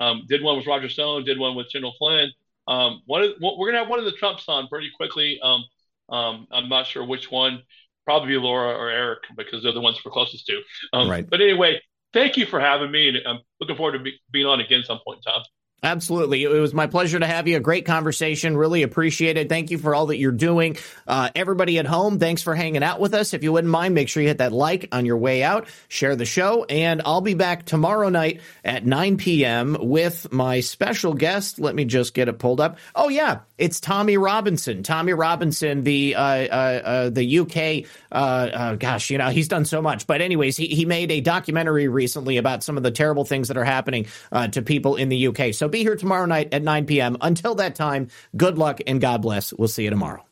Um, 0.00 0.24
did 0.28 0.42
one 0.42 0.56
with 0.56 0.66
Roger 0.66 0.88
Stone. 0.88 1.24
Did 1.24 1.38
one 1.38 1.56
with 1.56 1.70
General 1.70 1.94
Flynn. 1.98 2.30
Um, 2.68 3.02
one 3.06 3.22
of, 3.22 3.30
we're 3.40 3.66
gonna 3.66 3.78
have 3.78 3.88
one 3.88 3.98
of 3.98 4.04
the 4.04 4.12
Trumps 4.12 4.44
on 4.48 4.68
pretty 4.68 4.90
quickly. 4.96 5.40
Um, 5.42 5.64
um, 6.08 6.46
I'm 6.50 6.68
not 6.68 6.86
sure 6.86 7.04
which 7.04 7.30
one. 7.30 7.62
Probably 8.04 8.36
Laura 8.36 8.76
or 8.76 8.88
Eric 8.88 9.20
because 9.36 9.62
they're 9.62 9.72
the 9.72 9.80
ones 9.80 10.00
we're 10.04 10.12
closest 10.12 10.46
to. 10.46 10.62
Um, 10.92 11.10
right. 11.10 11.28
But 11.28 11.40
anyway, 11.40 11.80
thank 12.12 12.36
you 12.36 12.46
for 12.46 12.60
having 12.60 12.90
me, 12.90 13.08
and 13.08 13.18
I'm 13.26 13.40
looking 13.60 13.76
forward 13.76 13.92
to 13.92 13.98
be, 13.98 14.20
being 14.30 14.46
on 14.46 14.60
again 14.60 14.84
some 14.84 15.00
point 15.04 15.20
in 15.26 15.32
time. 15.32 15.42
Absolutely. 15.82 16.42
It 16.42 16.48
was 16.48 16.72
my 16.72 16.86
pleasure 16.86 17.18
to 17.18 17.26
have 17.26 17.46
you. 17.46 17.58
A 17.58 17.60
great 17.60 17.84
conversation. 17.84 18.56
Really 18.56 18.82
appreciate 18.82 19.36
it. 19.36 19.50
Thank 19.50 19.70
you 19.70 19.76
for 19.76 19.94
all 19.94 20.06
that 20.06 20.16
you're 20.16 20.32
doing. 20.32 20.78
Uh, 21.06 21.28
everybody 21.34 21.78
at 21.78 21.86
home, 21.86 22.18
thanks 22.18 22.42
for 22.42 22.54
hanging 22.54 22.82
out 22.82 22.98
with 22.98 23.12
us. 23.12 23.34
If 23.34 23.44
you 23.44 23.52
wouldn't 23.52 23.70
mind, 23.70 23.94
make 23.94 24.08
sure 24.08 24.22
you 24.22 24.28
hit 24.28 24.38
that 24.38 24.52
like 24.52 24.88
on 24.90 25.04
your 25.04 25.18
way 25.18 25.42
out, 25.42 25.68
share 25.88 26.16
the 26.16 26.24
show, 26.24 26.64
and 26.64 27.02
I'll 27.04 27.20
be 27.20 27.34
back 27.34 27.66
tomorrow 27.66 28.08
night 28.08 28.40
at 28.64 28.86
9 28.86 29.18
p.m. 29.18 29.76
with 29.78 30.32
my 30.32 30.60
special 30.60 31.12
guest. 31.12 31.58
Let 31.58 31.74
me 31.74 31.84
just 31.84 32.14
get 32.14 32.28
it 32.28 32.38
pulled 32.38 32.60
up. 32.60 32.78
Oh, 32.94 33.10
yeah. 33.10 33.40
It's 33.58 33.78
Tommy 33.78 34.16
Robinson. 34.16 34.82
Tommy 34.82 35.12
Robinson, 35.12 35.82
the 35.82 36.14
uh, 36.14 36.20
uh, 36.20 36.82
uh 36.84 37.10
the 37.10 37.38
UK, 37.38 37.88
uh, 38.12 38.14
uh, 38.14 38.74
gosh, 38.74 39.10
you 39.10 39.18
know, 39.18 39.28
he's 39.28 39.48
done 39.48 39.64
so 39.64 39.80
much. 39.80 40.06
But 40.06 40.20
anyways, 40.20 40.56
he, 40.56 40.66
he 40.66 40.84
made 40.84 41.10
a 41.10 41.20
documentary 41.20 41.88
recently 41.88 42.38
about 42.38 42.62
some 42.62 42.76
of 42.76 42.82
the 42.82 42.90
terrible 42.90 43.24
things 43.24 43.48
that 43.48 43.56
are 43.56 43.64
happening 43.64 44.06
to 44.52 44.62
people 44.62 44.96
in 44.96 45.08
the 45.08 45.28
UK. 45.28 45.54
So 45.66 45.70
be 45.70 45.82
here 45.82 45.96
tomorrow 45.96 46.26
night 46.26 46.50
at 46.52 46.62
9 46.62 46.86
p.m. 46.86 47.16
Until 47.20 47.56
that 47.56 47.74
time, 47.74 48.06
good 48.36 48.56
luck 48.56 48.78
and 48.86 49.00
God 49.00 49.20
bless. 49.20 49.52
We'll 49.52 49.66
see 49.66 49.82
you 49.82 49.90
tomorrow. 49.90 50.25